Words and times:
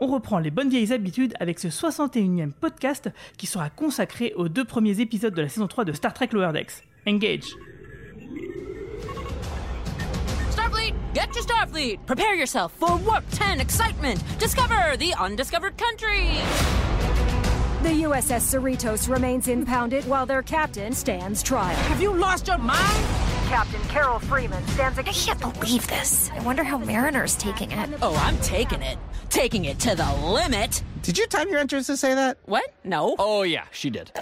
On 0.00 0.06
reprend 0.06 0.38
les 0.38 0.52
bonnes 0.52 0.68
vieilles 0.68 0.92
habitudes 0.92 1.34
avec 1.40 1.58
ce 1.58 1.66
61e 1.68 2.52
podcast 2.52 3.10
qui 3.36 3.46
sera 3.46 3.68
consacré 3.68 4.32
aux 4.36 4.48
deux 4.48 4.64
premiers 4.64 5.00
épisodes 5.00 5.34
de 5.34 5.42
la 5.42 5.48
saison 5.48 5.66
3 5.66 5.84
de 5.84 5.92
Star 5.92 6.14
Trek 6.14 6.28
Lower 6.32 6.52
Decks. 6.52 6.84
Engage 7.06 7.46
Starfleet, 10.50 10.94
get 11.14 11.32
to 11.32 11.42
Starfleet! 11.42 11.98
Prepare 12.06 12.36
yourself 12.36 12.72
for 12.72 12.96
Warp 13.04 13.24
10 13.32 13.60
excitement! 13.60 14.22
Discover 14.38 14.96
the 14.98 15.14
undiscovered 15.18 15.76
country! 15.76 16.28
The 17.82 18.04
USS 18.04 18.54
Cerritos 18.54 19.08
remains 19.08 19.48
impounded 19.48 20.04
while 20.04 20.26
their 20.26 20.42
captain 20.42 20.92
stands 20.92 21.42
trial. 21.42 21.74
Have 21.88 22.00
you 22.00 22.12
lost 22.12 22.46
your 22.46 22.58
mind? 22.58 23.37
Captain 23.48 23.80
Carol 23.88 24.18
Freeman 24.18 24.62
stands 24.68 24.98
I 24.98 25.02
can't 25.04 25.40
believe 25.40 25.86
this. 25.86 26.30
I 26.36 26.40
wonder 26.40 26.62
how 26.62 26.76
Mariner's 26.76 27.34
taking 27.34 27.70
it. 27.70 27.88
Oh, 28.02 28.14
I'm 28.22 28.36
taking 28.40 28.82
it. 28.82 28.98
Taking 29.30 29.64
it 29.64 29.78
to 29.80 29.94
the 29.94 30.04
limit. 30.22 30.82
Did 31.02 31.16
you 31.16 31.26
time 31.26 31.48
your 31.48 31.58
entrance 31.58 31.86
to 31.86 31.96
say 31.96 32.14
that? 32.14 32.36
What? 32.44 32.64
No. 32.84 33.14
Oh, 33.18 33.44
yeah, 33.44 33.64
she 33.70 33.90
did. 33.90 34.12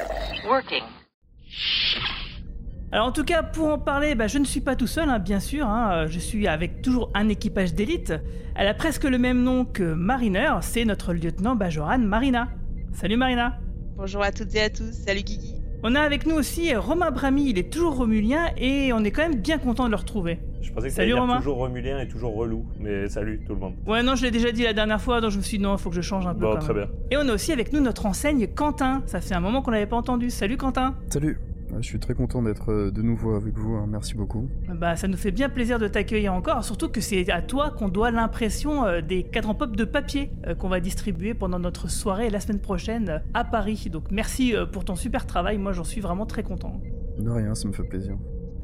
Alors 2.93 3.09
en 3.09 3.13
tout 3.13 3.25
cas, 3.25 3.43
pour 3.43 3.73
en 3.73 3.79
parler, 3.79 4.15
bah, 4.15 4.29
je 4.29 4.39
ne 4.39 4.45
suis 4.45 4.61
pas 4.61 4.77
tout 4.77 4.87
seul, 4.87 5.09
hein, 5.11 5.19
bien 5.19 5.41
sûr. 5.41 5.67
hein, 5.67 5.91
euh, 5.93 6.07
je 6.09 6.21
suis 6.21 6.47
avec 6.47 6.81
toujours 6.83 7.11
un 7.15 7.29
équipage 7.29 7.75
d'élite. 7.75 8.15
Elle 8.55 8.69
a 8.69 8.75
presque 8.75 9.03
le 9.03 9.19
même 9.19 9.43
nom 9.43 9.65
que 9.65 9.83
Mariner, 9.83 10.53
c'est 10.61 10.85
notre 10.85 11.13
lieutenant 11.13 11.57
Bajoran 11.57 11.99
Marina. 11.99 12.49
Salut 12.93 13.17
Marina 13.17 13.59
Bonjour 13.97 14.23
à 14.23 14.31
toutes 14.31 14.55
et 14.55 14.63
à 14.63 14.71
tous, 14.71 14.93
salut 14.93 15.23
Guigui. 15.23 15.56
On 15.89 15.95
a 15.95 16.01
avec 16.01 16.27
nous 16.27 16.35
aussi 16.35 16.75
Romain 16.75 17.13
Brami, 17.13 17.51
il 17.51 17.59
est 17.61 17.73
toujours 17.73 17.95
romulien 17.95 18.49
et 18.57 18.93
on 18.93 19.05
est 19.05 19.13
quand 19.13 19.23
même 19.23 19.37
bien 19.37 19.57
content 19.57 19.85
de 19.85 19.91
le 19.91 19.97
retrouver. 19.97 20.41
Je 20.61 20.73
pensais 20.73 20.89
que 20.89 20.93
ça 20.93 20.97
Salut, 20.97 21.13
allait 21.13 21.15
dire 21.15 21.21
Romain. 21.23 21.37
toujours 21.37 21.59
Romulien 21.59 22.01
et 22.01 22.09
toujours 22.09 22.35
relou, 22.35 22.67
mais 22.81 23.09
salut 23.09 23.41
tout 23.47 23.55
le 23.55 23.61
monde. 23.61 23.75
Ouais, 23.87 24.03
non, 24.03 24.17
je 24.17 24.25
l'ai 24.25 24.33
déjà 24.33 24.51
dit 24.51 24.65
la 24.65 24.73
dernière 24.73 25.01
fois, 25.01 25.21
donc 25.21 25.31
je 25.31 25.37
me 25.37 25.43
suis 25.43 25.59
dit 25.59 25.63
non, 25.63 25.77
faut 25.79 25.91
que 25.91 25.95
je 25.95 26.01
change 26.01 26.27
un 26.27 26.35
peu. 26.35 26.41
Bon, 26.41 26.55
quand 26.55 26.59
très 26.59 26.75
même. 26.75 26.87
bien. 26.87 26.93
Et 27.13 27.17
on 27.25 27.29
a 27.29 27.33
aussi 27.33 27.53
avec 27.53 27.73
nous 27.73 27.79
notre 27.81 28.05
enseigne 28.05 28.49
Quentin. 28.49 29.05
Ça 29.07 29.21
fait 29.21 29.37
un 29.37 29.41
moment 29.41 29.63
qu'on 29.63 29.71
l'avait 29.71 29.87
pas 29.87 29.95
entendu. 29.95 30.29
Salut 30.29 30.57
Quentin. 30.57 30.97
Salut, 31.09 31.39
je 31.81 31.87
suis 31.87 31.99
très 31.99 32.15
content 32.15 32.43
d'être 32.43 32.71
euh, 32.71 32.91
de 32.91 33.03
nouveau 33.03 33.35
avec 33.35 33.57
vous, 33.57 33.75
hein, 33.75 33.87
merci 33.89 34.15
beaucoup. 34.15 34.49
Bah, 34.69 34.97
ça 34.97 35.09
nous 35.09 35.17
fait 35.17 35.31
bien 35.31 35.49
plaisir 35.49 35.79
de 35.79 35.89
t'accueillir 35.89 36.33
encore, 36.33 36.65
surtout 36.65 36.89
que 36.89 37.01
c'est 37.01 37.31
à 37.31 37.43
toi 37.43 37.71
qu'on 37.71 37.89
doit 37.89 38.11
l'impression 38.11 38.85
euh, 38.85 39.01
des 39.01 39.25
cadrans 39.25 39.55
pop 39.55 39.77
de 39.77 39.85
papier 39.85 40.31
euh, 40.47 40.55
qu'on 40.55 40.69
va 40.69 40.81
distribuer 40.81 41.35
pendant 41.35 41.59
notre 41.59 41.89
soirée 41.91 42.31
la 42.31 42.41
semaine 42.41 42.61
prochaine 42.61 43.23
à 43.35 43.45
Paris. 43.45 43.89
Donc 43.91 44.11
merci 44.11 44.55
pour 44.73 44.85
ton 44.85 44.97
super 44.97 45.27
travail, 45.27 45.59
moi 45.59 45.73
j'en 45.73 45.85
suis 45.85 46.01
vraiment 46.01 46.27
très 46.27 46.43
content. 46.43 46.81
De 47.19 47.31
rien, 47.31 47.55
ça 47.55 47.69
me 47.69 47.73
fait 47.73 47.85
plaisir. 47.85 48.17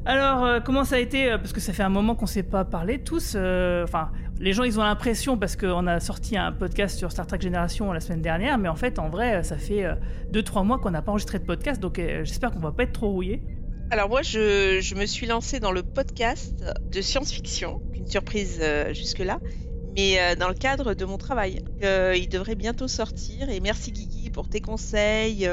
Alors, 0.05 0.43
euh, 0.43 0.59
comment 0.59 0.83
ça 0.83 0.95
a 0.95 0.99
été 0.99 1.31
euh, 1.31 1.37
Parce 1.37 1.53
que 1.53 1.61
ça 1.61 1.71
fait 1.71 1.83
un 1.83 1.89
moment 1.89 2.13
qu'on 2.15 2.25
s'est 2.25 2.43
pas 2.43 2.65
parlé 2.65 2.99
tous. 2.99 3.33
euh, 3.35 3.85
les 4.39 4.51
gens, 4.51 4.63
ils 4.63 4.77
ont 4.77 4.83
l'impression 4.83 5.37
parce 5.37 5.55
qu'on 5.55 5.87
a 5.87 6.01
sorti 6.01 6.35
un 6.35 6.51
podcast 6.51 6.97
sur 6.97 7.11
Star 7.11 7.25
Trek 7.25 7.39
Génération 7.39 7.93
la 7.93 8.01
semaine 8.01 8.21
dernière, 8.21 8.57
mais 8.57 8.67
en 8.67 8.75
fait, 8.75 8.99
en 8.99 9.09
vrai, 9.09 9.43
ça 9.43 9.57
fait 9.57 9.85
2-3 10.33 10.65
mois 10.65 10.79
qu'on 10.79 10.91
n'a 10.91 11.01
pas 11.01 11.11
enregistré 11.11 11.39
de 11.39 11.45
podcast, 11.45 11.79
donc 11.79 12.01
j'espère 12.23 12.51
qu'on 12.51 12.59
va 12.59 12.71
pas 12.71 12.83
être 12.83 12.91
trop 12.91 13.11
rouillé. 13.11 13.41
Alors 13.91 14.09
moi, 14.09 14.21
je, 14.21 14.79
je 14.81 14.95
me 14.95 15.05
suis 15.05 15.27
lancée 15.27 15.59
dans 15.61 15.71
le 15.71 15.83
podcast 15.83 16.65
de 16.91 17.01
science-fiction, 17.01 17.81
une 17.93 18.07
surprise 18.07 18.61
jusque-là, 18.91 19.39
mais 19.95 20.35
dans 20.35 20.49
le 20.49 20.55
cadre 20.55 20.93
de 20.93 21.05
mon 21.05 21.17
travail. 21.17 21.63
Il 21.81 22.27
devrait 22.27 22.55
bientôt 22.55 22.89
sortir 22.89 23.49
et 23.49 23.61
merci 23.61 23.91
Guigui 23.93 24.29
pour 24.31 24.49
tes 24.49 24.59
conseils, 24.59 25.47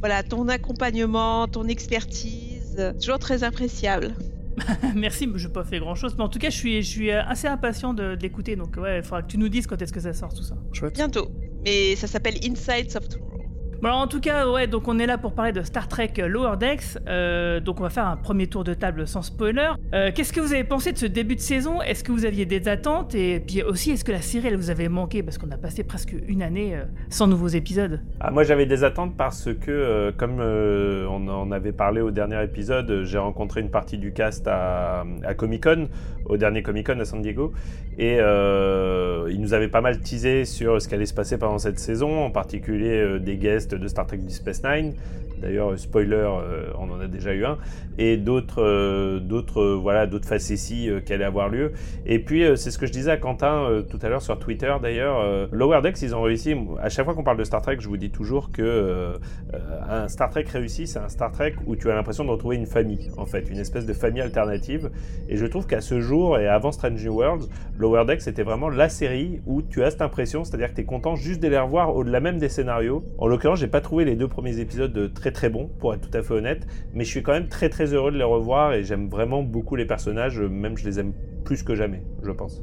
voilà, 0.00 0.22
ton 0.22 0.46
accompagnement, 0.48 1.48
ton 1.48 1.66
expertise, 1.66 2.49
euh, 2.80 2.92
toujours 2.92 3.18
très 3.18 3.44
appréciable. 3.44 4.14
Merci, 4.94 5.26
mais 5.26 5.38
je 5.38 5.46
n'ai 5.46 5.52
pas 5.52 5.64
fait 5.64 5.78
grand 5.78 5.94
chose, 5.94 6.14
mais 6.16 6.24
en 6.24 6.28
tout 6.28 6.38
cas, 6.38 6.50
je 6.50 6.56
suis, 6.56 6.82
je 6.82 6.88
suis 6.88 7.10
assez 7.10 7.46
impatient 7.46 7.94
de, 7.94 8.14
de 8.14 8.22
l'écouter, 8.22 8.56
donc 8.56 8.76
ouais, 8.76 8.98
il 8.98 9.02
faudra 9.02 9.22
que 9.22 9.28
tu 9.28 9.38
nous 9.38 9.48
dises 9.48 9.66
quand 9.66 9.80
est-ce 9.80 9.92
que 9.92 10.00
ça 10.00 10.12
sort 10.12 10.34
tout 10.34 10.42
ça. 10.42 10.56
Chouette. 10.72 10.94
Bientôt, 10.94 11.30
mais 11.64 11.96
ça 11.96 12.06
s'appelle 12.06 12.34
of 12.36 13.08
Tomorrow. 13.08 13.29
Bon, 13.82 13.88
alors 13.88 14.00
en 14.00 14.06
tout 14.08 14.20
cas, 14.20 14.46
ouais, 14.46 14.66
donc 14.66 14.88
on 14.88 14.98
est 14.98 15.06
là 15.06 15.16
pour 15.16 15.32
parler 15.32 15.52
de 15.52 15.62
Star 15.62 15.88
Trek 15.88 16.12
Lower 16.18 16.58
Decks. 16.58 16.98
Euh, 17.08 17.60
donc 17.60 17.80
on 17.80 17.82
va 17.82 17.88
faire 17.88 18.06
un 18.06 18.16
premier 18.18 18.46
tour 18.46 18.62
de 18.62 18.74
table 18.74 19.08
sans 19.08 19.22
spoiler. 19.22 19.70
Euh, 19.94 20.10
Qu'est-ce 20.14 20.34
que 20.34 20.40
vous 20.40 20.52
avez 20.52 20.64
pensé 20.64 20.92
de 20.92 20.98
ce 20.98 21.06
début 21.06 21.34
de 21.34 21.40
saison? 21.40 21.80
Est-ce 21.80 22.04
que 22.04 22.12
vous 22.12 22.26
aviez 22.26 22.44
des 22.44 22.68
attentes? 22.68 23.14
Et 23.14 23.40
puis 23.40 23.62
aussi, 23.62 23.92
est-ce 23.92 24.04
que 24.04 24.12
la 24.12 24.20
série 24.20 24.48
elle 24.48 24.56
vous 24.56 24.68
avait 24.68 24.90
manqué? 24.90 25.22
Parce 25.22 25.38
qu'on 25.38 25.50
a 25.50 25.56
passé 25.56 25.82
presque 25.82 26.14
une 26.28 26.42
année 26.42 26.76
euh, 26.76 26.84
sans 27.08 27.26
nouveaux 27.26 27.48
épisodes. 27.48 28.02
Ah, 28.20 28.30
moi 28.30 28.44
j'avais 28.44 28.66
des 28.66 28.84
attentes 28.84 29.16
parce 29.16 29.48
que, 29.54 29.70
euh, 29.70 30.12
comme 30.14 30.40
euh, 30.40 31.06
on 31.08 31.26
en 31.28 31.50
avait 31.50 31.72
parlé 31.72 32.02
au 32.02 32.10
dernier 32.10 32.44
épisode, 32.44 32.90
euh, 32.90 33.04
j'ai 33.04 33.16
rencontré 33.16 33.62
une 33.62 33.70
partie 33.70 33.96
du 33.96 34.12
cast 34.12 34.46
à, 34.46 35.06
à 35.24 35.32
Comic 35.32 35.64
Con, 35.64 35.88
au 36.26 36.36
dernier 36.36 36.62
Comic 36.62 36.86
Con 36.86 37.00
à 37.00 37.06
San 37.06 37.22
Diego, 37.22 37.54
et 37.96 38.18
euh, 38.20 39.26
ils 39.30 39.40
nous 39.40 39.54
avaient 39.54 39.68
pas 39.68 39.80
mal 39.80 40.00
teasé 40.00 40.44
sur 40.44 40.82
ce 40.82 40.86
qui 40.86 40.94
allait 40.94 41.06
se 41.06 41.14
passer 41.14 41.38
pendant 41.38 41.58
cette 41.58 41.78
saison, 41.78 42.22
en 42.24 42.30
particulier 42.30 43.00
euh, 43.00 43.18
des 43.18 43.36
guests 43.36 43.69
de 43.78 43.88
Star 43.88 44.06
Trek 44.06 44.20
Space 44.30 44.62
Nine. 44.62 44.94
D'ailleurs, 45.40 45.78
spoiler, 45.78 46.16
euh, 46.16 46.70
on 46.78 46.90
en 46.90 47.00
a 47.00 47.06
déjà 47.06 47.32
eu 47.32 47.44
un, 47.44 47.58
et 47.98 48.16
d'autres, 48.16 48.62
euh, 48.62 49.20
d'autres, 49.20 49.60
euh, 49.60 49.78
voilà, 49.80 50.06
d'autres 50.06 50.28
facéties 50.28 50.90
qui 51.04 51.12
allaient 51.12 51.24
avoir 51.24 51.48
lieu. 51.48 51.72
Et 52.06 52.18
puis, 52.18 52.44
c'est 52.56 52.70
ce 52.70 52.78
que 52.78 52.86
je 52.86 52.92
disais 52.92 53.10
à 53.10 53.16
Quentin 53.16 53.82
tout 53.90 53.98
à 54.02 54.08
l'heure 54.08 54.22
sur 54.22 54.38
Twitter 54.38 54.74
d'ailleurs. 54.82 55.48
Lower 55.52 55.80
Decks, 55.82 56.00
ils 56.02 56.14
ont 56.14 56.22
réussi. 56.22 56.54
À 56.80 56.88
chaque 56.88 57.04
fois 57.04 57.14
qu'on 57.14 57.22
parle 57.22 57.38
de 57.38 57.44
Star 57.44 57.62
Trek, 57.62 57.76
je 57.80 57.88
vous 57.88 57.96
dis 57.96 58.10
toujours 58.10 58.50
que 58.50 59.14
un 59.88 60.08
Star 60.08 60.30
Trek 60.30 60.44
réussi, 60.52 60.86
c'est 60.86 60.98
un 60.98 61.08
Star 61.08 61.32
Trek 61.32 61.54
où 61.66 61.76
tu 61.76 61.90
as 61.90 61.94
l'impression 61.94 62.24
de 62.24 62.30
retrouver 62.30 62.56
une 62.56 62.66
famille, 62.66 63.10
en 63.16 63.26
fait, 63.26 63.48
une 63.50 63.58
espèce 63.58 63.86
de 63.86 63.92
famille 63.92 64.22
alternative. 64.22 64.90
Et 65.28 65.36
je 65.36 65.46
trouve 65.46 65.66
qu'à 65.66 65.80
ce 65.80 66.00
jour 66.00 66.38
et 66.38 66.48
avant 66.48 66.72
Strange 66.72 67.04
New 67.04 67.14
Worlds, 67.14 67.48
Lower 67.78 68.04
Decks 68.04 68.22
c'était 68.22 68.42
vraiment 68.42 68.68
la 68.68 68.88
série 68.88 69.40
où 69.46 69.62
tu 69.62 69.82
as 69.82 69.90
cette 69.90 70.02
impression, 70.02 70.44
c'est-à-dire 70.44 70.70
que 70.70 70.74
tu 70.74 70.82
es 70.82 70.84
content 70.84 71.16
juste 71.16 71.42
de 71.42 71.48
les 71.48 71.58
revoir 71.58 71.94
au-delà 71.96 72.20
même 72.20 72.38
des 72.38 72.48
scénarios. 72.48 73.04
En 73.18 73.26
l'occurrence, 73.26 73.60
j'ai 73.60 73.68
pas 73.68 73.80
trouvé 73.80 74.04
les 74.04 74.16
deux 74.16 74.28
premiers 74.28 74.58
épisodes 74.58 74.92
de 74.92 75.06
très 75.30 75.40
très 75.40 75.50
bons, 75.50 75.68
pour 75.78 75.94
être 75.94 76.10
tout 76.10 76.16
à 76.16 76.22
fait 76.22 76.34
honnête, 76.34 76.66
mais 76.92 77.04
je 77.04 77.10
suis 77.10 77.22
quand 77.22 77.32
même 77.32 77.48
très 77.48 77.68
très 77.68 77.94
heureux 77.94 78.10
de 78.10 78.18
les 78.18 78.24
revoir 78.24 78.72
et 78.72 78.82
j'aime 78.82 79.08
vraiment 79.08 79.42
beaucoup 79.42 79.76
les 79.76 79.86
personnages, 79.86 80.40
même 80.40 80.76
je 80.76 80.84
les 80.84 80.98
aime 80.98 81.12
plus 81.44 81.62
que 81.62 81.74
jamais, 81.74 82.02
je 82.22 82.30
pense. 82.30 82.62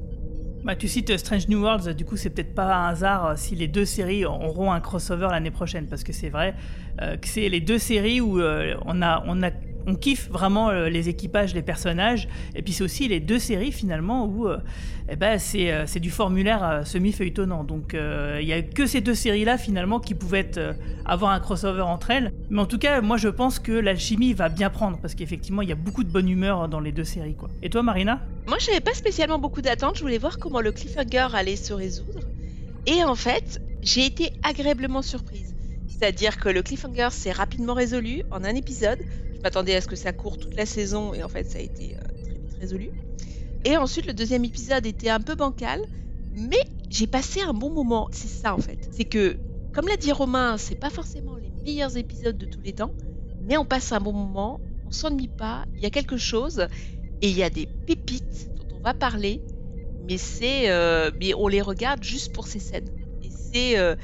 Bah, 0.64 0.76
tu 0.76 0.88
cites 0.88 1.16
Strange 1.18 1.48
New 1.48 1.62
Worlds, 1.62 1.94
du 1.94 2.04
coup, 2.04 2.18
c'est 2.18 2.30
peut-être 2.30 2.54
pas 2.54 2.76
un 2.76 2.90
hasard 2.90 3.26
euh, 3.26 3.34
si 3.38 3.56
les 3.56 3.68
deux 3.68 3.86
séries 3.86 4.26
auront 4.26 4.72
un 4.72 4.82
crossover 4.82 5.28
l'année 5.32 5.52
prochaine, 5.52 5.88
parce 5.88 6.04
que 6.04 6.12
c'est 6.12 6.30
vrai 6.30 6.56
euh, 7.02 7.16
que 7.16 7.28
c'est 7.28 7.48
les 7.48 7.62
deux 7.62 7.78
séries 7.78 8.20
où 8.20 8.42
euh, 8.42 8.76
on 8.86 9.02
a, 9.02 9.24
on 9.28 9.44
a 9.44 9.52
on 9.88 9.96
kiffe 9.96 10.30
vraiment 10.30 10.70
euh, 10.70 10.90
les 10.90 11.10
équipages, 11.10 11.56
les 11.56 11.62
personnages, 11.62 12.28
et 12.54 12.62
puis 12.62 12.74
c'est 12.74 12.84
aussi 12.84 13.08
les 13.08 13.22
deux 13.22 13.40
séries 13.40 13.72
finalement 13.72 14.26
où 14.26 14.48
euh, 14.48 14.58
eh 15.10 15.16
ben, 15.16 15.40
c'est 15.40 15.72
euh, 15.72 15.86
du 15.96 16.12
formulaire 16.12 16.82
semi-feuilletonnant. 16.86 17.64
Donc 17.64 17.96
il 17.96 18.46
y 18.46 18.54
a 18.54 18.62
que 18.62 18.86
ces 18.86 19.02
deux 19.02 19.16
séries-là 19.16 19.58
finalement 19.58 20.00
qui 20.00 20.14
pouvaient 20.14 20.52
avoir 21.06 21.32
un 21.32 21.40
crossover 21.40 21.82
entre 21.82 22.12
elles. 22.12 22.34
Mais 22.50 22.62
en 22.62 22.66
tout 22.66 22.78
cas, 22.78 23.02
moi 23.02 23.18
je 23.18 23.30
pense 23.30 23.58
que 23.60 23.72
l'alchimie 23.72 24.34
va 24.34 24.50
bien 24.50 24.70
prendre, 24.70 25.00
parce 25.00 25.16
qu'effectivement 25.16 25.62
il 25.62 25.70
y 25.70 25.72
a 25.72 25.76
beaucoup 25.76 26.04
de 26.04 26.10
bonne 26.10 26.30
humeur 26.30 26.68
dans 26.68 26.82
les 26.82 26.92
deux 26.92 27.06
séries. 27.06 27.36
Quoi. 27.36 27.50
Et 27.64 27.70
toi 27.70 27.82
Marina? 27.82 28.22
Moi, 28.48 28.58
j'avais 28.60 28.80
pas 28.80 28.94
spécialement 28.94 29.40
beaucoup 29.40 29.62
d'attentes. 29.62 29.98
Je 29.98 30.02
voulais 30.02 30.18
voir 30.18 30.38
comment 30.40 30.62
le 30.62 30.72
cliffhanger 30.72 31.28
allait 31.34 31.56
se 31.56 31.74
résoudre. 31.74 32.20
Et 32.86 33.04
en 33.04 33.16
fait, 33.16 33.62
j'ai 33.82 34.06
été 34.06 34.32
agréablement 34.44 35.02
surprise. 35.02 35.54
C'est-à-dire 35.88 36.38
que 36.38 36.50
le 36.50 36.62
cliffhanger 36.62 37.10
s'est 37.12 37.32
rapidement 37.32 37.74
résolu 37.74 38.24
en 38.32 38.44
un 38.44 38.56
épisode. 38.56 39.00
M'attendais 39.48 39.76
à 39.76 39.80
ce 39.82 39.88
que 39.88 39.96
ça 39.96 40.12
court 40.12 40.38
toute 40.38 40.58
la 40.58 40.66
saison 40.66 41.14
et 41.14 41.24
en 41.24 41.30
fait, 41.30 41.50
ça 41.50 41.60
a 41.60 41.62
été 41.62 41.96
euh, 41.96 42.00
très 42.26 42.34
vite 42.34 42.54
résolu. 42.60 42.90
Et 43.64 43.78
ensuite, 43.78 44.06
le 44.06 44.14
deuxième 44.14 44.44
épisode 44.44 44.86
était 44.86 45.08
un 45.08 45.22
peu 45.22 45.36
bancal, 45.36 45.80
mais 46.34 46.60
j'ai 46.90 47.08
passé 47.08 47.40
un 47.48 47.54
bon 47.54 47.70
moment. 47.70 48.10
C'est 48.12 48.28
ça 48.28 48.54
en 48.54 48.58
fait. 48.58 48.78
C'est 48.92 49.06
que, 49.06 49.38
comme 49.74 49.88
l'a 49.88 49.96
dit 49.96 50.12
Romain, 50.12 50.58
c'est 50.58 50.76
pas 50.76 50.90
forcément 50.90 51.38
les 51.38 51.50
meilleurs 51.64 51.96
épisodes 51.96 52.38
de 52.38 52.46
tous 52.46 52.60
les 52.60 52.74
temps, 52.74 52.92
mais 53.40 53.56
on 53.56 53.64
passe 53.64 53.94
un 53.94 54.02
bon 54.02 54.12
moment, 54.12 54.60
on 54.86 54.92
s'ennuie 54.92 55.30
pas, 55.30 55.64
il 55.78 55.82
y 55.82 55.86
a 55.86 55.92
quelque 55.92 56.18
chose 56.18 56.68
et 57.22 57.30
il 57.30 57.38
y 57.38 57.44
a 57.44 57.50
des 57.50 57.70
pépites 57.86 58.50
dont 58.58 58.76
on 58.76 58.82
va 58.82 58.94
parler, 58.94 59.40
mais 60.10 60.18
c'est, 60.18 60.70
euh, 60.72 61.10
on 61.38 61.48
les 61.48 61.62
regarde 61.62 62.04
juste 62.04 62.34
pour 62.34 62.48
ces 62.48 62.60
scènes. 62.60 62.90
Et 63.24 63.30
c'est, 63.30 63.78
euh, 63.80 63.96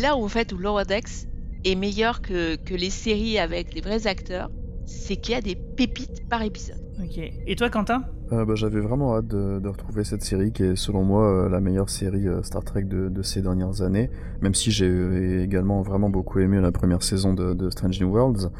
là 0.00 0.16
où 0.16 0.22
en 0.24 0.28
fait 0.28 0.52
où 0.52 0.56
Lower 0.56 0.84
Decks 0.84 1.26
est 1.64 1.74
meilleur 1.74 2.22
que, 2.22 2.56
que 2.56 2.74
les 2.74 2.90
séries 2.90 3.38
avec 3.38 3.74
les 3.74 3.80
vrais 3.80 4.06
acteurs. 4.06 4.50
c'est 4.86 5.16
qu'il 5.16 5.34
y 5.34 5.38
a 5.38 5.40
des 5.40 5.54
pépites 5.56 6.28
par 6.28 6.42
épisode. 6.42 6.76
Ok. 7.02 7.18
Et 7.46 7.56
toi, 7.56 7.70
Quentin? 7.70 8.02
Euh, 8.32 8.44
bah, 8.44 8.54
J'avais 8.56 8.80
vraiment 8.80 9.16
hâte 9.16 9.28
de, 9.28 9.58
de 9.60 9.68
retrouver 9.68 10.04
cette 10.04 10.22
série 10.22 10.52
qui 10.52 10.64
est 10.64 10.76
selon 10.76 11.04
moi 11.04 11.26
euh, 11.26 11.48
la 11.48 11.60
meilleure 11.60 11.88
série 11.90 12.26
euh, 12.28 12.42
Star 12.42 12.64
Trek 12.64 12.82
de, 12.84 13.08
de 13.08 13.22
ces 13.22 13.42
dernières 13.42 13.82
années, 13.82 14.10
même 14.40 14.54
si 14.54 14.70
j'ai 14.70 14.88
euh, 14.88 15.42
également 15.42 15.82
vraiment 15.82 16.10
beaucoup 16.10 16.40
aimé 16.40 16.60
la 16.60 16.72
première 16.72 17.02
saison 17.02 17.32
de, 17.34 17.54
de 17.54 17.70
Strange 17.70 18.00
New 18.00 18.10
Worlds. 18.10 18.50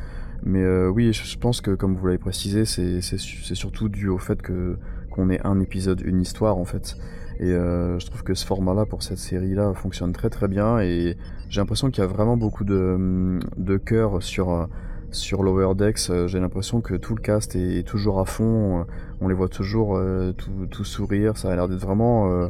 Mais 0.44 0.62
euh, 0.62 0.88
oui, 0.88 1.12
je 1.12 1.38
pense 1.38 1.60
que 1.60 1.70
comme 1.72 1.94
vous 1.96 2.06
l'avez 2.06 2.18
précisé, 2.18 2.64
c'est 2.64 3.00
c'est 3.00 3.18
su- 3.18 3.42
c'est 3.44 3.54
surtout 3.54 3.88
dû 3.88 4.08
au 4.08 4.18
fait 4.18 4.42
que 4.42 4.76
qu'on 5.10 5.30
ait 5.30 5.40
un 5.44 5.60
épisode, 5.60 6.00
une 6.04 6.20
histoire 6.20 6.56
en 6.58 6.64
fait. 6.64 6.96
Et 7.42 7.50
euh, 7.50 7.98
je 7.98 8.06
trouve 8.06 8.22
que 8.22 8.34
ce 8.34 8.46
format-là 8.46 8.86
pour 8.86 9.02
cette 9.02 9.18
série-là 9.18 9.74
fonctionne 9.74 10.12
très 10.12 10.30
très 10.30 10.46
bien 10.46 10.78
et 10.78 11.16
j'ai 11.48 11.60
l'impression 11.60 11.90
qu'il 11.90 12.00
y 12.00 12.04
a 12.04 12.08
vraiment 12.08 12.36
beaucoup 12.36 12.62
de, 12.62 13.40
de 13.56 13.76
cœur 13.78 14.22
sur 14.22 14.52
euh, 14.52 14.66
sur 15.10 15.42
Lower 15.42 15.74
Decks. 15.74 16.08
Euh, 16.08 16.28
J'ai 16.28 16.38
l'impression 16.38 16.80
que 16.80 16.94
tout 16.94 17.16
le 17.16 17.20
cast 17.20 17.56
est, 17.56 17.82
toujours 17.84 18.20
à 18.20 18.26
fond. 18.26 18.86
On 19.20 19.26
les 19.26 19.34
voit 19.34 19.48
toujours 19.48 20.00
tout, 20.38 20.66
tout 20.70 20.84
sourire. 20.84 21.36
Ça 21.36 21.50
a 21.50 21.56
l'air 21.56 21.68
d'être 21.68 21.80
vraiment 21.80 22.48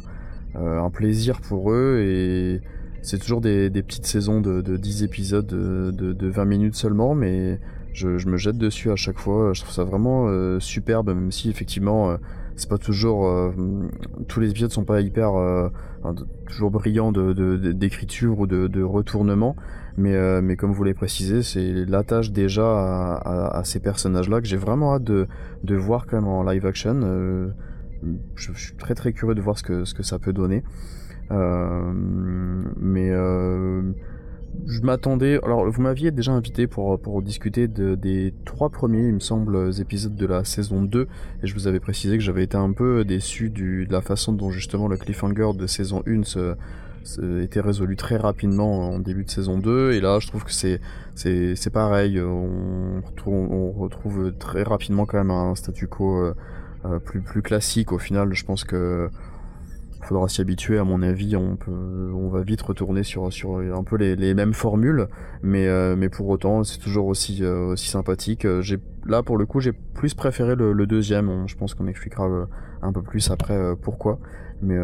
un 0.55 0.91
plaisir 0.91 1.41
pour 1.41 1.73
eux 1.73 2.01
et 2.03 2.61
c'est 3.01 3.19
toujours 3.19 3.41
des, 3.41 3.71
des 3.71 3.83
petites 3.83 4.07
saisons 4.07 4.43
de, 4.43 4.61
de 4.61 4.77
10 4.77 5.05
épisodes 5.05 5.47
de, 5.47 5.91
de, 5.91 6.13
de 6.13 6.29
20 6.29 6.45
minutes 6.45 6.77
seulement, 6.77 7.15
mais 7.15 7.59
je, 7.93 8.19
je 8.19 8.29
me 8.29 8.37
jette 8.37 8.59
dessus 8.59 8.91
à 8.91 8.97
chaque 8.97 9.19
fois. 9.19 9.53
Je 9.53 9.61
trouve 9.63 9.75
ça 9.75 9.85
vraiment 9.85 10.27
euh, 10.29 10.59
superbe, 10.61 11.09
même 11.09 11.31
si 11.33 11.51
effectivement 11.51 12.11
euh, 12.11 12.17
c'est 12.57 12.69
pas 12.69 12.79
toujours 12.79 13.27
euh, 13.27 13.51
tous 14.29 14.41
les 14.41 14.51
épisodes 14.51 14.71
sont 14.71 14.85
pas 14.85 15.01
hyper 15.01 15.35
euh, 15.35 15.69
enfin, 16.03 16.15
toujours 16.47 16.71
brillants 16.71 17.13
de 17.13 17.33
de- 17.33 17.57
de- 17.57 17.73
d'écriture 17.73 18.39
ou 18.39 18.47
de, 18.47 18.83
retournement, 18.83 19.57
mais 19.97 20.15
euh, 20.15 20.41
mais 20.43 20.57
comme 20.57 20.73
vous 20.73 20.85
l'avez 20.85 20.95
précisé, 20.95 21.43
c'est 21.43 21.85
l'attache 21.87 22.31
déjà 22.31 22.65
à, 22.67 23.15
à, 23.15 23.59
à 23.59 23.65
ces 23.65 23.81
personnages-là 23.81 24.41
que 24.41 24.47
j'ai 24.47 24.57
vraiment 24.59 24.95
hâte 24.95 25.05
de 25.05 25.27
de 25.65 25.75
voir 25.77 26.07
quand 26.07 26.17
même 26.17 26.29
en 26.29 26.43
live 26.45 26.67
action. 26.67 27.01
Euh, 27.05 27.49
je, 28.35 28.53
je 28.53 28.59
suis 28.67 28.77
très 28.77 28.95
très 28.95 29.13
curieux 29.13 29.35
de 29.35 29.41
voir 29.41 29.57
ce 29.59 29.63
que 29.63 29.85
ce 29.85 29.95
que 29.95 30.03
ça 30.03 30.19
peut 30.19 30.33
donner. 30.33 30.63
Mais 31.31 33.11
je 34.67 34.81
m'attendais. 34.81 35.39
Alors, 35.43 35.69
vous 35.69 35.83
m'aviez 35.83 36.11
déjà 36.11 36.33
invité 36.33 36.67
pour, 36.67 37.01
pour 37.01 37.23
discuter 37.23 37.69
de, 37.69 37.95
des 37.95 38.35
trois 38.45 38.71
premiers, 38.71 39.07
il 39.07 39.15
me 39.15 39.21
semble, 39.21 39.71
épisodes 39.81 40.15
de 40.15 40.27
la 40.27 40.45
saison 40.45 40.83
2. 40.83 41.09
Et 41.43 41.47
je 41.47 41.55
vous 41.55 41.67
avais 41.67 41.81
précisé 41.81 42.17
que 42.17 42.23
j'avais 42.23 42.45
été 42.45 42.57
un 42.57 42.73
peu 42.73 43.05
déçu 43.05 43.51
de 43.51 43.87
la 43.91 44.01
façon 44.01 44.33
dont 44.33 44.51
justement 44.51 44.89
le 44.89 44.97
cliffhanger 44.97 45.53
de 45.55 45.67
saison 45.67 46.03
1 46.07 46.25
se, 46.25 46.57
était 47.43 47.61
résolu 47.61 47.97
très 47.97 48.17
rapidement 48.17 48.91
en 48.91 48.99
début 48.99 49.25
de 49.25 49.31
saison 49.31 49.59
2. 49.59 49.93
Et 49.93 50.01
là, 50.01 50.19
je 50.21 50.29
trouve 50.29 50.45
que 50.45 50.53
c'est, 50.53 50.81
pareil. 51.73 52.21
On 52.21 53.01
retrouve, 53.05 53.35
on 53.35 53.73
retrouve 53.73 54.33
très 54.39 54.63
rapidement 54.63 55.07
quand 55.07 55.19
même 55.19 55.31
un 55.31 55.55
statu 55.55 55.87
quo 55.87 56.17
euh, 56.17 56.35
euh, 56.85 56.99
plus, 56.99 57.21
plus 57.21 57.43
classique. 57.43 57.93
Au 57.93 57.99
final, 57.99 58.33
je 58.35 58.45
pense 58.45 58.65
que 58.65 59.09
faudra 60.03 60.29
s'y 60.29 60.41
habituer 60.41 60.79
à 60.79 60.85
mon 60.85 61.03
avis 61.03 61.37
on 61.37 61.57
peut 61.57 62.11
on 62.15 62.29
va 62.29 62.43
vite 62.43 62.63
retourner 62.63 63.03
sur 63.03 63.33
sur 63.33 63.59
un 63.59 63.85
peu 63.85 63.97
les, 63.97 64.35
mêmes 64.35 64.53
formules 64.53 65.09
mais 65.43 65.67
euh, 65.69 65.95
mais 65.97 66.09
pour 66.09 66.29
autant 66.29 66.65
c'est 66.65 66.79
toujours 66.79 67.07
aussi 67.07 67.45
euh, 67.45 67.77
sympathique 67.77 68.45
Euh, 68.45 68.61
j'ai 68.63 68.79
là 69.07 69.23
pour 69.23 69.37
le 69.37 69.47
coup 69.47 69.61
j'ai 69.61 69.73
plus 69.73 70.15
préféré 70.15 70.55
le, 70.57 70.87
deuxième 70.87 71.47
je 71.47 71.57
pense 71.57 71.75
qu'on 71.75 71.87
expliquera 71.87 72.29
un 72.83 72.93
peu 72.93 73.03
plus 73.03 73.31
après 73.31 73.77
pourquoi 73.81 74.19
mais 74.61 74.77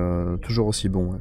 toujours 0.42 0.68
aussi 0.68 0.88
bon 0.88 1.12
ouais. 1.12 1.18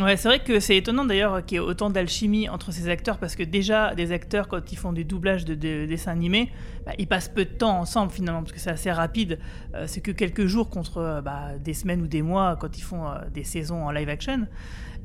Ouais, 0.00 0.16
c'est 0.16 0.26
vrai 0.26 0.40
que 0.40 0.58
c'est 0.58 0.76
étonnant 0.76 1.04
d'ailleurs 1.04 1.46
qu'il 1.46 1.54
y 1.54 1.58
ait 1.58 1.64
autant 1.64 1.88
d'alchimie 1.88 2.48
entre 2.48 2.72
ces 2.72 2.88
acteurs 2.88 3.16
parce 3.18 3.36
que 3.36 3.44
déjà, 3.44 3.94
des 3.94 4.10
acteurs, 4.10 4.48
quand 4.48 4.72
ils 4.72 4.76
font 4.76 4.92
des 4.92 5.04
doublages 5.04 5.44
de, 5.44 5.54
de 5.54 5.86
dessins 5.86 6.10
animés, 6.10 6.50
bah, 6.84 6.92
ils 6.98 7.06
passent 7.06 7.28
peu 7.28 7.44
de 7.44 7.50
temps 7.50 7.78
ensemble 7.78 8.10
finalement 8.10 8.40
parce 8.40 8.50
que 8.50 8.58
c'est 8.58 8.70
assez 8.70 8.90
rapide. 8.90 9.38
Euh, 9.72 9.84
c'est 9.86 10.00
que 10.00 10.10
quelques 10.10 10.46
jours 10.46 10.68
contre 10.68 10.98
euh, 10.98 11.20
bah, 11.20 11.50
des 11.60 11.74
semaines 11.74 12.02
ou 12.02 12.08
des 12.08 12.22
mois 12.22 12.56
quand 12.60 12.76
ils 12.76 12.82
font 12.82 13.06
euh, 13.06 13.18
des 13.32 13.44
saisons 13.44 13.84
en 13.84 13.92
live 13.92 14.08
action. 14.08 14.48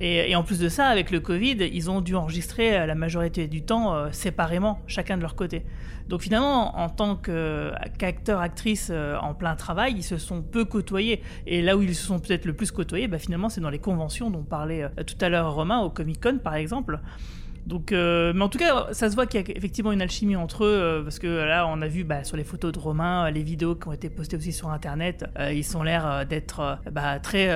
Et, 0.02 0.32
et 0.32 0.36
en 0.36 0.44
plus 0.44 0.58
de 0.58 0.70
ça, 0.70 0.88
avec 0.88 1.12
le 1.12 1.20
Covid, 1.20 1.58
ils 1.72 1.92
ont 1.92 2.02
dû 2.02 2.16
enregistrer 2.16 2.88
la 2.88 2.96
majorité 2.96 3.48
du 3.48 3.64
temps 3.64 4.10
séparément, 4.14 4.80
chacun 4.88 5.18
de 5.18 5.22
leur 5.22 5.36
côté. 5.36 5.66
Donc 6.10 6.22
finalement, 6.22 6.78
en 6.80 6.90
tant 6.90 7.16
que- 7.16 7.72
qu'acteur, 8.00 8.42
actrice 8.42 8.90
euh, 8.92 9.16
en 9.22 9.36
plein 9.36 9.56
travail, 9.56 9.94
ils 9.96 10.04
se 10.04 10.18
sont 10.18 10.42
peu 10.42 10.66
côtoyés. 10.66 11.22
Et 11.46 11.62
là 11.62 11.78
où 11.78 11.84
ils 11.84 11.96
se 11.96 12.06
sont 12.06 12.20
peut-être 12.20 12.46
le 12.46 12.54
plus 12.54 12.72
côtoyés, 12.72 13.08
bah, 13.08 13.20
finalement, 13.20 13.48
c'est 13.48 13.62
dans 13.62 13.70
les 13.70 13.78
conventions 13.80 14.32
dont 14.32 14.44
parlait 14.44 14.84
euh, 14.84 14.90
tout 15.06 15.16
à 15.22 15.30
l'heure 15.30 15.54
Romain, 15.54 15.80
au 15.82 15.92
Comic 15.92 16.20
Con 16.22 16.40
par 16.44 16.56
exemple. 16.56 17.00
Donc, 17.70 17.92
euh, 17.92 18.34
mais 18.36 18.42
en 18.42 18.50
tout 18.50 18.58
cas, 18.58 18.88
ça 18.94 19.12
se 19.12 19.16
voit 19.16 19.28
qu'il 19.28 19.40
y 19.40 19.44
a 19.44 19.56
effectivement 19.56 19.92
une 19.92 20.02
alchimie 20.02 20.36
entre 20.36 20.66
eux, 20.66 20.80
euh, 20.82 21.04
parce 21.04 21.20
que 21.20 21.28
là, 21.28 21.68
on 21.68 21.84
a 21.84 21.88
vu 21.88 22.04
bah, 22.04 22.24
sur 22.24 22.36
les 22.36 22.44
photos 22.44 22.72
de 22.72 22.80
Romain, 22.80 23.28
euh, 23.28 23.30
les 23.30 23.44
vidéos 23.44 23.76
qui 23.76 23.88
ont 23.88 23.94
été 23.94 24.10
postées 24.10 24.38
aussi 24.38 24.52
sur 24.52 24.72
Internet, 24.72 25.26
euh, 25.38 25.54
ils 25.54 25.78
ont 25.78 25.84
l'air 25.84 26.08
euh, 26.08 26.26
d'être 26.26 26.80
bah, 26.92 27.20
très, 27.20 27.56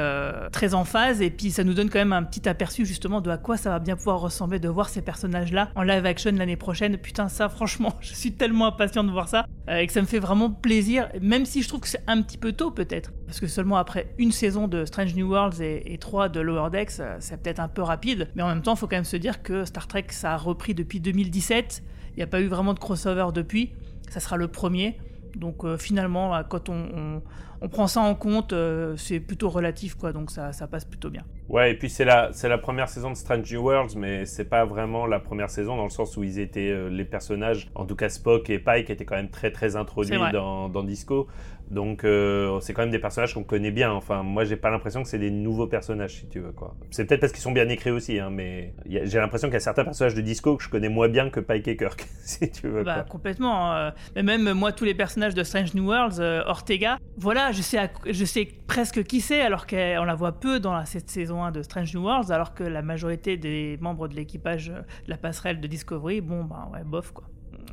très 0.51 0.75
en 0.75 0.85
phase, 0.85 1.23
et 1.23 1.31
puis 1.31 1.49
ça 1.49 1.63
nous 1.63 1.73
donne 1.73 1.89
quand 1.89 1.97
même 1.97 2.13
un 2.13 2.21
petit 2.21 2.47
aperçu 2.47 2.85
justement 2.85 3.21
de 3.21 3.31
à 3.31 3.37
quoi 3.37 3.57
ça 3.57 3.71
va 3.71 3.79
bien 3.79 3.95
pouvoir 3.95 4.19
ressembler 4.19 4.59
de 4.59 4.69
voir 4.69 4.87
ces 4.87 5.01
personnages-là 5.01 5.69
en 5.73 5.81
live 5.81 6.05
action 6.05 6.31
l'année 6.35 6.57
prochaine. 6.57 6.97
Putain, 6.97 7.27
ça, 7.27 7.49
franchement, 7.49 7.95
je 8.01 8.13
suis 8.13 8.33
tellement 8.33 8.67
impatient 8.67 9.03
de 9.03 9.11
voir 9.11 9.27
ça, 9.27 9.47
et 9.67 9.87
que 9.87 9.93
ça 9.93 10.01
me 10.01 10.05
fait 10.05 10.19
vraiment 10.19 10.51
plaisir, 10.51 11.09
même 11.21 11.47
si 11.47 11.63
je 11.63 11.67
trouve 11.67 11.79
que 11.79 11.87
c'est 11.87 12.03
un 12.05 12.21
petit 12.21 12.37
peu 12.37 12.51
tôt 12.51 12.69
peut-être, 12.69 13.13
parce 13.33 13.39
que 13.39 13.47
seulement 13.47 13.77
après 13.77 14.13
une 14.19 14.31
saison 14.31 14.67
de 14.67 14.85
Strange 14.85 15.15
New 15.15 15.27
Worlds 15.27 15.59
et, 15.59 15.97
trois 15.97 16.29
de 16.29 16.39
Lower 16.39 16.69
Decks, 16.69 16.99
euh, 16.99 17.15
c'est 17.19 17.41
peut-être 17.41 17.59
un 17.59 17.67
peu 17.67 17.81
rapide, 17.81 18.27
mais 18.35 18.43
en 18.43 18.47
même 18.47 18.61
temps, 18.61 18.75
il 18.75 18.77
faut 18.77 18.85
quand 18.85 18.95
même 18.95 19.05
se 19.05 19.17
dire 19.17 19.41
que 19.41 19.65
Star 19.65 19.87
Trek, 19.87 20.05
ça 20.09 20.33
a 20.33 20.37
repris 20.37 20.75
depuis 20.75 20.99
2017, 20.99 21.81
il 22.11 22.17
n'y 22.17 22.21
a 22.21 22.27
pas 22.27 22.41
eu 22.41 22.45
vraiment 22.45 22.75
de 22.75 22.79
crossover 22.79 23.25
depuis, 23.33 23.71
ça 24.07 24.19
sera 24.19 24.37
le 24.37 24.49
premier, 24.49 24.99
donc 25.35 25.65
euh, 25.65 25.79
finalement, 25.79 26.35
euh, 26.35 26.43
quand 26.47 26.69
on- 26.69 27.23
on 27.63 27.69
prend 27.69 27.87
ça 27.87 28.01
en 28.01 28.13
compte, 28.13 28.53
euh, 28.53 28.95
c'est 28.97 29.19
plutôt 29.19 29.49
relatif, 29.49 29.95
quoi, 29.95 30.11
donc 30.13 30.29
ça, 30.29 30.51
ça 30.53 30.67
passe 30.67 30.85
plutôt 30.85 31.09
bien. 31.09 31.23
Ouais, 31.49 31.71
et 31.71 31.73
puis 31.77 31.89
c'est 31.89 32.05
la, 32.05 32.29
c'est 32.33 32.49
la 32.49 32.57
première 32.57 32.89
saison 32.89 33.09
de 33.09 33.15
Strange 33.15 33.51
New 33.51 33.61
Worlds, 33.61 33.95
mais 33.97 34.25
c'est 34.25 34.45
pas 34.45 34.65
vraiment 34.65 35.05
la 35.07 35.19
première 35.19 35.49
saison 35.49 35.75
dans 35.77 35.83
le 35.85 35.89
sens 35.89 36.15
où 36.17 36.23
ils 36.23 36.39
étaient 36.39 36.69
euh, 36.71 36.89
les 36.89 37.05
personnages, 37.05 37.69
en 37.75 37.85
tout 37.85 37.95
cas 37.95 38.09
Spock 38.09 38.49
et 38.49 38.59
Pike 38.59 38.89
étaient 38.89 39.05
quand 39.05 39.15
même 39.15 39.29
très 39.29 39.51
très 39.51 39.75
introduits 39.75 40.17
dans, 40.31 40.69
dans 40.69 40.83
Disco. 40.83 41.27
Donc 41.71 42.03
euh, 42.03 42.59
c'est 42.59 42.73
quand 42.73 42.81
même 42.83 42.91
des 42.91 42.99
personnages 42.99 43.33
qu'on 43.33 43.43
connaît 43.45 43.71
bien. 43.71 43.91
Enfin, 43.93 44.21
moi 44.21 44.43
j'ai 44.43 44.57
pas 44.57 44.69
l'impression 44.69 45.01
que 45.01 45.07
c'est 45.09 45.17
des 45.17 45.31
nouveaux 45.31 45.65
personnages 45.65 46.15
si 46.19 46.27
tu 46.27 46.39
veux 46.41 46.51
quoi. 46.51 46.75
C'est 46.91 47.05
peut-être 47.05 47.21
parce 47.21 47.31
qu'ils 47.31 47.41
sont 47.41 47.53
bien 47.53 47.67
écrits 47.69 47.89
aussi, 47.89 48.19
hein, 48.19 48.29
mais 48.29 48.73
a- 48.85 49.05
j'ai 49.05 49.17
l'impression 49.17 49.47
qu'il 49.47 49.53
y 49.53 49.57
a 49.57 49.61
certains 49.61 49.85
personnages 49.85 50.13
de 50.13 50.21
Disco 50.21 50.57
que 50.57 50.63
je 50.63 50.69
connais 50.69 50.89
moins 50.89 51.07
bien 51.07 51.29
que 51.29 51.39
Pike 51.39 51.67
et 51.69 51.77
Kirk, 51.77 52.05
si 52.23 52.51
tu 52.51 52.67
veux 52.67 52.83
Bah, 52.83 52.95
quoi. 52.95 53.03
complètement. 53.03 53.73
euh, 53.73 53.91
mais 54.15 54.23
même 54.23 54.51
moi, 54.53 54.71
tous 54.73 54.83
les 54.83 54.93
personnages 54.93 55.33
de 55.35 55.43
Strange 55.43 55.73
New 55.73 55.85
Worlds, 55.87 56.19
Ortega, 56.45 56.97
voilà, 57.17 57.51
je 57.53 58.25
sais, 58.25 58.45
presque 58.67 59.03
qui 59.03 59.21
c'est, 59.21 59.41
alors 59.41 59.67
qu'on 59.67 60.03
la 60.03 60.15
voit 60.15 60.33
peu 60.33 60.59
dans 60.59 60.83
cette 60.85 61.09
saison 61.09 61.43
1 61.43 61.51
de 61.51 61.61
Strange 61.61 61.93
New 61.95 62.03
Worlds, 62.03 62.31
alors 62.31 62.53
que 62.53 62.63
la 62.63 62.81
majorité 62.81 63.37
des 63.37 63.77
membres 63.79 64.07
de 64.07 64.15
l'équipage 64.15 64.69
euh, 64.69 64.81
de 65.05 65.09
la 65.09 65.17
passerelle 65.17 65.61
de 65.61 65.67
Discovery, 65.67 66.21
bon, 66.21 66.43
bah 66.43 66.69
ouais, 66.73 66.83
bof 66.83 67.11
quoi. 67.11 67.25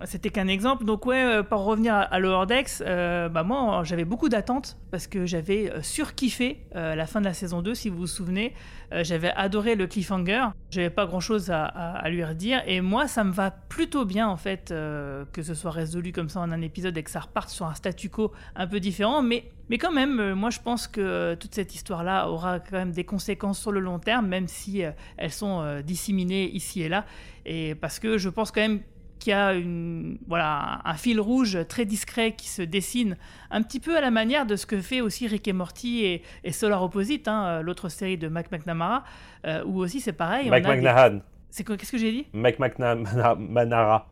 C'était 0.04 0.30
qu'un 0.30 0.48
exemple. 0.48 0.84
Donc 0.84 1.06
ouais, 1.06 1.22
euh, 1.22 1.42
pour 1.42 1.64
revenir 1.64 1.94
à, 1.94 2.00
à 2.00 2.18
Lower 2.18 2.46
Decks, 2.46 2.80
euh, 2.80 3.28
bah 3.28 3.42
moi 3.42 3.82
j'avais 3.84 4.04
beaucoup 4.04 4.28
d'attentes 4.28 4.76
parce 4.90 5.06
que 5.06 5.26
j'avais 5.26 5.70
euh, 5.70 5.82
surkiffé 5.82 6.66
euh, 6.74 6.94
la 6.94 7.06
fin 7.06 7.20
de 7.20 7.26
la 7.26 7.34
saison 7.34 7.62
2, 7.62 7.74
si 7.74 7.88
vous 7.88 7.98
vous 7.98 8.06
souvenez. 8.06 8.54
J'avais 9.02 9.30
adoré 9.30 9.76
le 9.76 9.86
cliffhanger. 9.86 10.46
J'avais 10.70 10.90
pas 10.90 11.06
grand 11.06 11.20
chose 11.20 11.52
à, 11.52 12.02
lui 12.08 12.24
redire. 12.24 12.60
Et 12.66 12.80
moi, 12.80 13.06
ça 13.06 13.22
me 13.22 13.30
va 13.30 13.52
plutôt 13.52 14.04
bien 14.04 14.26
en 14.26 14.36
fait 14.36 14.70
que 14.70 15.42
ce 15.44 15.54
soit 15.54 15.70
résolu 15.70 16.10
comme 16.10 16.28
ça 16.28 16.40
en 16.40 16.50
un 16.50 16.60
épisode 16.60 16.96
et 16.98 17.04
que 17.04 17.10
ça 17.10 17.20
reparte 17.20 17.50
sur 17.50 17.66
un 17.66 17.74
statu 17.74 18.10
quo 18.10 18.32
un 18.56 18.66
peu 18.66 18.80
différent. 18.80 19.22
Mais, 19.22 19.44
mais 19.68 19.78
quand 19.78 19.92
même, 19.92 20.32
moi 20.32 20.50
je 20.50 20.58
pense 20.58 20.88
que 20.88 21.36
toute 21.36 21.54
cette 21.54 21.72
histoire-là 21.72 22.28
aura 22.28 22.58
quand 22.58 22.78
même 22.78 22.90
des 22.90 23.04
conséquences 23.04 23.60
sur 23.60 23.70
le 23.70 23.78
long 23.78 24.00
terme, 24.00 24.26
même 24.26 24.48
si 24.48 24.82
elles 25.18 25.30
sont 25.30 25.80
disséminées 25.82 26.50
ici 26.50 26.82
et 26.82 26.88
là. 26.88 27.04
Et 27.46 27.76
parce 27.76 28.00
que 28.00 28.18
je 28.18 28.28
pense 28.28 28.50
quand 28.50 28.60
même 28.60 28.80
qu'il 29.20 29.30
y 29.30 29.34
a 29.34 29.52
une, 29.54 30.18
voilà, 30.26 30.80
un 30.84 30.94
fil 30.94 31.20
rouge 31.20 31.58
très 31.68 31.84
discret 31.84 32.32
qui 32.32 32.48
se 32.48 32.62
dessine 32.62 33.16
un 33.52 33.62
petit 33.62 33.78
peu 33.78 33.96
à 33.96 34.00
la 34.00 34.10
manière 34.10 34.46
de 34.46 34.56
ce 34.56 34.66
que 34.66 34.80
fait 34.80 35.00
aussi 35.00 35.28
Rick 35.28 35.46
et 35.46 35.52
Morty 35.52 36.04
et, 36.04 36.22
et 36.42 36.50
Solar 36.50 36.82
Opposite, 36.82 37.28
hein, 37.28 37.62
l'autre 37.62 37.88
série 37.88 38.18
de 38.18 38.26
Mac 38.26 38.50
McNamara, 38.50 39.04
euh, 39.46 39.62
où 39.64 39.78
aussi 39.78 40.00
c'est 40.00 40.12
pareil. 40.12 40.44
des- 40.50 40.50
McNahan, 40.50 41.20
C'est 41.50 41.62
quoi 41.64 41.76
Qu'est-ce 41.76 41.92
que 41.92 41.98
j'ai 41.98 42.10
dit? 42.10 42.26
Mike 42.32 42.58
McNamara. 42.58 44.08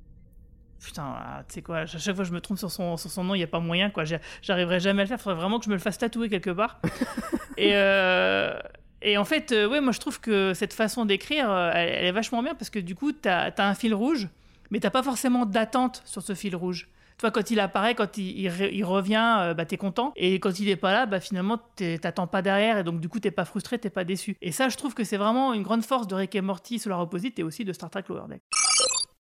Putain, 0.85 1.03
ah, 1.19 1.43
tu 1.49 1.55
sais 1.55 1.62
quoi, 1.62 1.79
à 1.79 1.87
chaque 1.87 2.15
fois 2.15 2.23
que 2.25 2.29
je 2.29 2.33
me 2.33 2.41
trompe 2.41 2.59
sur 2.59 2.71
son, 2.71 2.97
sur 2.97 3.11
son 3.11 3.25
nom, 3.25 3.35
il 3.35 3.38
n'y 3.38 3.45
a 3.45 3.49
pas 3.49 3.59
moyen, 3.59 3.91
quoi. 3.91 4.05
J'arriverai 4.43 4.79
jamais 4.79 5.00
à 5.00 5.05
le 5.05 5.09
faire, 5.09 5.19
il 5.19 5.23
faudrait 5.23 5.41
vraiment 5.41 5.59
que 5.59 5.65
je 5.65 5.71
me 5.71 5.75
le 5.75 5.81
fasse 5.81 5.99
tatouer 5.99 6.29
quelque 6.29 6.50
part. 6.50 6.81
et, 7.57 7.71
euh, 7.75 8.57
et 9.03 9.19
en 9.19 9.25
fait, 9.25 9.50
euh, 9.50 9.69
ouais, 9.69 9.81
moi 9.81 9.93
je 9.93 9.99
trouve 9.99 10.21
que 10.21 10.55
cette 10.55 10.73
façon 10.73 11.05
d'écrire, 11.05 11.50
euh, 11.50 11.73
elle, 11.75 11.88
elle 11.88 12.05
est 12.07 12.12
vachement 12.12 12.43
bien 12.45 12.55
parce 12.55 12.71
que 12.71 12.79
du 12.79 12.95
coup, 12.95 13.11
tu 13.12 13.29
as, 13.29 13.53
un 13.59 13.75
fil 13.75 13.93
rouge, 13.93 14.29
mais 14.71 14.81
t'as 14.81 14.91
pas 14.91 15.03
forcément 15.03 15.47
d'attente 15.47 16.03
sur 16.05 16.23
ce 16.23 16.35
fil 16.35 16.55
rouge. 16.57 16.89
Tu 17.17 17.23
vois, 17.23 17.33
quand 17.33 17.51
il 17.51 17.59
apparaît, 17.59 17.97
quand 17.97 18.17
il, 18.17 18.39
il 18.39 18.49
re- 18.49 18.71
il 18.73 18.85
revient, 18.85 19.37
euh, 19.41 19.55
bah, 19.55 19.65
t'es 19.65 19.77
content. 19.77 20.13
Et 20.15 20.39
quand 20.39 20.61
il 20.61 20.69
est 20.69 20.77
pas 20.77 20.93
là, 20.93 21.05
bah, 21.07 21.19
finalement, 21.19 21.59
t'attends 22.01 22.29
pas 22.29 22.43
derrière. 22.43 22.79
Et 22.79 22.85
donc, 22.85 23.01
du 23.01 23.09
coup, 23.09 23.19
t'es 23.19 23.33
pas 23.33 23.45
frustré, 23.45 23.77
t'es 23.77 23.91
pas 23.91 24.05
déçu. 24.05 24.37
Et 24.41 24.53
ça, 24.53 24.69
je 24.69 24.77
trouve 24.77 24.95
que 24.95 25.03
c'est 25.03 25.17
vraiment 25.17 25.53
une 25.53 25.65
grande 25.65 25.85
force 25.85 26.07
de 26.07 26.15
Rick 26.15 26.37
et 26.37 26.41
Morty 26.41 26.79
sur 26.79 26.91
la 26.91 27.01
Opposite 27.01 27.37
et 27.41 27.43
aussi 27.43 27.65
de 27.65 27.73
Star 27.73 27.91
Trek 27.91 28.05
Lower 28.09 28.29
Deck. 28.29 28.43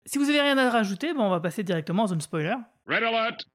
Si 0.06 0.18
vous 0.18 0.28
avez 0.28 0.40
rien 0.40 0.58
à 0.58 0.70
rajouter, 0.70 1.14
bon, 1.14 1.22
on 1.22 1.30
va 1.30 1.38
passer 1.38 1.62
directement 1.62 2.02
en 2.02 2.06
zone 2.08 2.20
spoiler. 2.20 2.56
Red 2.88 3.04
alert! 3.04 3.46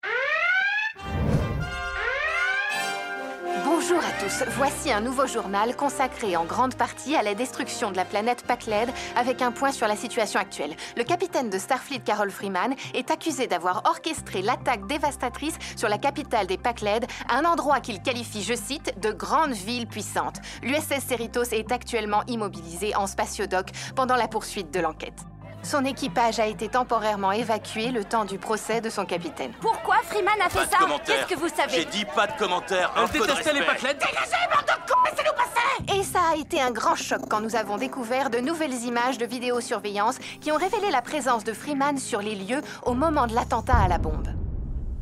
Bonjour 3.82 4.04
à 4.04 4.12
tous, 4.22 4.44
voici 4.58 4.92
un 4.92 5.00
nouveau 5.00 5.26
journal 5.26 5.74
consacré 5.74 6.36
en 6.36 6.44
grande 6.44 6.76
partie 6.76 7.16
à 7.16 7.24
la 7.24 7.34
destruction 7.34 7.92
de 7.92 7.96
la 7.96 8.04
planète 8.04 8.44
Pacled 8.46 8.90
avec 9.16 9.42
un 9.42 9.54
point 9.54 9.72
sur 9.72 9.88
la 9.88 9.96
situation 9.96 10.38
actuelle. 10.38 10.76
Le 10.98 11.06
capitaine 11.06 11.50
de 11.50 11.58
Starfleet 11.58 12.00
Carol 12.00 12.30
Freeman 12.30 12.76
est 12.94 13.10
accusé 13.10 13.48
d'avoir 13.48 13.84
orchestré 13.86 14.42
l'attaque 14.42 14.86
dévastatrice 14.86 15.58
sur 15.78 15.88
la 15.88 15.98
capitale 15.98 16.46
des 16.46 16.58
Pacled, 16.58 17.06
un 17.30 17.46
endroit 17.46 17.80
qu'il 17.80 18.02
qualifie, 18.02 18.44
je 18.44 18.54
cite, 18.54 19.00
de 19.00 19.12
grande 19.12 19.54
ville 19.54 19.88
puissante. 19.88 20.42
L'USS 20.62 21.06
Cerritos 21.08 21.54
est 21.54 21.72
actuellement 21.72 22.24
immobilisé 22.28 22.94
en 22.98 23.08
spatiodoc 23.08 23.68
pendant 23.96 24.18
la 24.18 24.28
poursuite 24.28 24.74
de 24.74 24.82
l'enquête. 24.82 25.24
Son 25.64 25.84
équipage 25.86 26.40
a 26.40 26.46
été 26.48 26.70
temporairement 26.70 27.32
évacué 27.32 27.92
le 27.92 28.04
temps 28.04 28.26
du 28.26 28.38
procès 28.38 28.82
de 28.82 28.90
son 28.90 29.06
capitaine. 29.06 29.52
Pourquoi 29.60 29.98
Freeman 30.04 30.34
a 30.42 30.50
fait 30.50 30.60
Pas 30.60 30.66
de 30.66 30.72
ça 30.72 30.78
commentaires. 30.78 31.28
Qu'est-ce 31.28 31.36
que 31.36 31.40
vous 31.40 31.56
savez 31.56 31.74
J'ai 31.74 31.86
dit 31.86 32.06
pas 32.06 32.28
de 32.28 32.34
commentaires. 32.38 32.92
Un 32.96 33.08
peu 33.08 33.20
de 33.20 33.24
respect. 33.24 33.54
Dégagez, 33.54 34.48
bande 34.52 34.66
de 34.66 34.92
cons, 34.92 35.04
laissez-nous 35.06 35.36
passer 35.36 36.00
Et 36.00 36.04
ça 36.04 36.20
a 36.34 36.36
été 36.38 36.62
un 36.62 36.72
grand 36.72 36.96
choc 36.96 37.22
quand 37.30 37.42
nous 37.42 37.56
avons 37.56 37.78
découvert 37.78 38.30
de 38.30 38.40
nouvelles 38.40 38.84
images 38.86 39.18
de 39.18 39.26
vidéosurveillance 39.26 40.18
qui 40.40 40.52
ont 40.52 40.58
révélé 40.58 40.90
la 40.92 41.02
présence 41.02 41.44
de 41.44 41.54
Freeman 41.54 41.98
sur 41.98 42.22
les 42.22 42.36
lieux 42.36 42.62
au 42.84 42.94
moment 42.94 43.28
de 43.28 43.36
l'attentat 43.36 43.78
à 43.78 43.88
la 43.88 43.98
bombe. 43.98 44.30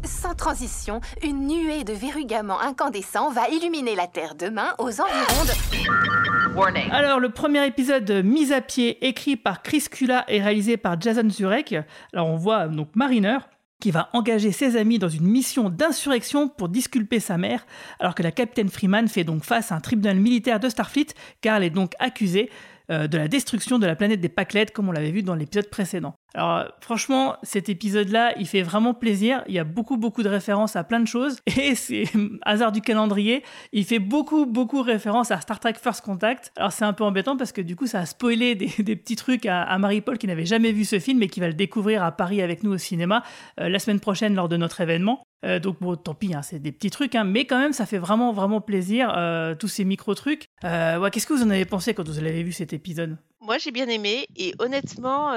Sans 0.08 0.36
transition, 0.36 1.02
une 1.22 1.48
nuée 1.48 1.84
de 1.84 1.92
verrugaments 1.92 2.62
incandescents 2.62 3.30
va 3.30 3.50
illuminer 3.50 3.94
la 3.94 4.08
Terre 4.08 4.36
demain 4.36 4.74
aux 4.80 5.02
environs 5.02 5.44
de... 5.46 6.92
Alors, 6.92 7.20
le 7.20 7.30
premier 7.30 7.68
épisode 7.68 8.10
mis 8.24 8.54
à 8.54 8.62
pied, 8.62 9.06
écrit 9.06 9.36
par 9.36 9.62
Chris 9.62 9.84
Kula 9.92 10.24
et 10.28 10.42
réalisé 10.42 10.78
par 10.78 11.00
Jason 11.00 11.30
Zurek. 11.30 11.76
Alors, 12.14 12.28
on 12.28 12.38
voit 12.38 12.68
donc 12.68 12.96
Mariner 12.96 13.38
qui 13.80 13.92
va 13.92 14.10
engager 14.14 14.52
ses 14.52 14.76
amis 14.78 14.98
dans 14.98 15.10
une 15.10 15.28
mission 15.28 15.70
d'insurrection 15.70 16.48
pour 16.48 16.70
disculper 16.70 17.20
sa 17.20 17.38
mère, 17.38 17.68
alors 18.00 18.16
que 18.16 18.24
la 18.24 18.32
capitaine 18.32 18.70
Freeman 18.70 19.08
fait 19.08 19.24
donc 19.24 19.44
face 19.44 19.72
à 19.72 19.76
un 19.76 19.82
tribunal 19.82 20.18
militaire 20.18 20.60
de 20.60 20.70
Starfleet, 20.70 21.08
car 21.42 21.58
elle 21.58 21.64
est 21.64 21.70
donc 21.70 21.94
accusée 22.00 22.50
euh, 22.92 23.08
de 23.08 23.18
la 23.18 23.28
destruction 23.28 23.80
de 23.80 23.86
la 23.86 23.96
planète 23.96 24.22
des 24.22 24.30
Pacled, 24.30 24.72
comme 24.72 24.90
on 24.90 24.92
l'avait 24.92 25.12
vu 25.12 25.24
dans 25.24 25.36
l'épisode 25.36 25.70
précédent. 25.70 26.16
Alors 26.34 26.58
euh, 26.58 26.64
franchement, 26.82 27.36
cet 27.44 27.68
épisode-là, 27.68 28.34
il 28.38 28.48
fait 28.48 28.62
vraiment 28.62 28.94
plaisir. 28.94 29.44
Il 29.48 29.54
y 29.54 29.60
a 29.60 29.64
beaucoup, 29.64 29.98
beaucoup 29.98 30.24
de 30.24 30.30
références 30.30 30.76
à 30.76 30.84
plein 30.84 31.00
de 31.00 31.08
choses. 31.08 31.40
Et 31.58 31.76
c'est 31.76 32.04
hasard 32.44 32.72
du 32.72 32.82
calendrier, 32.82 33.44
il 33.74 33.86
fait 33.86 34.00
beaucoup, 34.00 34.46
beaucoup 34.46 34.82
référence 34.82 35.32
à 35.32 35.42
Star 35.42 35.60
Trek 35.60 35.74
First 35.82 36.02
Contact. 36.02 36.52
Alors 36.56 36.72
c'est 36.72 36.86
un 36.86 36.94
peu 36.94 37.04
embêtant 37.04 37.38
parce 37.38 37.52
que 37.52 37.62
du 37.62 37.76
coup, 37.76 37.88
ça 37.88 38.00
a 38.00 38.06
spoilé 38.06 38.56
des, 38.56 38.68
petits 38.96 39.16
trucs 39.16 39.46
à, 39.46 39.78
Marie-Paul 39.78 40.18
qui 40.18 40.28
n'avait 40.28 40.46
jamais 40.46 40.72
vu 40.72 40.86
ce 40.86 41.00
film 41.00 41.22
et 41.24 41.28
qui 41.28 41.40
va 41.40 41.48
le 41.48 41.54
découvrir 41.54 42.04
à 42.04 42.12
Paris 42.12 42.42
avec 42.42 42.64
nous 42.64 42.72
au 42.72 42.78
cinéma 42.78 43.24
euh, 43.60 43.70
la 43.70 43.80
semaine 43.80 44.00
prochaine 44.00 44.36
lors 44.36 44.50
de 44.50 44.58
notre 44.58 44.82
événement. 44.82 45.27
Euh, 45.46 45.60
donc 45.60 45.80
bon, 45.80 45.96
tant 45.96 46.16
pis, 46.16 46.34
hein, 46.34 46.42
c'est 46.42 46.60
des 46.60 46.72
petits 46.72 46.90
trucs, 46.90 47.16
hein, 47.16 47.24
mais 47.24 47.46
quand 47.46 47.60
même, 47.60 47.74
ça 47.74 47.86
fait 47.86 48.00
vraiment, 48.00 48.34
vraiment 48.34 48.60
plaisir, 48.60 49.14
euh, 49.16 49.56
tous 49.56 49.68
ces 49.68 49.86
micro-trucs. 49.86 50.48
Euh, 50.64 51.10
Qu'est-ce 51.10 51.28
que 51.28 51.34
vous 51.34 51.44
en 51.44 51.50
avez 51.50 51.66
pensé 51.66 51.94
quand 51.94 52.08
vous 52.08 52.18
avez 52.18 52.44
vu 52.44 52.52
cet 52.52 52.74
épisode? 52.74 53.18
Moi, 53.40 53.58
j'ai 53.58 53.72
bien 53.72 53.88
aimé 53.88 54.28
et 54.36 54.56
honnêtement, 54.60 55.30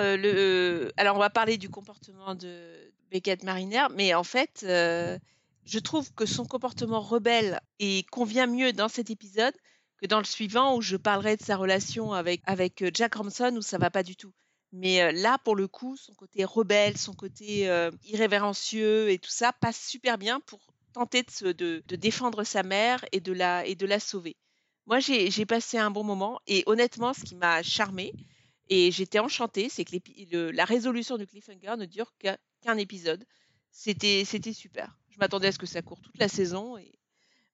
alors, 0.96 1.16
on 1.16 1.20
va 1.20 1.30
parler 1.30 1.58
du 1.58 1.68
comportement 1.68 2.34
de 2.34 2.92
Beckett 3.10 3.44
Mariner, 3.44 3.84
mais 3.94 4.14
en 4.14 4.24
fait, 4.24 4.64
je 4.64 5.78
trouve 5.78 6.12
que 6.14 6.26
son 6.26 6.46
comportement 6.46 7.00
rebelle 7.00 7.60
et 7.78 8.04
convient 8.10 8.46
mieux 8.46 8.72
dans 8.72 8.88
cet 8.88 9.10
épisode 9.10 9.54
que 10.00 10.06
dans 10.06 10.18
le 10.18 10.24
suivant 10.24 10.76
où 10.76 10.80
je 10.80 10.96
parlerai 10.96 11.36
de 11.36 11.42
sa 11.42 11.56
relation 11.56 12.14
avec 12.14 12.40
avec 12.46 12.82
Jack 12.94 13.16
Ramson 13.16 13.54
où 13.56 13.60
ça 13.62 13.76
va 13.76 13.90
pas 13.90 14.02
du 14.02 14.16
tout. 14.16 14.32
Mais 14.72 15.12
là, 15.12 15.38
pour 15.38 15.56
le 15.56 15.66
coup, 15.66 15.96
son 15.96 16.14
côté 16.14 16.44
rebelle, 16.44 16.96
son 16.96 17.14
côté 17.14 17.68
irrévérencieux 18.04 19.10
et 19.10 19.18
tout 19.18 19.30
ça 19.30 19.52
passe 19.52 19.80
super 19.84 20.16
bien 20.16 20.40
pour 20.40 20.60
tenter 20.92 21.24
de, 21.42 21.82
défendre 21.96 22.44
sa 22.44 22.62
mère 22.62 23.04
et 23.12 23.20
de 23.20 23.32
la, 23.32 24.00
sauver. 24.00 24.36
Moi, 24.86 25.00
j'ai 25.00 25.46
passé 25.46 25.78
un 25.78 25.90
bon 25.90 26.04
moment 26.04 26.40
et 26.46 26.62
honnêtement, 26.66 27.14
ce 27.14 27.24
qui 27.24 27.36
m'a 27.36 27.62
charmé 27.62 28.12
et 28.68 28.92
j'étais 28.92 29.18
enchantée, 29.18 29.68
c'est 29.68 29.84
que 29.84 30.50
la 30.50 30.64
résolution 30.64 31.18
du 31.18 31.26
cliffhanger 31.26 31.76
ne 31.76 31.86
dure 31.86 32.12
qu'un 32.18 32.76
épisode. 32.76 33.24
C'était 33.72 34.24
super. 34.24 34.96
Je 35.10 35.18
m'attendais 35.18 35.48
à 35.48 35.52
ce 35.52 35.58
que 35.58 35.66
ça 35.66 35.82
court 35.82 36.00
toute 36.00 36.18
la 36.18 36.28
saison 36.28 36.76
et 36.76 36.92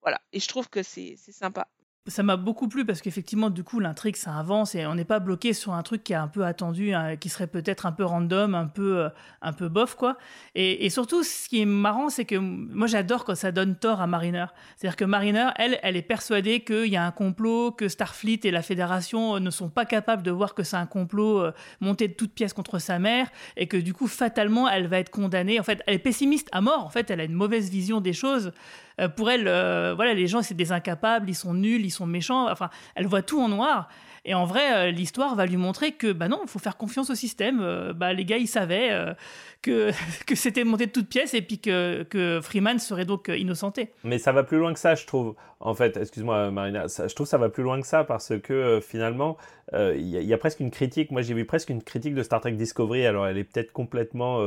voilà. 0.02 0.20
Et 0.32 0.40
je 0.40 0.48
trouve 0.48 0.68
que 0.68 0.82
c'est 0.82 1.16
sympa. 1.16 1.68
Ça 2.06 2.22
m'a 2.22 2.36
beaucoup 2.36 2.68
plu 2.68 2.84
parce 2.84 3.00
qu'effectivement, 3.00 3.50
du 3.50 3.64
coup, 3.64 3.80
l'intrigue, 3.80 4.16
ça 4.16 4.36
avance 4.36 4.74
et 4.74 4.86
on 4.86 4.94
n'est 4.94 5.04
pas 5.04 5.18
bloqué 5.18 5.52
sur 5.52 5.72
un 5.72 5.82
truc 5.82 6.04
qui 6.04 6.12
est 6.12 6.16
un 6.16 6.28
peu 6.28 6.44
attendu, 6.44 6.92
hein, 6.92 7.16
qui 7.16 7.28
serait 7.28 7.46
peut-être 7.46 7.86
un 7.86 7.92
peu 7.92 8.04
random, 8.04 8.54
un 8.54 8.66
peu, 8.66 8.98
euh, 8.98 9.08
un 9.42 9.52
peu 9.52 9.68
bof, 9.68 9.94
quoi. 9.94 10.16
Et, 10.54 10.88
surtout, 10.90 11.22
ce 11.22 11.48
qui 11.48 11.60
est 11.60 11.66
marrant, 11.66 12.08
c'est 12.08 12.24
que 12.24 12.36
moi, 12.36 12.86
j'adore 12.86 13.24
quand 13.24 13.34
ça 13.34 13.52
donne 13.52 13.76
tort 13.76 14.00
à 14.00 14.06
Mariner. 14.06 14.46
C'est-à-dire 14.76 14.96
que 14.96 15.04
Mariner, 15.04 15.48
elle, 15.56 15.78
elle 15.82 15.96
est 15.96 16.02
persuadée 16.02 16.60
qu'il 16.60 16.86
y 16.86 16.96
a 16.96 17.04
un 17.04 17.10
complot, 17.10 17.72
que 17.72 17.88
Starfleet 17.88 18.40
et 18.44 18.50
la 18.50 18.62
Fédération 18.62 19.36
euh, 19.36 19.40
ne 19.40 19.50
sont 19.50 19.68
pas 19.68 19.84
capables 19.84 20.22
de 20.22 20.30
voir 20.30 20.54
que 20.54 20.62
c'est 20.62 20.76
un 20.76 20.86
complot 20.86 21.40
euh, 21.40 21.52
monté 21.80 22.08
de 22.08 22.14
toutes 22.14 22.32
pièces 22.32 22.52
contre 22.52 22.78
sa 22.78 22.98
mère 22.98 23.28
et 23.56 23.66
que 23.66 23.76
du 23.76 23.92
coup, 23.92 24.06
fatalement, 24.06 24.68
elle 24.68 24.86
va 24.86 24.98
être 24.98 25.10
condamnée. 25.10 25.58
En 25.58 25.64
fait, 25.64 25.82
elle 25.86 25.94
est 25.94 25.98
pessimiste 25.98 26.48
à 26.52 26.60
mort. 26.60 26.84
En 26.84 26.90
fait, 26.90 27.10
elle 27.10 27.20
a 27.20 27.24
une 27.24 27.32
mauvaise 27.32 27.70
vision 27.70 28.00
des 28.00 28.12
choses. 28.12 28.52
Euh, 29.00 29.08
pour 29.08 29.30
elle, 29.30 29.46
euh, 29.46 29.94
voilà, 29.94 30.14
les 30.14 30.26
gens, 30.26 30.42
c'est 30.42 30.54
des 30.54 30.72
incapables, 30.72 31.28
ils 31.28 31.34
sont 31.34 31.54
nuls, 31.54 31.84
ils 31.84 31.90
sont 31.90 32.06
méchants. 32.06 32.50
Enfin, 32.50 32.70
elle 32.94 33.06
voit 33.06 33.22
tout 33.22 33.40
en 33.40 33.48
noir. 33.48 33.88
Et 34.28 34.34
en 34.34 34.44
vrai, 34.44 34.88
euh, 34.88 34.90
l'histoire 34.90 35.36
va 35.36 35.46
lui 35.46 35.56
montrer 35.56 35.92
que, 35.92 36.12
bah 36.12 36.26
non, 36.26 36.40
il 36.42 36.48
faut 36.48 36.58
faire 36.58 36.76
confiance 36.76 37.10
au 37.10 37.14
système. 37.14 37.60
Euh, 37.62 37.92
bah, 37.92 38.12
les 38.12 38.24
gars, 38.24 38.38
ils 38.38 38.48
savaient 38.48 38.90
euh, 38.90 39.14
que, 39.62 39.92
que 40.26 40.34
c'était 40.34 40.64
monté 40.64 40.86
de 40.86 40.90
toutes 40.90 41.08
pièces 41.08 41.32
et 41.32 41.42
puis 41.42 41.60
que, 41.60 42.02
que 42.02 42.40
Freeman 42.42 42.80
serait 42.80 43.04
donc 43.04 43.28
innocenté. 43.28 43.92
Mais 44.02 44.18
ça 44.18 44.32
va 44.32 44.42
plus 44.42 44.58
loin 44.58 44.72
que 44.74 44.80
ça, 44.80 44.96
je 44.96 45.06
trouve. 45.06 45.36
En 45.60 45.74
fait, 45.74 45.96
excuse-moi, 45.96 46.50
Marina, 46.50 46.84
je 46.86 47.14
trouve 47.14 47.26
que 47.26 47.30
ça 47.30 47.38
va 47.38 47.48
plus 47.48 47.62
loin 47.62 47.80
que 47.80 47.86
ça 47.86 48.04
parce 48.04 48.32
que 48.40 48.78
finalement, 48.86 49.38
il 49.72 50.06
y, 50.06 50.34
a- 50.34 50.38
presque 50.38 50.60
une 50.60 50.70
critique. 50.70 51.10
Moi, 51.10 51.22
j'ai 51.22 51.32
vu 51.32 51.46
presque 51.46 51.70
une 51.70 51.82
critique 51.82 52.14
de 52.14 52.22
Star 52.22 52.42
Trek 52.42 52.52
Discovery. 52.52 53.06
Alors, 53.06 53.26
elle 53.26 53.38
est 53.38 53.44
peut-être 53.44 53.72
complètement. 53.72 54.40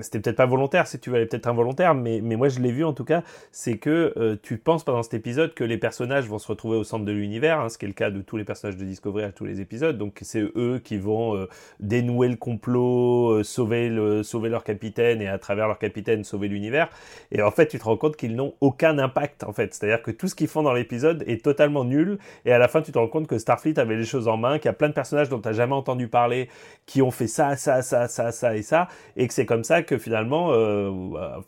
C'était 0.00 0.20
peut-être 0.20 0.36
pas 0.36 0.46
volontaire, 0.46 0.86
si 0.86 0.98
tu 0.98 1.10
veux, 1.10 1.16
elle 1.16 1.24
est 1.24 1.26
peut-être 1.26 1.46
involontaire, 1.46 1.94
mais, 1.94 2.20
mais 2.22 2.36
moi, 2.36 2.48
je 2.48 2.58
l'ai 2.60 2.72
vu 2.72 2.84
en 2.84 2.94
tout 2.94 3.04
cas. 3.04 3.22
C'est 3.52 3.76
que 3.76 4.38
tu 4.42 4.56
penses 4.56 4.82
pendant 4.82 5.02
cet 5.02 5.12
épisode 5.12 5.52
que 5.52 5.64
les 5.64 5.76
personnages 5.76 6.26
vont 6.26 6.38
se 6.38 6.48
retrouver 6.48 6.78
au 6.78 6.84
centre 6.84 7.04
de 7.04 7.12
l'univers, 7.12 7.55
hein, 7.60 7.68
ce 7.68 7.78
qui 7.78 7.84
est 7.84 7.88
le 7.88 7.94
cas 7.94 8.10
de 8.10 8.20
tous 8.22 8.36
les 8.36 8.44
personnages 8.44 8.76
de 8.76 8.84
Discovery 8.84 9.24
à 9.24 9.32
tous 9.32 9.44
les 9.44 9.60
épisodes. 9.60 9.96
Donc, 9.96 10.18
c'est 10.22 10.40
eux 10.40 10.80
qui 10.82 10.98
vont 10.98 11.36
euh, 11.36 11.48
dénouer 11.80 12.28
le 12.28 12.36
complot, 12.36 13.30
euh, 13.30 13.42
sauver, 13.42 13.88
le, 13.88 14.22
sauver 14.22 14.48
leur 14.48 14.64
capitaine 14.64 15.20
et 15.22 15.28
à 15.28 15.38
travers 15.38 15.66
leur 15.66 15.78
capitaine 15.78 16.24
sauver 16.24 16.48
l'univers. 16.48 16.88
Et 17.32 17.42
en 17.42 17.50
fait, 17.50 17.66
tu 17.68 17.78
te 17.78 17.84
rends 17.84 17.96
compte 17.96 18.16
qu'ils 18.16 18.36
n'ont 18.36 18.54
aucun 18.60 18.98
impact, 18.98 19.44
en 19.44 19.52
fait. 19.52 19.74
C'est-à-dire 19.74 20.02
que 20.02 20.10
tout 20.10 20.28
ce 20.28 20.34
qu'ils 20.34 20.48
font 20.48 20.62
dans 20.62 20.72
l'épisode 20.72 21.24
est 21.26 21.44
totalement 21.44 21.84
nul. 21.84 22.18
Et 22.44 22.52
à 22.52 22.58
la 22.58 22.68
fin, 22.68 22.82
tu 22.82 22.92
te 22.92 22.98
rends 22.98 23.08
compte 23.08 23.26
que 23.26 23.38
Starfleet 23.38 23.78
avait 23.78 23.96
les 23.96 24.04
choses 24.04 24.28
en 24.28 24.36
main, 24.36 24.58
qu'il 24.58 24.66
y 24.66 24.68
a 24.68 24.74
plein 24.74 24.88
de 24.88 24.94
personnages 24.94 25.28
dont 25.28 25.40
tu 25.40 25.48
n'as 25.48 25.54
jamais 25.54 25.74
entendu 25.74 26.08
parler, 26.08 26.48
qui 26.86 27.02
ont 27.02 27.10
fait 27.10 27.26
ça, 27.26 27.56
ça, 27.56 27.82
ça, 27.82 28.08
ça, 28.08 28.32
ça 28.32 28.56
et 28.56 28.62
ça. 28.62 28.88
Et 29.16 29.26
que 29.26 29.34
c'est 29.34 29.46
comme 29.46 29.64
ça 29.64 29.82
que 29.82 29.98
finalement, 29.98 30.48
euh, 30.52 30.90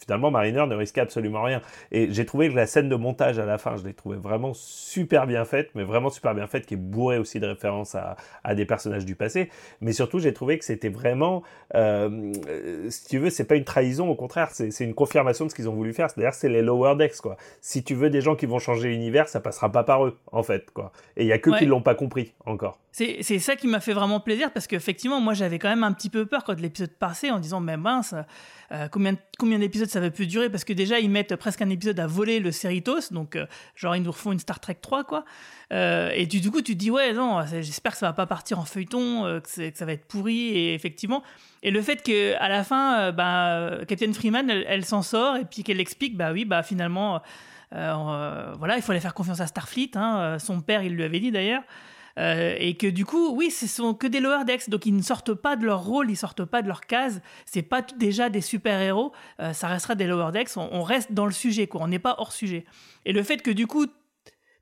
finalement, 0.01 0.31
Mariner 0.31 0.67
ne 0.67 0.75
risquait 0.75 1.01
absolument 1.01 1.43
rien. 1.43 1.63
Et 1.93 2.13
j'ai 2.13 2.27
trouvé 2.27 2.49
que 2.49 2.55
la 2.55 2.67
scène 2.67 2.89
de 2.89 2.97
montage 2.97 3.39
à 3.39 3.47
la 3.47 3.59
fin, 3.59 3.77
je 3.77 3.85
l'ai 3.85 3.95
trouvée 3.95 4.17
vraiment 4.17 4.53
super 4.55 5.27
bien 5.27 5.45
faite, 5.45 5.71
mais 5.75 5.85
vraiment 5.85 5.98
super 6.11 6.35
bien 6.35 6.47
faite, 6.47 6.67
qui 6.67 6.75
est 6.75 6.79
bourrée 6.79 7.19
aussi 7.19 7.41
de 7.41 7.47
références 7.47 7.95
à, 7.95 8.17
à 8.45 8.55
des 8.55 8.65
personnages 8.65 9.05
du 9.05 9.15
passé. 9.17 9.51
Mais 9.81 9.93
surtout, 9.93 10.19
j'ai 10.19 10.33
trouvé 10.33 10.59
que 10.59 10.65
c'était 10.65 10.89
vraiment, 10.89 11.43
euh, 11.75 12.33
euh, 12.49 12.91
si 12.91 13.07
tu 13.07 13.19
veux, 13.19 13.31
c'est 13.31 13.45
pas 13.45 13.57
une 13.57 13.65
trahison, 13.65 14.09
au 14.09 14.15
contraire, 14.15 14.51
c'est 14.53 14.81
une 14.85 14.95
confirmation 14.95 15.45
de 15.45 15.51
ce 15.51 15.55
qu'ils 15.55 15.69
ont 15.69 15.75
voulu 15.75 15.93
faire. 15.93 16.11
C'est-à-dire, 16.11 16.35
c'est 16.35 16.49
les 16.49 16.63
lower 16.63 16.95
decks, 16.97 17.17
quoi. 17.21 17.37
Si 17.61 17.83
tu 17.83 17.95
veux 17.95 18.11
des 18.11 18.21
gens 18.21 18.37
qui 18.37 18.47
vont 18.47 18.59
changer 18.59 18.89
l'univers, 18.89 19.29
ça 19.29 19.41
passera 19.41 19.71
pas 19.73 19.85
par 19.85 20.05
eux, 20.07 20.17
en 20.33 20.43
fait, 20.43 20.71
quoi. 20.71 20.93
Et 21.17 21.25
il 21.25 21.29
y 21.29 21.33
a 21.33 21.39
que 21.39 21.51
Ouais. 21.51 21.59
qui 21.59 21.67
l'ont 21.67 21.83
pas 21.83 21.95
compris 21.95 22.35
encore. 22.47 22.79
C'est 22.93 23.19
c'est 23.23 23.39
ça 23.39 23.55
qui 23.55 23.69
m'a 23.69 23.81
fait 23.81 23.93
vraiment 23.93 24.19
plaisir 24.19 24.51
parce 24.53 24.67
qu'effectivement, 24.67 25.21
moi 25.21 25.33
j'avais 25.35 25.59
quand 25.59 25.69
même 25.69 25.85
un 25.85 25.93
petit 25.93 26.11
peu 26.11 26.27
peur 26.27 26.43
quand 26.43 26.59
l'épisode 26.59 26.91
passait 26.91 27.31
en 27.31 27.39
disant, 27.39 27.61
mais 27.61 27.77
mince, 27.77 28.15
euh, 28.73 28.89
combien, 28.89 29.15
combien 29.39 29.59
d'épisodes 29.59 29.89
ça 29.89 30.01
va 30.01 30.11
plus 30.11 30.27
durer? 30.27 30.51
Parce 30.51 30.65
que 30.65 30.73
déjà, 30.73 30.99
ils 30.99 31.09
mettent 31.11 31.37
presque 31.37 31.63
un 31.63 31.71
épisode 31.71 32.01
à 32.01 32.07
voler 32.07 32.41
le 32.41 32.51
Cerritos, 32.51 33.13
donc 33.13 33.37
euh, 33.37 33.47
genre 33.77 33.95
ils 33.95 34.03
nous 34.03 34.11
refont 34.11 34.33
une 34.33 34.39
Star 34.41 34.59
Trek 34.59 34.79
3, 34.81 35.05
quoi. 35.05 35.25
Euh, 35.73 36.11
et 36.15 36.27
du 36.27 36.51
coup, 36.51 36.63
tu 36.63 36.75
te 36.75 36.79
dis, 36.79 36.91
ouais, 36.91 37.13
non, 37.13 37.45
j'espère 37.47 37.93
que 37.93 37.99
ça 37.99 38.07
va 38.07 38.13
pas 38.13 38.27
partir 38.27 38.59
en 38.59 38.65
feuilleton, 38.65 39.27
euh, 39.27 39.41
que, 39.41 39.49
ça 39.75 39.85
va 39.85 39.93
être 39.93 40.07
pourri, 40.07 40.49
et 40.49 40.75
effectivement. 40.75 41.23
Et 41.63 41.71
le 41.71 41.83
fait 41.83 42.03
qu'à 42.03 42.49
la 42.49 42.65
fin, 42.65 43.01
euh, 43.01 43.13
bah, 43.13 43.85
Captain 43.87 44.13
Freeman, 44.13 44.49
elle, 44.51 44.85
s'en 44.85 45.03
sort, 45.03 45.37
et 45.37 45.45
puis 45.45 45.63
qu'elle 45.65 45.81
explique, 45.81 46.17
bah 46.17 46.33
oui, 46.33 46.45
bah 46.45 46.63
finalement, 46.63 47.21
voilà, 47.71 48.77
il 48.77 48.83
fallait 48.83 49.01
faire 49.01 49.15
confiance 49.15 49.41
à 49.41 49.47
Starfleet, 49.47 49.91
hein, 49.95 50.39
son 50.39 50.61
père, 50.61 50.83
il 50.83 50.95
lui 50.95 51.05
avait 51.05 51.21
dit 51.21 51.31
d'ailleurs. 51.31 51.63
Et 52.17 52.77
que 52.77 52.89
du 52.89 53.05
coup, 53.05 53.33
oui, 53.37 53.51
ce 53.53 53.69
sont 53.69 53.95
que 53.95 54.09
des 54.09 54.19
lower 54.19 54.45
decks, 54.45 54.69
donc 54.69 54.87
ils 54.87 54.97
ne 54.97 55.03
sortent 55.03 55.35
pas 55.35 55.55
de 55.55 55.65
leur 55.65 55.85
rôle, 55.85 56.11
ils 56.11 56.17
sortent 56.17 56.45
pas 56.45 56.63
de 56.63 56.69
leur 56.69 56.81
case. 56.81 57.21
C'est 57.47 57.63
pas 57.63 57.81
déjà 57.83 58.29
des 58.29 58.41
super 58.41 58.81
héros, 58.81 59.13
ça 59.53 59.69
restera 59.69 59.95
des 59.95 60.07
lower 60.07 60.33
decks. 60.33 60.57
On, 60.57 60.69
on 60.73 60.83
reste 60.83 61.13
dans 61.13 61.27
le 61.27 61.33
sujet, 61.33 61.69
quoi. 61.69 61.83
On 61.83 61.89
n'est 61.89 62.01
pas 62.01 62.17
hors 62.19 62.33
sujet. 62.33 62.65
Et 63.05 63.13
le 63.13 63.23
fait 63.23 63.41
que 63.41 63.53
du 63.53 63.69
coup 63.69 63.87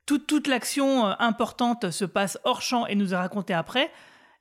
toute, 0.07 0.25
toute 0.25 0.47
l'action 0.47 1.05
euh, 1.05 1.13
importante 1.19 1.91
se 1.91 2.05
passe 2.05 2.39
hors 2.43 2.63
champ 2.63 2.87
et 2.87 2.95
nous 2.95 3.13
est 3.13 3.17
racontée 3.17 3.53
après, 3.53 3.91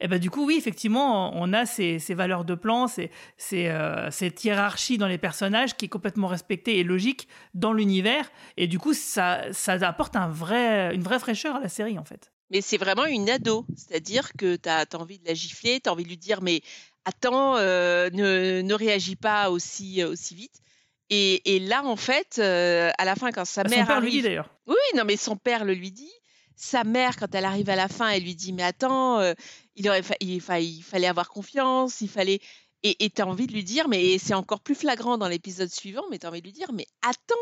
Et 0.00 0.08
bah 0.08 0.18
du 0.18 0.30
coup, 0.30 0.46
oui, 0.46 0.56
effectivement, 0.56 1.32
on 1.34 1.52
a 1.52 1.66
ces, 1.66 1.98
ces 1.98 2.14
valeurs 2.14 2.44
de 2.44 2.54
plan, 2.54 2.86
ces, 2.86 3.10
euh, 3.52 4.10
cette 4.10 4.44
hiérarchie 4.44 4.96
dans 4.98 5.08
les 5.08 5.18
personnages 5.18 5.76
qui 5.76 5.86
est 5.86 5.88
complètement 5.88 6.28
respectée 6.28 6.78
et 6.78 6.84
logique 6.84 7.28
dans 7.54 7.72
l'univers. 7.72 8.30
Et 8.56 8.66
du 8.66 8.78
coup, 8.78 8.94
ça, 8.94 9.52
ça 9.52 9.72
apporte 9.72 10.14
un 10.16 10.28
vrai, 10.28 10.94
une 10.94 11.02
vraie 11.02 11.18
fraîcheur 11.18 11.56
à 11.56 11.60
la 11.60 11.68
série, 11.68 11.98
en 11.98 12.04
fait. 12.04 12.30
Mais 12.50 12.60
c'est 12.60 12.76
vraiment 12.76 13.06
une 13.06 13.28
ado, 13.28 13.66
c'est-à-dire 13.74 14.32
que 14.34 14.56
tu 14.56 14.68
as, 14.68 14.86
envie 14.94 15.18
de 15.18 15.26
la 15.26 15.34
gifler, 15.34 15.80
tu 15.80 15.88
as 15.88 15.92
envie 15.92 16.04
de 16.04 16.10
lui 16.10 16.18
dire, 16.18 16.42
mais 16.42 16.60
attends, 17.04 17.56
euh, 17.56 18.08
ne, 18.12 18.60
ne 18.60 18.74
réagis 18.74 19.16
pas 19.16 19.50
aussi, 19.50 20.04
aussi 20.04 20.34
vite. 20.36 20.60
Et, 21.10 21.54
et 21.56 21.60
là, 21.60 21.84
en 21.84 21.96
fait, 21.96 22.38
euh, 22.38 22.90
à 22.98 23.04
la 23.04 23.14
fin, 23.14 23.30
quand 23.32 23.44
sa 23.44 23.62
Bah, 23.62 23.70
mère 23.70 23.80
son 23.80 23.86
père 23.86 23.96
arrive... 23.98 24.12
lui 24.12 24.18
dit 24.18 24.22
d'ailleurs. 24.22 24.50
Oui, 24.66 24.74
non, 24.96 25.04
mais 25.04 25.16
son 25.16 25.36
père 25.36 25.64
le 25.64 25.72
lui 25.74 25.92
dit. 25.92 26.10
Sa 26.56 26.84
mère, 26.84 27.16
quand 27.16 27.34
elle 27.34 27.44
arrive 27.44 27.68
à 27.70 27.76
la 27.76 27.86
fin, 27.88 28.08
elle 28.08 28.22
lui 28.24 28.34
dit 28.34 28.52
Mais 28.52 28.62
attends, 28.62 29.20
euh, 29.20 29.34
il, 29.76 29.88
aurait 29.88 30.02
fa- 30.02 30.16
il, 30.20 30.40
fa- 30.40 30.58
il 30.60 30.82
fallait 30.82 31.06
avoir 31.06 31.28
confiance, 31.28 32.00
il 32.00 32.08
fallait. 32.08 32.40
Et 32.82 33.10
tu 33.10 33.20
as 33.20 33.26
envie 33.26 33.46
de 33.48 33.52
lui 33.52 33.64
dire, 33.64 33.88
mais 33.88 34.16
c'est 34.18 34.34
encore 34.34 34.60
plus 34.60 34.74
flagrant 34.76 35.18
dans 35.18 35.26
l'épisode 35.28 35.70
suivant, 35.70 36.04
mais 36.10 36.18
tu 36.18 36.26
as 36.26 36.28
envie 36.28 36.40
de 36.40 36.46
lui 36.46 36.52
dire 36.52 36.72
Mais 36.72 36.86
attends, 37.02 37.34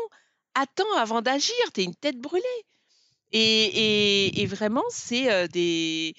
attends 0.55 0.91
avant 0.97 1.21
d'agir, 1.21 1.53
t'es 1.73 1.83
une 1.83 1.93
tête 1.95 2.19
brûlée. 2.19 2.43
Et, 3.31 3.39
et, 4.29 4.41
et 4.41 4.45
vraiment, 4.47 4.83
c'est 4.89 5.31
euh, 5.31 5.47
des. 5.47 6.13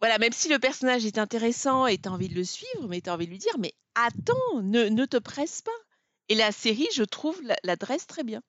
Voilà, 0.00 0.18
même 0.18 0.32
si 0.32 0.48
le 0.48 0.58
personnage 0.58 1.04
est 1.06 1.18
intéressant 1.18 1.86
et 1.86 1.98
tu 1.98 2.08
as 2.08 2.12
envie 2.12 2.28
de 2.28 2.34
le 2.34 2.44
suivre, 2.44 2.86
mais 2.88 3.00
tu 3.00 3.10
as 3.10 3.14
envie 3.14 3.26
de 3.26 3.30
lui 3.30 3.38
dire 3.38 3.56
Mais 3.58 3.72
attends, 3.94 4.60
ne, 4.62 4.84
ne 4.88 5.04
te 5.04 5.16
presse 5.16 5.62
pas. 5.62 5.70
Et 6.28 6.34
la 6.34 6.52
série, 6.52 6.88
je 6.94 7.02
trouve, 7.04 7.40
la- 7.42 7.56
l'adresse 7.64 8.06
très 8.06 8.24
bien. 8.24 8.40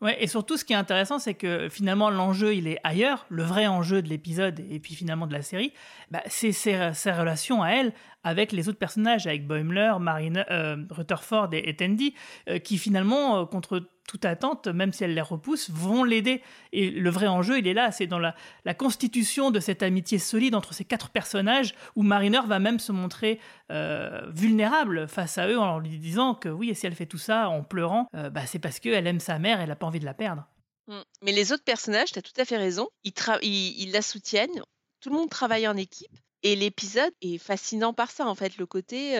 Ouais, 0.00 0.22
et 0.22 0.26
surtout, 0.26 0.56
ce 0.56 0.64
qui 0.64 0.72
est 0.72 0.76
intéressant, 0.76 1.18
c'est 1.18 1.34
que 1.34 1.68
finalement, 1.68 2.08
l'enjeu, 2.08 2.54
il 2.54 2.66
est 2.66 2.78
ailleurs. 2.84 3.26
Le 3.28 3.42
vrai 3.42 3.66
enjeu 3.66 4.00
de 4.00 4.08
l'épisode 4.08 4.58
et 4.70 4.80
puis 4.80 4.94
finalement 4.94 5.26
de 5.26 5.34
la 5.34 5.42
série, 5.42 5.74
bah, 6.10 6.22
c'est 6.26 6.52
ses, 6.52 6.92
ses 6.94 7.12
relations 7.12 7.62
à 7.62 7.68
elle 7.70 7.92
avec 8.24 8.52
les 8.52 8.68
autres 8.68 8.78
personnages, 8.78 9.26
avec 9.26 9.46
Boimler, 9.46 9.94
Marine, 10.00 10.44
euh, 10.50 10.76
Rutherford 10.90 11.50
et, 11.52 11.70
et 11.70 12.14
euh, 12.48 12.58
qui 12.58 12.78
finalement, 12.78 13.40
euh, 13.40 13.46
contre 13.46 13.88
toute 14.06 14.24
attente, 14.24 14.66
même 14.66 14.92
si 14.92 15.04
elle 15.04 15.14
les 15.14 15.20
repousse, 15.20 15.70
vont 15.70 16.04
l'aider. 16.04 16.42
Et 16.72 16.90
le 16.90 17.10
vrai 17.10 17.28
enjeu, 17.28 17.58
il 17.58 17.68
est 17.68 17.74
là, 17.74 17.92
c'est 17.92 18.08
dans 18.08 18.18
la, 18.18 18.34
constitution 18.74 19.50
de 19.50 19.60
cette 19.60 19.82
amitié 19.82 20.18
solide 20.18 20.54
entre 20.54 20.74
ces 20.74 20.84
quatre 20.84 21.10
personnages, 21.10 21.74
où 21.94 22.02
Mariner 22.02 22.40
va 22.46 22.58
même 22.58 22.80
se 22.80 22.92
montrer 22.92 23.38
vulnérable 23.68 25.06
face 25.06 25.38
à 25.38 25.46
eux 25.46 25.58
en 25.58 25.78
lui 25.78 25.98
disant 25.98 26.34
que 26.34 26.48
oui, 26.48 26.70
et 26.70 26.74
si 26.74 26.86
elle 26.86 26.96
fait 26.96 27.06
tout 27.06 27.18
ça 27.18 27.48
en 27.48 27.62
pleurant, 27.62 28.08
bah, 28.12 28.46
c'est 28.46 28.58
parce 28.58 28.80
qu'elle 28.80 29.06
aime 29.06 29.20
sa 29.20 29.38
mère, 29.38 29.60
elle 29.60 29.68
n'a 29.68 29.76
pas 29.76 29.86
envie 29.86 30.00
de 30.00 30.04
la 30.04 30.14
perdre. 30.14 30.44
Mm. 30.88 31.02
Mais 31.22 31.32
les 31.32 31.52
autres 31.52 31.62
personnages, 31.62 32.10
tu 32.10 32.18
as 32.18 32.22
tout 32.22 32.32
à 32.36 32.44
fait 32.44 32.56
raison, 32.56 32.88
ils 33.04 33.92
la 33.92 34.02
soutiennent, 34.02 34.60
tout 35.00 35.10
le 35.10 35.16
monde 35.16 35.30
travaille 35.30 35.68
en 35.68 35.76
équipe, 35.76 36.18
et 36.42 36.56
l'épisode 36.56 37.12
est 37.22 37.38
fascinant 37.38 37.92
par 37.92 38.10
ça, 38.10 38.26
en 38.26 38.34
fait, 38.34 38.56
le 38.58 38.66
côté, 38.66 39.16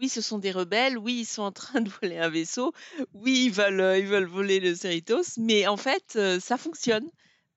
oui, 0.00 0.08
ce 0.08 0.20
sont 0.20 0.38
des 0.38 0.50
rebelles, 0.50 0.98
oui, 0.98 1.20
ils 1.20 1.24
sont 1.26 1.42
en 1.42 1.52
train 1.52 1.80
de 1.80 1.90
voler 2.02 2.18
un 2.18 2.28
vaisseau, 2.30 2.72
oui, 3.12 3.46
ils 3.46 3.52
veulent, 3.52 4.26
voler 4.26 4.60
le 4.60 4.74
Cerritos, 4.74 5.38
mais 5.38 5.66
en 5.66 5.76
fait, 5.76 6.18
ça 6.40 6.56
fonctionne, 6.56 7.08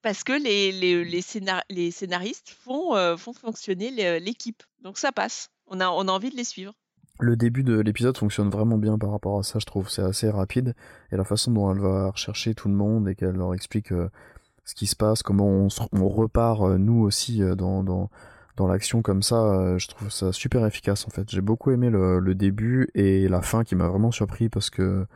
parce 0.02 0.22
que 0.24 0.32
les, 0.32 0.72
les, 0.72 1.20
scénar- 1.22 1.64
les 1.70 1.90
scénaristes 1.90 2.50
font, 2.50 3.16
fonctionner 3.16 3.90
l'é- 3.90 4.20
l'équipe, 4.20 4.62
donc 4.82 4.98
ça 4.98 5.12
passe, 5.12 5.50
on 5.66 5.80
a, 5.80 5.86
envie 5.86 6.30
de 6.30 6.36
les 6.36 6.44
suivre. 6.44 6.72
Le 7.20 7.36
début 7.36 7.64
de 7.64 7.80
l'épisode 7.80 8.16
fonctionne 8.16 8.48
vraiment 8.48 8.78
bien 8.78 8.96
par 8.96 9.10
rapport 9.10 9.40
à 9.40 9.42
ça, 9.42 9.58
je 9.58 9.66
trouve. 9.66 9.90
C'est 9.90 10.02
assez 10.02 10.30
rapide. 10.30 10.76
Et 11.10 11.16
la 11.16 11.24
façon 11.24 11.50
dont 11.50 11.72
elle 11.72 11.80
va 11.80 12.10
rechercher 12.10 12.54
tout 12.54 12.68
le 12.68 12.74
monde 12.74 13.08
et 13.08 13.16
qu'elle 13.16 13.34
leur 13.34 13.54
explique 13.54 13.88
ce 13.88 14.74
qui 14.76 14.86
se 14.86 14.94
passe, 14.94 15.24
comment 15.24 15.66
on, 15.92 16.08
repart, 16.08 16.60
nous 16.78 17.02
aussi, 17.02 17.40
dans, 17.40 17.82
dans, 17.82 18.08
dans 18.58 18.66
l'action 18.66 19.02
comme 19.02 19.22
ça, 19.22 19.36
euh, 19.36 19.78
je 19.78 19.86
trouve 19.86 20.10
ça 20.10 20.32
super 20.32 20.66
efficace 20.66 21.06
en 21.06 21.10
fait. 21.10 21.30
J'ai 21.30 21.40
beaucoup 21.40 21.70
aimé 21.70 21.90
le, 21.90 22.34
début 22.34 22.88
et 22.94 23.28
la 23.28 23.40
fin 23.40 23.62
qui 23.62 23.76
m'a 23.76 23.88
vraiment 23.88 24.10
surpris 24.10 24.48
parce 24.48 24.68
que 24.68 25.06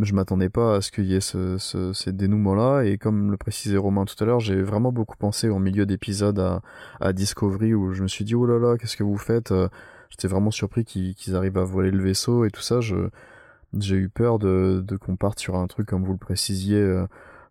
je 0.00 0.14
m'attendais 0.14 0.48
pas 0.48 0.76
à 0.76 0.80
ce 0.80 0.92
qu'il 0.92 1.06
y 1.06 1.16
ait 1.16 1.20
ce, 1.20 1.58
ce, 1.58 1.92
ces 1.92 2.12
dénouements-là. 2.12 2.84
Et 2.84 2.96
comme 2.96 3.32
le 3.32 3.36
précisait 3.36 3.76
Romain 3.76 4.04
tout 4.04 4.22
à 4.22 4.26
l'heure, 4.26 4.38
j'ai 4.38 4.62
vraiment 4.62 4.92
beaucoup 4.92 5.16
pensé 5.16 5.50
en 5.50 5.58
milieu 5.58 5.84
d'épisode 5.84 6.60
à, 7.00 7.12
Discovery 7.12 7.74
où 7.74 7.92
je 7.92 8.02
me 8.04 8.08
suis 8.08 8.24
dit, 8.24 8.36
oh 8.36 8.46
là 8.46 8.58
là, 8.58 8.78
qu'est-ce 8.78 8.96
que 8.96 9.02
vous 9.02 9.18
faites? 9.18 9.50
Euh, 9.50 9.68
J'étais 10.08 10.28
vraiment 10.28 10.50
surpris 10.50 10.84
qu'ils 10.84 11.36
arrivent 11.36 11.58
à 11.58 11.64
voler 11.64 11.90
le 11.90 12.02
vaisseau 12.02 12.44
et 12.44 12.50
tout 12.50 12.62
ça. 12.62 12.80
J'ai 12.80 13.94
eu 13.96 14.08
peur 14.08 14.38
de, 14.38 14.82
de 14.84 14.96
qu'on 14.96 15.16
parte 15.16 15.38
sur 15.38 15.56
un 15.56 15.66
truc 15.68 15.88
comme 15.88 16.04
vous 16.04 16.12
le 16.12 16.18
précisiez, 16.18 17.04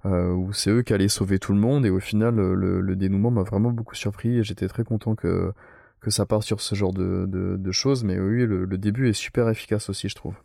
euh, 0.06 0.10
euh, 0.10 0.32
où 0.34 0.54
c'est 0.54 0.70
eux 0.72 0.82
qui 0.82 0.94
allaient 0.94 1.08
sauver 1.10 1.40
tout 1.40 1.54
le 1.54 1.60
monde. 1.60 1.86
Et 1.86 1.90
au 1.90 2.00
final, 2.00 2.36
le, 2.36 2.82
le 2.82 2.96
dénouement 2.96 3.32
m'a 3.32 3.44
vraiment 3.44 3.72
beaucoup 3.72 3.96
surpris 3.96 4.38
et 4.38 4.44
j'étais 4.44 4.68
très 4.68 4.84
content 4.84 5.16
que, 5.16 5.52
que 6.02 6.10
ça 6.10 6.26
parte 6.26 6.44
sur 6.44 6.62
ce 6.62 6.76
genre 6.76 6.94
de, 6.94 7.26
de, 7.28 7.58
de 7.58 7.72
choses. 7.72 8.04
Mais 8.04 8.20
oui, 8.20 8.46
le, 8.46 8.66
le 8.66 8.78
début 8.78 9.10
est 9.10 9.14
super 9.14 9.50
efficace 9.50 9.90
aussi, 9.90 10.10
je 10.10 10.16
trouve. 10.16 10.36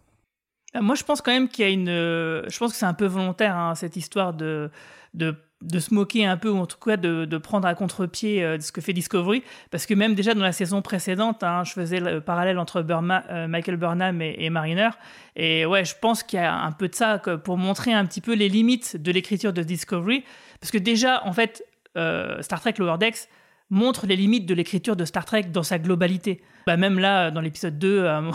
Euh, 0.77 0.83
Moi, 0.83 0.95
je 0.97 1.05
pense 1.05 1.23
quand 1.23 1.33
même 1.33 1.49
qu'il 1.49 1.65
y 1.65 1.69
a 1.69 1.71
une. 1.71 1.89
euh, 1.89 2.43
Je 2.49 2.59
pense 2.59 2.73
que 2.73 2.79
c'est 2.79 2.87
un 2.87 2.95
peu 2.95 3.07
volontaire, 3.07 3.57
hein, 3.57 3.75
cette 3.75 3.97
histoire 3.97 4.35
de, 4.35 4.71
de, 5.15 5.37
de 5.65 5.79
se 5.79 5.93
moquer 5.95 6.27
un 6.27 6.37
peu, 6.37 6.51
ou 6.51 6.59
en 6.59 6.67
tout 6.67 6.79
cas 6.79 6.97
de, 6.97 7.25
de 7.25 7.39
prendre 7.39 7.67
à 7.67 7.75
contre-pied 7.75 8.45
euh, 8.45 8.59
ce 8.61 8.71
que 8.73 8.81
fait 8.81 8.93
Discovery. 8.93 9.43
Parce 9.71 9.87
que 9.87 9.95
même 9.95 10.15
déjà 10.15 10.35
dans 10.35 10.43
la 10.43 10.53
saison 10.53 10.83
précédente, 10.83 11.43
hein, 11.43 11.65
je 11.65 11.73
faisais 11.73 12.01
le 12.01 12.21
parallèle 12.21 12.59
entre 12.59 12.83
Burma- 12.83 13.25
euh, 13.31 13.49
Michael 13.49 13.77
Burnham 13.77 14.21
et, 14.23 14.51
Mariner. 14.51 14.91
Et 15.37 15.67
ouais, 15.67 15.85
je 15.85 15.95
pense 16.01 16.23
qu'il 16.23 16.39
y 16.39 16.43
a 16.43 16.55
un 16.55 16.73
peu 16.73 16.89
de 16.89 16.95
ça 16.95 17.19
pour 17.19 17.57
montrer 17.57 17.93
un 17.93 18.05
petit 18.07 18.21
peu 18.21 18.35
les 18.35 18.49
limites 18.49 18.97
de 19.01 19.11
l'écriture 19.11 19.53
de 19.53 19.63
Discovery. 19.63 20.25
Parce 20.61 20.71
que 20.71 20.79
déjà, 20.79 21.23
en 21.25 21.33
fait, 21.33 21.65
euh, 21.97 22.41
Star 22.43 22.61
Trek 22.61 22.75
Lower 22.79 22.99
Decks 22.99 23.29
montre 23.71 24.07
les 24.07 24.17
limites 24.17 24.47
de 24.47 24.55
l'écriture 24.55 24.95
de 24.95 25.05
Star 25.05 25.25
Trek 25.25 25.45
dans 25.45 25.63
sa 25.63 25.79
globalité. 25.79 26.43
Bah 26.67 26.77
même 26.77 26.99
là, 26.99 27.31
dans 27.31 27.41
l'épisode 27.41 27.79
2, 27.79 28.07
un, 28.07 28.31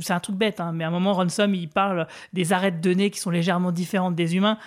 c'est 0.00 0.12
un 0.12 0.20
truc 0.20 0.36
bête, 0.36 0.60
hein, 0.60 0.72
mais 0.74 0.84
à 0.84 0.88
un 0.88 0.90
moment, 0.90 1.12
Ransom, 1.12 1.54
il 1.54 1.68
parle 1.68 2.06
des 2.32 2.52
arrêts 2.52 2.70
de 2.72 2.80
données 2.80 3.10
qui 3.10 3.20
sont 3.20 3.30
légèrement 3.30 3.72
différentes 3.72 4.14
des 4.14 4.36
humains. 4.36 4.58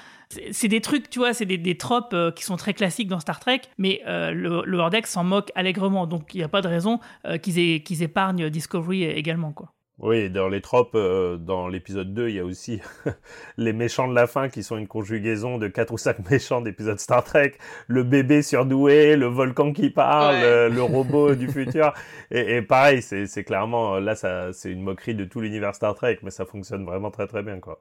C'est 0.52 0.68
des 0.68 0.82
trucs, 0.82 1.10
tu 1.10 1.20
vois, 1.20 1.34
c'est 1.34 1.46
des, 1.46 1.58
des 1.58 1.78
tropes 1.78 2.14
euh, 2.14 2.32
qui 2.32 2.44
sont 2.44 2.56
très 2.58 2.74
classiques 2.74 3.08
dans 3.08 3.20
Star 3.20 3.40
Trek, 3.40 3.62
mais 3.78 4.02
euh, 4.08 4.32
le, 4.32 4.64
le 4.66 4.78
Hordex 4.78 5.10
s'en 5.10 5.24
moque 5.24 5.52
allègrement, 5.56 6.08
donc 6.08 6.34
il 6.34 6.38
n'y 6.38 6.44
a 6.44 6.48
pas 6.50 6.62
de 6.62 6.68
raison 6.68 7.00
euh, 7.26 7.38
qu'ils 7.38 7.60
aient- 7.60 7.82
qu'ils 7.82 8.04
épargnent 8.04 8.50
Discovery 8.50 9.04
également, 9.04 9.52
quoi. 9.52 9.72
Oui, 10.00 10.30
dans 10.32 10.50
les 10.50 10.60
tropes, 10.60 10.96
euh, 10.96 11.38
dans 11.38 11.68
l'épisode 11.68 12.14
2, 12.16 12.28
il 12.30 12.36
y 12.36 12.40
a 12.40 12.44
aussi 12.46 12.82
les 13.58 13.74
méchants 13.74 14.08
de 14.08 14.16
la 14.16 14.26
fin 14.26 14.50
qui 14.50 14.64
sont 14.64 14.76
une 14.78 14.88
conjugaison 14.88 15.60
de 15.60 15.68
quatre 15.68 15.94
ou 15.94 15.98
cinq 16.00 16.18
méchants 16.32 16.62
d'épisodes 16.62 17.00
Star 17.00 17.24
Trek. 17.24 17.54
Le 17.88 18.04
bébé 18.04 18.42
surdoué, 18.42 19.16
le 19.16 19.28
volcan 19.28 19.72
qui 19.72 19.92
parle, 19.92 20.36
Ouais. 20.36 20.70
le 20.70 20.82
robot 20.82 21.36
du 21.36 21.48
futur. 21.52 21.94
Et, 22.32 22.56
et 22.58 22.62
pareil, 22.64 23.02
c'est 23.04 23.28
c'est 23.28 23.44
clairement, 23.44 24.00
là, 24.00 24.16
ça, 24.16 24.52
c'est 24.52 24.72
une 24.72 24.82
moquerie 24.82 25.14
de 25.16 25.26
tout 25.26 25.40
l'univers 25.42 25.76
Star 25.76 25.94
Trek, 25.94 26.18
mais 26.24 26.32
ça 26.32 26.46
fonctionne 26.46 26.86
vraiment 26.86 27.12
très 27.12 27.28
très 27.28 27.44
bien, 27.44 27.60
quoi. 27.60 27.80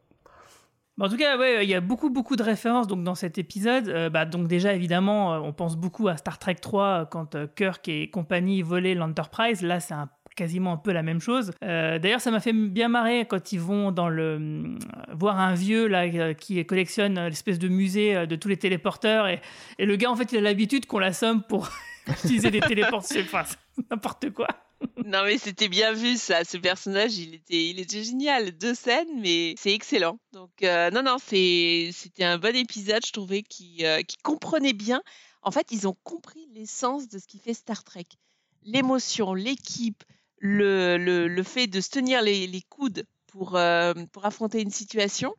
En 1.01 1.09
tout 1.09 1.17
cas, 1.17 1.39
ouais, 1.39 1.65
il 1.65 1.71
y 1.71 1.75
a 1.75 1.81
beaucoup, 1.81 2.11
beaucoup 2.11 2.37
de 2.37 2.43
références 2.43 2.87
donc, 2.87 3.03
dans 3.03 3.15
cet 3.15 3.39
épisode. 3.39 3.89
Euh, 3.89 4.11
bah, 4.11 4.25
donc 4.27 4.47
déjà, 4.47 4.75
évidemment, 4.75 5.35
euh, 5.35 5.39
on 5.39 5.53
pense 5.53 5.77
beaucoup 5.77 6.09
à 6.09 6.17
Star 6.17 6.39
Trek 6.39 6.57
3 6.57 6.85
euh, 6.85 7.05
quand 7.07 7.37
Kirk 7.55 7.89
et 7.89 8.11
compagnie 8.11 8.63
volaient 8.63 8.95
l'Enterprise. 8.95 9.63
Là, 9.63 9.81
c'est 9.81 9.95
quasiment 10.37 10.73
un 10.75 10.77
peu 10.77 10.93
la 10.93 11.03
même 11.03 11.21
chose. 11.21 11.53
D'ailleurs, 11.61 12.21
ça 12.21 12.31
m'a 12.31 12.41
fait 12.41 12.55
bien 12.55 12.89
marrer 12.89 13.27
quand 13.27 13.53
ils 13.53 13.61
vont 13.61 13.93
dans 13.93 14.09
le 14.09 14.79
voir 15.13 15.39
un 15.39 15.55
vieux 15.55 15.87
là 15.87 16.33
qui 16.33 16.65
collectionne 16.65 17.27
l'espèce 17.27 17.59
de 17.59 17.69
musée 17.69 18.27
de 18.27 18.35
tous 18.35 18.49
les 18.49 18.57
téléporteurs 18.57 19.29
et, 19.29 19.43
le 19.79 19.95
gars 19.97 20.11
en 20.11 20.17
fait 20.17 20.33
il 20.33 20.39
a 20.39 20.41
l'habitude 20.41 20.87
qu'on 20.87 21.01
l'assomme 21.01 21.43
pour 21.43 21.69
utiliser 22.09 22.51
des 22.51 22.61
c'est 23.03 23.27
n'importe 23.91 24.31
quoi. 24.31 24.49
Non 25.05 25.25
mais 25.25 25.39
c'était 25.39 25.69
bien 25.69 25.93
vu 25.93 26.17
ça, 26.17 26.45
ce 26.45 26.57
personnage 26.57 27.19
il 27.19 27.35
était, 27.35 27.69
il 27.69 27.81
était 27.81 28.03
génial, 28.03 28.53
deux 28.53 28.75
scènes 28.75 29.21
mais 29.21 29.55
c'est 29.59 29.73
excellent. 29.73 30.19
Donc 30.33 30.51
euh, 30.63 30.91
non 30.91 31.03
non 31.03 31.17
c'était 31.19 32.25
un 32.25 32.39
bon 32.39 32.55
épisode 32.55 33.05
je 33.05 33.13
trouvais 33.13 33.43
qui, 33.43 33.85
euh, 33.85 34.03
qui 34.03 34.17
comprenait 34.19 34.73
bien. 34.73 35.03
En 35.43 35.51
fait 35.51 35.67
ils 35.71 35.87
ont 35.89 35.97
compris 36.05 36.47
l'essence 36.55 37.09
de 37.09 37.19
ce 37.19 37.27
qui 37.27 37.39
fait 37.39 37.55
Star 37.55 37.85
Trek, 37.85 38.07
l'émotion, 38.63 39.35
l'équipe, 39.35 40.05
le, 40.39 40.97
le, 40.97 41.29
le 41.29 41.43
fait 41.43 41.67
de 41.67 41.81
se 41.81 41.91
tenir 41.91 42.23
les, 42.23 42.47
les 42.47 42.63
coudes 42.63 43.05
pour, 43.27 43.57
euh, 43.57 43.95
pour 44.13 44.25
affronter 44.25 44.61
une 44.61 44.71
situation 44.71 45.35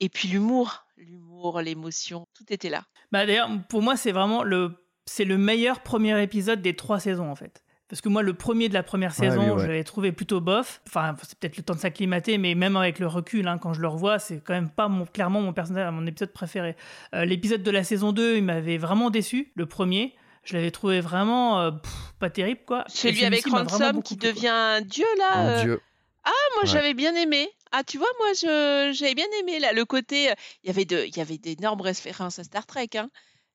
et 0.00 0.08
puis 0.08 0.28
l'humour, 0.28 0.84
l'humour, 0.96 1.60
l'émotion, 1.60 2.26
tout 2.34 2.44
était 2.50 2.70
là. 2.70 2.84
Bah 3.12 3.26
d'ailleurs, 3.26 3.48
pour 3.68 3.80
moi, 3.80 3.96
c'est 3.96 4.12
vraiment 4.12 4.42
le, 4.42 4.72
le 5.18 5.38
meilleur 5.38 5.82
premier 5.82 6.20
épisode 6.22 6.62
des 6.62 6.74
trois 6.76 7.00
saisons 7.00 7.30
en 7.30 7.36
fait. 7.36 7.63
Parce 7.88 8.00
que 8.00 8.08
moi, 8.08 8.22
le 8.22 8.32
premier 8.34 8.68
de 8.68 8.74
la 8.74 8.82
première 8.82 9.10
Ouais, 9.10 9.28
saison, 9.28 9.54
ouais. 9.56 9.62
je 9.62 9.66
l'avais 9.66 9.84
trouvé 9.84 10.10
plutôt 10.10 10.40
bof. 10.40 10.80
Enfin, 10.88 11.14
c'est 11.22 11.38
peut-être 11.38 11.56
le 11.58 11.62
temps 11.62 11.74
de 11.74 11.80
s'acclimater, 11.80 12.38
mais 12.38 12.54
même 12.54 12.76
avec 12.76 12.98
le 12.98 13.06
recul, 13.06 13.46
hein, 13.46 13.58
quand 13.58 13.74
je 13.74 13.80
le 13.82 13.88
revois, 13.88 14.18
c'est 14.18 14.42
quand 14.42 14.54
même 14.54 14.70
pas 14.70 14.88
mon, 14.88 15.04
clairement 15.04 15.42
mon 15.42 15.52
personnage, 15.52 15.92
mon 15.92 16.06
épisode 16.06 16.32
préféré. 16.32 16.76
Euh, 17.14 17.24
L'épisode 17.26 17.62
de 17.62 17.70
la 17.70 17.84
saison 17.84 18.12
2, 18.12 18.36
il 18.38 18.44
m'avait 18.44 18.78
vraiment 18.78 19.10
déçu, 19.10 19.52
le 19.54 19.66
premier. 19.66 20.14
Je 20.44 20.54
l'avais 20.54 20.70
trouvé 20.70 21.00
vraiment 21.00 21.60
euh, 21.60 21.70
pff, 21.72 21.92
pas 22.18 22.30
terrible, 22.30 22.60
quoi. 22.66 22.84
Celui 22.88 23.24
avec 23.24 23.46
Ransom 23.46 24.02
qui 24.02 24.16
devient 24.16 24.48
un 24.48 24.80
dieu 24.80 25.06
là. 25.18 25.36
Mon 25.42 25.48
euh, 25.50 25.62
dieu. 25.62 25.80
Ah, 26.24 26.30
moi 26.54 26.62
Ouais. 26.64 26.68
j'avais 26.70 26.94
bien 26.94 27.14
aimé. 27.14 27.48
Ah, 27.70 27.82
tu 27.84 27.98
vois, 27.98 28.08
moi 28.18 28.28
je 28.34 28.92
j'avais 28.94 29.14
bien 29.14 29.26
aimé 29.40 29.58
là 29.58 29.72
le 29.74 29.84
côté. 29.84 30.30
Il 30.62 30.68
y 30.68 30.70
avait 30.70 30.84
de, 30.86 31.04
il 31.06 31.16
y 31.16 31.20
avait 31.20 31.38
d'énormes 31.38 31.80
références 31.82 32.38
à 32.38 32.44
Star 32.44 32.64
Trek, 32.66 32.88
hein, 32.96 33.08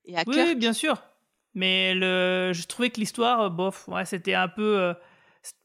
et 0.04 0.16
à 0.16 0.22
Oui, 0.26 0.34
Kirk. 0.34 0.48
oui, 0.48 0.54
bien 0.54 0.72
sûr. 0.72 1.02
Mais 1.54 1.94
le, 1.94 2.52
je 2.52 2.66
trouvais 2.66 2.90
que 2.90 3.00
l'histoire, 3.00 3.50
bof, 3.50 3.88
ouais, 3.88 4.04
c'était 4.04 4.34
un 4.34 4.48
peu. 4.48 4.78
euh, 4.78 4.94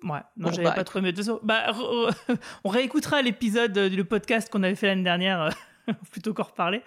ouais, 0.03 0.19
non, 0.37 0.47
Bon, 0.47 0.51
j'avais 0.51 0.63
bah, 0.63 0.71
pas 0.71 0.83
trop 0.83 0.99
aimé. 0.99 1.13
Bah, 1.43 1.71
on 2.63 2.69
réécoutera 2.69 3.21
l'épisode 3.21 3.77
euh, 3.77 3.89
du 3.89 4.03
podcast 4.03 4.49
qu'on 4.51 4.63
avait 4.63 4.75
fait 4.75 4.87
l'année 4.87 5.03
dernière, 5.03 5.41
euh, 5.41 5.93
plutôt 6.11 6.33
qu'en 6.33 6.43
reparler. 6.43 6.81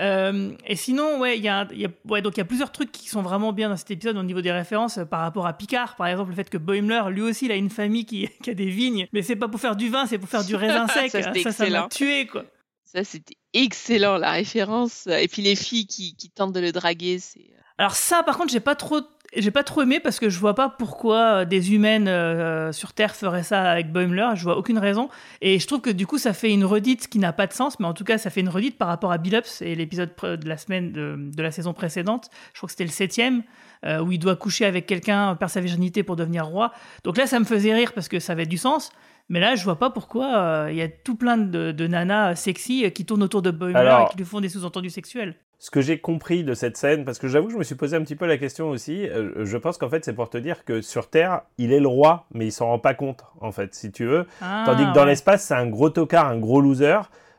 Euh, 0.00 0.52
et 0.66 0.76
sinon, 0.76 1.20
ouais, 1.20 1.38
il 1.38 1.44
y 1.44 1.48
a, 1.48 1.68
y 1.72 1.86
ouais, 2.08 2.20
donc 2.20 2.36
il 2.36 2.38
y 2.38 2.40
a 2.40 2.44
plusieurs 2.44 2.72
trucs 2.72 2.90
qui 2.90 3.08
sont 3.08 3.22
vraiment 3.22 3.52
bien 3.52 3.68
dans 3.68 3.76
cet 3.76 3.90
épisode 3.90 4.16
au 4.16 4.22
niveau 4.22 4.40
des 4.40 4.50
références 4.50 4.98
euh, 4.98 5.04
par 5.04 5.20
rapport 5.20 5.46
à 5.46 5.52
Picard. 5.52 5.96
Par 5.96 6.08
exemple, 6.08 6.30
le 6.30 6.36
fait 6.36 6.50
que 6.50 6.58
Boimler, 6.58 7.02
lui 7.10 7.22
aussi, 7.22 7.46
il 7.46 7.52
a 7.52 7.56
une 7.56 7.70
famille 7.70 8.04
qui, 8.04 8.28
qui 8.42 8.50
a 8.50 8.54
des 8.54 8.70
vignes, 8.70 9.06
mais 9.12 9.22
c'est 9.22 9.36
pas 9.36 9.48
pour 9.48 9.60
faire 9.60 9.76
du 9.76 9.88
vin, 9.88 10.06
c'est 10.06 10.18
pour 10.18 10.28
faire 10.28 10.44
du 10.44 10.56
raisin 10.56 10.88
sec. 10.88 11.10
Ça, 11.10 11.22
ça, 11.22 11.52
ça 11.52 11.70
m'a 11.70 11.88
tué, 11.88 12.26
quoi. 12.26 12.44
Ça, 12.84 13.04
c'était 13.04 13.36
excellent, 13.52 14.18
la 14.18 14.32
référence. 14.32 15.06
Et 15.06 15.26
puis 15.28 15.42
les 15.42 15.56
filles 15.56 15.86
qui, 15.86 16.14
qui 16.16 16.30
tentent 16.30 16.52
de 16.52 16.60
le 16.60 16.72
draguer, 16.72 17.18
c'est. 17.18 17.50
Euh, 17.78 17.82
Alors 17.82 17.94
ça, 17.94 18.22
par 18.22 18.36
contre, 18.38 18.52
j'ai 18.52 18.60
pas 18.60 18.74
trop, 18.74 19.00
j'ai 19.36 19.50
pas 19.50 19.64
trop 19.64 19.82
aimé 19.82 20.00
parce 20.00 20.20
que 20.20 20.28
je 20.28 20.38
vois 20.38 20.54
pas 20.54 20.68
pourquoi 20.68 21.16
euh, 21.16 21.44
des 21.44 21.74
humaines 21.74 22.06
euh, 22.08 22.72
sur 22.72 22.92
Terre 22.92 23.14
feraient 23.16 23.42
ça 23.42 23.70
avec 23.70 23.92
Boimler. 23.92 24.30
Je 24.34 24.44
vois 24.44 24.56
aucune 24.56 24.78
raison. 24.78 25.08
Et 25.40 25.58
je 25.58 25.66
trouve 25.66 25.80
que 25.80 25.90
du 25.90 26.06
coup, 26.06 26.18
ça 26.18 26.32
fait 26.32 26.50
une 26.52 26.64
redite 26.64 27.08
qui 27.08 27.18
n'a 27.18 27.32
pas 27.32 27.46
de 27.46 27.52
sens, 27.52 27.78
mais 27.80 27.86
en 27.86 27.94
tout 27.94 28.04
cas, 28.04 28.18
ça 28.18 28.30
fait 28.30 28.40
une 28.40 28.48
redite 28.48 28.78
par 28.78 28.88
rapport 28.88 29.12
à 29.12 29.18
Billups 29.18 29.60
et 29.62 29.74
l'épisode 29.74 30.10
de 30.22 30.48
la 30.48 30.56
semaine 30.56 30.92
de, 30.92 31.16
de 31.18 31.42
la 31.42 31.50
saison 31.50 31.72
précédente. 31.72 32.28
Je 32.52 32.58
crois 32.58 32.66
que 32.68 32.72
c'était 32.72 32.84
le 32.84 32.90
septième. 32.90 33.42
euh, 33.84 34.00
où 34.00 34.12
il 34.12 34.18
doit 34.18 34.34
coucher 34.36 34.64
avec 34.64 34.86
quelqu'un, 34.86 35.34
perdre 35.34 35.52
sa 35.52 35.60
virginité 35.60 36.02
pour 36.02 36.16
devenir 36.16 36.46
roi. 36.46 36.72
Donc 37.04 37.18
là, 37.18 37.26
ça 37.26 37.38
me 37.38 37.44
faisait 37.44 37.74
rire 37.74 37.92
parce 37.92 38.08
que 38.08 38.18
ça 38.18 38.32
avait 38.32 38.46
du 38.46 38.56
sens. 38.56 38.90
Mais 39.28 39.40
là, 39.40 39.56
je 39.56 39.64
vois 39.64 39.78
pas 39.78 39.90
pourquoi 39.90 40.36
euh, 40.36 40.68
il 40.70 40.76
y 40.76 40.80
a 40.82 40.88
tout 40.88 41.16
plein 41.16 41.36
de, 41.36 41.70
de 41.70 41.86
nanas 41.86 42.34
sexy 42.36 42.86
euh, 42.86 42.88
qui 42.90 43.04
tournent 43.04 43.22
autour 43.22 43.42
de 43.42 43.50
Boimler 43.50 43.76
Alors- 43.76 44.06
et 44.08 44.10
qui 44.12 44.16
lui 44.16 44.24
font 44.24 44.40
des 44.40 44.48
sous-entendus 44.48 44.88
sexuels. 44.90 45.34
Ce 45.64 45.70
que 45.70 45.80
j'ai 45.80 45.96
compris 45.98 46.44
de 46.44 46.52
cette 46.52 46.76
scène, 46.76 47.06
parce 47.06 47.18
que 47.18 47.26
j'avoue 47.26 47.46
que 47.46 47.54
je 47.54 47.58
me 47.58 47.64
suis 47.64 47.74
posé 47.74 47.96
un 47.96 48.02
petit 48.02 48.16
peu 48.16 48.26
la 48.26 48.36
question 48.36 48.68
aussi, 48.68 49.08
euh, 49.08 49.46
je 49.46 49.56
pense 49.56 49.78
qu'en 49.78 49.88
fait 49.88 50.04
c'est 50.04 50.12
pour 50.12 50.28
te 50.28 50.36
dire 50.36 50.66
que 50.66 50.82
sur 50.82 51.08
Terre, 51.08 51.40
il 51.56 51.72
est 51.72 51.80
le 51.80 51.88
roi, 51.88 52.26
mais 52.34 52.44
il 52.48 52.52
s'en 52.52 52.66
rend 52.66 52.78
pas 52.78 52.92
compte, 52.92 53.24
en 53.40 53.50
fait, 53.50 53.74
si 53.74 53.90
tu 53.90 54.04
veux. 54.04 54.26
Ah, 54.42 54.64
Tandis 54.66 54.84
que 54.84 54.92
dans 54.92 55.00
ouais. 55.00 55.06
l'espace, 55.06 55.42
c'est 55.44 55.54
un 55.54 55.64
gros 55.66 55.88
tocard, 55.88 56.28
un 56.28 56.36
gros 56.38 56.60
loser, 56.60 56.98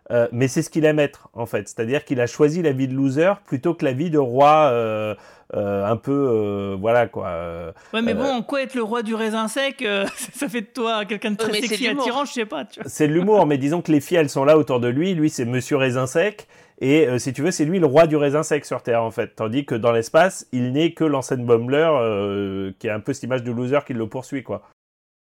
euh, 0.10 0.28
mais 0.32 0.48
c'est 0.48 0.64
ce 0.64 0.72
qu'il 0.72 0.86
aime 0.86 0.98
être, 0.98 1.30
en 1.34 1.46
fait. 1.46 1.68
C'est-à-dire 1.70 2.04
qu'il 2.04 2.20
a 2.20 2.26
choisi 2.26 2.64
la 2.64 2.72
vie 2.72 2.88
de 2.88 2.96
loser 2.96 3.32
plutôt 3.46 3.76
que 3.76 3.86
la 3.86 3.92
vie 3.94 4.10
de 4.10 4.18
roi 4.18 4.70
euh, 4.72 5.14
euh, 5.54 5.86
un 5.86 5.96
peu, 5.96 6.12
euh, 6.12 6.76
voilà 6.80 7.06
quoi. 7.06 7.28
euh, 7.28 7.72
Ouais, 7.94 8.02
mais 8.02 8.16
bon, 8.16 8.26
en 8.26 8.42
quoi 8.42 8.64
être 8.64 8.74
le 8.74 8.82
roi 8.82 9.04
du 9.04 9.14
raisin 9.14 9.48
sec, 9.48 9.84
euh, 9.84 10.04
ça 10.34 10.50
fait 10.50 10.62
de 10.62 10.66
toi 10.74 11.06
quelqu'un 11.06 11.30
de 11.30 11.38
très 11.38 11.62
sexy 11.62 11.88
attirant, 11.90 12.26
je 12.26 12.32
sais 12.34 12.46
pas. 12.48 12.66
Tu 12.66 12.80
vois. 12.80 12.90
C'est 12.90 13.08
de 13.08 13.14
l'humour, 13.14 13.46
mais 13.46 13.60
disons 13.60 13.84
que 13.84 13.92
les 13.92 14.02
filles, 14.02 14.18
elles 14.18 14.30
sont 14.32 14.46
là 14.46 14.58
autour 14.58 14.80
de 14.80 14.88
lui. 14.88 15.14
Lui, 15.14 15.30
c'est 15.30 15.46
Monsieur 15.46 15.78
Raisin 15.78 16.08
Sec. 16.08 16.48
Et 16.80 17.08
euh, 17.08 17.18
si 17.20 17.32
tu 17.32 17.42
veux, 17.42 17.52
c'est 17.52 17.64
lui 17.66 17.80
le 17.80 17.86
roi 17.86 18.06
du 18.08 18.16
raisin 18.18 18.44
sec 18.44 18.66
sur 18.66 18.84
Terre, 18.84 19.02
en 19.04 19.12
fait. 19.12 19.36
Tandis 19.36 19.66
que 19.66 19.76
dans 19.76 19.92
l'espace, 19.92 20.46
il 20.52 20.72
n'est 20.74 20.94
que 20.94 21.04
l'ancienne 21.06 21.46
Bombler, 21.46 21.90
euh, 21.92 22.74
qui 22.80 22.90
a 22.90 22.96
un 22.96 23.00
peu 23.00 23.14
cette 23.14 23.24
image 23.24 23.44
de 23.44 23.52
loser 23.52 23.80
qui 23.88 23.94
le 23.94 24.08
poursuit, 24.08 24.44
quoi. 24.44 24.68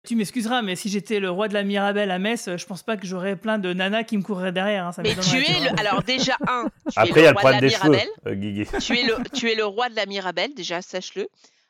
Tu 0.05 0.15
m'excuseras, 0.15 0.61
mais 0.61 0.75
si 0.75 0.89
j'étais 0.89 1.19
le 1.19 1.31
roi 1.31 1.47
de 1.47 1.53
la 1.55 1.63
Mirabelle 1.63 2.11
à 2.11 2.19
Metz, 2.19 2.49
je 2.57 2.65
pense 2.67 2.83
pas 2.83 2.95
que 2.95 3.07
j'aurais 3.07 3.35
plein 3.35 3.57
de 3.57 3.73
nanas 3.73 4.03
qui 4.03 4.17
me 4.17 4.21
courraient 4.21 4.51
derrière. 4.51 4.85
hein, 4.85 4.91
ça 4.91 5.01
Mais 5.01 5.15
tu 5.15 5.37
es 5.37 5.59
le. 5.61 5.79
Alors, 5.79 6.03
déjà, 6.03 6.35
un. 6.47 6.65
Tu 6.91 6.99
Après, 6.99 7.21
il 7.21 7.23
y 7.23 7.25
es 7.25 7.27
a 7.27 7.31
le 7.31 7.35
le 7.35 7.39
roi 7.41 7.53
de 7.53 7.57
problème 7.57 7.61
la 7.61 7.61
des 7.61 7.69
cheveux, 7.69 7.89
Mirabelle. 7.89 8.09
euh, 8.27 8.35
Guigui. 8.35 8.65
tu, 8.81 8.97
es 8.99 9.03
le, 9.03 9.15
tu 9.33 9.49
es 9.49 9.55
le 9.55 9.65
roi 9.65 9.89
de 9.89 9.95
la 9.95 10.05
Mirabelle, 10.05 10.53
déjà, 10.53 10.81
sache-le. 10.83 11.27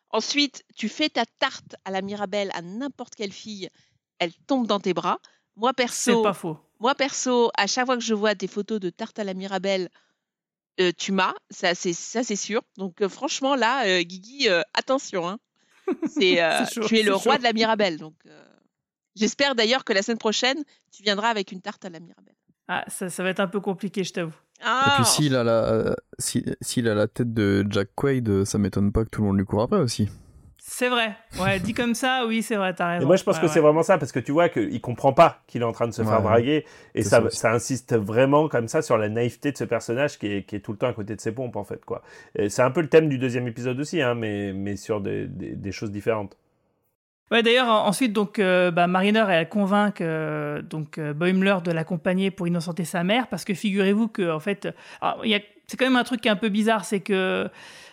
Ensuite, 0.09 0.63
tu 0.75 0.89
fais 0.89 1.07
ta 1.09 1.23
tarte 1.39 1.75
à 1.85 1.91
la 1.91 2.01
Mirabelle 2.01 2.49
à 2.53 2.61
n'importe 2.61 3.15
quelle 3.15 3.31
fille, 3.31 3.69
elle 4.19 4.33
tombe 4.47 4.67
dans 4.67 4.79
tes 4.81 4.93
bras. 4.93 5.19
Moi, 5.55 5.71
C'est 5.77 5.83
perso, 5.83 6.21
pas 6.21 6.33
faux. 6.33 6.57
Moi, 6.79 6.95
perso, 6.95 7.51
à 7.57 7.67
chaque 7.67 7.85
fois 7.85 7.97
que 7.97 8.03
je 8.03 8.13
vois 8.13 8.35
des 8.35 8.47
photos 8.47 8.79
de 8.79 8.89
tarte 8.89 9.17
à 9.19 9.23
la 9.23 9.33
Mirabelle, 9.33 9.89
euh, 10.81 10.91
tu 10.97 11.11
m'as, 11.13 11.33
ça 11.49 11.73
c'est 11.73 11.93
ça 11.93 12.23
c'est 12.23 12.35
sûr. 12.35 12.61
Donc 12.77 13.01
euh, 13.01 13.07
franchement 13.09 13.55
là, 13.55 13.85
euh, 13.87 14.01
Guigui, 14.01 14.49
euh, 14.49 14.61
attention, 14.73 15.27
hein. 15.27 15.37
c'est 16.07 16.41
euh, 16.43 16.65
C'est 16.65 16.73
chaud, 16.81 16.87
tu 16.87 16.97
es 16.99 17.03
le 17.03 17.13
roi 17.13 17.33
chaud. 17.33 17.37
de 17.39 17.43
la 17.43 17.53
Mirabelle. 17.53 17.97
Donc 17.97 18.15
euh, 18.27 18.43
j'espère 19.15 19.55
d'ailleurs 19.55 19.85
que 19.85 19.93
la 19.93 20.01
semaine 20.01 20.17
prochaine, 20.17 20.63
tu 20.91 21.01
viendras 21.03 21.29
avec 21.29 21.51
une 21.53 21.61
tarte 21.61 21.85
à 21.85 21.89
la 21.89 21.99
Mirabelle. 22.01 22.35
Ah, 22.67 22.83
ça, 22.87 23.09
ça 23.09 23.21
va 23.23 23.29
être 23.29 23.39
un 23.39 23.47
peu 23.47 23.61
compliqué, 23.61 24.03
je 24.03 24.11
t'avoue. 24.11 24.31
Et 24.59 24.63
Ah, 24.63 24.93
puis 24.97 25.05
s'il 25.05 25.35
a 25.35 25.43
la, 25.43 25.63
euh, 25.71 25.93
si- 26.17 26.43
s'il 26.61 26.87
a 26.89 26.95
la 26.95 27.07
tête 27.07 27.33
de 27.33 27.65
Jack 27.69 27.89
Quaid, 27.95 28.43
ça 28.45 28.57
m'étonne 28.57 28.91
pas 28.91 29.05
que 29.05 29.09
tout 29.09 29.21
le 29.21 29.27
monde 29.27 29.37
lui 29.37 29.45
court 29.45 29.61
après 29.61 29.79
aussi. 29.79 30.09
C'est 30.67 30.89
vrai. 30.89 31.15
Ouais, 31.39 31.59
dit 31.63 31.73
comme 31.73 31.93
ça, 31.93 32.25
oui, 32.27 32.41
c'est 32.41 32.55
vrai, 32.55 32.73
t'as 32.73 32.87
raison. 32.93 33.03
Et 33.03 33.05
moi, 33.05 33.17
je 33.17 33.23
pense 33.23 33.35
Ouais, 33.35 33.41
que 33.41 33.45
ouais. 33.45 33.51
c'est 33.53 33.59
vraiment 33.59 33.83
ça, 33.83 33.99
parce 33.99 34.11
que 34.11 34.19
tu 34.19 34.31
vois 34.31 34.49
qu'il 34.49 34.81
comprend 34.81 35.13
pas 35.13 35.43
qu'il 35.45 35.61
est 35.61 35.65
en 35.65 35.71
train 35.71 35.87
de 35.87 35.93
se 35.93 36.01
faire 36.01 36.17
Ouais. 36.17 36.23
draguer. 36.23 36.65
Et 36.95 37.03
ça, 37.03 37.21
ça 37.29 37.51
insiste 37.51 37.95
vraiment 37.95 38.49
comme 38.49 38.67
ça 38.67 38.81
sur 38.81 38.97
la 38.97 39.07
naïveté 39.07 39.51
de 39.51 39.57
ce 39.57 39.63
personnage 39.63 40.17
qui 40.17 40.25
est, 40.27 40.43
qui 40.43 40.55
est 40.55 40.59
tout 40.61 40.71
le 40.71 40.77
temps 40.79 40.87
à 40.87 40.93
côté 40.93 41.15
de 41.15 41.21
ses 41.21 41.31
pompes, 41.33 41.55
en 41.55 41.63
fait. 41.63 41.85
quoi. 41.85 42.01
Et 42.35 42.49
C'est 42.49 42.63
un 42.63 42.71
peu 42.71 42.81
le 42.81 42.89
thème 42.89 43.09
du 43.09 43.19
deuxième 43.19 43.47
épisode 43.47 43.79
aussi, 43.79 44.01
hein, 44.01 44.15
mais, 44.15 44.53
mais 44.53 44.75
sur 44.75 45.01
des, 45.01 45.27
des- 45.27 45.55
des 45.55 45.71
choses 45.71 45.91
différentes. 45.91 46.35
Ouais, 47.31 47.43
d'ailleurs, 47.43 47.67
en- 47.67 47.85
ensuite, 47.87 48.13
donc, 48.13 48.39
euh, 48.39 48.71
bah, 48.71 48.87
Mariner, 48.87 49.25
elle 49.29 49.49
convainc 49.49 50.01
euh, 50.01 50.61
donc 50.63 50.97
euh, 50.97 51.13
Boimler 51.13 51.57
de 51.63 51.71
l'accompagner 51.71 52.31
pour 52.31 52.47
innocenter 52.47 52.85
sa 52.85 53.03
mère, 53.03 53.27
parce 53.27 53.45
que 53.45 53.53
figurez-vous 53.53 54.07
que, 54.07 54.31
en 54.31 54.39
fait, 54.39 54.67
il 55.23 55.29
y 55.29 55.35
a- 55.35 55.39
c'est 55.67 55.77
quand 55.77 55.85
même 55.85 55.95
un 55.95 56.03
truc 56.03 56.21
qui 56.21 56.27
est 56.27 56.31
un 56.31 56.35
peu 56.35 56.49
bizarre, 56.49 56.85
c'est 56.85 56.99
que 56.99 57.49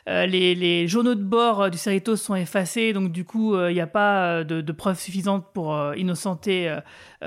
euh, 0.08 0.26
les, 0.26 0.88
journaux 0.88 1.14
de 1.14 1.22
bord 1.22 1.62
euh, 1.62 1.70
du 1.70 1.78
Cerritos 1.78 2.16
sont 2.16 2.34
effacés, 2.34 2.92
donc 2.92 3.12
du 3.12 3.24
coup, 3.24 3.54
euh, 3.54 3.70
il 3.70 3.74
n'y 3.74 3.80
a 3.80 3.86
pas 3.86 4.42
de, 4.42 4.72
preuves 4.72 4.98
suffisantes 4.98 5.46
pour 5.52 5.78
innocenter 5.96 6.76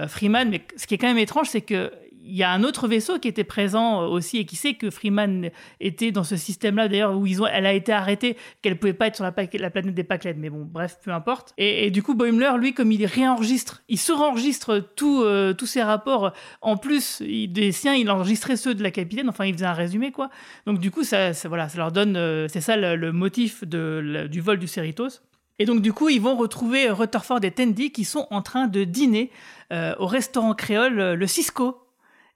Freeman. 0.07 0.49
Mais 0.49 0.61
ce 0.75 0.87
qui 0.87 0.95
est 0.95 0.97
quand 0.97 1.07
même 1.07 1.17
étrange, 1.17 1.47
c'est 1.47 1.61
que 1.61 1.91
il 2.27 2.35
y 2.35 2.43
a 2.43 2.51
un 2.51 2.63
autre 2.63 2.87
vaisseau 2.87 3.19
qui 3.19 3.27
était 3.27 3.43
présent 3.43 4.01
euh, 4.01 4.07
aussi 4.07 4.37
et 4.37 4.45
qui 4.45 4.55
sait 4.55 4.73
que 4.73 4.89
Freeman 4.89 5.49
était 5.79 6.11
dans 6.11 6.23
ce 6.23 6.35
système-là, 6.35 6.87
d'ailleurs, 6.87 7.17
où 7.17 7.25
ils 7.25 7.41
ont, 7.41 7.47
elle 7.47 7.65
a 7.65 7.73
été 7.73 7.93
arrêtée, 7.93 8.35
qu'elle 8.61 8.77
pouvait 8.77 8.93
pas 8.93 9.07
être 9.07 9.15
sur 9.15 9.23
la, 9.23 9.31
planète 9.31 9.93
des 9.93 10.03
Pacled. 10.03 10.37
Mais 10.37 10.49
bon, 10.49 10.67
bref, 10.69 10.97
peu 11.03 11.11
importe. 11.11 11.53
Et, 11.57 11.91
du 11.91 12.01
coup, 12.03 12.15
Boimler, 12.15 12.51
lui, 12.57 12.73
comme 12.73 12.91
il 12.91 13.05
réenregistre, 13.05 13.83
il 13.89 13.99
se-enregistre 13.99 14.79
tout, 14.95 15.21
euh, 15.21 15.53
tous 15.53 15.67
ses 15.67 15.83
rapports. 15.83 16.31
En 16.61 16.77
plus 16.77 17.21
des 17.21 17.71
siens, 17.71 17.93
il 17.93 18.09
enregistrait 18.09 18.57
ceux 18.57 18.73
de 18.73 18.83
la 18.83 18.91
capitaine. 18.91 19.29
Enfin, 19.29 19.45
il 19.45 19.53
faisait 19.53 19.65
un 19.65 19.73
résumé, 19.73 20.11
quoi. 20.11 20.29
Donc, 20.65 20.79
du 20.79 20.91
coup, 20.91 21.03
ça, 21.03 21.31
voilà, 21.45 21.69
ça 21.69 21.77
leur 21.77 21.91
donne. 21.91 22.17
euh, 22.17 22.47
c'est 22.47 22.61
ça 22.61 22.75
le, 22.75 23.11
motif 23.11 23.63
de, 23.63 24.27
du 24.29 24.41
vol 24.41 24.57
du 24.57 24.67
Cerritos. 24.67 25.21
Et 25.59 25.65
donc, 25.65 25.81
du 25.81 25.93
coup, 25.93 26.09
ils 26.09 26.21
vont 26.21 26.35
retrouver 26.35 26.89
Rutherford 26.89 27.39
et 27.43 27.51
Tandy 27.51 27.91
qui 27.91 28.03
sont 28.03 28.27
en 28.29 28.41
train 28.41 28.67
de 28.67 28.83
dîner 28.83 29.31
euh, 29.71 29.95
au 29.99 30.05
restaurant 30.05 30.53
créole, 30.53 31.13
le 31.13 31.27
Cisco. 31.27 31.84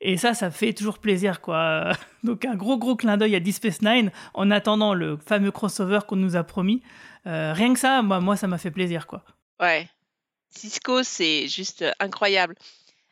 Et 0.02 0.18
ça, 0.18 0.34
ça 0.34 0.50
fait 0.50 0.74
toujours 0.74 1.00
plaisir, 1.00 1.42
quoi. 1.42 1.92
Donc, 2.24 2.46
un 2.46 2.56
gros, 2.56 2.78
gros 2.78 2.96
clin 2.96 3.18
d'œil 3.18 3.36
à 3.36 3.40
Deep 3.40 3.56
Space 3.56 3.82
Nine 3.82 4.12
en 4.34 4.50
attendant 4.52 4.94
le 4.94 5.18
fameux 5.18 5.52
crossover 5.52 6.00
qu'on 6.08 6.16
nous 6.16 6.36
a 6.36 6.44
promis. 6.44 6.82
Euh, 7.28 7.52
rien 7.54 7.74
que 7.74 7.80
ça, 7.80 8.02
moi, 8.02 8.20
moi 8.22 8.38
ça 8.38 8.48
m'a 8.48 8.58
fait 8.58 8.72
plaisir, 8.72 9.08
quoi. 9.08 9.24
Ouais. 9.60 9.90
Cisco, 10.52 11.04
c'est 11.04 11.48
juste 11.48 11.82
euh, 11.82 11.92
incroyable. 12.00 12.56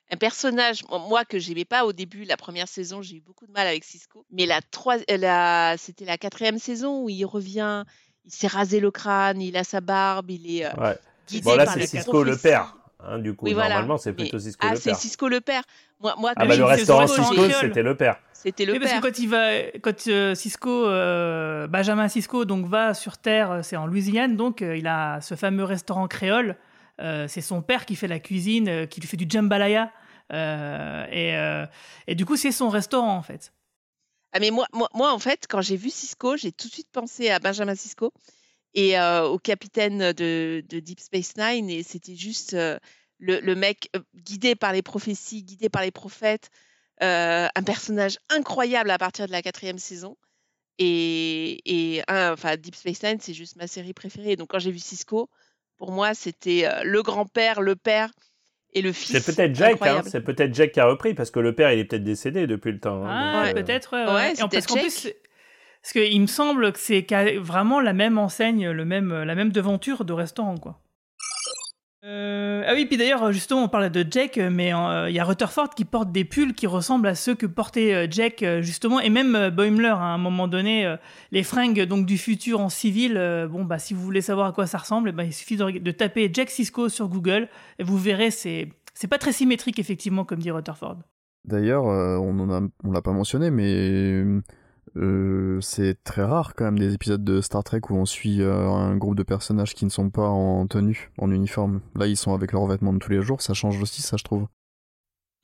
Un 0.09 0.15
personnage, 0.15 0.83
moi- 0.89 1.25
que 1.25 1.37
j'aimais 1.39 1.65
pas 1.65 1.83
au 1.85 1.91
début, 1.91 2.23
la 2.23 2.37
première 2.37 2.69
saison, 2.69 3.01
j'ai 3.01 3.17
eu 3.17 3.21
beaucoup 3.21 3.45
de 3.45 3.51
mal 3.51 3.67
avec 3.67 3.83
Cisco. 3.83 4.25
Mais 4.31 4.45
la 4.45 4.61
trois, 4.61 4.95
euh, 5.11 5.17
la, 5.17 5.75
c'était 5.77 6.05
la 6.05 6.17
quatrième 6.17 6.57
saison 6.57 7.03
où 7.03 7.09
il 7.09 7.25
revient, 7.25 7.83
il 8.23 8.31
s'est 8.31 8.47
rasé 8.47 8.79
le 8.79 8.91
crâne, 8.91 9.41
il 9.41 9.57
a 9.57 9.65
sa 9.65 9.81
barbe, 9.81 10.31
il 10.31 10.49
est. 10.59 10.65
euh, 10.65 10.71
Ouais. 10.81 10.97
Bon, 11.43 11.55
là, 11.57 11.65
c'est 11.65 11.85
Cisco 11.87 12.23
le 12.23 12.37
père. 12.37 12.76
Hein, 12.99 13.19
du 13.19 13.33
coup, 13.35 13.45
Oui, 13.45 13.53
voilà. 13.53 13.69
normalement, 13.69 13.97
c'est 13.97 14.13
plutôt 14.13 14.39
Cisco 14.39 14.65
ah, 14.67 14.71
le 14.73 14.77
c'est 14.77 14.89
père. 14.91 14.99
Cisco 14.99 15.27
le 15.27 15.41
père. 15.41 15.63
Moi, 15.99 16.15
moi 16.17 16.33
Ah 16.35 16.45
bah 16.45 16.53
je- 16.53 16.59
le 16.61 16.65
c'est 16.67 16.75
restaurant 16.75 17.07
Cisco 17.07 17.49
c'était 17.49 17.81
le 17.83 17.95
père. 17.97 18.19
c'était 18.33 18.65
le 18.65 18.73
Oui, 18.73 18.79
parce 18.79 18.91
père. 18.91 19.01
que 19.01 19.07
quand 19.07 19.19
il 19.19 19.29
va, 19.29 19.61
quand 19.81 20.07
euh, 20.07 20.35
Cisco, 20.35 20.69
euh, 20.87 21.67
Benjamin 21.67 22.07
Cisco, 22.07 22.45
donc 22.45 22.67
va 22.67 22.93
sur 22.93 23.17
Terre, 23.17 23.51
euh, 23.51 23.61
c'est 23.63 23.75
en 23.77 23.87
Louisiane, 23.87 24.35
donc 24.35 24.61
euh, 24.61 24.77
il 24.77 24.87
a 24.87 25.19
ce 25.21 25.35
fameux 25.35 25.63
restaurant 25.63 26.07
créole. 26.07 26.55
Euh, 26.99 27.27
c'est 27.27 27.41
son 27.41 27.61
père 27.61 27.85
qui 27.85 27.95
fait 27.95 28.07
la 28.07 28.19
cuisine, 28.19 28.67
euh, 28.69 28.85
qui 28.85 28.99
lui 29.01 29.07
fait 29.07 29.17
du 29.17 29.25
jambalaya, 29.29 29.91
euh, 30.33 31.05
et, 31.11 31.35
euh, 31.37 31.65
et 32.07 32.15
du 32.15 32.25
coup 32.25 32.35
c'est 32.35 32.51
son 32.51 32.69
restaurant 32.69 33.15
en 33.15 33.21
fait. 33.21 33.53
Ah 34.33 34.39
mais 34.39 34.51
moi, 34.51 34.65
moi, 34.73 34.89
moi, 34.93 35.13
en 35.13 35.19
fait, 35.19 35.45
quand 35.49 35.61
j'ai 35.61 35.77
vu 35.77 35.89
Cisco, 35.89 36.35
j'ai 36.37 36.51
tout 36.51 36.67
de 36.67 36.73
suite 36.73 36.89
pensé 36.91 37.29
à 37.29 37.39
Benjamin 37.39 37.75
Cisco 37.75 38.11
et 38.73 38.97
euh, 38.99 39.23
au 39.27 39.39
capitaine 39.39 40.11
de, 40.13 40.63
de 40.67 40.79
Deep 40.79 40.99
Space 40.99 41.35
Nine. 41.37 41.69
Et 41.69 41.83
c'était 41.83 42.15
juste 42.15 42.53
euh, 42.53 42.77
le, 43.19 43.39
le 43.39 43.55
mec 43.55 43.89
euh, 43.95 43.99
guidé 44.15 44.55
par 44.55 44.73
les 44.73 44.81
prophéties, 44.81 45.43
guidé 45.43 45.69
par 45.69 45.81
les 45.81 45.91
prophètes, 45.91 46.49
euh, 47.03 47.47
un 47.53 47.63
personnage 47.63 48.17
incroyable 48.29 48.91
à 48.91 48.97
partir 48.97 49.27
de 49.27 49.31
la 49.31 49.41
quatrième 49.41 49.79
saison. 49.79 50.17
Et, 50.79 51.61
et 51.65 52.03
un- 52.07 52.33
enfin, 52.33 52.55
Deep 52.57 52.75
Space 52.75 53.01
Nine, 53.03 53.17
c'est 53.19 53.33
juste 53.33 53.55
ma 53.55 53.67
série 53.67 53.93
préférée. 53.93 54.35
Donc 54.35 54.49
quand 54.51 54.59
j'ai 54.59 54.71
vu 54.71 54.79
Cisco, 54.79 55.29
pour 55.77 55.91
moi, 55.91 56.13
c'était 56.13 56.65
euh, 56.65 56.83
le 56.83 57.01
grand-père, 57.01 57.61
le 57.61 57.75
père 57.75 58.11
et 58.73 58.81
le 58.81 58.91
fils. 58.93 59.23
C'est 59.23 59.35
peut-être 59.35 59.55
Jack, 59.55 59.81
hein, 59.81 60.01
c'est 60.05 60.21
peut-être 60.21 60.53
Jack 60.53 60.71
qui 60.73 60.79
a 60.79 60.85
repris, 60.85 61.13
parce 61.13 61.31
que 61.31 61.39
le 61.39 61.55
père, 61.55 61.71
il 61.71 61.79
est 61.79 61.85
peut-être 61.85 62.03
décédé 62.03 62.45
depuis 62.45 62.71
le 62.71 62.79
temps. 62.79 63.03
hein, 63.05 63.09
Ah, 63.33 63.47
euh, 63.47 63.53
peut-être. 63.53 63.95
ouais, 63.95 64.05
Ouais, 64.05 64.13
ouais. 64.13 64.31
Et 64.31 64.35
c'est 64.35 64.43
en- 64.43 64.49
parce 64.49 64.67
qu'en 64.67 64.75
plus, 64.75 65.07
parce 65.81 65.93
qu'il 65.93 66.21
me 66.21 66.27
semble 66.27 66.71
que 66.71 66.79
c'est 66.79 67.05
vraiment 67.37 67.79
la 67.79 67.93
même 67.93 68.17
enseigne, 68.17 68.69
le 68.69 68.85
même, 68.85 69.13
la 69.13 69.35
même 69.35 69.51
devanture 69.51 70.05
de 70.05 70.13
restaurant 70.13 70.57
quoi. 70.57 70.81
Euh, 72.07 72.63
ah 72.65 72.73
oui, 72.73 72.85
puis 72.85 72.95
d'ailleurs, 72.95 73.33
justement, 73.33 73.63
on 73.63 73.67
parlait 73.67 73.89
de 73.89 74.05
Jack, 74.09 74.37
mais 74.37 74.73
euh, 74.73 75.09
il 75.09 75.15
y 75.15 75.19
a 75.19 75.25
Rutherford 75.25 75.71
qui 75.71 75.83
porte 75.83 76.11
des 76.11 76.23
pulls 76.23 76.53
qui 76.53 76.65
ressemblent 76.65 77.07
à 77.07 77.15
ceux 77.15 77.35
que 77.35 77.45
portait 77.45 77.93
euh, 77.93 78.07
Jack, 78.09 78.45
justement, 78.61 79.01
et 79.01 79.09
même 79.09 79.49
Boimler, 79.49 79.87
hein, 79.87 79.97
à 79.97 80.13
un 80.13 80.17
moment 80.17 80.47
donné, 80.47 80.95
les 81.31 81.43
fringues 81.43 81.83
donc 81.83 82.05
du 82.05 82.17
futur 82.17 82.61
en 82.61 82.69
civil. 82.69 83.13
bon, 83.51 83.65
bah, 83.65 83.77
si 83.77 83.93
vous 83.93 84.01
voulez 84.01 84.21
savoir 84.21 84.47
à 84.47 84.51
quoi 84.53 84.67
ça 84.67 84.77
ressemble, 84.77 85.11
bah, 85.11 85.25
il 85.25 85.33
suffit 85.33 85.57
de, 85.57 85.91
taper 85.91 86.29
Jack 86.31 86.49
Cisco 86.49 86.87
sur 86.87 87.09
Google, 87.09 87.49
et 87.79 87.83
vous 87.83 87.97
verrez, 87.97 88.31
c'est 88.31 88.69
c'est 88.93 89.07
pas 89.07 89.19
très 89.19 89.31
symétrique, 89.31 89.77
effectivement, 89.77 90.25
comme 90.25 90.39
dit 90.39 90.49
Rutherford. 90.49 90.97
D'ailleurs, 91.45 91.85
on 91.85 92.91
l'a 92.91 93.01
pas 93.01 93.11
mentionné, 93.11 93.51
mais 93.51 94.23
euh, 94.97 95.61
c'est 95.61 96.03
très 96.03 96.23
rare 96.23 96.55
quand 96.55 96.65
même 96.65 96.79
des 96.79 96.93
épisodes 96.93 97.23
de 97.23 97.41
Star 97.41 97.63
Trek 97.63 97.81
où 97.89 97.95
on 97.95 98.05
suit 98.05 98.41
euh, 98.41 98.67
un 98.67 98.95
groupe 98.95 99.15
de 99.15 99.23
personnages 99.23 99.73
qui 99.73 99.85
ne 99.85 99.89
sont 99.89 100.09
pas 100.09 100.27
en 100.27 100.65
tenue, 100.67 101.11
en 101.17 101.31
uniforme. 101.31 101.81
Là, 101.95 102.07
ils 102.07 102.17
sont 102.17 102.33
avec 102.33 102.51
leurs 102.51 102.65
vêtements 102.65 102.93
de 102.93 102.99
tous 102.99 103.11
les 103.11 103.21
jours, 103.21 103.41
ça 103.41 103.53
change 103.53 103.81
aussi, 103.81 104.01
ça 104.01 104.17
je 104.17 104.23
trouve. 104.23 104.47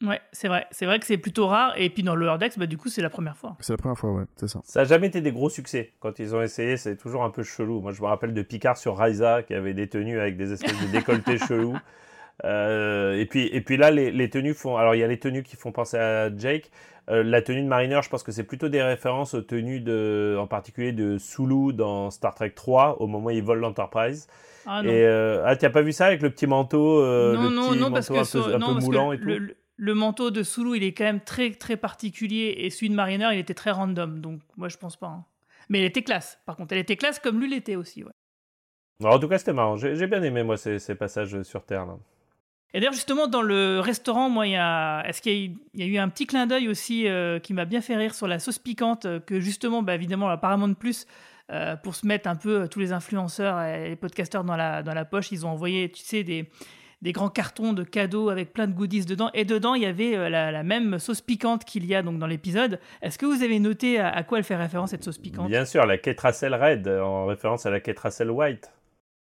Ouais, 0.01 0.19
c'est 0.33 0.49
vrai. 0.49 0.65
C'est 0.71 0.85
vrai 0.85 0.99
que 0.99 1.05
c'est 1.05 1.17
plutôt 1.17 1.47
rare. 1.47 1.73
Et 1.77 1.89
puis 1.89 2.03
dans 2.03 2.15
le 2.15 2.37
Dex, 2.37 2.57
bah, 2.57 2.65
du 2.65 2.77
coup, 2.77 2.89
c'est 2.89 3.01
la 3.01 3.09
première 3.09 3.37
fois. 3.37 3.55
C'est 3.61 3.71
la 3.73 3.77
première 3.77 3.97
fois, 3.97 4.11
ouais, 4.11 4.25
c'est 4.35 4.49
ça. 4.49 4.59
Ça 4.65 4.81
n'a 4.81 4.85
jamais 4.85 5.07
été 5.07 5.21
des 5.21 5.31
gros 5.31 5.49
succès. 5.49 5.93
Quand 5.99 6.19
ils 6.19 6.35
ont 6.35 6.41
essayé, 6.41 6.75
c'est 6.75 6.97
toujours 6.97 7.23
un 7.23 7.29
peu 7.29 7.43
chelou. 7.43 7.79
Moi, 7.79 7.93
je 7.93 8.01
me 8.01 8.07
rappelle 8.07 8.33
de 8.33 8.41
Picard 8.41 8.77
sur 8.77 8.97
Raisa 8.97 9.43
qui 9.43 9.53
avait 9.53 9.73
des 9.73 9.87
tenues 9.87 10.19
avec 10.19 10.35
des 10.35 10.51
espèces 10.51 10.79
de 10.79 10.91
décolletés 10.91 11.37
chelous. 11.47 11.77
Euh, 12.43 13.19
et, 13.19 13.25
puis, 13.25 13.47
et 13.47 13.61
puis 13.61 13.77
là, 13.77 13.91
les, 13.91 14.11
les, 14.11 14.29
tenues 14.29 14.53
font. 14.53 14.77
Alors, 14.77 14.95
il 14.95 14.99
y 14.99 15.03
a 15.03 15.07
les 15.07 15.19
tenues 15.19 15.43
qui 15.43 15.55
font 15.55 15.71
penser 15.71 15.97
à 15.97 16.35
Jake. 16.35 16.71
Euh, 17.09 17.21
la 17.21 17.41
tenue 17.41 17.61
de 17.61 17.67
Mariner, 17.67 17.99
je 18.01 18.09
pense 18.09 18.23
que 18.23 18.31
c'est 18.31 18.45
plutôt 18.45 18.69
des 18.69 18.81
références 18.81 19.33
aux 19.33 19.41
tenues 19.41 19.81
de, 19.81 20.37
en 20.39 20.47
particulier 20.47 20.93
de 20.93 21.17
Sulu 21.17 21.73
dans 21.73 22.09
Star 22.11 22.33
Trek 22.33 22.51
3, 22.51 23.01
au 23.01 23.07
moment 23.07 23.27
où 23.27 23.31
il 23.31 23.43
vole 23.43 23.59
l'Enterprise. 23.59 24.27
Ah, 24.65 24.81
non. 24.81 24.89
Et, 24.89 25.03
euh, 25.03 25.43
ah, 25.45 25.55
tu 25.57 25.65
n'as 25.65 25.71
pas 25.71 25.81
vu 25.81 25.91
ça 25.91 26.05
avec 26.05 26.21
le 26.21 26.29
petit 26.29 26.47
manteau, 26.47 27.01
euh, 27.01 27.33
non, 27.33 27.43
le 27.43 27.49
non, 27.49 27.61
petit 27.69 27.79
non, 27.79 27.89
manteau 27.89 27.93
parce 27.93 28.31
que 28.31 28.37
un 28.37 28.43
peu, 28.43 28.55
un 28.55 28.59
peu 28.59 28.79
moulant 28.79 29.11
et 29.11 29.19
tout? 29.19 29.25
le, 29.25 29.55
le, 29.75 29.93
manteau 29.93 30.31
de 30.31 30.43
Sulu, 30.43 30.77
il 30.77 30.83
est 30.83 30.93
quand 30.93 31.03
même 31.03 31.19
très 31.19 31.51
très 31.51 31.75
particulier, 31.75 32.55
et 32.59 32.69
celui 32.69 32.89
de 32.89 32.95
Mariner, 32.95 33.27
il 33.33 33.39
était 33.39 33.53
très 33.53 33.71
random, 33.71 34.19
donc 34.19 34.39
moi 34.55 34.69
je 34.69 34.77
pense 34.77 34.95
pas. 34.95 35.07
Hein. 35.07 35.25
Mais 35.67 35.79
elle 35.79 35.85
était 35.85 36.03
classe, 36.03 36.39
par 36.45 36.55
contre, 36.55 36.71
elle 36.71 36.79
était 36.79 36.95
classe 36.95 37.19
comme 37.19 37.41
lui 37.41 37.49
l'était 37.49 37.75
aussi, 37.75 38.05
ouais. 38.05 38.11
Alors, 39.01 39.15
en 39.15 39.19
tout 39.19 39.27
cas, 39.27 39.37
c'était 39.37 39.53
marrant. 39.53 39.75
J'ai 39.75 40.07
bien 40.07 40.21
aimé, 40.23 40.43
moi, 40.43 40.55
ces, 40.55 40.79
ces 40.79 40.95
passages 40.95 41.41
sur 41.43 41.65
Terre. 41.65 41.85
Là. 41.85 41.97
Et 42.73 42.79
d'ailleurs, 42.79 42.93
justement, 42.93 43.27
dans 43.27 43.43
le 43.43 43.79
restaurant, 43.79 44.29
moi, 44.29 44.47
il 44.47 44.53
y 44.53 44.57
a, 44.57 45.03
est-ce 45.07 45.21
qu'il 45.21 45.57
y, 45.75 45.83
a 45.83 45.85
eu 45.85 45.97
un 45.97 46.09
petit 46.09 46.25
clin 46.25 46.47
d'œil 46.47 46.67
aussi 46.67 47.07
euh, 47.07 47.37
qui 47.37 47.53
m'a 47.53 47.65
bien 47.65 47.81
fait 47.81 47.95
rire 47.95 48.15
sur 48.15 48.27
la 48.27 48.39
sauce 48.39 48.57
piquante 48.57 49.05
euh, 49.05 49.19
que 49.19 49.39
justement, 49.39 49.83
bah, 49.83 49.93
évidemment, 49.93 50.27
apparemment 50.29 50.67
de 50.67 50.73
plus, 50.73 51.05
euh, 51.51 51.75
pour 51.75 51.93
se 51.93 52.07
mettre 52.07 52.27
un 52.27 52.35
peu 52.35 52.67
tous 52.67 52.79
les 52.79 52.91
influenceurs 52.91 53.61
et 53.61 53.89
les 53.89 53.95
podcasteurs 53.95 54.43
dans 54.43 54.55
la, 54.55 54.81
dans 54.81 54.95
la 54.95 55.05
poche, 55.05 55.31
ils 55.31 55.45
ont 55.45 55.49
envoyé, 55.49 55.91
tu 55.91 56.01
sais, 56.01 56.23
des, 56.23 56.49
des 57.03 57.11
grands 57.11 57.29
cartons 57.29 57.73
de 57.73 57.83
cadeaux 57.83 58.29
avec 58.29 58.53
plein 58.53 58.65
de 58.65 58.73
goodies 58.73 59.05
dedans. 59.05 59.29
Et 59.35 59.45
dedans, 59.45 59.75
il 59.75 59.83
y 59.83 59.85
avait 59.85 60.29
la, 60.31 60.63
même 60.63 60.97
sauce 60.97 61.21
piquante 61.21 61.65
qu'il 61.65 61.85
y 61.85 61.93
a 61.93 62.01
donc 62.01 62.17
dans 62.17 62.27
l'épisode. 62.27 62.79
Est-ce 63.03 63.19
que 63.19 63.27
vous 63.27 63.43
avez 63.43 63.59
noté 63.59 63.99
à, 63.99 64.23
quoi 64.23 64.39
elle 64.39 64.43
fait 64.45 64.55
référence 64.55 64.91
cette 64.91 65.03
sauce 65.03 65.19
piquante? 65.19 65.49
Bien 65.49 65.65
sûr, 65.65 65.85
la 65.85 65.99
Ketracel 65.99 66.55
Red, 66.55 66.87
en 66.87 67.27
référence 67.27 67.67
à 67.67 67.69
la 67.69 67.81
Ketracel 67.81 68.31
White. 68.31 68.71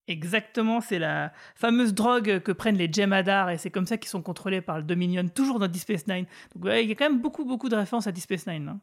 Exactement, 0.08 0.80
c'est 0.80 0.98
la 0.98 1.32
fameuse 1.54 1.94
drogue 1.94 2.40
que 2.40 2.50
prennent 2.50 2.76
les 2.76 2.92
Jemadar 2.92 3.50
et 3.50 3.58
c'est 3.58 3.70
comme 3.70 3.86
ça 3.86 3.98
qu'ils 3.98 4.10
sont 4.10 4.22
contrôlés 4.22 4.60
par 4.60 4.78
le 4.78 4.82
Dominion, 4.82 5.28
toujours 5.28 5.60
dans 5.60 5.68
Deep 5.68 5.82
Space 5.82 6.06
Nine. 6.08 6.26
Donc 6.54 6.72
il 6.74 6.88
y 6.88 6.92
a 6.92 6.94
quand 6.96 7.08
même 7.08 7.20
beaucoup, 7.20 7.44
beaucoup 7.44 7.68
de 7.68 7.76
références 7.76 8.08
à 8.08 8.12
Deep 8.12 8.24
Space 8.24 8.46
Nine. 8.48 8.68
Hein. 8.68 8.80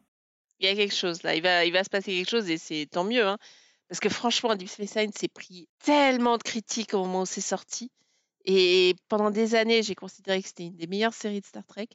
Il 0.59 0.67
y 0.67 0.71
a 0.71 0.75
quelque 0.75 0.95
chose 0.95 1.23
là, 1.23 1.35
il 1.35 1.41
va, 1.41 1.65
il 1.65 1.73
va 1.73 1.83
se 1.83 1.89
passer 1.89 2.11
quelque 2.15 2.29
chose 2.29 2.49
et 2.49 2.57
c'est 2.57 2.87
tant 2.89 3.03
mieux. 3.03 3.27
Hein. 3.27 3.37
Parce 3.89 3.99
que 3.99 4.07
franchement, 4.07 4.55
Deep 4.55 4.69
Space 4.69 4.95
Nine 4.95 5.11
s'est 5.13 5.27
pris 5.27 5.67
tellement 5.83 6.37
de 6.37 6.43
critiques 6.43 6.93
au 6.93 6.99
moment 6.99 7.21
où 7.21 7.25
c'est 7.25 7.41
sorti. 7.41 7.91
Et 8.45 8.95
pendant 9.09 9.31
des 9.31 9.55
années, 9.55 9.83
j'ai 9.83 9.95
considéré 9.95 10.41
que 10.41 10.47
c'était 10.47 10.67
une 10.67 10.77
des 10.77 10.87
meilleures 10.87 11.13
séries 11.13 11.41
de 11.41 11.45
Star 11.45 11.65
Trek. 11.65 11.89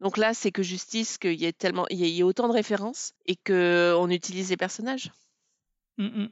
Donc 0.00 0.16
là, 0.16 0.32
c'est 0.32 0.52
que 0.52 0.62
justice 0.62 1.18
qu'il 1.18 1.32
il 1.32 2.06
y 2.06 2.20
ait 2.20 2.22
autant 2.22 2.48
de 2.48 2.52
références 2.52 3.12
et 3.26 3.36
qu'on 3.36 4.08
utilise 4.10 4.50
les 4.50 4.56
personnages. 4.56 5.10
Mm, 5.98 6.06
mm. 6.06 6.28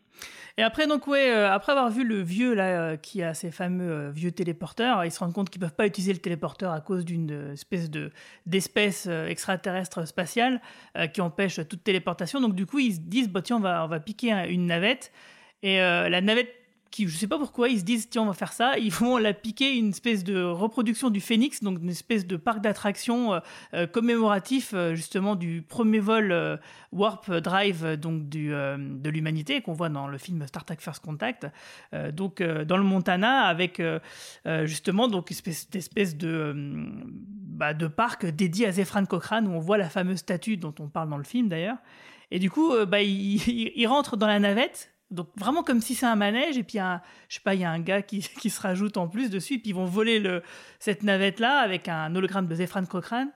Et 0.59 0.63
après, 0.63 0.87
donc, 0.87 1.07
ouais, 1.07 1.31
euh, 1.31 1.51
après 1.51 1.73
avoir 1.73 1.91
vu 1.91 2.05
le 2.05 2.21
vieux 2.21 2.55
là, 2.55 2.65
euh, 2.65 2.97
qui 2.97 3.23
a 3.23 3.33
ces 3.33 3.51
fameux 3.51 3.91
euh, 3.91 4.11
vieux 4.11 4.33
téléporteurs, 4.33 5.05
ils 5.05 5.11
se 5.11 5.19
rendent 5.21 5.33
compte 5.33 5.51
qu'ils 5.51 5.61
peuvent 5.61 5.75
pas 5.75 5.87
utiliser 5.87 6.13
le 6.13 6.19
téléporteur 6.19 6.73
à 6.73 6.81
cause 6.81 7.05
d'une 7.05 7.53
espèce 7.53 7.89
de 7.91 8.11
d'espèce 8.47 9.07
extraterrestre 9.07 10.07
spatiale 10.07 10.61
qui 11.13 11.21
empêche 11.21 11.61
toute 11.69 11.85
téléportation. 11.85 12.41
Donc, 12.41 12.55
du 12.55 12.67
coup, 12.67 12.79
ils 12.81 12.95
se 12.95 13.01
disent, 13.01 13.29
bah, 13.29 13.43
tiens, 13.43 13.57
on 13.57 13.61
va, 13.61 13.85
on 13.85 13.89
va 13.89 14.01
piquer 14.01 14.31
une 14.49 14.67
navette. 14.67 15.13
Et 15.63 15.79
la 15.79 16.21
navette 16.21 16.62
qui, 16.93 17.09
je 17.09 17.17
sais 17.17 17.27
pas 17.27 17.39
pourquoi, 17.39 17.69
ils 17.69 17.81
se 17.81 17.85
disent 17.85 18.09
tiens, 18.09 18.23
on 18.23 18.27
va 18.27 18.35
faire 18.35 18.53
ça. 18.53 18.79
Ils 18.79 18.93
vont 18.93 19.17
la 19.17 19.33
piquer 19.33 19.77
une 19.77 19.89
espèce 19.89 20.23
de 20.23 20.41
reproduction 20.45 21.11
du 21.11 21.21
Phoenix, 21.21 21.63
donc 21.63 21.79
une 21.83 21.89
espèce 21.89 22.27
de 22.27 22.37
parc 22.37 22.61
d'attractions 22.61 23.33
euh, 23.35 23.41
euh, 23.75 23.87
commémoratif 23.87 24.73
euh, 24.75 24.95
justement 24.95 25.35
du 25.35 25.63
premier 25.63 25.99
vol 25.99 26.61
Warp 26.93 27.31
Drive 27.31 27.97
donc 27.97 28.29
de 28.29 29.09
l'humanité 29.09 29.63
qu'on 29.63 29.73
voit 29.73 29.89
dans 29.89 30.07
le 30.07 30.19
film 30.19 30.47
Star 30.47 30.65
Trek 30.65 30.77
First 30.79 31.03
Contact. 31.03 31.47
donc 32.13 32.43
dans 32.43 32.77
le 32.77 32.83
Montana 32.83 33.45
avec 33.45 33.83
justement 34.65 35.09
donc 35.09 35.31
espèce, 35.31 35.69
espèce 35.73 36.17
de, 36.17 36.53
bah, 36.55 37.73
de 37.73 37.87
parc 37.87 38.27
dédié 38.27 38.67
à 38.67 38.73
Zefran 38.73 39.07
Cochrane 39.07 39.49
où 39.49 39.53
on 39.53 39.59
voit 39.59 39.79
la 39.79 39.89
fameuse 39.89 40.19
statue 40.19 40.59
dont 40.59 40.75
on 40.81 40.89
parle 40.89 41.09
dans 41.09 41.17
le 41.17 41.25
film 41.25 41.49
d'ailleurs. 41.49 41.79
Et 42.31 42.39
du 42.39 42.51
coup, 42.51 42.75
bah, 42.87 43.01
il, 43.03 43.41
il 43.75 43.87
rentre 43.87 44.19
dans 44.19 44.27
la 44.27 44.39
navette 44.39 44.92
donc 45.13 45.29
vraiment 45.37 45.63
comme 45.63 45.81
si 45.81 45.95
c'est 45.95 46.07
un 46.07 46.17
manège 46.17 46.59
et 46.59 46.63
puis 46.63 46.79
un, 46.79 47.01
je 47.29 47.37
sais 47.37 47.41
pas, 47.41 47.55
il 47.55 47.61
y 47.61 47.65
a 47.65 47.71
un 47.71 47.81
gars 47.81 48.03
qui, 48.03 48.21
qui, 48.41 48.51
se 48.51 48.61
rajoute 48.61 48.97
en 48.97 49.09
plus 49.09 49.31
dessus 49.31 49.55
et 49.55 49.59
puis 49.59 49.71
ils 49.71 49.75
vont 49.75 49.85
voler 49.85 50.19
le, 50.19 50.43
cette 50.79 51.03
navette 51.03 51.41
là 51.41 51.59
avec 51.59 51.89
un 51.89 52.15
hologramme 52.15 52.47
de 52.47 52.55
Zefran 52.55 52.85
Cochrane 52.85 53.31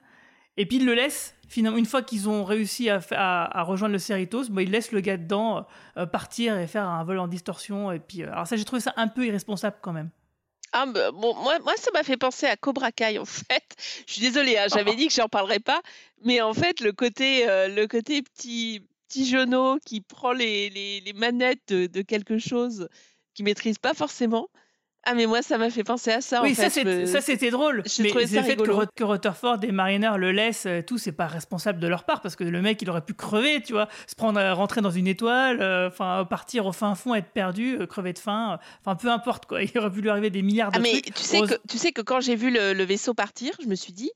et 0.57 0.65
puis 0.65 0.77
ils 0.77 0.85
le 0.85 0.93
laissent 0.93 1.35
finalement 1.47 1.77
une 1.77 1.85
fois 1.85 2.01
qu'ils 2.01 2.27
ont 2.27 2.43
réussi 2.43 2.89
à, 2.89 2.99
à, 3.11 3.63
rejoindre 3.63 3.93
le 3.93 3.99
Cerritos, 3.99 4.49
bon, 4.49 4.59
ils 4.61 4.71
laissent 4.71 4.91
le 4.91 4.99
gars 4.99 5.17
dedans 5.17 5.65
euh, 5.97 6.05
partir 6.05 6.57
et 6.57 6.67
faire 6.67 6.87
un 6.87 7.03
vol 7.03 7.19
en 7.19 7.27
distorsion 7.27 7.91
et 7.91 7.99
puis 7.99 8.23
euh, 8.23 8.31
alors 8.31 8.47
ça 8.47 8.57
j'ai 8.57 8.65
trouvé 8.65 8.81
ça 8.81 8.93
un 8.97 9.07
peu 9.07 9.25
irresponsable 9.25 9.77
quand 9.81 9.93
même. 9.93 10.09
Ah, 10.73 10.85
bah, 10.85 11.11
bon, 11.11 11.33
moi, 11.35 11.59
moi, 11.59 11.73
ça 11.77 11.91
m'a 11.93 12.03
fait 12.03 12.17
penser 12.17 12.45
à 12.45 12.57
Cobra 12.57 12.91
Kai, 12.91 13.17
en 13.17 13.25
fait. 13.25 13.63
Je 14.05 14.13
suis 14.13 14.21
désolée, 14.21 14.57
hein, 14.57 14.67
j'avais 14.71 14.95
dit 14.97 15.07
que 15.07 15.13
j'en 15.13 15.29
parlerais 15.29 15.59
pas, 15.59 15.81
mais 16.23 16.41
en 16.41 16.53
fait, 16.53 16.81
le 16.81 16.91
côté, 16.91 17.47
euh, 17.49 17.67
le 17.67 17.87
côté 17.87 18.21
petit, 18.21 18.85
petit 19.07 19.25
genou 19.25 19.79
qui 19.85 20.01
prend 20.01 20.33
les, 20.33 20.69
les, 20.69 21.13
manettes 21.13 21.73
de, 21.73 22.01
quelque 22.01 22.37
chose 22.37 22.89
qu'il 23.33 23.45
maîtrise 23.45 23.77
pas 23.77 23.93
forcément. 23.93 24.49
Ah 25.09 25.13
mais 25.13 25.25
moi 25.25 25.41
ça 25.41 25.57
m'a 25.57 25.69
fait 25.69 25.85
penser 25.85 26.11
à 26.11 26.19
ça. 26.19 26.41
Oui, 26.41 26.53
ça, 26.53 26.69
ça 26.69 27.21
c'était 27.21 27.49
drôle. 27.49 27.81
mais 27.99 28.11
le 28.11 28.27
fait 28.27 28.57
que, 28.93 29.03
Rutherford 29.03 29.59
et 29.63 29.71
Mariner 29.71 30.11
le 30.17 30.33
laissent, 30.33 30.65
euh, 30.65 30.81
tout 30.81 30.97
c'est 30.97 31.13
pas 31.13 31.27
responsable 31.27 31.79
de 31.79 31.87
leur 31.87 32.03
part 32.03 32.19
parce 32.19 32.35
que 32.35 32.43
le 32.43 32.61
mec 32.61 32.81
il 32.81 32.89
aurait 32.89 33.05
pu 33.05 33.13
crever, 33.13 33.61
tu 33.61 33.71
vois, 33.71 33.87
se 34.05 34.15
prendre 34.15 34.41
rentrer 34.51 34.81
dans 34.81 34.91
une 34.91 35.07
étoile, 35.07 35.61
euh, 35.61 35.87
enfin 35.87 36.25
partir 36.29 36.65
au 36.65 36.73
fin 36.73 36.93
fond, 36.93 37.15
être 37.15 37.31
perdu, 37.31 37.77
euh, 37.79 37.85
crever 37.85 38.11
de 38.11 38.19
faim, 38.19 38.59
enfin 38.81 38.95
peu 38.95 39.09
importe 39.09 39.45
quoi. 39.45 39.63
Il 39.63 39.77
aurait 39.77 39.91
pu 39.91 40.01
lui 40.01 40.09
arriver 40.09 40.29
des 40.29 40.41
milliards 40.41 40.71
de 40.71 40.77
ah, 40.77 40.81
mais 40.81 40.99
Tu 40.99 41.23
sais 41.23 41.39
que 41.39 41.55
tu 41.69 41.77
sais 41.77 41.93
que 41.93 42.01
quand 42.01 42.19
j'ai 42.19 42.35
vu 42.35 42.51
le, 42.51 42.73
le, 42.73 42.83
vaisseau 42.83 43.13
partir, 43.13 43.53
je 43.63 43.67
me 43.67 43.75
suis 43.75 43.93
dit 43.93 44.11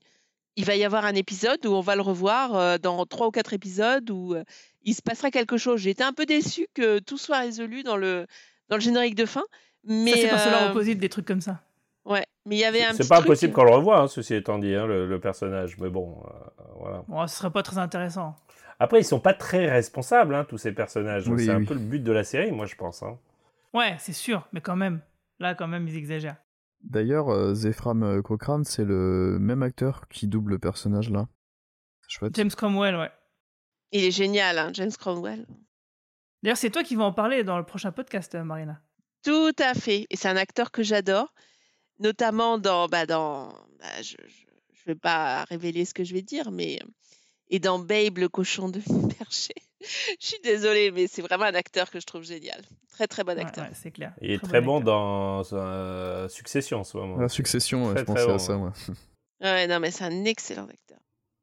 il 0.56 0.66
va 0.66 0.76
y 0.76 0.84
avoir 0.84 1.06
un 1.06 1.14
épisode 1.14 1.64
où 1.64 1.70
on 1.70 1.80
va 1.80 1.96
le 1.96 2.02
revoir 2.02 2.78
dans 2.80 3.06
trois 3.06 3.28
ou 3.28 3.30
quatre 3.30 3.54
épisodes 3.54 4.10
où 4.10 4.36
il 4.84 4.94
se 4.94 5.02
passera 5.02 5.30
quelque 5.30 5.56
chose. 5.56 5.80
J'étais 5.80 6.04
un 6.04 6.12
peu 6.12 6.26
déçue 6.26 6.66
que 6.74 6.98
tout 6.98 7.18
soit 7.18 7.38
résolu 7.38 7.82
dans 7.82 7.96
le, 7.96 8.26
dans 8.68 8.76
le 8.76 8.82
générique 8.82 9.14
de 9.14 9.26
fin. 9.26 9.44
Mais, 9.84 10.12
c'est 10.12 10.28
parce 10.28 10.46
euh... 10.46 10.70
opposite 10.70 10.98
des 10.98 11.08
trucs 11.08 11.26
comme 11.26 11.40
ça. 11.40 11.60
Ouais, 12.04 12.26
mais 12.46 12.56
il 12.56 12.58
y 12.58 12.64
avait 12.64 12.82
un 12.82 12.92
C'est 12.92 13.08
pas 13.08 13.20
impossible 13.20 13.52
qu'on 13.52 13.64
le 13.64 13.70
revoie, 13.70 14.00
hein, 14.00 14.08
ceci 14.08 14.34
étant 14.34 14.58
dit, 14.58 14.74
hein, 14.74 14.86
le, 14.86 15.20
personnage. 15.20 15.78
Mais 15.78 15.88
bon, 15.88 16.20
euh, 16.24 16.62
voilà. 16.78 17.04
Bon, 17.06 17.26
ce 17.26 17.36
serait 17.36 17.50
pas 17.50 17.62
très 17.62 17.78
intéressant. 17.78 18.34
Après, 18.80 19.00
ils 19.00 19.04
sont 19.04 19.20
pas 19.20 19.34
très 19.34 19.70
responsables, 19.70 20.34
hein, 20.34 20.44
tous 20.48 20.58
ces 20.58 20.72
personnages. 20.72 21.24
c'est 21.36 21.50
un 21.50 21.64
peu 21.64 21.74
le 21.74 21.80
but 21.80 22.02
de 22.02 22.12
la 22.12 22.24
série, 22.24 22.50
moi, 22.50 22.66
je 22.66 22.74
pense. 22.74 23.02
Hein. 23.02 23.18
Ouais, 23.72 23.94
c'est 23.98 24.12
sûr, 24.12 24.48
mais 24.52 24.60
quand 24.60 24.76
même. 24.76 25.00
Là, 25.38 25.54
quand 25.54 25.68
même, 25.68 25.86
ils 25.86 25.96
exagèrent. 25.96 26.36
D'ailleurs, 26.82 27.28
euh, 27.28 27.54
Zephram 27.54 28.20
Cochrane, 28.22 28.64
c'est 28.64 28.84
le 28.84 29.38
même 29.40 29.62
acteur 29.62 30.08
qui 30.08 30.26
double 30.26 30.52
le 30.52 30.58
personnage 30.58 31.10
là. 31.10 31.28
Chouette. 32.08 32.34
James 32.34 32.50
Cromwell, 32.50 32.96
ouais. 32.96 33.10
Il 33.92 34.04
est 34.04 34.10
génial, 34.10 34.58
hein, 34.58 34.70
James 34.72 34.92
Cromwell. 34.98 35.46
D'ailleurs, 36.42 36.56
c'est 36.56 36.70
toi 36.70 36.82
qui 36.82 36.96
vas 36.96 37.04
en 37.04 37.12
parler 37.12 37.44
dans 37.44 37.58
le 37.58 37.64
prochain 37.64 37.92
podcast, 37.92 38.34
euh, 38.34 38.42
Marina. 38.42 38.80
Tout 39.22 39.52
à 39.58 39.74
fait. 39.74 40.06
Et 40.10 40.16
c'est 40.16 40.28
un 40.28 40.36
acteur 40.36 40.72
que 40.72 40.82
j'adore, 40.82 41.32
notamment 42.00 42.58
dans. 42.58 42.88
Bah, 42.88 43.06
dans 43.06 43.48
bah, 43.78 44.02
je 44.02 44.16
ne 44.16 44.86
vais 44.86 44.94
pas 44.94 45.44
révéler 45.44 45.84
ce 45.84 45.94
que 45.94 46.04
je 46.04 46.14
vais 46.14 46.22
dire, 46.22 46.50
mais. 46.50 46.80
Et 47.48 47.58
dans 47.58 47.78
Babe, 47.78 48.16
le 48.16 48.28
cochon 48.28 48.70
de 48.70 48.80
berger. 49.18 49.54
je 49.80 50.26
suis 50.26 50.40
désolée, 50.42 50.90
mais 50.90 51.06
c'est 51.06 51.22
vraiment 51.22 51.44
un 51.44 51.54
acteur 51.54 51.90
que 51.90 52.00
je 52.00 52.06
trouve 52.06 52.22
génial. 52.22 52.62
Très, 52.92 53.06
très 53.06 53.24
bon 53.24 53.38
acteur. 53.38 53.66
c'est 53.74 53.90
clair. 53.90 54.14
Il 54.22 54.30
est 54.30 54.42
très, 54.42 54.62
bon, 54.62 54.80
dans 54.80 55.44
Succession 56.28 56.80
en 56.80 56.84
ce 56.84 56.96
moment. 56.96 57.28
Succession, 57.28 57.94
je 57.94 58.02
pensais 58.02 58.30
à 58.30 58.38
ça, 58.38 58.56
moi. 58.56 58.72
Ouais, 59.42 59.66
non, 59.66 59.80
mais 59.80 59.90
c'est 59.90 60.04
un 60.04 60.24
excellent 60.24 60.64
acteur. 60.64 60.81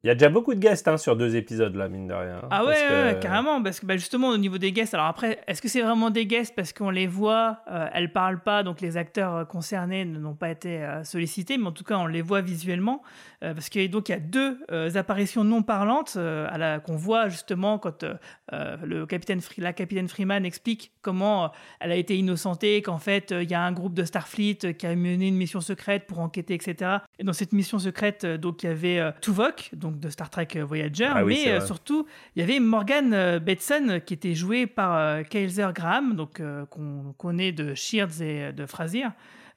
Il 0.06 0.08
y 0.08 0.10
a 0.10 0.14
déjà 0.16 0.30
beaucoup 0.30 0.54
de 0.56 0.60
guests 0.62 0.88
hein, 0.88 0.96
sur 0.96 1.18
deux 1.18 1.36
épisodes 1.36 1.76
là, 1.76 1.90
mine 1.90 2.08
de 2.08 2.14
rien. 2.14 2.38
hein, 2.42 2.48
Ah 2.52 2.64
ouais, 2.64 2.68
parce 2.70 2.82
que- 2.84 3.14
ouais, 3.16 3.20
carrément, 3.20 3.62
parce 3.62 3.82
que 3.82 3.86
bah, 3.86 3.98
justement 3.98 4.30
au 4.30 4.38
niveau 4.38 4.58
des 4.58 4.72
guests, 4.72 4.94
alors 4.94 5.08
après, 5.08 5.42
est-ce 5.46 5.62
que 5.62 5.68
c'est 5.68 5.82
vraiment 5.82 6.10
des 6.10 6.26
guests 6.26 6.56
parce 6.56 6.72
qu'on 6.72 6.90
les 6.90 7.06
voit, 7.06 7.60
euh, 7.70 7.86
elles 7.94 8.14
parlent 8.14 8.40
pas, 8.42 8.64
donc 8.64 8.80
les 8.80 8.96
acteurs 8.96 9.36
euh, 9.36 9.44
concernés 9.46 10.06
n'ont 10.06 10.36
pas 10.36 10.52
été 10.52 10.82
euh, 10.84 11.04
sollicités, 11.04 11.58
mais 11.58 11.68
en 11.68 11.74
tout 11.74 11.84
cas 11.84 11.98
on 11.98 12.06
les 12.06 12.22
voit 12.22 12.40
visuellement, 12.40 13.04
euh, 13.44 13.54
parce 13.54 13.68
qu'il 13.68 13.82
y 13.82 14.12
a 14.14 14.20
deux 14.20 14.58
euh, 14.72 14.90
apparitions 14.96 15.44
non 15.44 15.64
parlantes 15.64 16.16
à 16.16 16.58
la 16.58 16.80
qu'on 16.80 16.96
voit 16.96 17.28
justement 17.28 17.78
quand 17.78 18.06
le 18.52 19.06
capitaine 19.06 19.42
la 19.58 19.74
capitaine 19.74 20.08
Freeman 20.08 20.46
explique 20.46 20.92
comment 21.02 21.52
elle 21.82 21.92
a 21.92 21.96
été 21.96 22.18
innocentée, 22.18 22.82
qu'en 22.82 22.98
fait 23.00 23.32
il 23.32 23.50
y 23.50 23.54
a 23.54 23.62
un 23.62 23.72
groupe 23.74 23.94
de 23.94 24.04
Starfleet 24.06 24.76
qui 24.78 24.88
a 24.88 24.96
mené 24.96 25.28
une 25.28 25.36
mission 25.36 25.60
secrète 25.62 26.08
pour 26.08 26.20
enquêter, 26.20 26.54
etc. 26.54 27.00
Et 27.20 27.24
dans 27.26 27.34
cette 27.34 27.52
mission 27.52 27.80
secrète, 27.80 28.26
donc 28.26 28.64
il 28.64 28.68
y 28.68 28.70
avait 28.70 29.14
Tuvok, 29.22 29.72
donc 29.74 29.89
de 29.92 30.10
Star 30.10 30.30
Trek 30.30 30.48
euh, 30.56 30.66
Voyager, 30.66 31.10
Ah 31.14 31.24
oui, 31.24 31.42
mais 31.46 31.52
euh, 31.52 31.62
surtout 31.62 32.06
il 32.36 32.40
y 32.40 32.44
avait 32.44 32.60
Morgan 32.60 33.14
euh, 33.14 33.40
Betson 33.40 34.02
qui 34.06 34.14
était 34.14 34.36
joué 34.36 34.68
par 34.68 35.24
Kaiser 35.28 35.70
Graham, 35.74 36.16
donc 36.16 36.42
qu'on 36.70 37.14
connaît 37.18 37.52
de 37.52 37.74
Shears 37.76 38.22
et 38.22 38.54
de 38.54 38.66
Frasier, 38.66 39.08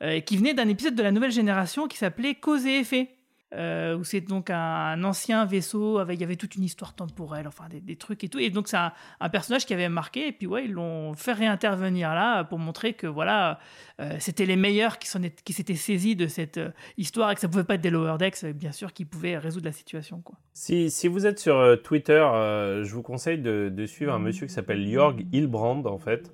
et 0.01 0.23
qui 0.23 0.37
venait 0.37 0.55
d'un 0.55 0.68
épisode 0.68 0.95
de 0.95 1.03
la 1.03 1.12
nouvelle 1.12 1.33
génération 1.33 1.88
qui 1.88 1.97
s'appelait 1.97 2.35
Cause 2.35 2.66
et 2.66 2.79
effet. 2.79 3.11
Euh, 3.55 3.97
où 3.97 4.05
c'est 4.05 4.21
donc 4.21 4.51
un, 4.51 5.03
ancien 5.05 5.45
vaisseau 5.45 5.99
avec 5.99 6.19
il 6.19 6.21
y 6.21 6.25
avait 6.25 6.37
toute 6.37 6.55
une 6.55 6.65
histoire 6.65 6.95
temporelle 6.95 7.47
enfin 7.47 7.65
des, 7.71 7.97
trucs 7.97 8.25
et 8.25 8.29
tout 8.29 8.38
et 8.38 8.51
donc 8.51 8.69
c'est 8.69 8.77
un, 8.77 9.29
personnage 9.31 9.67
qui 9.67 9.75
avait 9.75 9.88
marqué 9.88 10.29
et 10.29 10.33
puis 10.33 10.47
ouais 10.47 10.65
ils 10.65 10.73
l'ont 10.73 11.15
fait 11.15 11.33
réintervenir 11.33 12.15
là 12.15 12.45
pour 12.45 12.59
montrer 12.59 12.95
que 12.95 13.07
voilà 13.07 13.59
euh, 14.01 14.17
c'était 14.19 14.47
les 14.47 14.57
meilleurs 14.57 14.99
qui 14.99 15.53
s'étaient 15.53 15.75
saisis 15.75 16.17
de 16.17 16.27
cette 16.27 16.59
euh, 16.59 16.71
histoire 16.97 17.31
et 17.31 17.35
que 17.35 17.41
ça 17.41 17.49
pouvait 17.49 17.65
pas 17.65 17.75
être 17.75 17.83
des 17.83 17.91
lower 17.91 18.17
decks 18.19 18.43
euh, 18.45 18.53
bien 18.53 18.73
sûr 18.73 18.93
qui 18.93 19.05
pouvaient 19.05 19.38
résoudre 19.38 19.67
la 19.67 19.73
situation 19.73 20.21
quoi 20.23 20.37
Si, 20.55 20.91
si 20.91 21.09
vous 21.09 21.27
êtes 21.27 21.38
sur 21.38 21.81
Twitter, 21.83 22.23
je 22.83 22.91
vous 22.93 23.03
conseille 23.03 23.38
de, 23.38 23.87
suivre 23.87 24.12
un 24.12 24.19
monsieur 24.19 24.47
qui 24.47 24.53
s'appelle 24.53 24.88
Jorg 24.88 25.25
Hilbrand, 25.33 25.85
en 25.87 25.99
fait. 25.99 26.31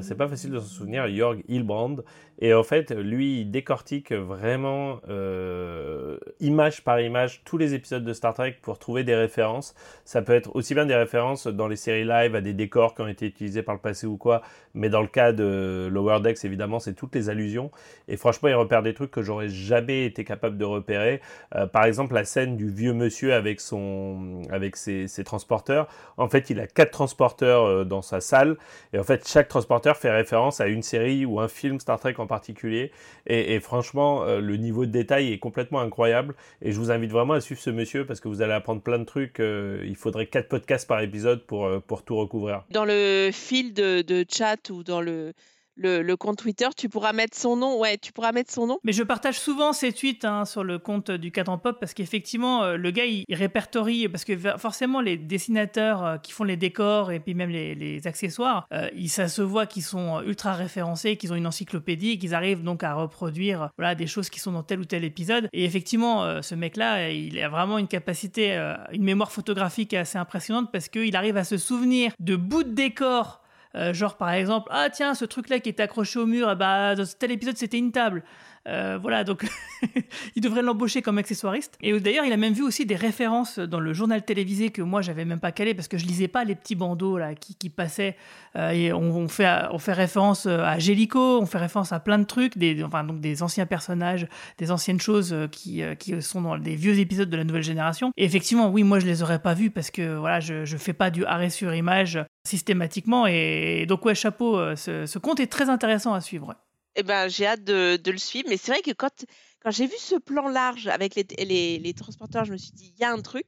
C'est 0.00 0.16
pas 0.16 0.28
facile 0.28 0.50
de 0.50 0.58
s'en 0.58 0.66
souvenir, 0.66 1.08
Jorg 1.14 1.42
Hilbrand. 1.48 1.96
Et 2.44 2.54
en 2.54 2.64
fait, 2.64 2.90
lui, 2.90 3.42
il 3.42 3.52
décortique 3.52 4.10
vraiment, 4.10 4.98
euh, 5.08 6.18
image 6.40 6.82
par 6.82 7.00
image, 7.00 7.42
tous 7.44 7.56
les 7.56 7.72
épisodes 7.72 8.02
de 8.02 8.12
Star 8.12 8.34
Trek 8.34 8.56
pour 8.60 8.80
trouver 8.80 9.04
des 9.04 9.14
références. 9.14 9.76
Ça 10.04 10.22
peut 10.22 10.32
être 10.32 10.56
aussi 10.56 10.74
bien 10.74 10.84
des 10.84 10.96
références 10.96 11.46
dans 11.46 11.68
les 11.68 11.76
séries 11.76 12.04
live 12.04 12.34
à 12.34 12.40
des 12.40 12.52
décors 12.52 12.96
qui 12.96 13.02
ont 13.02 13.06
été 13.06 13.26
utilisés 13.26 13.62
par 13.62 13.76
le 13.76 13.80
passé 13.80 14.08
ou 14.08 14.16
quoi, 14.16 14.42
mais 14.74 14.88
dans 14.88 15.02
le 15.02 15.06
cas 15.06 15.32
de 15.32 15.88
Lower 15.92 16.18
Decks, 16.18 16.44
évidemment, 16.44 16.80
c'est 16.80 16.94
toutes 16.94 17.14
les 17.14 17.28
allusions. 17.28 17.70
Et 18.08 18.16
franchement, 18.16 18.48
il 18.48 18.56
repère 18.56 18.82
des 18.82 18.92
trucs 18.92 19.12
que 19.12 19.22
j'aurais 19.22 19.48
jamais 19.48 20.04
été 20.04 20.24
capable 20.24 20.58
de 20.58 20.64
repérer. 20.64 21.20
Euh, 21.54 21.68
par 21.68 21.84
exemple, 21.84 22.12
la 22.12 22.24
scène 22.24 22.56
du 22.56 22.70
vieux 22.70 22.92
monsieur 22.92 23.34
avec 23.34 23.60
son, 23.60 24.42
avec 24.50 24.74
ses, 24.74 25.06
transporteurs. 25.24 25.86
En 26.16 26.28
fait, 26.28 26.50
il 26.50 26.58
a 26.58 26.66
quatre 26.66 26.90
transporteurs 26.90 27.66
euh, 27.66 27.84
dans 27.84 28.02
sa 28.02 28.20
salle, 28.20 28.56
et 28.92 28.98
en 28.98 29.04
fait, 29.04 29.28
chaque 29.28 29.46
transporteur 29.46 29.96
fait 29.96 30.10
référence 30.10 30.60
à 30.60 30.66
une 30.66 30.82
série 30.82 31.24
ou 31.24 31.38
un 31.38 31.46
film 31.46 31.78
Star 31.78 32.00
Trek 32.00 32.14
en 32.18 32.31
particulier. 32.32 32.92
Et, 33.26 33.60
franchement, 33.60 34.24
euh, 34.24 34.40
le 34.40 34.56
niveau 34.56 34.86
de 34.86 34.90
détail 34.90 35.32
est 35.32 35.38
complètement 35.38 35.80
incroyable. 35.80 36.34
Et 36.62 36.72
je 36.72 36.78
vous 36.78 36.90
invite 36.90 37.10
vraiment 37.10 37.34
à 37.34 37.40
suivre 37.40 37.60
ce 37.60 37.68
monsieur 37.70 38.06
parce 38.06 38.20
que 38.20 38.28
vous 38.28 38.40
allez 38.40 38.54
apprendre 38.54 38.80
plein 38.80 38.98
de 38.98 39.04
trucs. 39.04 39.38
euh, 39.38 39.84
il 39.92 39.96
faudrait 39.96 40.26
quatre 40.26 40.48
podcasts 40.48 40.88
par 40.88 41.00
épisode 41.00 41.40
pour 41.46 41.66
euh, 41.66 41.80
pour 41.86 42.04
tout 42.04 42.16
recouvrir. 42.16 42.64
Dans 42.70 42.86
le 42.86 43.30
fil 43.32 43.74
de 43.74 44.24
chat 44.30 44.70
ou 44.70 44.82
dans 44.82 45.02
le, 45.02 45.34
le, 45.82 46.16
compte 46.16 46.38
Twitter, 46.38 46.68
tu 46.76 46.88
pourras 46.88 47.12
mettre 47.12 47.36
son 47.36 47.56
nom. 47.56 47.78
Ouais, 47.78 47.98
tu 47.98 48.12
pourras 48.12 48.32
mettre 48.32 48.52
son 48.52 48.66
nom. 48.66 48.78
Mais 48.84 48.92
je 48.92 49.02
partage 49.02 49.38
souvent 49.38 49.72
ces 49.72 49.92
tweets 49.92 50.24
hein, 50.24 50.44
sur 50.44 50.64
le 50.64 50.78
compte 50.78 51.10
du 51.10 51.32
Cadran 51.32 51.58
Pop 51.58 51.78
parce 51.80 51.94
qu'effectivement, 51.94 52.62
euh, 52.62 52.76
le 52.76 52.90
gars, 52.90 53.04
il, 53.04 53.24
répertorie, 53.30 54.08
parce 54.08 54.24
que 54.24 54.36
forcément, 54.58 55.00
les 55.00 55.16
dessinateurs 55.16 56.04
euh, 56.04 56.16
qui 56.18 56.32
font 56.32 56.44
les 56.44 56.56
décors 56.56 57.12
et 57.12 57.20
puis 57.20 57.34
même 57.34 57.50
les, 57.50 58.06
accessoires, 58.06 58.66
euh, 58.72 58.88
ça 59.06 59.28
se 59.28 59.42
voit 59.42 59.66
qu'ils 59.66 59.82
sont 59.82 60.22
ultra 60.22 60.54
référencés, 60.54 61.16
qu'ils 61.16 61.32
ont 61.32 61.36
une 61.36 61.46
encyclopédie, 61.46 62.18
qu'ils 62.18 62.34
arrivent 62.34 62.62
donc 62.62 62.82
à 62.82 62.94
reproduire 62.94 63.70
voilà, 63.76 63.94
des 63.94 64.06
choses 64.06 64.30
qui 64.30 64.40
sont 64.40 64.52
dans 64.52 64.62
tel 64.62 64.80
ou 64.80 64.84
tel 64.84 65.04
épisode. 65.04 65.48
Et 65.52 65.64
effectivement, 65.64 66.42
ce 66.42 66.54
mec-là, 66.54 67.10
il 67.10 67.38
a 67.38 67.48
vraiment 67.48 67.78
une 67.78 67.88
capacité, 67.88 68.56
une 68.92 69.04
mémoire 69.04 69.30
photographique 69.30 69.92
assez 69.94 70.18
impressionnante 70.18 70.72
parce 70.72 70.88
qu'il 70.88 71.14
arrive 71.14 71.36
à 71.36 71.44
se 71.44 71.58
souvenir 71.58 72.12
de 72.18 72.36
bouts 72.36 72.64
de 72.64 72.72
décors 72.72 73.41
euh, 73.74 73.92
genre 73.92 74.16
par 74.16 74.30
exemple, 74.30 74.68
ah 74.70 74.88
tiens, 74.90 75.14
ce 75.14 75.24
truc-là 75.24 75.60
qui 75.60 75.68
était 75.68 75.82
accroché 75.82 76.18
au 76.18 76.26
mur, 76.26 76.50
eh 76.50 76.56
bah, 76.56 76.94
dans 76.94 77.04
tel 77.18 77.30
épisode 77.30 77.56
c'était 77.56 77.78
une 77.78 77.92
table. 77.92 78.22
Euh, 78.68 78.96
voilà, 79.00 79.24
donc 79.24 79.44
il 80.36 80.42
devrait 80.42 80.62
l'embaucher 80.62 81.02
comme 81.02 81.18
accessoiriste. 81.18 81.76
Et 81.80 81.98
d'ailleurs, 81.98 82.24
il 82.24 82.32
a 82.32 82.36
même 82.36 82.52
vu 82.52 82.62
aussi 82.62 82.86
des 82.86 82.94
références 82.94 83.58
dans 83.58 83.80
le 83.80 83.92
journal 83.92 84.24
télévisé 84.24 84.70
que 84.70 84.82
moi 84.82 85.02
j'avais 85.02 85.24
même 85.24 85.40
pas 85.40 85.50
calé 85.50 85.74
parce 85.74 85.88
que 85.88 85.98
je 85.98 86.06
lisais 86.06 86.28
pas 86.28 86.44
les 86.44 86.54
petits 86.54 86.76
bandeaux 86.76 87.18
là 87.18 87.34
qui, 87.34 87.56
qui 87.56 87.70
passaient. 87.70 88.16
Euh, 88.56 88.70
et 88.70 88.92
on, 88.92 89.16
on 89.16 89.28
fait, 89.28 89.48
on 89.72 89.78
fait 89.78 89.92
référence 89.92 90.46
euh, 90.46 90.60
à 90.60 90.78
Gélico, 90.78 91.40
on 91.40 91.46
fait 91.46 91.58
référence 91.58 91.92
à 91.92 92.00
plein 92.00 92.18
de 92.18 92.24
trucs, 92.24 92.56
des, 92.56 92.84
enfin 92.84 93.02
donc 93.02 93.20
des 93.20 93.42
anciens 93.42 93.66
personnages, 93.66 94.28
des 94.58 94.70
anciennes 94.70 95.00
choses 95.00 95.32
euh, 95.32 95.48
qui, 95.48 95.82
euh, 95.82 95.94
qui 95.94 96.20
sont 96.22 96.42
dans 96.42 96.58
des 96.58 96.76
vieux 96.76 96.98
épisodes 96.98 97.30
de 97.30 97.36
la 97.36 97.44
nouvelle 97.44 97.62
génération. 97.62 98.12
Et 98.16 98.24
effectivement, 98.24 98.68
oui, 98.68 98.84
moi 98.84 99.00
je 99.00 99.06
les 99.06 99.22
aurais 99.22 99.40
pas 99.40 99.54
vus 99.54 99.70
parce 99.70 99.90
que 99.90 100.16
voilà, 100.16 100.38
je, 100.38 100.64
je 100.64 100.76
fais 100.76 100.92
pas 100.92 101.10
du 101.10 101.24
arrêt 101.24 101.50
sur 101.50 101.74
image 101.74 102.20
systématiquement. 102.44 103.26
Et 103.26 103.86
donc 103.86 104.04
ouais, 104.04 104.14
chapeau, 104.14 104.58
euh, 104.58 104.76
ce, 104.76 105.18
compte 105.18 105.40
est 105.40 105.46
très 105.46 105.68
intéressant 105.68 106.14
à 106.14 106.20
suivre. 106.20 106.54
Eh 106.96 107.02
ben, 107.02 107.28
j'ai 107.28 107.46
hâte 107.46 107.64
de, 107.64 107.96
de 107.96 108.10
le 108.10 108.18
suivre. 108.18 108.48
Mais 108.48 108.56
c'est 108.56 108.72
vrai 108.72 108.82
que 108.82 108.92
quand, 108.92 109.24
quand 109.62 109.70
j'ai 109.70 109.86
vu 109.86 109.96
ce 109.98 110.16
plan 110.16 110.48
large 110.48 110.88
avec 110.88 111.14
les, 111.14 111.26
les, 111.44 111.78
les 111.78 111.94
transporteurs, 111.94 112.44
je 112.44 112.52
me 112.52 112.58
suis 112.58 112.72
dit, 112.72 112.92
il 112.96 113.00
y 113.00 113.04
a 113.04 113.12
un 113.12 113.20
truc. 113.20 113.46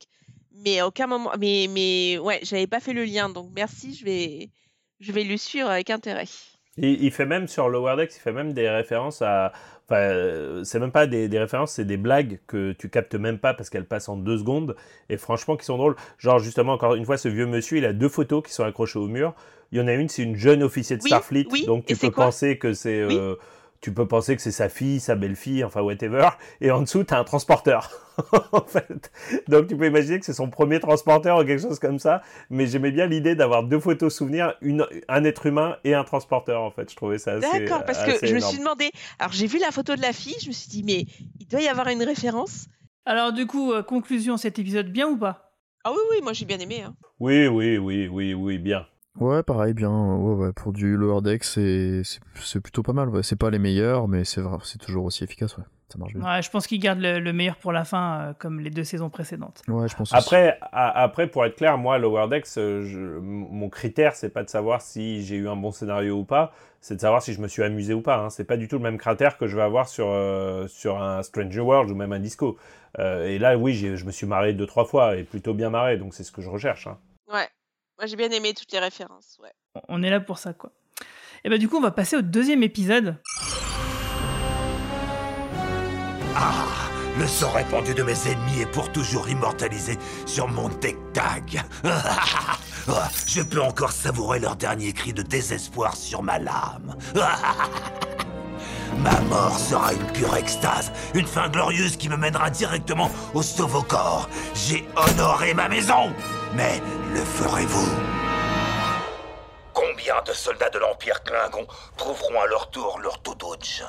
Mais 0.52 0.78
à 0.78 0.86
aucun 0.86 1.06
moment. 1.06 1.32
Mais, 1.38 1.66
mais 1.68 2.18
ouais, 2.18 2.40
j'avais 2.42 2.66
pas 2.66 2.80
fait 2.80 2.92
le 2.92 3.04
lien. 3.04 3.28
Donc 3.28 3.50
merci, 3.54 3.94
je 3.94 4.04
vais, 4.04 4.50
je 5.00 5.12
vais 5.12 5.24
le 5.24 5.36
suivre 5.36 5.68
avec 5.68 5.90
intérêt. 5.90 6.28
Il, 6.76 7.02
il 7.04 7.10
fait 7.12 7.26
même 7.26 7.46
sur 7.48 7.68
Lower 7.68 7.96
Decks, 7.96 8.14
il 8.16 8.20
fait 8.20 8.32
même 8.32 8.52
des 8.52 8.68
références 8.68 9.22
à. 9.22 9.52
Enfin, 9.86 10.00
euh, 10.00 10.64
c'est 10.64 10.78
même 10.80 10.92
pas 10.92 11.06
des, 11.06 11.28
des 11.28 11.38
références, 11.38 11.72
c'est 11.72 11.84
des 11.84 11.98
blagues 11.98 12.40
que 12.46 12.72
tu 12.72 12.88
captes 12.88 13.14
même 13.16 13.38
pas 13.38 13.52
parce 13.52 13.68
qu'elles 13.68 13.84
passent 13.84 14.08
en 14.08 14.16
deux 14.16 14.38
secondes 14.38 14.76
et 15.10 15.18
franchement 15.18 15.56
qui 15.56 15.66
sont 15.66 15.76
drôles. 15.76 15.94
Genre, 16.18 16.38
justement, 16.38 16.72
encore 16.72 16.94
une 16.94 17.04
fois, 17.04 17.18
ce 17.18 17.28
vieux 17.28 17.46
monsieur, 17.46 17.76
il 17.78 17.84
a 17.84 17.92
deux 17.92 18.08
photos 18.08 18.42
qui 18.42 18.52
sont 18.52 18.64
accrochées 18.64 18.98
au 18.98 19.08
mur. 19.08 19.34
Il 19.72 19.78
y 19.78 19.80
en 19.82 19.86
a 19.88 19.92
une, 19.92 20.08
c'est 20.08 20.22
une 20.22 20.36
jeune 20.36 20.62
officier 20.62 20.96
de 20.96 21.02
Oui, 21.02 21.08
Starfleet, 21.08 21.46
oui, 21.50 21.66
donc 21.66 21.84
tu 21.84 21.96
peux 21.96 22.10
penser 22.10 22.58
que 22.58 22.72
c'est. 22.72 23.04
Oui. 23.04 23.16
euh, 23.16 23.34
tu 23.84 23.92
peux 23.92 24.08
penser 24.08 24.34
que 24.34 24.40
c'est 24.40 24.50
sa 24.50 24.70
fille, 24.70 24.98
sa 24.98 25.14
belle-fille, 25.14 25.62
enfin 25.62 25.82
whatever. 25.82 26.30
Et 26.62 26.70
en 26.70 26.80
dessous, 26.80 27.04
t'as 27.04 27.18
un 27.18 27.24
transporteur. 27.24 27.90
en 28.52 28.64
fait. 28.64 29.12
Donc 29.46 29.66
tu 29.66 29.76
peux 29.76 29.86
imaginer 29.86 30.18
que 30.18 30.24
c'est 30.24 30.32
son 30.32 30.48
premier 30.48 30.80
transporteur 30.80 31.38
ou 31.38 31.44
quelque 31.44 31.60
chose 31.60 31.78
comme 31.78 31.98
ça. 31.98 32.22
Mais 32.48 32.66
j'aimais 32.66 32.92
bien 32.92 33.04
l'idée 33.04 33.34
d'avoir 33.34 33.62
deux 33.62 33.78
photos 33.78 34.14
souvenirs, 34.14 34.54
une, 34.62 34.86
un 35.08 35.24
être 35.24 35.44
humain 35.44 35.76
et 35.84 35.92
un 35.92 36.02
transporteur 36.02 36.62
en 36.62 36.70
fait. 36.70 36.90
Je 36.90 36.96
trouvais 36.96 37.18
ça 37.18 37.32
assez. 37.32 37.60
D'accord, 37.60 37.84
parce 37.84 38.02
que 38.04 38.26
je 38.26 38.34
me 38.34 38.40
suis 38.40 38.58
demandé. 38.58 38.90
Alors 39.18 39.32
j'ai 39.32 39.46
vu 39.46 39.58
la 39.58 39.70
photo 39.70 39.94
de 39.96 40.00
la 40.00 40.14
fille, 40.14 40.36
je 40.40 40.48
me 40.48 40.52
suis 40.52 40.70
dit, 40.70 40.82
mais 40.82 41.04
il 41.38 41.46
doit 41.46 41.60
y 41.60 41.68
avoir 41.68 41.88
une 41.88 42.04
référence. 42.04 42.68
Alors 43.04 43.34
du 43.34 43.46
coup, 43.46 43.74
euh, 43.74 43.82
conclusion, 43.82 44.38
cet 44.38 44.58
épisode 44.58 44.90
bien 44.90 45.08
ou 45.08 45.18
pas? 45.18 45.52
Ah 45.84 45.90
oui, 45.92 45.98
oui, 46.10 46.22
moi 46.22 46.32
j'ai 46.32 46.46
bien 46.46 46.58
aimé. 46.58 46.80
Hein. 46.86 46.94
Oui, 47.20 47.48
oui, 47.48 47.76
oui, 47.76 48.08
oui, 48.08 48.32
oui, 48.32 48.56
bien. 48.56 48.86
Ouais, 49.20 49.42
pareil, 49.42 49.74
bien. 49.74 49.90
Ouais, 49.90 50.34
ouais, 50.46 50.52
pour 50.52 50.72
du 50.72 50.96
lower 50.96 51.22
deck, 51.22 51.44
c'est 51.44 52.02
plutôt 52.62 52.82
pas 52.82 52.92
mal. 52.92 53.08
Ouais. 53.10 53.22
C'est 53.22 53.36
pas 53.36 53.50
les 53.50 53.58
meilleurs, 53.60 54.08
mais 54.08 54.24
c'est 54.24 54.40
vrai, 54.40 54.58
c'est 54.64 54.78
toujours 54.78 55.04
aussi 55.04 55.22
efficace. 55.24 55.56
Ouais. 55.56 55.64
Ça 55.88 55.98
marche 55.98 56.14
bien. 56.14 56.24
Ouais, 56.24 56.42
je 56.42 56.50
pense 56.50 56.66
qu'il 56.66 56.80
garde 56.80 56.98
le, 56.98 57.20
le 57.20 57.32
meilleur 57.32 57.56
pour 57.56 57.70
la 57.70 57.84
fin, 57.84 58.20
euh, 58.20 58.32
comme 58.36 58.58
les 58.58 58.70
deux 58.70 58.82
saisons 58.82 59.10
précédentes. 59.10 59.62
Ouais, 59.68 59.86
je 59.86 59.94
pense 59.94 60.12
aussi. 60.12 60.16
Après, 60.16 60.58
a- 60.72 61.02
après, 61.02 61.28
pour 61.28 61.44
être 61.44 61.54
clair, 61.56 61.78
moi, 61.78 61.98
Lower 61.98 62.26
Decks, 62.28 62.46
euh, 62.56 62.82
je- 62.84 63.18
mon 63.20 63.68
critère, 63.68 64.16
c'est 64.16 64.30
pas 64.30 64.42
de 64.42 64.48
savoir 64.48 64.80
si 64.82 65.22
j'ai 65.24 65.36
eu 65.36 65.46
un 65.48 65.54
bon 65.56 65.70
scénario 65.70 66.16
ou 66.18 66.24
pas, 66.24 66.52
c'est 66.80 66.96
de 66.96 67.00
savoir 67.00 67.22
si 67.22 67.32
je 67.34 67.40
me 67.40 67.46
suis 67.46 67.62
amusé 67.62 67.94
ou 67.94 68.00
pas. 68.00 68.16
Hein. 68.18 68.30
C'est 68.30 68.44
pas 68.44 68.56
du 68.56 68.66
tout 68.66 68.76
le 68.76 68.82
même 68.82 68.98
critère 68.98 69.36
que 69.38 69.46
je 69.46 69.54
vais 69.56 69.62
avoir 69.62 69.86
sur, 69.88 70.06
euh, 70.08 70.66
sur 70.66 71.00
un 71.00 71.22
Stranger 71.22 71.60
World 71.60 71.90
ou 71.90 71.94
même 71.94 72.12
un 72.12 72.18
Disco. 72.18 72.56
Euh, 72.98 73.28
et 73.28 73.38
là, 73.38 73.56
oui, 73.56 73.74
je 73.74 74.04
me 74.04 74.10
suis 74.10 74.26
marré 74.26 74.54
deux, 74.54 74.66
trois 74.66 74.86
fois 74.86 75.16
et 75.16 75.22
plutôt 75.22 75.54
bien 75.54 75.70
marré, 75.70 75.98
donc 75.98 76.14
c'est 76.14 76.24
ce 76.24 76.32
que 76.32 76.42
je 76.42 76.48
recherche. 76.50 76.86
hein. 76.88 76.96
Ouais, 77.32 77.46
moi 77.98 78.06
j'ai 78.06 78.16
bien 78.16 78.30
aimé 78.30 78.54
toutes 78.54 78.72
les 78.72 78.78
références. 78.78 79.38
Ouais. 79.42 79.52
On 79.88 80.02
est 80.02 80.10
là 80.10 80.20
pour 80.20 80.38
ça, 80.38 80.52
quoi. 80.52 80.72
Et 81.44 81.48
bah 81.50 81.58
du 81.58 81.68
coup, 81.68 81.76
on 81.76 81.80
va 81.82 81.90
passer 81.90 82.16
au 82.16 82.22
deuxième 82.22 82.62
épisode. 82.62 83.16
Ah, 86.36 86.66
le 87.18 87.26
sang 87.26 87.50
répandu 87.50 87.94
de 87.94 88.02
mes 88.02 88.28
ennemis 88.28 88.60
est 88.62 88.70
pour 88.70 88.90
toujours 88.90 89.28
immortalisé 89.28 89.98
sur 90.26 90.48
mon 90.48 90.68
deck 90.68 90.96
tag. 91.12 91.62
Ah, 92.86 93.08
Je 93.26 93.40
peux 93.40 93.62
encore 93.62 93.92
savourer 93.92 94.38
leur 94.40 94.56
dernier 94.56 94.92
cri 94.92 95.14
de 95.14 95.22
désespoir 95.22 95.96
sur 95.96 96.22
ma 96.22 96.38
lame. 96.38 96.94
Ma 98.98 99.20
mort 99.22 99.58
sera 99.58 99.92
une 99.92 100.06
pure 100.12 100.36
extase, 100.36 100.92
une 101.14 101.26
fin 101.26 101.48
glorieuse 101.48 101.96
qui 101.96 102.08
me 102.08 102.16
mènera 102.16 102.50
directement 102.50 103.10
au 103.34 103.42
Sauvocor. 103.42 104.28
J'ai 104.54 104.86
honoré 104.96 105.54
ma 105.54 105.68
maison, 105.68 106.12
mais 106.54 106.80
le 107.12 107.24
ferez-vous? 107.24 107.88
Combien 109.72 110.22
de 110.22 110.32
soldats 110.32 110.70
de 110.70 110.78
l'Empire 110.78 111.22
Klingon 111.24 111.66
trouveront 111.96 112.40
à 112.40 112.46
leur 112.46 112.70
tour 112.70 112.98
leur 113.00 113.20
Todouj 113.22 113.84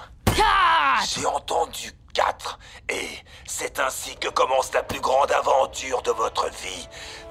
J'ai 1.08 1.26
entendu 1.26 1.91
4. 2.14 2.60
Et 2.89 3.10
c'est 3.45 3.80
ainsi 3.80 4.16
que 4.16 4.30
commence 4.30 4.74
la 4.74 4.84
plus 4.84 5.01
grande 5.01 5.32
aventure 5.32 6.01
de 6.01 6.12
votre 6.12 6.49
vie. 6.49 6.88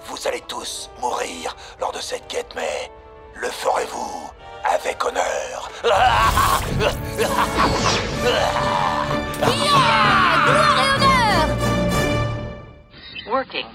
Vous 0.06 0.28
allez 0.28 0.42
tous 0.42 0.90
mourir 1.00 1.56
lors 1.80 1.92
de 1.92 2.00
cette 2.00 2.28
quête, 2.28 2.52
mais 2.54 2.90
le 3.34 3.48
ferez-vous? 3.48 4.30
Avec 4.72 5.04
honneur 5.04 5.70
Working. 13.26 13.66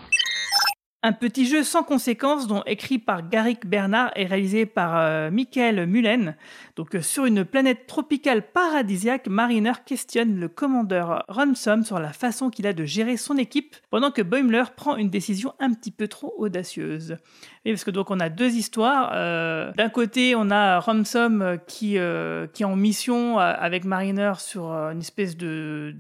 Un 1.02 1.14
petit 1.14 1.46
jeu 1.46 1.64
sans 1.64 1.84
conséquences, 1.84 2.48
dont 2.48 2.62
écrit 2.66 3.00
par 3.00 3.30
Garrick 3.30 3.66
Bernard 3.66 4.12
et 4.16 4.26
réalisé 4.26 4.66
par 4.66 4.98
euh, 4.98 5.32
Michael 5.32 5.86
Mullen. 5.86 6.36
Donc, 6.80 6.96
euh, 6.96 7.02
sur 7.02 7.26
une 7.26 7.44
planète 7.44 7.88
tropicale 7.88 8.42
paradisiaque, 8.42 9.28
Mariner 9.28 9.74
questionne 9.86 10.40
le 10.40 10.48
commandeur 10.48 11.26
Ransom 11.28 11.84
sur 11.84 12.00
la 12.00 12.14
façon 12.14 12.50
qu'il 12.50 12.66
a 12.68 12.72
de 12.72 12.86
gérer 12.86 13.18
son 13.18 13.36
équipe, 13.36 13.76
pendant 13.90 14.12
que 14.12 14.22
Boimler 14.22 14.64
prend 14.78 14.96
une 14.96 15.10
décision 15.10 15.52
un 15.60 15.74
petit 15.74 15.92
peu 15.92 16.08
trop 16.08 16.34
audacieuse. 16.38 17.18
Et 17.66 17.74
parce 17.74 17.84
que 17.84 17.92
donc 17.92 18.10
on 18.12 18.20
a 18.22 18.30
deux 18.30 18.56
histoires. 18.56 19.12
Euh, 19.14 19.74
D'un 19.74 19.90
côté, 19.90 20.36
on 20.38 20.50
a 20.50 20.80
Ransom 20.80 21.58
qui 21.68 21.98
euh, 21.98 22.48
qui 22.48 22.64
est 22.64 22.66
en 22.66 22.78
mission 22.78 23.38
avec 23.38 23.84
Mariner 23.84 24.32
sur 24.38 24.72
une 24.72 25.00
espèce 25.00 25.36
de 25.36 25.94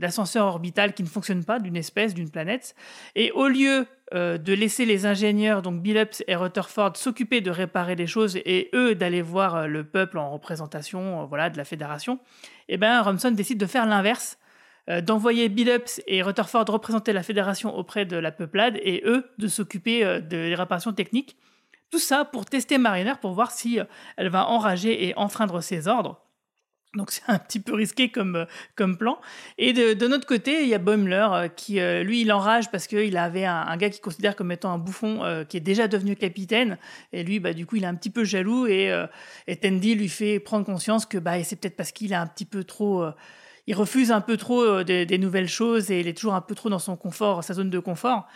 d'ascenseur 0.00 0.46
orbital 0.46 0.94
qui 0.94 1.04
ne 1.04 1.08
fonctionne 1.08 1.44
pas, 1.44 1.60
d'une 1.60 1.76
espèce, 1.76 2.12
d'une 2.12 2.30
planète. 2.30 2.74
Et 3.14 3.30
au 3.30 3.46
lieu 3.46 3.86
de 4.12 4.52
laisser 4.52 4.84
les 4.84 5.06
ingénieurs, 5.06 5.62
donc 5.62 5.80
Billups 5.80 6.22
et 6.28 6.36
Rutherford, 6.36 6.96
s'occuper 6.96 7.40
de 7.40 7.50
réparer 7.50 7.96
les 7.96 8.06
choses 8.06 8.36
et 8.36 8.70
eux 8.74 8.94
d'aller 8.94 9.22
voir 9.22 9.66
le 9.66 9.82
peuple 9.82 10.18
en 10.18 10.23
représentation 10.30 11.22
euh, 11.22 11.24
voilà, 11.26 11.50
de 11.50 11.56
la 11.56 11.64
fédération, 11.64 12.18
eh 12.68 12.76
ben, 12.76 13.00
Ramson 13.02 13.30
décide 13.30 13.58
de 13.58 13.66
faire 13.66 13.86
l'inverse, 13.86 14.38
euh, 14.88 15.00
d'envoyer 15.00 15.48
Billups 15.48 16.02
et 16.06 16.22
Rutherford 16.22 16.66
représenter 16.68 17.12
la 17.12 17.22
fédération 17.22 17.76
auprès 17.76 18.04
de 18.04 18.16
la 18.16 18.32
peuplade 18.32 18.78
et 18.82 19.02
eux 19.06 19.30
de 19.38 19.48
s'occuper 19.48 20.04
euh, 20.04 20.20
des 20.20 20.54
réparations 20.54 20.92
techniques. 20.92 21.36
Tout 21.90 21.98
ça 21.98 22.24
pour 22.24 22.44
tester 22.44 22.78
Mariner 22.78 23.14
pour 23.20 23.32
voir 23.32 23.50
si 23.52 23.78
elle 24.16 24.28
va 24.28 24.48
enrager 24.48 25.06
et 25.06 25.16
enfreindre 25.16 25.60
ses 25.60 25.86
ordres. 25.86 26.23
Donc 26.94 27.10
c'est 27.10 27.22
un 27.28 27.38
petit 27.38 27.60
peu 27.60 27.74
risqué 27.74 28.10
comme, 28.10 28.36
euh, 28.36 28.44
comme 28.76 28.96
plan. 28.96 29.18
Et 29.58 29.72
de, 29.72 29.94
de 29.94 30.06
notre 30.06 30.26
côté, 30.26 30.62
il 30.62 30.68
y 30.68 30.74
a 30.74 30.78
Boimler 30.78 31.26
euh, 31.32 31.48
qui, 31.48 31.80
euh, 31.80 32.02
lui, 32.02 32.20
il 32.22 32.32
enrage 32.32 32.70
parce 32.70 32.86
qu'il 32.86 33.16
avait 33.16 33.44
un, 33.44 33.76
gars 33.76 33.90
qu'il 33.90 34.00
considère 34.00 34.36
comme 34.36 34.52
étant 34.52 34.72
un 34.72 34.78
bouffon 34.78 35.44
qui 35.48 35.56
est 35.56 35.60
déjà 35.60 35.88
devenu 35.88 36.16
capitaine. 36.16 36.78
Et 37.12 37.24
lui, 37.24 37.40
bah, 37.40 37.52
du 37.52 37.66
coup, 37.66 37.76
il 37.76 37.84
est 37.84 37.88
un 37.88 37.94
petit 37.94 38.10
peu 38.10 38.24
jaloux 38.24 38.66
et, 38.66 38.90
euh, 38.90 39.06
et 39.46 39.56
Tandy 39.56 39.94
lui 39.94 40.08
fait 40.08 40.38
prendre 40.38 40.64
conscience 40.64 41.06
que 41.06 41.18
bah, 41.18 41.42
c'est 41.42 41.56
peut-être 41.56 41.76
parce 41.76 41.92
qu'il 41.92 42.12
est 42.12 42.16
un 42.16 42.26
petit 42.26 42.44
peu 42.44 42.64
trop... 42.64 43.04
il 43.66 43.74
refuse 43.74 44.12
un 44.12 44.20
peu 44.20 44.36
trop 44.36 44.82
des, 44.82 45.06
des 45.06 45.18
nouvelles 45.18 45.48
choses 45.48 45.90
et 45.90 46.00
il 46.00 46.08
est 46.08 46.14
toujours 46.14 46.34
un 46.34 46.40
peu 46.40 46.54
trop 46.54 46.68
dans 46.68 46.78
son 46.78 46.96
confort, 46.96 47.42
sa 47.42 47.54
zone 47.54 47.70
de 47.70 47.78
confort. 47.78 48.28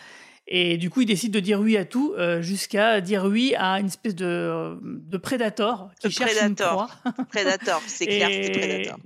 Et 0.50 0.78
du 0.78 0.88
coup, 0.88 1.02
il 1.02 1.06
décide 1.06 1.32
de 1.32 1.40
dire 1.40 1.60
oui 1.60 1.76
à 1.76 1.84
tout, 1.84 2.14
euh, 2.16 2.40
jusqu'à 2.40 3.02
dire 3.02 3.24
oui 3.26 3.54
à 3.58 3.78
une 3.80 3.86
espèce 3.86 4.14
de, 4.14 4.78
de 4.82 5.16
prédator 5.18 5.90
qui 6.00 6.10
cherche 6.10 6.32
une 6.40 6.54
Predator. 6.54 6.86
proie. 7.02 7.24
Predator, 7.30 7.82
c'est 7.86 8.06
clair, 8.16 8.30
c'est 8.32 8.50
Predator. 8.52 8.98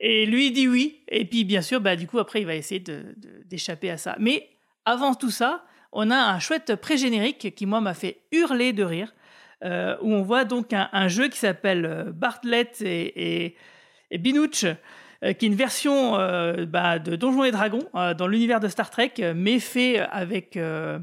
Et 0.00 0.26
lui 0.26 0.48
il 0.48 0.52
dit 0.52 0.68
oui. 0.68 1.00
Et 1.08 1.24
puis 1.24 1.44
bien 1.44 1.62
sûr, 1.62 1.80
bah, 1.80 1.96
du 1.96 2.06
coup, 2.06 2.18
après, 2.18 2.40
il 2.42 2.46
va 2.46 2.54
essayer 2.54 2.80
de- 2.80 3.14
de- 3.16 3.42
d'échapper 3.46 3.90
à 3.90 3.96
ça. 3.96 4.16
Mais 4.18 4.46
avant 4.84 5.14
tout 5.14 5.30
ça, 5.30 5.64
on 5.92 6.10
a 6.10 6.16
un 6.16 6.38
chouette 6.38 6.74
pré-générique 6.76 7.54
qui, 7.54 7.64
moi, 7.64 7.80
m'a 7.80 7.94
fait 7.94 8.18
hurler 8.32 8.74
de 8.74 8.82
rire, 8.84 9.14
euh, 9.64 9.96
où 10.02 10.12
on 10.12 10.20
voit 10.22 10.44
donc 10.44 10.74
un, 10.74 10.90
un 10.92 11.08
jeu 11.08 11.28
qui 11.28 11.38
s'appelle 11.38 11.86
euh, 11.86 12.12
Bartlett 12.12 12.82
et, 12.82 13.44
et, 13.46 13.56
et 14.10 14.18
Binouch, 14.18 14.64
euh, 14.64 14.74
qui 15.32 15.46
est 15.46 15.48
une 15.48 15.54
version 15.54 16.18
euh, 16.18 16.66
bah, 16.66 16.98
de 16.98 17.16
Donjons 17.16 17.44
et 17.44 17.50
Dragons 17.50 17.88
euh, 17.94 18.12
dans 18.14 18.26
l'univers 18.26 18.60
de 18.60 18.68
Star 18.68 18.90
Trek, 18.90 19.12
euh, 19.20 19.32
mais 19.34 19.58
fait 19.58 19.98
avec... 19.98 20.56
euh, 20.56 20.98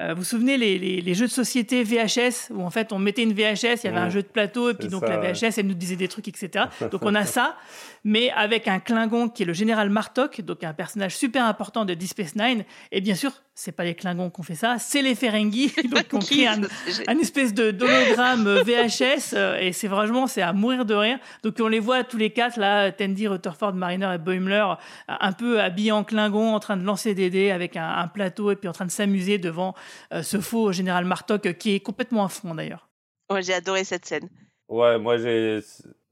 euh, 0.00 0.08
vous 0.12 0.18
vous 0.18 0.24
souvenez 0.24 0.56
les, 0.58 0.76
les- 0.76 1.00
les 1.00 1.14
jeux 1.14 1.26
de 1.26 1.30
société 1.30 1.84
VHS 1.84 2.50
où 2.50 2.62
en 2.64 2.70
fait 2.70 2.92
on 2.92 2.98
mettait 2.98 3.22
une 3.22 3.32
VHS, 3.32 3.84
il 3.84 3.84
y 3.84 3.86
avait 3.86 3.98
un 3.98 4.10
jeu 4.10 4.22
de 4.22 4.26
plateau 4.26 4.70
et 4.70 4.74
puis 4.74 4.88
donc 4.88 5.02
ça, 5.06 5.08
la 5.08 5.20
ouais. 5.20 5.32
VHS 5.32 5.56
elle 5.58 5.68
nous 5.68 5.74
disait 5.74 5.94
des 5.94 6.08
trucs 6.08 6.26
etc. 6.26 6.64
Donc 6.90 7.02
on 7.02 7.14
a 7.14 7.24
ça, 7.24 7.56
mais 8.02 8.32
avec 8.32 8.66
un 8.66 8.80
Klingon 8.80 9.28
qui 9.28 9.44
est 9.44 9.46
le 9.46 9.52
général 9.52 9.90
Martok, 9.90 10.40
donc 10.40 10.64
un 10.64 10.72
personnage 10.74 11.16
super 11.16 11.44
important 11.44 11.84
de 11.84 11.94
Deep 11.94 12.08
Space 12.08 12.34
Nine. 12.34 12.64
Et 12.90 13.00
bien 13.00 13.14
sûr, 13.14 13.30
c'est 13.54 13.72
pas 13.72 13.84
les 13.84 13.94
Klingons 13.94 14.30
qui 14.30 14.40
ont 14.40 14.42
fait 14.42 14.56
ça, 14.56 14.78
c'est 14.78 15.00
les 15.00 15.14
Ferengi 15.14 15.72
donc 15.90 16.08
qui 16.08 16.14
ont 16.14 16.18
créé 16.18 16.46
un, 16.48 16.60
un 17.06 17.18
espèce 17.18 17.54
de 17.54 17.70
d'hologramme 17.70 18.46
euh, 18.46 18.62
VHS 18.62 19.34
euh, 19.34 19.58
et 19.58 19.72
c'est 19.72 19.86
vraiment 19.86 20.26
c'est 20.26 20.42
à 20.42 20.52
mourir 20.52 20.84
de 20.84 20.94
rire. 20.94 21.18
Donc 21.42 21.54
on 21.60 21.68
les 21.68 21.78
voit 21.78 22.02
tous 22.02 22.16
les 22.16 22.30
quatre 22.30 22.58
là, 22.58 22.90
Tandy, 22.90 23.28
Rutherford, 23.28 23.74
Mariner 23.74 24.12
et 24.14 24.18
Boimler, 24.18 24.66
euh, 24.68 25.14
un 25.20 25.32
peu 25.32 25.60
habillés 25.60 25.92
en 25.92 26.02
Klingon, 26.02 26.54
en 26.54 26.60
train 26.60 26.76
de 26.76 26.84
lancer 26.84 27.14
des 27.14 27.30
dés 27.30 27.50
avec 27.52 27.76
un, 27.76 27.88
un 27.88 28.08
plateau 28.08 28.50
et 28.50 28.56
puis 28.56 28.68
en 28.68 28.72
train 28.72 28.86
de 28.86 28.90
s'amuser 28.90 29.38
devant 29.38 29.74
euh, 30.12 30.22
ce 30.22 30.40
faux 30.40 30.72
général 30.72 31.04
Martok 31.04 31.56
qui 31.58 31.76
est 31.76 31.80
complètement 31.80 32.24
à 32.24 32.28
fond 32.28 32.54
d'ailleurs. 32.54 32.88
Ouais, 33.30 33.42
j'ai 33.42 33.54
adoré 33.54 33.84
cette 33.84 34.04
scène. 34.04 34.28
Ouais, 34.68 34.98
moi 34.98 35.16
j'ai 35.16 35.60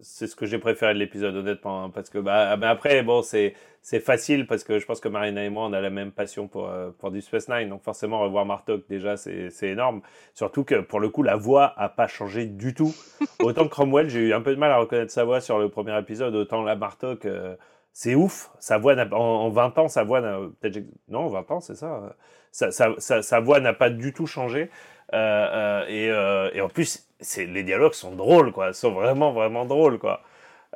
c'est 0.01 0.26
ce 0.26 0.36
que 0.36 0.47
j'ai 0.47 0.59
préféré 0.59 0.95
de 0.95 0.99
l'épisode 0.99 1.34
honnêtement 1.34 1.84
hein, 1.84 1.90
parce 1.90 2.11
que 2.11 2.18
bah 2.18 2.57
mais 2.57 2.66
après 2.66 3.03
bon 3.03 3.22
c'est 3.22 3.55
c'est 3.84 3.98
facile 3.98 4.46
parce 4.46 4.62
que 4.62 4.78
je 4.78 4.86
pense 4.86 5.00
que 5.00 5.08
Marina 5.08 5.42
et 5.44 5.50
moi 5.50 5.64
on 5.66 5.72
a 5.72 5.80
la 5.80 5.90
même 5.90 6.12
passion 6.12 6.46
pour 6.46 6.68
euh, 6.68 6.90
pour 6.98 7.10
Deep 7.10 7.22
Space 7.22 7.48
Nine. 7.48 7.68
Donc 7.68 7.82
forcément 7.82 8.20
revoir 8.20 8.46
Martok 8.46 8.82
déjà 8.88 9.16
c'est 9.16 9.50
énorme. 9.62 10.02
Surtout 10.34 10.62
que 10.62 10.76
pour 10.76 11.00
le 11.00 11.08
coup 11.08 11.24
la 11.24 11.34
voix 11.34 11.74
a 11.76 11.88
pas 11.88 12.06
changé 12.06 12.46
du 12.46 12.74
tout. 12.74 12.94
Autant 13.42 13.64
que 13.64 13.70
Cromwell 13.70 14.08
j'ai 14.08 14.20
eu 14.20 14.32
un 14.34 14.40
peu 14.40 14.54
de 14.54 14.60
mal 14.60 14.70
à 14.70 14.78
reconnaître 14.78 15.10
sa 15.10 15.24
voix 15.24 15.40
sur 15.40 15.58
le 15.58 15.68
premier 15.68 15.98
épisode. 15.98 16.34
Autant 16.36 16.62
la 16.62 16.76
Martok 16.76 17.26
euh, 17.26 17.56
c'est 17.92 18.14
ouf. 18.14 18.50
Sa 18.60 18.78
voix 18.78 18.94
n'a- 18.94 19.12
en, 19.12 19.16
en 19.46 19.48
20 19.50 19.78
ans 19.78 19.88
sa 19.88 20.04
voix 20.04 20.20
n'a 20.20 20.38
peut-être 20.60 20.84
non 21.08 21.26
20 21.28 21.50
ans 21.50 21.60
c'est 21.60 21.74
ça. 21.74 22.14
Sa, 22.52 22.70
sa, 22.70 22.94
sa, 22.98 23.20
sa 23.20 23.40
voix 23.40 23.58
n'a 23.58 23.72
pas 23.72 23.90
du 23.90 24.12
tout 24.12 24.26
changé. 24.28 24.70
Euh, 25.12 25.82
euh, 25.88 26.50
et, 26.52 26.56
et 26.56 26.60
en 26.60 26.68
plus 26.68 27.08
les 27.36 27.64
dialogues 27.64 27.94
sont 27.94 28.14
drôles 28.14 28.52
quoi. 28.52 28.68
Ils 28.68 28.74
sont 28.74 28.92
vraiment 28.92 29.32
vraiment 29.32 29.64
drôles 29.64 29.98
quoi. 29.98 30.22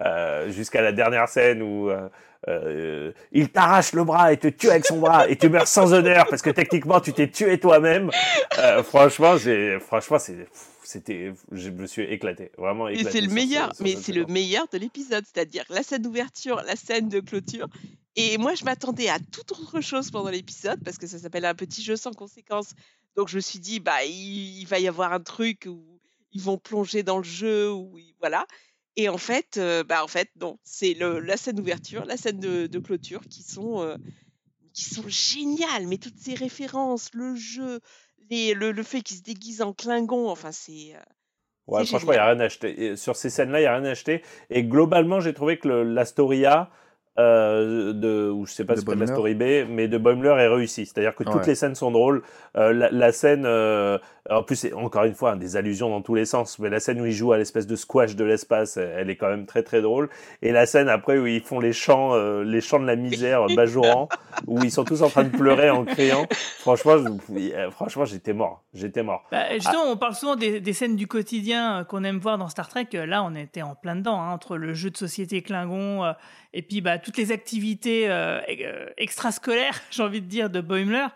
Euh, 0.04 0.50
jusqu'à 0.50 0.82
la 0.82 0.92
dernière 0.92 1.28
scène 1.28 1.62
où 1.62 1.88
euh, 2.48 3.12
il 3.32 3.48
t'arrache 3.50 3.92
le 3.92 4.04
bras 4.04 4.32
et 4.32 4.36
te 4.36 4.46
tue 4.48 4.70
avec 4.70 4.86
son 4.86 4.98
bras 4.98 5.28
et 5.28 5.36
tu 5.36 5.48
meurs 5.48 5.66
sans 5.66 5.92
honneur 5.92 6.26
parce 6.30 6.42
que 6.42 6.50
techniquement 6.50 7.00
tu 7.00 7.12
t'es 7.12 7.28
tué 7.30 7.58
toi-même 7.58 8.10
Euh, 8.58 8.82
franchement 8.82 9.36
j'ai 9.36 9.78
franchement 9.80 10.18
c'est 10.18 10.46
c'était 10.84 11.32
je 11.50 11.70
me 11.70 11.86
suis 11.86 12.04
éclaté 12.04 12.52
vraiment 12.56 12.88
Et 12.88 13.02
c'est 13.02 13.20
le 13.20 13.28
ce- 13.28 13.34
meilleur, 13.34 13.72
mais 13.80 13.96
c'est 13.96 14.12
le 14.12 14.24
meilleur 14.26 14.66
de 14.72 14.78
l'épisode, 14.78 15.24
c'est-à-dire 15.26 15.64
la 15.68 15.82
scène 15.82 16.02
d'ouverture, 16.02 16.62
la 16.64 16.76
scène 16.76 17.08
de 17.08 17.18
clôture. 17.20 17.66
Et 18.14 18.38
moi, 18.38 18.54
je 18.54 18.64
m'attendais 18.64 19.08
à 19.08 19.18
toute 19.18 19.50
autre 19.52 19.80
chose 19.80 20.10
pendant 20.12 20.30
l'épisode 20.30 20.78
parce 20.84 20.96
que 20.96 21.06
ça 21.08 21.18
s'appelle 21.18 21.44
un 21.44 21.54
petit 21.56 21.82
jeu 21.82 21.96
sans 21.96 22.12
conséquences. 22.12 22.70
Donc 23.16 23.26
je 23.28 23.34
me 23.36 23.40
suis 23.40 23.58
dit, 23.58 23.80
bah, 23.80 24.04
il, 24.04 24.60
il 24.60 24.66
va 24.68 24.78
y 24.78 24.86
avoir 24.86 25.12
un 25.12 25.18
truc 25.20 25.66
où 25.68 25.82
ils 26.32 26.40
vont 26.40 26.56
plonger 26.56 27.02
dans 27.02 27.18
le 27.18 27.24
jeu, 27.24 27.72
ils- 27.96 28.14
voilà. 28.20 28.46
Et 28.96 29.08
en 29.08 29.18
fait, 29.18 29.56
euh, 29.58 29.84
bah, 29.84 30.02
en 30.04 30.08
fait, 30.08 30.30
non, 30.40 30.58
c'est 30.64 30.94
la 30.94 31.36
scène 31.36 31.56
d'ouverture, 31.56 32.04
la 32.06 32.16
scène 32.16 32.40
de, 32.40 32.66
de 32.66 32.78
clôture 32.78 33.20
qui 33.28 33.42
sont, 33.42 33.82
euh, 33.82 33.96
qui 34.72 34.84
sont 34.84 35.08
géniales. 35.08 35.86
Mais 35.86 35.98
toutes 35.98 36.18
ces 36.18 36.34
références, 36.34 37.10
le 37.14 37.34
jeu, 37.34 37.80
les, 38.30 38.54
le, 38.54 38.72
le 38.72 38.82
fait 38.82 39.02
qu'ils 39.02 39.18
se 39.18 39.22
déguisent 39.22 39.62
en 39.62 39.72
Klingon, 39.72 40.28
enfin, 40.30 40.52
c'est. 40.52 40.94
euh, 40.94 41.00
Ouais, 41.66 41.84
franchement, 41.84 42.12
il 42.12 42.16
n'y 42.16 42.20
a 42.20 42.26
rien 42.26 42.40
à 42.40 42.44
acheter. 42.44 42.84
Et 42.86 42.96
sur 42.96 43.16
ces 43.16 43.28
scènes-là, 43.28 43.58
il 43.58 43.62
n'y 43.62 43.66
a 43.66 43.74
rien 43.76 43.84
à 43.84 43.90
acheter. 43.90 44.22
Et 44.50 44.62
globalement, 44.62 45.18
j'ai 45.20 45.34
trouvé 45.34 45.58
que 45.58 45.68
l'Astoria, 45.68 46.70
euh, 47.18 47.92
de, 47.92 48.30
ou 48.30 48.46
je 48.46 48.52
sais 48.52 48.64
pas 48.64 48.74
De 48.74 48.80
si 48.80 48.86
c'est 48.86 48.94
de 48.94 49.00
la 49.00 49.06
story 49.06 49.34
B, 49.34 49.42
mais 49.68 49.88
de 49.88 49.98
Boimler 49.98 50.30
est 50.42 50.48
réussi. 50.48 50.86
C'est-à-dire 50.86 51.14
que 51.14 51.24
toutes 51.24 51.34
Ouais. 51.36 51.46
les 51.46 51.54
scènes 51.54 51.74
sont 51.74 51.90
drôles. 51.90 52.22
Euh, 52.56 52.72
la, 52.72 52.90
la 52.90 53.12
scène, 53.12 53.44
euh, 53.46 53.98
en 54.30 54.42
plus, 54.42 54.56
c'est 54.56 54.72
encore 54.72 55.04
une 55.04 55.14
fois 55.14 55.32
hein, 55.32 55.36
des 55.36 55.56
allusions 55.56 55.88
dans 55.90 56.02
tous 56.02 56.14
les 56.14 56.24
sens, 56.24 56.58
mais 56.58 56.68
la 56.70 56.80
scène 56.80 57.00
où 57.00 57.06
ils 57.06 57.12
jouent 57.12 57.32
à 57.32 57.38
l'espèce 57.38 57.66
de 57.66 57.76
squash 57.76 58.16
de 58.16 58.24
l'espace, 58.24 58.76
elle 58.76 58.94
elle 58.96 59.10
est 59.10 59.16
quand 59.16 59.28
même 59.28 59.46
très 59.46 59.62
très 59.62 59.82
drôle. 59.82 60.08
Et 60.42 60.52
la 60.52 60.66
scène 60.66 60.88
après 60.88 61.18
où 61.18 61.26
ils 61.26 61.40
font 61.42 61.60
les 61.60 61.72
chants, 61.72 62.14
euh, 62.14 62.42
les 62.44 62.60
chants 62.60 62.80
de 62.80 62.86
la 62.86 62.96
misère, 62.96 63.46
bajourant, 63.54 64.08
où 64.46 64.62
ils 64.64 64.70
sont 64.70 64.84
tous 64.84 65.02
en 65.02 65.08
train 65.08 65.24
de 65.24 65.36
pleurer 65.36 65.70
en 65.70 65.84
criant. 65.84 66.26
Franchement, 66.60 66.96
je- 66.98 67.70
franchement, 67.70 68.04
j'étais 68.04 68.32
mort. 68.32 68.62
J'étais 68.74 69.02
mort. 69.02 69.24
Bah, 69.30 69.44
justement, 69.54 69.84
on 69.90 69.96
parle 69.96 70.14
souvent 70.14 70.36
des, 70.36 70.60
des 70.60 70.72
scènes 70.72 70.96
du 70.96 71.06
quotidien 71.06 71.84
qu'on 71.88 72.02
aime 72.04 72.18
voir 72.18 72.36
dans 72.38 72.48
Star 72.48 72.68
Trek. 72.68 72.88
Là, 72.92 73.22
on 73.22 73.34
était 73.34 73.62
en 73.62 73.74
plein 73.74 73.96
dedans, 73.96 74.20
hein, 74.20 74.32
entre 74.32 74.56
le 74.56 74.74
jeu 74.74 74.90
de 74.90 74.96
société 74.96 75.42
Klingon 75.42 76.04
euh, 76.04 76.12
et 76.52 76.62
puis 76.62 76.80
bah, 76.80 76.98
toutes 77.06 77.16
les 77.18 77.30
activités 77.32 78.10
euh, 78.10 78.40
euh, 78.48 78.90
extrascolaires, 78.96 79.80
j'ai 79.90 80.02
envie 80.02 80.20
de 80.20 80.26
dire, 80.26 80.50
de 80.50 80.60
Boimler, 80.60 81.06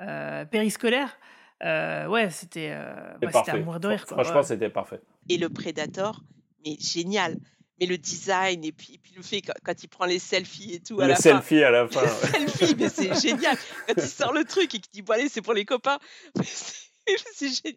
euh, 0.00 0.44
périscolaires. 0.46 1.16
Euh, 1.62 2.06
ouais, 2.06 2.30
c'était 2.30 2.70
euh, 2.72 2.94
ouais, 3.22 3.30
c'était 3.32 3.50
à 3.50 3.56
mourir 3.58 3.80
de 3.80 3.88
rire. 3.88 4.06
quoi. 4.06 4.16
Franchement, 4.16 4.40
Ouais. 4.40 4.46
c'était 4.46 4.70
parfait. 4.70 5.00
et 5.28 5.36
le 5.36 5.50
Predator, 5.50 6.22
mais 6.64 6.76
génial. 6.80 7.36
Mais 7.78 7.86
le 7.86 7.96
design 7.98 8.62
et 8.64 8.72
puis, 8.72 8.94
et 8.94 8.98
puis 8.98 9.12
le 9.16 9.22
fait 9.22 9.40
quand, 9.42 9.52
quand 9.64 9.82
il 9.82 9.88
prend 9.88 10.04
les 10.06 10.18
selfies 10.18 10.74
et 10.74 10.80
tout 10.80 11.00
à 11.00 11.04
Le 11.04 11.10
la 11.10 11.16
fin. 11.16 11.22
selfie 11.22 11.62
à 11.62 11.70
la 11.70 11.86
fin. 11.88 12.02
Le 12.02 12.48
selfie, 12.48 12.76
mais 12.78 12.88
c'est 12.90 13.14
génial. 13.20 13.56
Quand 13.86 13.94
il 13.96 14.02
sort 14.02 14.32
le 14.34 14.44
truc 14.44 14.74
et 14.74 14.78
qu'il 14.80 14.90
dit 14.92 15.02
bon 15.02 15.12
allez 15.14 15.28
c'est 15.28 15.40
pour 15.42 15.54
les 15.54 15.64
copains, 15.66 15.98
c'est 16.42 17.48
génial. 17.48 17.76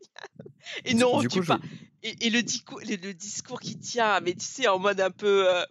Et 0.86 0.94
non, 0.94 1.20
Du 1.20 1.28
tu 1.28 1.40
coup, 1.40 1.44
je- 1.44 1.48
pas. 1.50 1.60
Et, 2.04 2.28
et 2.28 2.30
le, 2.30 2.42
discours, 2.44 2.80
le, 2.82 2.96
le 2.98 3.14
discours 3.14 3.60
qui 3.62 3.78
tient, 3.78 4.20
mais 4.20 4.34
tu 4.34 4.46
sais 4.46 4.68
en 4.68 4.80
mode 4.80 5.00
un 5.02 5.12
peu. 5.12 5.48
euh, 5.54 5.64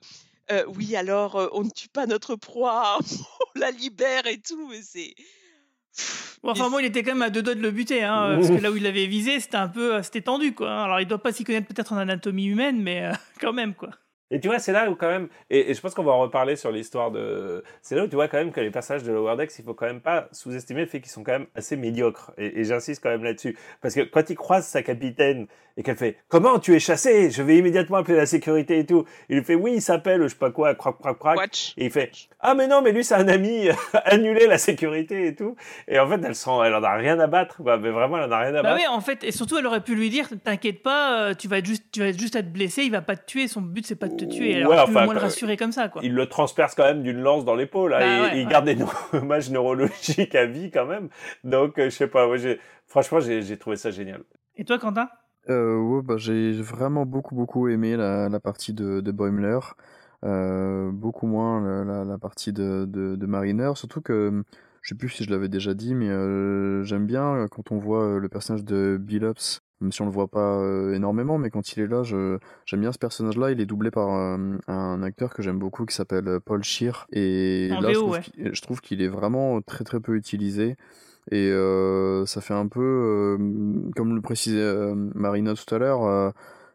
euh, 0.53 0.65
oui, 0.77 0.97
alors 0.97 1.37
euh, 1.37 1.49
on 1.53 1.65
ne 1.65 1.71
tue 1.71 1.89
pas 1.89 2.07
notre 2.07 2.37
proie, 2.37 2.99
on 3.57 3.59
la 3.59 3.71
libère 3.71 4.27
et 4.27 4.39
tout. 4.39 4.69
Mais 4.69 4.83
c'est. 4.83 5.15
Bon, 6.43 6.51
enfin, 6.51 6.69
moi, 6.69 6.83
il 6.83 6.87
était 6.87 7.03
quand 7.03 7.13
même 7.13 7.23
à 7.23 7.31
deux 7.31 7.43
doigts 7.43 7.55
de 7.55 7.61
le 7.61 7.71
buter, 7.71 8.03
hein, 8.03 8.37
parce 8.37 8.49
que 8.49 8.61
là 8.61 8.73
où 8.73 8.77
il 8.77 8.83
l'avait 8.83 9.07
visé, 9.07 9.39
c'était 9.39 9.57
un 9.57 9.69
peu, 9.69 9.95
euh, 9.95 10.03
c'était 10.03 10.23
tendu, 10.23 10.55
quoi. 10.55 10.85
Alors, 10.85 11.01
il 11.01 11.07
doit 11.07 11.23
pas 11.23 11.33
s'y 11.33 11.45
connaître 11.45 11.69
peut-être 11.69 11.93
en 11.93 11.99
anatomie 11.99 12.47
humaine, 12.47 12.83
mais 12.83 13.05
euh, 13.05 13.13
quand 13.41 13.53
même, 13.53 13.75
quoi. 13.75 13.91
Et 14.33 14.41
tu 14.41 14.49
vois, 14.49 14.59
c'est 14.59 14.73
là 14.73 14.91
où 14.91 14.97
quand 14.97 15.09
même, 15.09 15.29
et, 15.51 15.71
et 15.71 15.75
je 15.75 15.81
pense 15.81 15.95
qu'on 15.95 16.03
va 16.03 16.11
en 16.13 16.21
reparler 16.21 16.57
sur 16.57 16.73
l'histoire 16.73 17.13
de. 17.13 17.63
C'est 17.83 17.95
là 17.95 18.03
où 18.05 18.09
tu 18.09 18.17
vois 18.17 18.27
quand 18.27 18.39
même 18.39 18.51
que 18.51 18.61
les 18.61 18.71
personnages 18.71 19.05
de 19.05 19.13
Lower 19.13 19.37
Decks, 19.37 19.53
il 19.59 19.65
faut 19.65 19.75
quand 19.75 19.87
même 19.87 20.01
pas 20.01 20.27
sous-estimer 20.33 20.81
le 20.81 20.87
fait 20.87 21.01
qu'ils 21.01 21.11
sont 21.13 21.23
quand 21.23 21.33
même 21.33 21.47
assez 21.55 21.77
médiocres. 21.77 22.33
Et, 22.39 22.61
et 22.61 22.65
j'insiste 22.65 23.03
quand 23.03 23.11
même 23.11 23.23
là-dessus. 23.23 23.57
Parce 23.81 23.95
que 23.95 24.01
quand 24.01 24.29
il 24.31 24.35
croise 24.37 24.67
sa 24.67 24.83
capitaine 24.83 25.47
et 25.77 25.83
qu'elle 25.83 25.97
fait 25.97 26.17
Comment 26.29 26.59
tu 26.59 26.75
es 26.75 26.79
chassé? 26.81 27.31
Je 27.31 27.43
vais 27.43 27.57
immédiatement 27.57 27.99
appeler 27.99 28.17
la 28.17 28.27
sécurité 28.27 28.79
et 28.81 28.87
tout. 28.87 29.05
Il 29.29 29.37
lui 29.39 29.45
fait 29.45 29.55
Oui, 29.55 29.73
il 29.77 29.83
s'appelle, 29.83 30.23
je 30.23 30.29
sais 30.29 30.35
pas 30.37 30.51
quoi, 30.51 30.75
croc, 30.75 30.99
croc, 30.99 31.19
croc. 31.19 31.37
Watch. 31.37 31.73
Et 31.79 31.87
il 31.87 31.91
fait 31.91 32.11
Ah, 32.41 32.55
mais 32.55 32.67
non, 32.67 32.83
mais 32.83 32.93
lui, 32.93 33.05
c'est 33.05 33.15
un 33.15 33.29
ami, 33.29 33.69
annuler 34.05 34.47
la 34.47 34.59
sécurité 34.59 35.27
et 35.29 35.35
tout. 35.35 35.57
Et 35.89 35.99
en 35.99 36.09
fait, 36.09 36.21
elle, 36.25 36.35
sent, 36.35 36.51
elle 36.65 36.75
en 36.75 36.83
a 36.83 36.95
rien 36.95 37.19
à 37.21 37.27
battre, 37.27 37.63
quoi. 37.63 37.79
Mais 37.79 37.91
vraiment, 37.91 38.19
elle 38.19 38.25
en 38.25 38.33
a 38.33 38.39
rien 38.39 38.55
à 38.55 38.63
Bah 38.63 38.71
battre. 38.75 38.77
oui, 38.81 38.87
en 38.87 39.01
fait, 39.01 39.25
et 39.25 39.33
surtout, 39.33 39.59
elle 39.59 39.67
aurait 39.67 39.83
pu 39.83 39.95
lui 39.95 40.11
dire 40.11 40.29
T'inquiète 40.45 40.83
pas, 40.83 41.29
euh, 41.29 41.35
tu 41.35 41.49
vas, 41.49 41.63
juste, 41.63 41.85
tu 41.93 42.01
vas 42.01 42.09
être 42.09 42.19
juste 42.19 42.37
être 42.37 42.53
blessé, 42.53 42.83
il 42.83 42.91
va 42.91 43.01
pas 43.03 43.17
te 43.17 43.25
tuer, 43.25 43.49
son 43.49 43.61
but, 43.63 43.87
c'est 43.87 43.95
pas 43.97 44.09
de 44.09 44.17
te 44.27 44.33
tuer. 44.33 44.53
Elle 44.53 44.67
Ouais, 44.67 44.79
enfin, 44.79 45.05
moins 45.05 45.15
le 45.15 45.21
quand- 45.21 45.27
rassurer 45.27 45.57
comme 45.57 45.73
ça, 45.73 45.89
quoi. 45.89 46.01
il 46.05 46.15
le 46.15 46.27
transperce 46.27 46.75
quand 46.75 46.85
même 46.85 47.03
d'une 47.03 47.21
lance 47.21 47.45
dans 47.45 47.55
l'épaule. 47.55 47.95
hein, 47.95 47.99
Bah 48.01 48.07
et, 48.07 48.21
ouais, 48.21 48.37
et 48.37 48.41
il 48.41 48.47
ouais. 48.47 48.51
garde 48.53 48.65
des 48.67 48.77
dommages 49.13 49.51
neurologiques 49.51 50.35
à 50.35 50.47
vie 50.47 50.71
quand 50.71 50.87
même. 50.87 51.09
Donc, 51.45 51.79
euh, 51.79 51.85
je 51.85 51.91
sais 51.91 52.07
pas, 52.09 52.27
moi, 52.27 52.37
franchement, 52.87 53.21
j'ai 53.21 53.57
trouvé 53.59 53.77
ça 53.77 53.91
génial. 53.91 54.23
Et 54.57 54.65
toi, 54.65 54.79
Quentin? 54.79 55.09
Euh, 55.49 55.77
ouais, 55.77 56.03
bah, 56.03 56.15
j'ai 56.19 56.53
vraiment 56.53 57.05
beaucoup 57.05 57.35
beaucoup 57.35 57.67
aimé 57.69 57.97
la, 57.97 58.29
la 58.29 58.39
partie 58.41 58.73
de, 58.73 59.01
de 59.01 59.11
Boimler, 59.11 59.59
euh, 60.25 60.91
beaucoup 60.93 61.27
moins 61.27 61.61
la, 61.61 61.85
la, 61.85 62.05
la 62.05 62.19
partie 62.19 62.53
de, 62.53 62.85
de, 62.87 63.17
de 63.17 63.27
Mariner, 63.27 63.73
surtout 63.75 64.01
que 64.01 64.45
je 64.83 64.89
sais 64.89 64.95
plus 64.95 65.09
si 65.09 65.25
je 65.25 65.31
l'avais 65.31 65.49
déjà 65.49 65.75
dit, 65.75 65.95
mais 65.95 66.09
euh, 66.11 66.83
j'aime 66.85 67.07
bien 67.07 67.35
euh, 67.35 67.49
quand 67.49 67.73
on 67.73 67.79
voit 67.79 68.05
euh, 68.05 68.19
le 68.19 68.29
personnage 68.29 68.65
de 68.65 68.99
Billups, 69.01 69.61
même 69.83 69.93
si 69.93 70.01
on 70.01 70.07
le 70.07 70.11
voit 70.13 70.29
pas 70.29 70.57
euh, 70.59 70.95
énormément, 70.95 71.37
mais 71.37 71.51
quand 71.51 71.73
il 71.77 71.81
est 71.83 71.87
là, 71.87 72.03
je, 72.03 72.39
j'aime 72.65 72.81
bien 72.81 72.93
ce 72.93 72.99
personnage-là. 72.99 73.51
Il 73.51 73.61
est 73.61 73.67
doublé 73.67 73.91
par 73.91 74.09
euh, 74.15 74.39
un 74.69 75.03
acteur 75.03 75.35
que 75.35 75.43
j'aime 75.43 75.59
beaucoup 75.59 75.85
qui 75.85 75.95
s'appelle 75.95 76.27
euh, 76.29 76.41
Paul 76.41 76.63
Scheer, 76.65 77.07
et 77.13 77.69
En 77.73 77.81
là 77.81 77.93
je 77.93 77.99
trouve 77.99 78.13
ouais. 78.13 78.21
qu'il- 78.21 78.55
je 78.55 78.63
trouve 78.63 78.81
qu'il 78.81 79.03
est 79.03 79.09
vraiment 79.09 79.61
très 79.61 79.85
très 79.85 80.01
peu 80.01 80.15
utilisé. 80.17 80.77
Et 81.31 81.51
euh, 81.53 82.27
ça 82.27 82.41
fait 82.41 82.55
un 82.55 82.67
peu, 82.67 83.37
comme 83.95 84.15
le 84.17 84.21
précisait 84.21 84.93
Marina 85.15 85.55
tout 85.55 85.73
à 85.73 85.79
l'heure, 85.79 86.33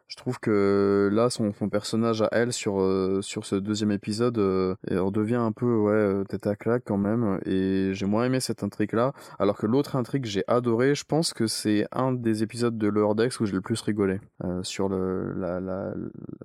je 0.08 0.16
trouve 0.16 0.40
que 0.40 1.10
là, 1.12 1.28
son, 1.28 1.52
son 1.52 1.68
personnage 1.68 2.22
à 2.22 2.28
elle 2.32 2.52
sur, 2.52 2.80
euh, 2.80 3.20
sur 3.20 3.44
ce 3.44 3.56
deuxième 3.56 3.92
épisode 3.92 4.38
euh, 4.38 4.74
redevient 4.90 5.34
un 5.34 5.52
peu 5.52 5.76
ouais, 5.76 5.92
euh, 5.92 6.24
tête 6.24 6.46
à 6.46 6.56
claque 6.56 6.84
quand 6.86 6.96
même. 6.96 7.38
Et 7.44 7.90
j'ai 7.92 8.06
moins 8.06 8.24
aimé 8.24 8.40
cette 8.40 8.62
intrigue-là. 8.62 9.12
Alors 9.38 9.58
que 9.58 9.66
l'autre 9.66 9.96
intrigue, 9.96 10.24
j'ai 10.24 10.44
adoré. 10.48 10.94
Je 10.94 11.04
pense 11.04 11.34
que 11.34 11.46
c'est 11.46 11.86
un 11.92 12.12
des 12.12 12.42
épisodes 12.42 12.78
de 12.78 12.88
Lower 12.88 13.14
Decks 13.14 13.38
où 13.40 13.46
j'ai 13.46 13.52
le 13.52 13.60
plus 13.60 13.80
rigolé 13.82 14.18
euh, 14.44 14.62
sur, 14.62 14.88
le, 14.88 15.34
la, 15.34 15.60
la, 15.60 15.92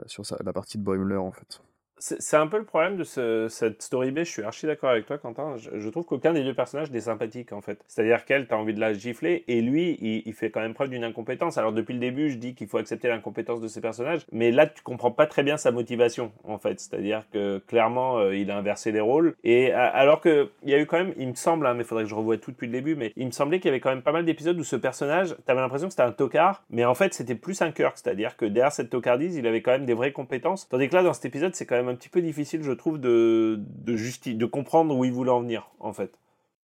sur 0.07 0.23
la 0.43 0.53
partie 0.53 0.77
de 0.77 0.83
Boimler 0.83 1.15
en 1.15 1.31
fait. 1.31 1.61
C'est 2.05 2.35
un 2.35 2.47
peu 2.47 2.57
le 2.57 2.65
problème 2.65 2.97
de 2.97 3.05
ce- 3.05 3.47
cette 3.47 3.81
story 3.81 4.11
B. 4.11 4.19
Je 4.19 4.23
suis 4.25 4.43
archi 4.43 4.65
d'accord 4.65 4.89
avec 4.89 5.05
toi, 5.05 5.17
Quentin. 5.17 5.55
Je, 5.55 5.87
trouve 5.87 6.03
qu'aucun 6.03 6.33
des 6.33 6.43
deux 6.43 6.53
personnages 6.53 6.91
n'est 6.91 6.99
sympathique, 6.99 7.53
en 7.53 7.61
fait. 7.61 7.79
C'est-à-dire 7.87 8.25
qu'elle, 8.25 8.45
t'as 8.45 8.57
envie 8.57 8.73
de 8.73 8.79
la 8.81 8.91
gifler, 8.93 9.45
et 9.47 9.61
lui, 9.61 9.97
il, 10.25 10.33
fait 10.33 10.49
quand 10.49 10.59
même 10.59 10.73
preuve 10.73 10.89
d'une 10.89 11.05
incompétence. 11.05 11.57
Alors, 11.57 11.71
depuis 11.71 11.93
le 11.93 12.01
début, 12.01 12.29
je 12.29 12.35
dis 12.35 12.55
qu'il 12.55 12.67
faut 12.67 12.77
accepter 12.77 13.07
l'incompétence 13.07 13.61
de 13.61 13.69
ces 13.69 13.79
personnages, 13.79 14.25
mais 14.33 14.51
là, 14.51 14.67
tu 14.67 14.83
comprends 14.83 15.11
pas 15.11 15.27
très 15.27 15.43
bien 15.43 15.55
sa 15.55 15.71
motivation, 15.71 16.33
en 16.43 16.57
fait. 16.57 16.81
C'est-à-dire 16.81 17.23
que, 17.31 17.59
clairement, 17.67 18.17
euh, 18.17 18.35
il 18.35 18.51
a 18.51 18.57
inversé 18.57 18.91
les 18.91 18.99
rôles. 18.99 19.35
Et 19.45 19.71
alors 19.71 20.19
que, 20.19 20.49
il 20.63 20.71
y 20.71 20.73
a 20.73 20.79
eu 20.79 20.85
quand 20.85 20.97
même, 20.97 21.13
il 21.17 21.29
me 21.29 21.35
semble, 21.35 21.65
hein, 21.65 21.73
mais 21.73 21.85
faudrait 21.85 22.03
que 22.03 22.09
je 22.09 22.15
revoie 22.15 22.37
tout 22.37 22.51
depuis 22.51 22.67
le 22.67 22.73
début, 22.73 22.95
mais 22.95 23.13
il 23.15 23.27
me 23.27 23.31
semblait 23.31 23.59
qu'il 23.59 23.69
y 23.69 23.69
avait 23.69 23.79
quand 23.79 23.91
même 23.91 24.01
pas 24.01 24.11
mal 24.11 24.25
d'épisodes 24.25 24.59
où 24.59 24.65
ce 24.65 24.75
personnage, 24.75 25.37
t'avais 25.45 25.61
l'impression 25.61 25.87
que 25.87 25.93
c'était 25.93 26.03
un 26.03 26.11
tocard, 26.11 26.63
mais 26.69 26.83
en 26.83 26.95
fait, 26.95 27.13
c'était 27.13 27.35
plus 27.35 27.61
un 27.61 27.71
Kirk. 27.71 27.93
C'est-à-dire 27.95 28.35
que 28.35 28.43
derrière 28.43 28.73
cette 28.73 28.89
tocardise, 28.89 29.37
il 29.37 29.47
avait 29.47 29.61
quand 29.61 29.71
même 29.71 29.85
des 29.85 29.93
vraies 29.93 30.11
compétences. 30.11 30.67
Tandis 30.67 30.89
que 30.89 30.95
là, 30.95 31.03
dans 31.03 31.13
cet 31.13 31.23
épisode, 31.23 31.55
c'est 31.55 31.65
quand 31.65 31.77
même 31.81 31.92
un 31.93 31.95
petit 31.95 32.09
peu 32.09 32.21
difficile, 32.21 32.63
je 32.63 32.71
trouve, 32.71 32.99
de, 32.99 33.57
de, 33.59 33.95
justi- 33.95 34.35
de 34.35 34.45
comprendre 34.45 34.95
où 34.95 35.05
il 35.05 35.11
voulait 35.11 35.31
en 35.31 35.41
venir, 35.41 35.69
en 35.79 35.93
fait. 35.93 36.17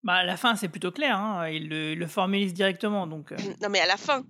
Bah, 0.03 0.13
à 0.15 0.23
la 0.23 0.37
fin, 0.37 0.55
c'est 0.55 0.69
plutôt 0.69 0.91
clair, 0.91 1.17
hein. 1.17 1.49
il, 1.49 1.69
le, 1.69 1.91
il 1.93 1.99
le 1.99 2.07
formalise 2.07 2.53
directement, 2.53 3.05
donc. 3.07 3.31
euh, 3.31 3.37
Non, 3.61 3.69
mais 3.69 3.79
à 3.79 3.85
la 3.87 3.97
fin. 3.97 4.23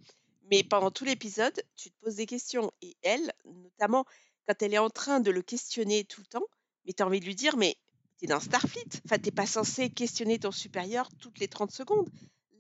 Mais 0.51 0.63
pendant 0.63 0.89
tout 0.91 1.05
l'épisode, 1.05 1.53
tu 1.75 1.89
te 1.91 1.95
poses 2.03 2.15
des 2.15 2.25
questions. 2.25 2.71
Et 2.81 2.95
elle, 3.03 3.31
notamment 3.45 4.05
quand 4.47 4.61
elle 4.63 4.73
est 4.73 4.79
en 4.79 4.89
train 4.89 5.19
de 5.19 5.29
le 5.29 5.41
questionner 5.43 6.03
tout 6.05 6.21
le 6.21 6.25
temps, 6.27 6.45
mais 6.85 6.93
tu 6.93 7.03
as 7.03 7.05
envie 7.05 7.19
de 7.19 7.25
lui 7.25 7.35
dire, 7.35 7.55
mais 7.55 7.75
t'es 8.17 8.25
dans 8.25 8.39
Starfleet. 8.39 9.01
Enfin, 9.05 9.19
t'es 9.19 9.29
pas 9.31 9.45
censé 9.45 9.91
questionner 9.91 10.39
ton 10.39 10.51
supérieur 10.51 11.07
toutes 11.19 11.37
les 11.39 11.47
30 11.47 11.69
secondes. 11.71 12.09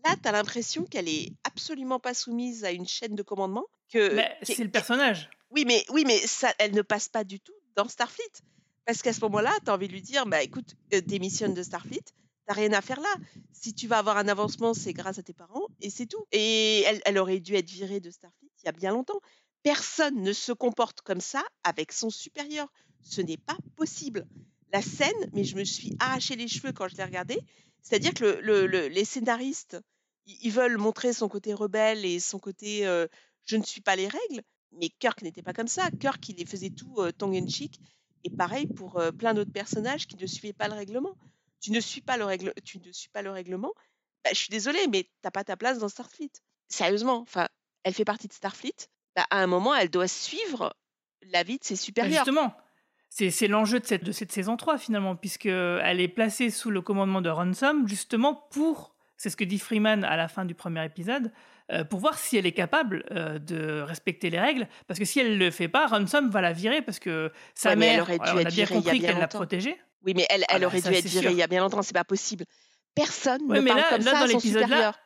Là, 0.05 0.15
tu 0.21 0.29
as 0.29 0.31
l'impression 0.31 0.83
qu'elle 0.85 1.09
est 1.09 1.31
absolument 1.45 1.99
pas 1.99 2.13
soumise 2.13 2.63
à 2.63 2.71
une 2.71 2.87
chaîne 2.87 3.15
de 3.15 3.23
commandement. 3.23 3.65
Que, 3.91 4.19
c'est 4.43 4.63
le 4.63 4.69
personnage. 4.69 5.31
Oui, 5.49 5.63
mais, 5.65 5.83
oui, 5.89 6.03
mais 6.05 6.19
ça, 6.19 6.53
elle 6.59 6.75
ne 6.75 6.83
passe 6.83 7.09
pas 7.09 7.23
du 7.23 7.39
tout 7.39 7.53
dans 7.79 7.87
Starfleet. 7.87 8.41
Parce 8.85 9.01
qu'à 9.01 9.13
ce 9.13 9.21
moment-là, 9.21 9.51
tu 9.63 9.71
as 9.71 9.73
envie 9.73 9.87
de 9.87 9.93
lui 9.93 10.01
dire, 10.01 10.25
bah 10.25 10.43
écoute, 10.43 10.75
euh, 10.93 10.99
démissionne 10.99 11.53
de 11.53 11.63
Starfleet, 11.63 12.03
t'as 12.45 12.53
rien 12.53 12.73
à 12.73 12.81
faire 12.81 12.99
là. 12.99 13.15
Si 13.53 13.73
tu 13.73 13.87
vas 13.87 13.99
avoir 13.99 14.17
un 14.17 14.27
avancement, 14.27 14.73
c'est 14.73 14.91
grâce 14.93 15.17
à 15.17 15.23
tes 15.23 15.31
parents, 15.33 15.67
et 15.79 15.89
c'est 15.89 16.05
tout. 16.05 16.25
Et 16.33 16.83
elle, 17.05 17.17
aurait 17.17 17.39
dû 17.39 17.55
être 17.55 17.69
virée 17.69 18.01
de 18.01 18.09
Starfleet 18.11 18.49
il 18.61 18.65
y 18.65 18.69
a 18.69 18.73
bien 18.73 18.91
longtemps. 18.91 19.21
Personne 19.63 20.21
ne 20.21 20.33
se 20.33 20.51
comporte 20.51 20.99
comme 21.01 21.21
ça 21.21 21.41
avec 21.63 21.93
son 21.93 22.09
supérieur. 22.09 22.67
Ce 23.01 23.21
n'est 23.21 23.37
pas 23.37 23.57
possible. 23.77 24.27
La 24.73 24.81
scène, 24.81 25.29
mais 25.33 25.45
je 25.45 25.55
me 25.55 25.63
suis 25.63 25.95
arraché 25.99 26.35
les 26.35 26.49
cheveux 26.49 26.73
quand 26.73 26.89
je 26.89 26.97
l'ai 26.97 27.05
regardée. 27.05 27.39
C'est-à-dire 27.81 28.13
que 28.13 28.25
le- 28.25 28.41
le- 28.41 28.67
le- 28.67 28.87
les 28.89 29.05
scénaristes, 29.05 29.77
ils 30.25 30.51
veulent 30.51 30.77
montrer 30.77 31.13
son 31.13 31.29
côté 31.29 31.53
rebelle 31.53 32.03
et 32.03 32.19
son 32.19 32.39
côté 32.39 32.85
euh, 32.85 33.07
je 33.45 33.55
ne 33.55 33.63
suis 33.63 33.81
pas 33.81 33.95
les 33.95 34.07
règles, 34.09 34.41
mais 34.71 34.89
Kirk 34.99 35.21
n'était 35.21 35.41
pas 35.41 35.53
comme 35.53 35.67
ça. 35.67 35.89
Kirk, 35.99 36.27
il 36.29 36.37
les 36.37 36.45
faisait 36.45 36.69
tout 36.69 36.95
euh, 36.99 37.11
tongue 37.11 37.35
in 37.35 37.47
cheek. 37.47 37.79
Et 38.23 38.29
pareil 38.29 38.67
pour 38.67 38.99
euh, 38.99 39.11
plein 39.11 39.33
d'autres 39.33 39.51
personnages 39.51 40.07
qui 40.07 40.17
ne 40.17 40.27
suivaient 40.27 40.53
pas 40.53 40.67
le 40.67 40.73
règlement. 40.73 41.15
Tu 41.61 41.71
ne 41.71 41.79
suis 41.79 42.01
pas 42.01 42.17
le, 42.17 42.25
règle... 42.25 42.53
tu 42.63 42.79
ne 42.79 42.91
suis 42.91 43.09
pas 43.09 43.21
le 43.21 43.31
règlement. 43.31 43.73
Bah, 44.23 44.31
je 44.33 44.37
suis 44.39 44.49
désolée, 44.49 44.87
mais 44.91 45.09
t'as 45.21 45.31
pas 45.31 45.43
ta 45.43 45.55
place 45.57 45.79
dans 45.79 45.89
Starfleet. 45.89 46.31
Sérieusement, 46.67 47.19
enfin, 47.21 47.47
elle 47.83 47.93
fait 47.93 48.05
partie 48.05 48.27
de 48.27 48.33
Starfleet. 48.33 48.89
Bah, 49.15 49.25
à 49.29 49.41
un 49.41 49.47
moment, 49.47 49.73
elle 49.75 49.89
doit 49.89 50.07
suivre 50.07 50.75
l'avis 51.31 51.57
de 51.57 51.63
ses 51.63 51.75
Bah, 51.75 51.79
supérieurs. 51.81 52.25
justement, 52.25 52.53
c'est 53.09 53.31
c'est 53.31 53.47
l'enjeu 53.47 53.79
de 53.79 53.85
cette, 53.85 54.03
de 54.03 54.11
cette 54.11 54.31
saison 54.31 54.55
3 54.57 54.77
finalement, 54.77 55.15
puisqu'elle 55.15 55.99
est 55.99 56.07
placée 56.09 56.49
sous 56.49 56.69
le 56.69 56.81
commandement 56.81 57.21
de 57.21 57.29
Ransom, 57.29 57.87
justement 57.87 58.35
pour, 58.51 58.95
c'est 59.17 59.29
ce 59.29 59.37
que 59.37 59.43
dit 59.43 59.59
Freeman 59.59 60.03
à 60.03 60.15
la 60.15 60.27
fin 60.27 60.45
du 60.45 60.53
premier 60.55 60.85
épisode, 60.85 61.31
euh, 61.71 61.83
pour 61.83 61.99
voir 61.99 62.17
si 62.17 62.37
elle 62.37 62.45
est 62.45 62.51
capable 62.51 63.03
euh, 63.11 63.37
de 63.39 63.81
respecter 63.81 64.29
les 64.29 64.39
règles, 64.39 64.67
parce 64.87 64.99
que 64.99 65.05
si 65.05 65.19
elle 65.19 65.31
ne 65.33 65.35
le 65.37 65.51
fait 65.51 65.67
pas, 65.67 65.87
Ransom 65.87 66.29
va 66.29 66.41
la 66.41 66.53
virer, 66.53 66.81
parce 66.81 66.99
que 66.99 67.31
sa 67.55 67.69
Ouais, 67.69 67.75
mais 67.75 67.85
elle 67.87 67.93
mère, 67.97 68.01
aurait 68.03 68.17
dû 68.19 68.23
on 68.33 68.37
a 68.37 68.41
être 68.41 68.53
bien 68.53 68.65
virée 68.65 68.75
il 68.75 68.75
y 68.75 68.77
a 68.77 68.81
compris 68.81 68.99
bien 68.99 69.07
qu'elle 69.09 69.15
l'a 69.17 69.21
longtemps. 69.23 69.37
protégée. 69.37 69.77
Oui, 70.03 70.13
mais 70.15 70.25
elle, 70.29 70.43
Ah 70.47 70.53
elle 70.55 70.61
bah, 70.61 70.67
aurait 70.67 70.81
ça, 70.81 70.89
dû 70.89 70.95
être 70.95 71.05
virée 71.05 71.21
sûr. 71.23 71.31
il 71.31 71.37
y 71.37 71.43
a 71.43 71.47
bien 71.47 71.61
longtemps, 71.61 71.81
c'est 71.81 71.93
pas 71.93 72.03
possible. 72.03 72.45
Personne 72.95 73.41
Ouais, 73.43 73.57
ne 73.57 73.61
mais 73.61 73.69
parle 73.69 73.81
là, 73.81 73.87
comme 73.89 74.05
là, 74.05 74.11
ça 74.11 74.19
dans 74.19 74.25
à 74.25 74.27
son 74.29 74.39
supérieur. 74.39 74.99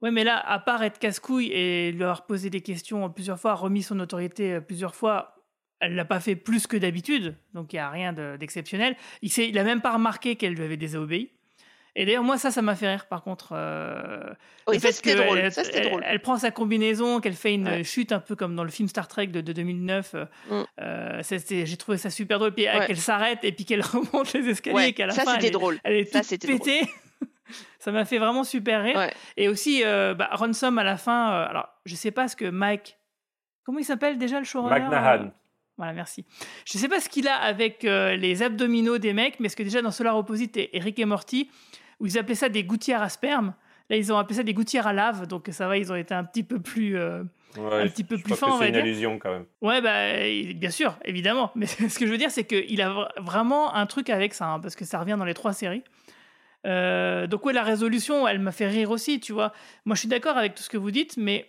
Ouais, 0.00 0.10
mais 0.10 0.24
là, 0.24 0.38
à 0.38 0.58
part 0.58 0.82
être 0.82 0.98
casse-couille 0.98 1.48
et 1.52 1.92
leur 1.92 2.26
poser 2.26 2.50
des 2.50 2.60
questions 2.60 3.08
plusieurs 3.10 3.38
fois, 3.38 3.54
remis 3.54 3.82
son 3.82 4.00
autorité 4.00 4.54
euh, 4.54 4.60
plusieurs 4.60 4.94
fois, 4.96 5.36
elle 5.78 5.94
l'a 5.94 6.04
pas 6.04 6.18
fait 6.20 6.34
plus 6.36 6.66
que 6.66 6.76
d'habitude, 6.76 7.36
donc 7.54 7.72
il 7.72 7.76
y 7.76 7.78
a 7.78 7.88
rien 7.90 8.12
de- 8.12 8.36
d'exceptionnel. 8.36 8.96
Il, 9.20 9.30
s'est- 9.30 9.48
il 9.48 9.56
a 9.58 9.64
même 9.64 9.80
pas 9.80 9.92
remarqué 9.92 10.34
qu'elle 10.36 10.54
lui 10.54 10.64
avait 10.64 10.76
désobéi. 10.76 11.30
Et 11.94 12.06
d'ailleurs, 12.06 12.22
moi, 12.24 12.38
ça, 12.38 12.50
ça 12.50 12.62
m'a 12.62 12.74
fait 12.74 12.88
rire, 12.88 13.06
par 13.06 13.22
contre. 13.22 13.50
euh, 13.52 14.22
Oui, 14.66 14.76
le 14.76 14.80
ça, 14.80 14.92
fait 14.92 15.02
que 15.14 15.22
drôle, 15.22 15.38
Elle, 15.38 15.52
ça, 15.52 15.62
c'était 15.62 15.78
elle- 15.80 15.88
drôle. 15.90 16.02
elle 16.06 16.20
prend 16.20 16.38
sa 16.38 16.50
combinaison, 16.50 17.20
qu'elle 17.20 17.34
fait 17.34 17.52
une 17.54 17.68
Ouais. 17.68 17.84
chute 17.84 18.12
un 18.12 18.20
peu 18.20 18.34
comme 18.34 18.56
dans 18.56 18.64
le 18.64 18.70
film 18.70 18.88
Star 18.88 19.08
Trek 19.08 19.26
de, 19.26 19.40
de 19.42 19.52
2009. 19.52 20.14
euh, 20.14 20.24
Mm. 20.50 20.62
euh, 20.80 21.22
J'ai 21.66 21.76
trouvé 21.76 21.98
ça 21.98 22.08
super 22.08 22.38
drôle. 22.38 22.52
Puis 22.54 22.64
Ouais. 22.66 22.86
qu'elle 22.86 22.96
s'arrête 22.96 23.40
et 23.44 23.52
puis 23.52 23.64
qu'elle 23.66 23.80
remonte 24.22 24.32
les 24.32 24.48
escaliers 24.48 24.74
Ouais, 24.76 24.88
et 24.88 24.92
qu'à 24.94 25.06
la 25.06 25.12
ça, 25.12 25.24
fin, 25.24 25.34
c'était 25.34 25.48
elle 25.48 25.52
drôle. 25.52 25.78
elle 25.84 25.96
est 25.96 26.04
Ça, 26.06 26.22
toute 26.22 26.40
drôle. 26.46 26.58
pétée. 26.60 26.80
ça 27.78 27.92
m'a 27.92 28.04
fait 28.06 28.18
vraiment 28.18 28.44
super 28.44 28.82
rire. 28.82 28.96
Ouais. 28.96 29.12
Et 29.36 29.48
aussi, 29.48 29.82
euh, 29.84 30.14
bah, 30.14 30.30
Ransom 30.32 30.78
à 30.78 30.84
la 30.84 30.96
fin, 30.96 31.32
euh, 31.32 31.46
alors 31.48 31.68
je 31.84 31.94
sais 31.94 32.10
pas 32.10 32.26
ce 32.28 32.36
que 32.36 32.46
Mike. 32.46 32.96
Comment 33.64 33.78
il 33.80 33.84
s'appelle 33.84 34.16
déjà 34.18 34.38
le 34.38 34.44
showrunner? 34.44 34.80
McNahan. 34.80 35.30
Voilà, 35.78 35.92
merci. 35.92 36.24
Je 36.66 36.78
sais 36.78 36.88
pas 36.88 37.00
ce 37.00 37.08
qu'il 37.08 37.28
a 37.28 37.34
avec 37.36 37.84
euh, 37.84 38.14
les 38.16 38.42
abdominaux 38.42 38.98
des 38.98 39.12
mecs, 39.12 39.40
mais 39.40 39.46
est-ce 39.46 39.56
que 39.56 39.62
déjà 39.62 39.82
dans 39.82 39.90
Solar 39.90 40.16
Opposite 40.16 40.56
et 40.56 40.76
Eric 40.76 40.98
et 40.98 41.04
Morty, 41.06 41.50
où 42.02 42.06
ils 42.06 42.18
appelaient 42.18 42.34
ça 42.34 42.50
des 42.50 42.64
gouttières 42.64 43.00
à 43.00 43.08
sperme, 43.08 43.54
là 43.88 43.96
ils 43.96 44.12
ont 44.12 44.18
appelé 44.18 44.34
ça 44.36 44.42
des 44.42 44.52
gouttières 44.52 44.86
à 44.86 44.92
lave, 44.92 45.26
donc 45.26 45.48
ça 45.52 45.66
va, 45.68 45.78
ils 45.78 45.90
ont 45.90 45.96
été 45.96 46.12
un 46.12 46.24
petit 46.24 46.42
peu 46.42 46.60
plus. 46.60 46.98
euh, 46.98 47.22
Ouais, 47.58 47.82
un 47.82 47.88
petit 47.88 48.02
peu 48.04 48.16
je 48.16 48.22
plus 48.22 48.30
pense 48.30 48.38
fin, 48.40 48.46
que 48.46 48.52
on 48.52 48.56
va 48.56 48.62
c'est 48.64 48.68
une 48.68 48.74
dire. 48.74 48.82
allusion 48.82 49.18
quand 49.18 49.30
même. 49.30 49.44
Ouais, 49.60 49.82
bah, 49.82 50.54
bien 50.54 50.70
sûr, 50.70 50.96
évidemment. 51.04 51.50
Mais 51.54 51.66
ce 51.66 51.98
que 51.98 52.06
je 52.06 52.10
veux 52.10 52.16
dire, 52.16 52.30
c'est 52.30 52.44
qu'il 52.44 52.80
a 52.80 52.88
vra- 52.88 53.10
vraiment 53.20 53.74
un 53.74 53.84
truc 53.84 54.08
avec 54.08 54.32
ça, 54.32 54.46
hein, 54.46 54.58
parce 54.60 54.74
que 54.74 54.86
ça 54.86 54.98
revient 54.98 55.16
dans 55.18 55.26
les 55.26 55.34
trois 55.34 55.52
séries. 55.52 55.82
Euh, 56.66 57.26
donc, 57.26 57.44
ouais, 57.44 57.52
la 57.52 57.62
résolution, 57.62 58.26
elle 58.26 58.38
m'a 58.38 58.52
fait 58.52 58.68
rire 58.68 58.90
aussi, 58.90 59.20
tu 59.20 59.32
vois. 59.32 59.52
Moi, 59.84 59.94
je 59.96 60.00
suis 60.00 60.08
d'accord 60.08 60.36
avec 60.38 60.54
tout 60.54 60.62
ce 60.62 60.70
que 60.70 60.78
vous 60.78 60.90
dites, 60.90 61.16
mais 61.16 61.46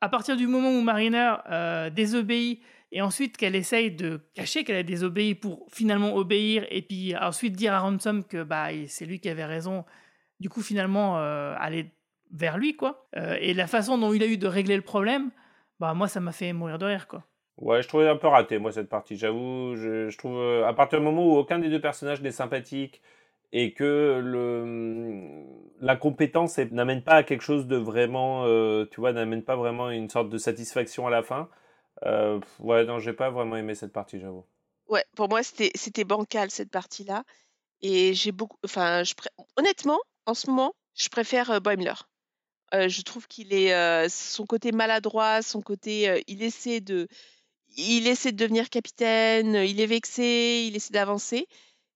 à 0.00 0.08
partir 0.08 0.36
du 0.36 0.46
moment 0.46 0.70
où 0.70 0.82
Mariner 0.82 1.34
euh, 1.50 1.90
désobéit 1.90 2.60
et 2.92 3.02
ensuite 3.02 3.36
qu'elle 3.36 3.54
essaye 3.54 3.90
de 3.90 4.20
cacher 4.34 4.64
qu'elle 4.64 4.76
a 4.76 4.82
désobéi 4.82 5.34
pour 5.34 5.66
finalement 5.70 6.14
obéir, 6.14 6.66
et 6.70 6.82
puis 6.82 7.14
ensuite 7.16 7.54
dire 7.54 7.72
à 7.72 7.80
Ransom 7.80 8.24
que 8.24 8.42
bah, 8.42 8.68
c'est 8.88 9.06
lui 9.06 9.20
qui 9.20 9.28
avait 9.28 9.44
raison, 9.44 9.84
du 10.40 10.48
coup 10.48 10.62
finalement 10.62 11.18
euh, 11.18 11.54
aller 11.58 11.92
vers 12.32 12.58
lui, 12.58 12.76
quoi. 12.76 13.06
Euh, 13.16 13.36
et 13.40 13.54
la 13.54 13.66
façon 13.66 13.98
dont 13.98 14.12
il 14.12 14.22
a 14.22 14.26
eu 14.26 14.38
de 14.38 14.46
régler 14.46 14.76
le 14.76 14.82
problème, 14.82 15.30
bah 15.78 15.94
moi 15.94 16.08
ça 16.08 16.20
m'a 16.20 16.32
fait 16.32 16.52
mourir 16.52 16.78
de 16.78 16.86
rire, 16.86 17.06
quoi. 17.06 17.24
Ouais, 17.58 17.82
je 17.82 17.88
trouvais 17.88 18.08
un 18.08 18.16
peu 18.16 18.26
raté, 18.26 18.58
moi, 18.58 18.72
cette 18.72 18.88
partie. 18.88 19.16
J'avoue, 19.16 19.76
je, 19.76 20.16
trouve, 20.16 20.38
euh, 20.38 20.66
à 20.66 20.72
partir 20.72 20.98
du 20.98 21.04
moment 21.04 21.26
où 21.26 21.36
aucun 21.36 21.58
des 21.58 21.68
deux 21.68 21.80
personnages 21.80 22.22
n'est 22.22 22.30
sympathique 22.30 23.02
et 23.52 23.74
que 23.74 24.18
le, 24.24 25.44
la 25.80 25.96
compétence 25.96 26.58
est- 26.58 26.72
n'amène 26.72 27.02
pas 27.02 27.14
à 27.16 27.22
quelque 27.22 27.42
chose 27.42 27.66
de 27.66 27.76
vraiment, 27.76 28.44
tu 28.86 29.00
vois, 29.00 29.12
n'amène 29.12 29.42
pas 29.42 29.56
vraiment 29.56 29.90
une 29.90 30.08
sorte 30.08 30.30
de 30.30 30.38
satisfaction 30.38 31.06
à 31.06 31.10
la 31.10 31.22
fin. 31.22 31.50
Euh, 32.04 32.40
ouais, 32.58 32.84
non, 32.84 32.98
j'ai 32.98 33.12
pas 33.12 33.30
vraiment 33.30 33.56
aimé 33.56 33.74
cette 33.74 33.92
partie, 33.92 34.20
j'avoue. 34.20 34.44
Ouais, 34.88 35.04
pour 35.16 35.28
moi, 35.28 35.42
c'était 35.42 35.70
c'était 35.74 36.04
bancal 36.04 36.50
cette 36.50 36.70
partie-là. 36.70 37.24
Et 37.82 38.14
j'ai 38.14 38.32
beaucoup. 38.32 38.58
Enfin, 38.64 39.04
je 39.04 39.14
pré- 39.14 39.30
honnêtement, 39.56 39.98
en 40.26 40.34
ce 40.34 40.48
moment, 40.48 40.74
je 40.94 41.08
préfère 41.08 41.50
euh, 41.50 41.60
Boimler. 41.60 41.94
Euh, 42.74 42.88
je 42.88 43.02
trouve 43.02 43.26
qu'il 43.26 43.52
est 43.52 43.74
euh, 43.74 44.08
son 44.08 44.46
côté 44.46 44.72
maladroit, 44.72 45.42
son 45.42 45.60
côté, 45.60 46.08
euh, 46.08 46.20
il 46.28 46.42
essaie 46.42 46.80
de, 46.80 47.08
il 47.76 48.06
essaie 48.06 48.32
de 48.32 48.36
devenir 48.36 48.70
capitaine, 48.70 49.54
il 49.54 49.80
est 49.80 49.86
vexé, 49.86 50.64
il 50.68 50.76
essaie 50.76 50.92
d'avancer. 50.92 51.46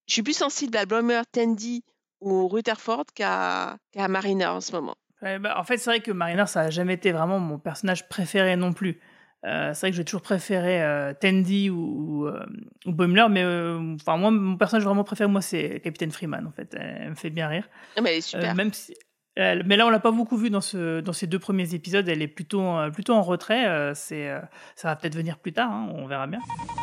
Je 0.06 0.14
suis 0.14 0.22
plus 0.22 0.36
sensible 0.36 0.76
à 0.76 0.84
Boimler, 0.86 1.22
Tandy 1.30 1.84
ou 2.20 2.48
Rutherford 2.48 3.04
qu'à 3.14 3.76
qu'à 3.92 4.08
Mariner 4.08 4.46
en 4.46 4.60
ce 4.60 4.72
moment. 4.72 4.96
Ouais, 5.22 5.38
bah, 5.38 5.58
en 5.58 5.64
fait, 5.64 5.78
c'est 5.78 5.90
vrai 5.90 6.00
que 6.00 6.10
Mariner, 6.10 6.46
ça 6.46 6.62
a 6.62 6.70
jamais 6.70 6.94
été 6.94 7.12
vraiment 7.12 7.38
mon 7.38 7.58
personnage 7.58 8.08
préféré 8.08 8.56
non 8.56 8.72
plus. 8.72 9.00
Euh, 9.44 9.74
c'est 9.74 9.80
vrai 9.80 9.90
que 9.90 9.96
j'ai 9.96 10.04
toujours 10.04 10.22
préféré 10.22 10.82
euh, 10.82 11.12
Tandy 11.12 11.68
ou, 11.68 11.76
ou, 12.22 12.26
euh, 12.28 12.46
ou 12.86 12.92
Boimler, 12.92 13.26
mais 13.30 13.42
euh, 13.42 13.94
enfin 13.96 14.16
moi, 14.16 14.30
mon 14.30 14.56
personnage 14.56 14.84
vraiment 14.84 15.04
préféré, 15.04 15.28
moi, 15.30 15.42
c'est 15.42 15.80
Capitaine 15.84 16.10
Freeman. 16.12 16.46
En 16.46 16.50
fait, 16.52 16.74
elle, 16.74 16.98
elle 17.02 17.10
me 17.10 17.14
fait 17.14 17.28
bien 17.30 17.48
rire. 17.48 17.68
Non, 17.96 18.02
mais 18.02 18.12
elle 18.12 18.18
est 18.18 18.20
super. 18.22 18.52
Euh, 18.52 18.54
même 18.54 18.72
si, 18.72 18.94
elle- 19.36 19.64
mais 19.66 19.76
là, 19.76 19.86
on 19.86 19.90
l'a 19.90 19.98
pas 20.00 20.12
beaucoup 20.12 20.36
vu 20.38 20.48
dans 20.48 20.60
ce 20.62 21.00
dans 21.00 21.12
ces 21.12 21.26
deux 21.26 21.38
premiers 21.38 21.74
épisodes. 21.74 22.08
Elle 22.08 22.22
est 22.22 22.28
plutôt 22.28 22.62
euh, 22.62 22.90
plutôt 22.90 23.12
en 23.14 23.22
retrait. 23.22 23.66
euh, 23.68 23.92
c'est 23.94 24.30
euh, 24.30 24.40
ça 24.76 24.88
va 24.88 24.96
peut-être 24.96 25.14
venir 25.16 25.36
plus 25.38 25.52
tard. 25.52 25.70
hein, 25.70 25.88
on 25.94 26.06
verra 26.06 26.26
bien. 26.26 26.38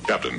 Captain, 0.08 0.30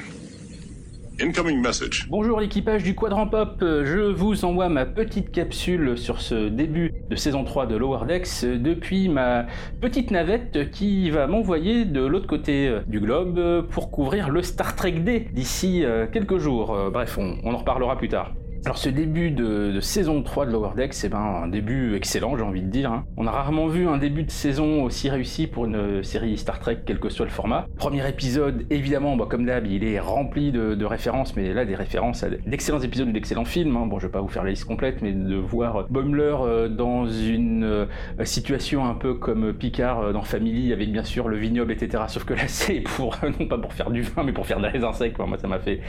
incoming 1.22 1.60
message. 1.60 2.06
Bonjour 2.10 2.40
l'équipage 2.40 2.82
du 2.82 2.94
Quadrant 2.94 3.28
Pop, 3.28 3.56
je 3.60 4.10
vous 4.12 4.44
envoie 4.44 4.68
ma 4.68 4.84
petite 4.84 5.30
capsule 5.30 5.96
sur 5.96 6.20
ce 6.20 6.48
début 6.48 6.92
de 7.08 7.16
saison 7.16 7.44
3 7.44 7.66
de 7.66 7.76
Lower 7.76 8.06
Decks 8.06 8.44
depuis 8.44 9.08
ma 9.08 9.46
petite 9.80 10.10
navette 10.10 10.70
qui 10.70 11.10
va 11.10 11.26
m'envoyer 11.26 11.84
de 11.84 12.00
l'autre 12.00 12.26
côté 12.26 12.66
euh, 12.68 12.80
du 12.86 13.00
globe 13.00 13.66
pour 13.68 13.90
couvrir 13.90 14.30
le 14.30 14.42
Star 14.42 14.74
Trek 14.74 14.92
D 14.92 15.28
d'ici 15.32 15.84
euh, 15.84 16.06
quelques 16.06 16.38
jours. 16.38 16.74
Euh, 16.74 16.90
Bref, 16.90 17.18
on 17.18 17.38
en 17.44 17.56
reparlera 17.56 17.96
plus 17.96 18.08
tard. 18.08 18.32
Alors 18.64 18.78
ce 18.78 18.88
début 18.88 19.32
de, 19.32 19.80
saison 19.80 20.22
3 20.22 20.46
de 20.46 20.52
Lower 20.52 20.70
Decks, 20.76 20.94
c'est 20.94 21.08
ben 21.08 21.18
un 21.18 21.48
début 21.48 21.96
excellent, 21.96 22.36
j'ai 22.36 22.44
envie 22.44 22.62
de 22.62 22.68
dire. 22.68 22.92
hein. 22.92 23.04
On 23.16 23.26
a 23.26 23.30
rarement 23.32 23.66
vu 23.66 23.88
un 23.88 23.98
début 23.98 24.22
de 24.22 24.30
saison 24.30 24.84
aussi 24.84 25.10
réussi 25.10 25.48
pour 25.48 25.64
une 25.64 26.04
série 26.04 26.38
Star 26.38 26.60
Trek, 26.60 26.78
quel 26.86 27.00
que 27.00 27.08
soit 27.08 27.26
le 27.26 27.32
format. 27.32 27.66
Premier 27.76 28.08
épisode, 28.08 28.64
évidemment, 28.70 29.16
bah, 29.16 29.26
comme 29.28 29.46
d'hab, 29.46 29.66
il 29.66 29.82
est 29.82 29.98
rempli 29.98 30.52
de, 30.52 30.84
références, 30.84 31.34
mais 31.34 31.52
là 31.52 31.64
des 31.64 31.74
références 31.74 32.22
à 32.22 32.28
d'excellents 32.30 32.78
épisodes 32.78 33.08
ou 33.08 33.12
d'excellents 33.12 33.44
films. 33.44 33.76
hein. 33.76 33.86
Bon, 33.86 33.98
je 33.98 34.06
vais 34.06 34.12
pas 34.12 34.20
vous 34.20 34.28
faire 34.28 34.44
la 34.44 34.50
liste 34.50 34.64
complète, 34.64 35.02
mais 35.02 35.10
de 35.12 35.34
voir 35.34 35.88
Boimler 35.90 36.36
euh, 36.42 36.68
dans 36.68 37.08
une 37.08 37.64
euh, 37.64 37.86
situation 38.22 38.84
un 38.84 38.94
peu 38.94 39.14
comme 39.14 39.54
Picard 39.54 39.98
euh, 40.00 40.12
dans 40.12 40.22
Family, 40.22 40.72
avec 40.72 40.92
bien 40.92 41.02
sûr 41.04 41.26
le 41.28 41.36
vignoble, 41.36 41.72
etc. 41.72 42.04
Sauf 42.06 42.22
que 42.24 42.34
là, 42.34 42.42
c'est 42.46 42.80
pour 42.80 43.18
non 43.40 43.46
pas 43.46 43.58
pour 43.58 43.72
faire 43.72 43.90
du 43.90 44.02
vin, 44.02 44.22
mais 44.22 44.32
pour 44.32 44.46
faire 44.46 44.60
des 44.60 44.68
raisins 44.68 44.92
secs. 44.92 45.18
Moi, 45.18 45.36
ça 45.38 45.48
m'a 45.48 45.58
fait 45.58 45.80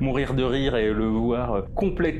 mourir 0.00 0.34
de 0.34 0.42
rire 0.42 0.76
et 0.76 0.92
le 0.92 1.06
voir 1.06 1.52
euh, 1.54 1.62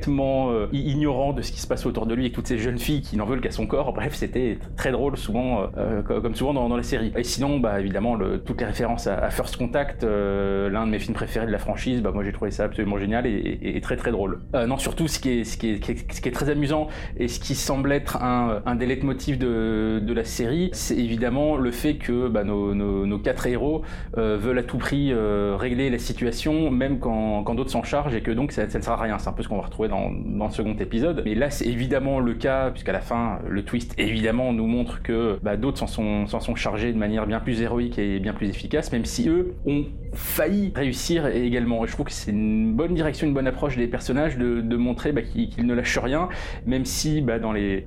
euh, 0.06 0.66
ignorant 0.72 1.32
de 1.32 1.42
ce 1.42 1.50
qui 1.52 1.60
se 1.60 1.66
passe 1.66 1.84
autour 1.86 2.06
de 2.06 2.14
lui 2.14 2.24
avec 2.24 2.32
toutes 2.34 2.46
ces 2.46 2.58
jeunes 2.58 2.78
filles 2.78 3.02
qui 3.02 3.16
n'en 3.16 3.24
veulent 3.24 3.40
qu'à 3.40 3.50
son 3.50 3.66
corps. 3.66 3.92
Bref, 3.92 4.14
c'était 4.14 4.58
très 4.76 4.92
drôle 4.92 5.16
souvent, 5.16 5.64
euh, 5.76 6.02
co- 6.02 6.20
comme 6.20 6.34
souvent 6.34 6.54
dans, 6.54 6.76
la 6.76 6.82
série. 6.82 7.12
Et 7.16 7.24
sinon, 7.24 7.58
bah 7.58 7.80
évidemment, 7.80 8.16
toutes 8.44 8.60
les 8.60 8.66
références 8.66 9.06
à, 9.06 9.18
à 9.18 9.30
First 9.30 9.56
Contact, 9.56 10.04
euh, 10.04 10.68
l'un 10.70 10.86
de 10.86 10.90
mes 10.92 10.98
films 10.98 11.14
préférés 11.14 11.46
de 11.46 11.50
la 11.52 11.58
franchise, 11.58 12.00
bah 12.02 12.10
moi 12.14 12.22
j'ai 12.24 12.32
trouvé 12.32 12.50
ça 12.50 12.64
absolument 12.64 12.98
génial 12.98 13.26
et, 13.26 13.30
et- 13.30 13.76
et 13.76 13.80
très 13.80 13.96
très 13.96 14.10
drôle. 14.10 14.40
Euh, 14.54 14.66
non, 14.66 14.76
surtout 14.78 15.08
ce 15.08 15.18
qui, 15.18 15.30
est, 15.40 15.44
ce, 15.44 15.56
qui 15.56 15.70
est, 15.70 16.12
ce 16.12 16.20
qui 16.20 16.28
est 16.28 16.32
très 16.32 16.50
amusant 16.50 16.88
et 17.16 17.28
ce 17.28 17.40
qui 17.40 17.54
semble 17.54 17.90
être 17.92 18.22
un, 18.22 18.60
des 18.76 18.86
leitmotifs 18.86 19.38
de, 19.38 20.00
de 20.02 20.12
la 20.12 20.24
série, 20.24 20.70
c'est 20.72 20.96
évidemment 20.96 21.56
le 21.56 21.70
fait 21.70 21.94
que 21.94 22.28
bah, 22.28 22.44
nos, 22.44 22.74
nos- 22.74 23.18
quatre 23.18 23.46
héros 23.48 23.82
euh, 24.16 24.36
veulent 24.40 24.58
à 24.58 24.62
tout 24.62 24.78
prix 24.78 25.10
euh, 25.12 25.56
régler 25.58 25.90
la 25.90 25.98
situation, 25.98 26.70
même 26.70 26.98
quand, 27.00 27.42
quand 27.42 27.54
d'autres 27.56 27.70
s'en 27.70 27.82
chargent, 27.82 28.14
et 28.14 28.20
que 28.20 28.30
donc 28.30 28.52
ça, 28.52 28.68
ça 28.68 28.78
ne 28.78 28.82
sert 28.84 28.92
à 28.92 28.96
rien. 29.02 29.18
C'est 29.18 29.28
un 29.28 29.32
peu 29.32 29.42
ce 29.42 29.48
qu'on 29.48 29.56
va 29.56 29.62
retrouver 29.62 29.87
dans, 29.88 30.10
le 30.10 30.52
second 30.52 30.74
épisode. 30.74 31.22
Mais 31.24 31.34
là, 31.34 31.50
c'est 31.50 31.66
évidemment 31.66 32.20
le 32.20 32.34
cas, 32.34 32.70
puisqu'à 32.70 32.92
la 32.92 33.00
fin, 33.00 33.38
le 33.48 33.64
twist, 33.64 33.94
évidemment, 33.98 34.52
nous 34.52 34.66
montre 34.66 35.02
que 35.02 35.38
bah, 35.42 35.56
d'autres 35.56 35.78
s'en 35.78 35.86
sont, 35.86 36.54
chargés 36.54 36.92
de 36.92 36.98
manière 36.98 37.26
bien 37.26 37.40
plus 37.40 37.60
héroïque 37.60 37.98
et 37.98 38.18
bien 38.18 38.32
plus 38.32 38.48
efficace, 38.48 38.92
même 38.92 39.04
si 39.04 39.28
eux 39.28 39.54
ont 39.66 39.84
failli 40.12 40.72
réussir 40.74 41.26
également. 41.26 41.84
Je 41.86 41.92
trouve 41.92 42.06
que 42.06 42.12
c'est 42.12 42.30
une 42.30 42.72
bonne 42.74 42.94
direction, 42.94 43.26
une 43.26 43.34
bonne 43.34 43.46
approche 43.46 43.76
des 43.76 43.86
personnages 43.86 44.36
de, 44.38 44.76
montrer 44.76 45.12
bah, 45.12 45.22
qu'ils 45.22 45.66
ne 45.66 45.74
lâchent 45.74 45.98
rien, 45.98 46.28
même 46.66 46.84
si 46.84 47.20
bah, 47.20 47.38
dans, 47.38 47.52
les, 47.52 47.84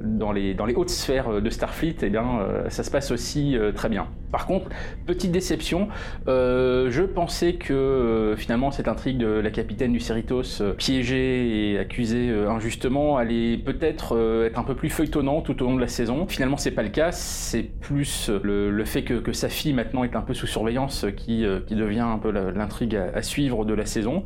hautes 0.75 0.89
sphères 0.89 1.41
de 1.41 1.49
Starfleet, 1.49 1.95
eh 2.01 2.11
euh, 2.15 2.69
ça 2.69 2.83
se 2.83 2.91
passe 2.91 3.11
aussi 3.11 3.57
euh, 3.57 3.71
très 3.71 3.89
bien. 3.89 4.07
Par 4.31 4.45
contre, 4.45 4.69
petite 5.05 5.31
déception, 5.31 5.89
euh, 6.27 6.89
je 6.89 7.03
pensais 7.03 7.53
que 7.53 8.35
finalement 8.37 8.71
cette 8.71 8.87
intrigue 8.87 9.17
de 9.17 9.27
la 9.27 9.49
capitaine 9.51 9.91
du 9.91 9.99
Cerritos 9.99 10.61
piégée 10.77 11.73
et 11.73 11.77
accusée 11.91 12.29
euh, 12.29 12.49
injustement 12.49 13.17
allait 13.17 13.57
peut-être 13.57 14.15
euh, 14.15 14.47
être 14.47 14.57
un 14.57 14.63
peu 14.63 14.75
plus 14.75 14.89
feuilletonnant 14.89 15.41
tout 15.41 15.61
au 15.61 15.65
long 15.65 15.75
de 15.75 15.81
la 15.81 15.89
saison. 15.89 16.25
Finalement, 16.25 16.55
c'est 16.55 16.71
pas 16.71 16.83
le 16.83 16.89
cas, 16.89 17.11
c'est 17.11 17.63
plus 17.63 18.29
euh, 18.29 18.39
le, 18.43 18.71
le 18.71 18.85
fait 18.85 19.03
que, 19.03 19.33
sa 19.33 19.49
fille 19.49 19.73
maintenant 19.73 20.03
est 20.03 20.15
un 20.15 20.21
peu 20.21 20.33
sous 20.33 20.47
surveillance 20.47 21.05
qui, 21.15 21.45
qui 21.67 21.75
devient 21.75 22.01
un 22.01 22.17
peu 22.17 22.31
l'intrigue 22.31 22.95
à, 22.95 23.21
suivre 23.21 23.63
de 23.63 23.73
la 23.73 23.85
saison. 23.85 24.25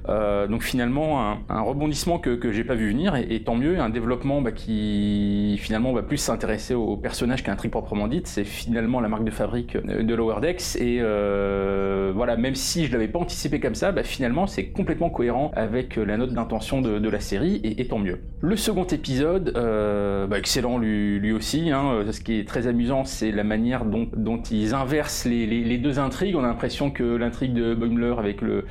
Donc 0.50 0.64
finalement, 0.64 1.38
un, 1.48 1.62
rebondissement 1.62 2.18
que, 2.18 2.32
que 2.32 2.52
j'ai 2.52 2.64
pas 2.64 2.74
vu 2.74 2.90
venir 2.90 3.16
et, 3.16 3.44
tant 3.44 3.56
mieux, 3.56 3.80
un 3.80 3.90
développement 3.90 4.42
bah, 4.42 4.52
qui 4.52 5.58
finalement 5.62 5.94
va 5.94 6.02
plus 6.02 6.18
s'intéresser 6.18 6.74
au 6.74 6.98
personnage 6.98 7.44
qu'à 7.44 7.52
l'intrigue 7.52 7.72
proprement 7.72 8.08
dite. 8.08 8.26
C'est 8.26 8.46
finalement 8.46 9.00
la 9.00 9.10
marque 9.10 9.26
de 9.26 9.32
fabrique 9.32 9.78
de 9.78 10.16
Lower 10.16 10.42
Decks 10.42 10.76
et 10.78 11.00
voilà, 11.00 12.36
même 12.36 12.56
si 12.56 12.88
je 12.88 12.92
l'avais 12.92 13.08
pas 13.08 13.20
anticipé 13.20 13.60
comme 13.60 13.76
ça, 13.76 13.92
bah, 13.92 14.04
finalement 14.04 14.48
c'est 14.48 14.66
complètement 14.66 15.12
cohérent 15.12 15.52
avec 15.56 15.98
la 15.98 16.18
note 16.18 16.34
d'intention 16.34 16.82
de 16.82 17.10
la 17.10 17.20
série 17.20 17.55
et, 17.64 17.88
tant 17.88 18.00
mieux. 18.00 18.20
Le 18.42 18.56
second 18.56 18.86
épisode, 18.86 19.54
euh, 19.56 20.28
bah, 20.28 20.38
excellent 20.38 20.78
lui, 20.78 21.32
aussi. 21.32 21.72
hein. 21.72 22.04
Ce 22.12 22.22
qui 22.22 22.40
est 22.40 22.48
très 22.48 22.68
amusant, 22.68 23.06
c'est 23.06 23.32
la 23.32 23.44
manière 23.44 23.86
dont, 23.86 24.42
ils 24.52 24.74
inversent 24.74 25.26
les, 25.26 25.78
deux 25.78 26.00
intrigues. 26.00 26.36
On 26.36 26.44
a 26.44 26.48
l'impression 26.48 26.92
que 26.92 27.04
l'intrigue 27.04 27.54
de 27.54 27.74
Boimler 27.74 28.16
avec 28.18 28.42
le, 28.42 28.66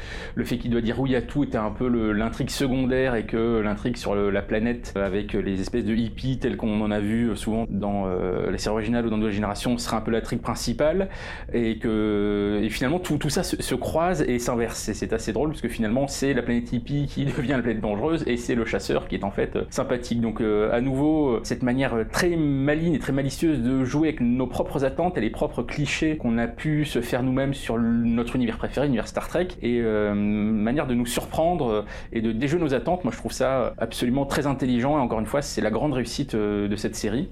fait 0.45 0.59
qu'il 0.59 0.71
doit 0.71 0.81
dire 0.81 1.01
oui 1.01 1.15
à 1.17 1.23
tout 1.23 1.45
était 1.45 1.59
un 1.59 1.71
peu 1.71 1.87
l'intrigue 2.13 2.51
secondaire 2.51 3.15
et 3.15 3.25
que 3.25 3.61
l'intrigue 3.61 3.97
sur 3.97 4.15
la 4.15 4.43
planète 4.43 4.93
avec 4.97 5.33
les 5.33 5.61
espèces 5.61 5.85
de 5.85 5.95
hippies 5.95 6.39
tels 6.39 6.57
qu'on 6.57 6.81
en 6.81 6.91
a 6.91 7.01
vu 7.01 7.37
souvent 7.37 7.67
dans 7.69 8.07
euh, 8.07 8.51
la 8.51 8.59
série 8.59 8.75
originale 8.75 9.07
ou 9.07 9.11
dans 9.11 9.19
Nouvelle 9.19 9.35
Génération 9.35 9.79
sera 9.79 9.99
un 9.99 10.01
peu 10.01 10.11
l'intrigue 10.11 10.41
principale 10.41 11.09
et 11.53 11.79
que 11.79 12.67
finalement 12.71 12.99
tout, 12.99 13.19
ça 13.29 13.43
se, 13.43 13.61
se 13.63 13.75
croise 13.75 14.23
et 14.23 14.39
s'inverse. 14.39 14.91
C'est 14.93 15.13
assez 15.13 15.33
drôle 15.33 15.51
parce 15.51 15.61
que 15.61 15.69
finalement 15.69 16.09
c'est 16.09 16.35
la 16.35 16.43
planète 16.43 16.73
hippie 16.73 17.07
qui 17.07 17.25
devient 17.37 17.53
la 17.53 17.63
planète 17.63 17.81
dangereuse 17.81 18.25
et 18.27 18.37
c'est 18.37 18.55
le 18.55 18.65
chasseur 18.75 19.07
qui 19.07 19.15
est 19.15 19.25
en 19.25 19.31
fait 19.31 19.57
euh, 19.57 19.65
sympathique. 19.71 20.21
Donc 20.21 20.41
euh, 20.41 20.73
à 20.73 20.81
nouveau 20.81 21.29
euh, 21.29 21.41
cette 21.45 21.63
manière 21.63 21.95
très 22.11 22.37
maligne 22.37 22.95
et 22.95 22.99
très 22.99 23.13
malicieuse 23.13 23.61
de 23.61 23.85
jouer 23.85 24.09
avec 24.09 24.21
nos 24.21 24.47
propres 24.47 24.85
attentes 24.85 25.17
et 25.17 25.21
les 25.21 25.31
propres 25.31 25.63
clichés 25.63 26.17
qu'on 26.17 26.39
a 26.39 26.49
pu 26.49 26.85
se 26.85 27.01
faire 27.01 27.23
nous-mêmes 27.23 27.55
sur 27.55 27.79
notre 27.79 28.37
univers 28.37 28.59
préféré, 28.59 28.87
l'univers 28.87 29.07
Star 29.09 29.29
Trek, 29.29 29.49
et 29.63 29.81
manière 29.81 30.87
de 30.87 30.95
nous 30.95 31.07
surprendre 31.07 31.85
et 32.13 32.21
de 32.21 32.33
déjouer 32.33 32.61
nos 32.61 32.75
attentes. 32.75 33.05
Moi 33.05 33.13
je 33.13 33.19
trouve 33.19 33.33
ça 33.33 33.75
absolument 33.79 34.27
très 34.27 34.47
intelligent 34.47 34.99
et 34.99 35.01
encore 35.01 35.21
une 35.21 35.27
fois 35.27 35.43
c'est 35.43 35.61
la 35.61 35.71
grande 35.71 35.93
réussite 35.93 36.35
de 36.35 36.77
cette 36.77 36.97
série. 36.97 37.29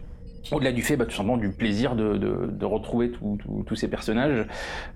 Au-delà 0.51 0.73
du 0.73 0.83
fait, 0.83 0.97
bah, 0.97 1.07
tout 1.07 1.13
simplement, 1.15 1.37
du 1.39 1.51
plaisir 1.51 1.95
de, 1.97 2.17
de- 2.19 2.65
retrouver 2.65 3.11
tous 3.67 3.75
ces 3.75 3.89
personnages, 3.89 4.47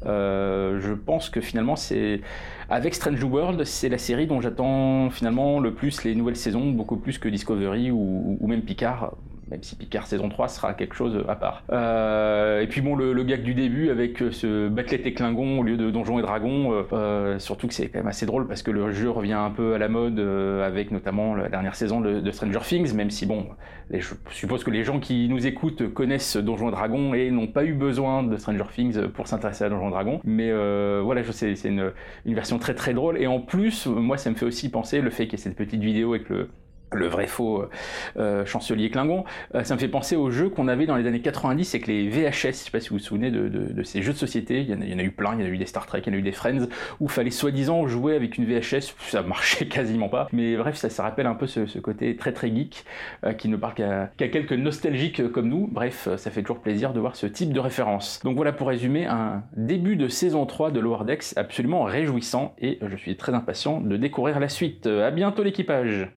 euh, 0.05 0.80
je 0.80 0.92
pense 0.92 1.30
que 1.30 1.40
finalement, 1.40 1.76
c'est 1.76 2.20
avec 2.68 2.94
Strange 2.94 3.22
World, 3.24 3.64
c'est 3.64 3.88
la 3.88 3.99
série 3.99 4.26
dont 4.26 4.40
j'attends 4.40 5.09
finalement 5.11 5.61
le 5.61 5.74
plus 5.74 6.05
les 6.05 6.14
nouvelles 6.14 6.36
saisons, 6.36 6.70
beaucoup 6.72 6.97
plus 6.97 7.18
que 7.18 7.28
Discovery 7.28 7.90
ou 7.90 8.47
même 8.47 8.62
Picard. 8.62 9.12
Même 9.51 9.62
si 9.62 9.76
Picard 9.76 10.07
saison 10.07 10.28
3 10.28 10.49
sera 10.49 10.74
quelque 10.74 10.94
chose 10.94 11.24
à 11.28 11.36
part. 11.36 11.62
Euh, 11.70 12.61
et 12.61 12.66
puis 12.66 12.80
bon, 12.80 12.97
le, 12.97 13.12
le, 13.12 13.24
gag 13.24 13.42
du 13.42 13.55
début 13.55 13.90
avec 13.90 14.18
ce 14.30 14.68
Batlet 14.68 15.03
et 15.05 15.14
Klingon 15.14 15.61
au 15.61 15.62
lieu 15.62 15.76
de 15.76 15.90
Donjons 15.90 16.18
et 16.18 16.22
Dragons, 16.22 16.84
euh, 16.92 17.38
surtout 17.38 17.68
que 17.68 17.74
c'est 17.74 17.88
quand 17.88 17.99
même 17.99 18.09
assez 18.09 18.26
drôle 18.26 18.47
parce 18.47 18.62
que 18.62 18.70
le 18.70 18.92
jeu 18.92 19.11
revient 19.11 19.32
un 19.32 19.51
peu 19.51 19.74
à 19.74 19.78
la 19.78 19.88
mode 19.88 20.18
avec 20.18 20.90
notamment 20.90 21.34
la 21.34 21.49
dernière 21.49 21.74
saison 21.74 22.01
de, 22.01 22.20
de 22.20 22.30
Stranger 22.30 22.61
Things, 22.62 22.94
même 22.94 23.11
si 23.11 23.26
bon, 23.26 23.47
je 23.90 24.14
suppose 24.30 24.64
que 24.64 24.70
les 24.70 24.82
gens 24.82 24.99
qui 24.99 25.28
nous 25.28 25.47
écoutent 25.47 25.92
connaissent 25.94 26.36
Donjons 26.36 26.68
et 26.68 26.72
Dragons 26.72 27.14
et 27.14 27.30
n'ont 27.30 27.47
pas 27.47 27.64
eu 27.64 27.72
besoin 27.72 28.22
de 28.22 28.36
Stranger 28.36 28.64
Things 28.74 29.09
pour 29.09 29.28
s'intéresser 29.28 29.64
à 29.64 29.68
Donjons 29.68 29.88
et 29.88 29.92
Dragons. 29.92 30.20
Mais 30.24 30.51
euh, 30.51 31.01
voilà, 31.05 31.22
je 31.22 31.30
sais, 31.32 31.55
c'est 31.55 31.68
une, 31.68 31.92
une 32.24 32.34
version 32.34 32.59
très 32.59 32.74
très 32.74 32.94
drôle. 32.94 33.18
Et 33.18 33.26
en 33.26 33.40
plus, 33.40 33.86
moi, 33.86 34.18
ça 34.18 34.30
me 34.30 34.34
fait 34.34 34.47
aussi 34.47 34.70
penser 34.70 35.01
le 35.01 35.11
fait 35.11 35.24
qu'il 35.24 35.38
y 35.38 35.40
ait 35.40 35.44
cette 35.44 35.57
petite 35.57 35.80
vidéo 35.80 36.14
avec 36.14 36.28
le, 36.28 36.49
le 36.97 37.07
vrai 37.07 37.26
faux 37.26 37.64
euh, 38.16 38.44
chancelier 38.47 38.90
Klingon, 38.90 39.24
euh, 39.55 39.64
ça 39.64 39.74
me 39.74 39.80
fait 39.80 39.88
penser 39.88 40.16
aux 40.16 40.30
jeux 40.30 40.49
qu'on 40.49 40.68
avait 40.68 40.86
dans 40.86 40.97
les 40.97 41.07
années 41.07 41.20
90 41.20 41.74
avec 41.74 41.86
les 41.86 42.09
VHS, 42.09 42.30
je 42.32 42.53
sais 42.53 42.70
pas 42.70 42.80
si 42.80 42.90
vous 42.90 42.97
vous 42.97 43.03
souvenez 43.03 43.30
de, 43.30 43.82
ces 43.82 44.03
jeux 44.03 44.12
de 44.12 44.18
société, 44.18 44.61
il 44.61 44.70
y, 44.70 44.94
en 44.94 44.99
a, 44.99 45.03
eu 45.03 45.11
plein, 45.11 45.34
il 45.34 45.40
y 45.40 45.42
en 45.44 45.47
a 45.47 45.51
eu 45.51 45.59
des 45.59 45.66
Star 45.66 45.86
Trek, 45.86 46.03
il 46.07 46.09
y 46.09 46.11
en 46.11 46.14
a 46.14 46.18
eu 46.18 46.22
des 46.22 46.32
Friends, 46.32 46.66
où 47.01 47.09
fallait 47.09 47.30
soi-disant 47.30 47.86
jouer 47.86 48.16
avec 48.16 48.38
une 48.38 48.44
VHS, 48.44 48.94
ça 49.09 49.22
marchait 49.22 49.66
quasiment 49.68 50.09
pas, 50.09 50.28
mais 50.32 50.57
bref, 50.57 50.76
ça, 50.76 51.03
rappelle 51.03 51.26
un 51.26 51.34
peu 51.34 51.47
ce, 51.47 51.78
côté 51.78 52.16
très 52.16 52.32
très 52.32 52.55
geek, 52.55 52.84
euh, 53.24 53.32
qui 53.32 53.49
ne 53.49 53.57
parle 53.57 53.74
qu'à 53.74 54.11
qu 54.16 54.28
quelques 54.30 54.53
nostalgiques 54.53 55.30
comme 55.32 55.49
nous, 55.49 55.68
bref, 55.70 56.09
ça 56.16 56.30
fait 56.30 56.42
toujours 56.42 56.61
plaisir 56.61 56.92
de 56.92 57.01
voir 57.01 57.16
ce 57.16 57.26
type 57.26 57.53
de 57.53 57.61
référence. 57.61 58.20
Donc 58.24 58.36
voilà 58.36 58.53
pour 58.53 58.68
résumer, 58.68 59.07
un 59.07 59.42
début 59.57 59.97
de 59.97 60.09
saison 60.09 60.47
3 60.47 60.70
de 60.70 60.80
Lower 60.80 61.05
Decks 61.05 61.36
absolument 61.36 61.84
réjouissant, 61.84 62.55
et 62.61 62.78
je 62.86 62.97
suis 62.97 63.16
très 63.16 63.34
impatient 63.34 63.80
de 63.80 63.97
découvrir 63.97 64.40
la 64.40 64.49
suite. 64.49 64.86
À 64.86 65.11
bientôt 65.11 65.42
l'équipage 65.42 66.09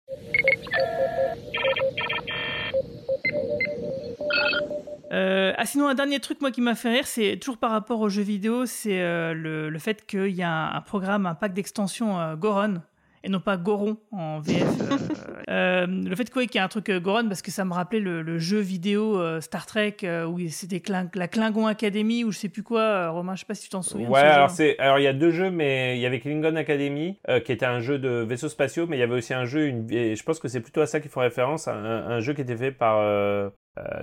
Euh, 5.12 5.54
ah 5.58 5.66
sinon 5.66 5.88
un 5.88 5.96
dernier 5.96 6.20
truc 6.20 6.40
moi 6.40 6.52
qui 6.52 6.62
m'a 6.62 6.76
fait 6.76 6.90
rire 6.90 7.08
c'est 7.08 7.38
toujours 7.38 7.58
par 7.58 7.72
rapport 7.72 8.00
aux 8.00 8.10
jeux 8.10 8.22
vidéo 8.22 8.68
c'est 8.68 9.02
euh, 9.02 9.34
le, 9.34 9.80
fait 9.80 10.06
qu'il 10.06 10.30
y 10.30 10.44
a 10.44 10.52
un, 10.52 10.76
un, 10.76 10.82
programme 10.82 11.26
un 11.26 11.34
pack 11.34 11.54
d'extension 11.54 12.20
euh, 12.20 12.36
Goron 12.36 12.76
et 13.24 13.30
non 13.30 13.40
pas 13.40 13.58
Goron 13.58 13.98
en 14.12 14.40
VF. 14.40 14.64
euh, 15.50 15.86
le 15.88 16.16
fait 16.16 16.30
qu'il 16.30 16.42
y 16.54 16.58
ait 16.58 16.62
un 16.62 16.68
truc 16.68 16.92
Goron, 16.92 17.28
parce 17.28 17.42
que 17.42 17.52
ça 17.52 17.66
me 17.66 17.74
rappelait 17.74 18.00
le, 18.00 18.22
le 18.22 18.38
jeu 18.38 18.60
vidéo 18.60 19.20
Star 19.42 19.66
Trek 19.66 19.98
où 20.28 20.40
c'était 20.50 20.82
la 20.90 21.28
Klingon 21.28 21.68
Academy 21.68 22.24
ou 22.24 22.32
je 22.32 22.38
sais 22.38 22.50
plus 22.50 22.64
quoi. 22.64 23.10
Romain, 23.10 23.36
je 23.36 23.42
sais 23.42 23.46
pas 23.46 23.56
si 23.56 23.64
tu 23.64 23.70
t'en 23.70 23.82
souviens. 23.82 24.10
Ouais, 24.10 24.20
alors 24.20 24.50
c'est 24.50 24.78
alors 24.80 25.00
il 25.00 25.04
y 25.04 25.08
a 25.08 25.14
deux 25.14 25.32
jeux, 25.32 25.52
mais 25.52 25.98
il 25.98 26.02
y 26.02 26.06
avait 26.06 26.20
Klingon 26.20 26.56
Academy 26.56 27.20
euh, 27.28 27.40
qui 27.40 27.52
était 27.52 27.66
un 27.66 27.80
jeu 27.80 28.00
de 28.00 28.26
vaisseaux 28.28 28.50
spatiaux, 28.50 28.88
mais 28.88 28.98
il 28.98 29.00
y 29.00 29.04
avait 29.04 29.16
aussi 29.16 29.34
un 29.34 29.46
jeu, 29.46 29.68
une, 29.68 29.92
et 29.92 30.16
je 30.16 30.24
pense 30.24 30.40
que 30.40 30.48
c'est 30.48 30.62
plutôt 30.62 30.82
à 30.82 30.88
ça 30.88 31.00
qu'il 31.00 31.12
faut 31.12 31.20
référence, 31.20 31.68
un, 31.68 31.74
un, 31.74 32.20
jeu 32.20 32.34
qui 32.34 32.42
était 32.42 32.58
fait 32.58 32.72
par 32.72 32.98
euh, 32.98 33.50
euh, 33.50 33.50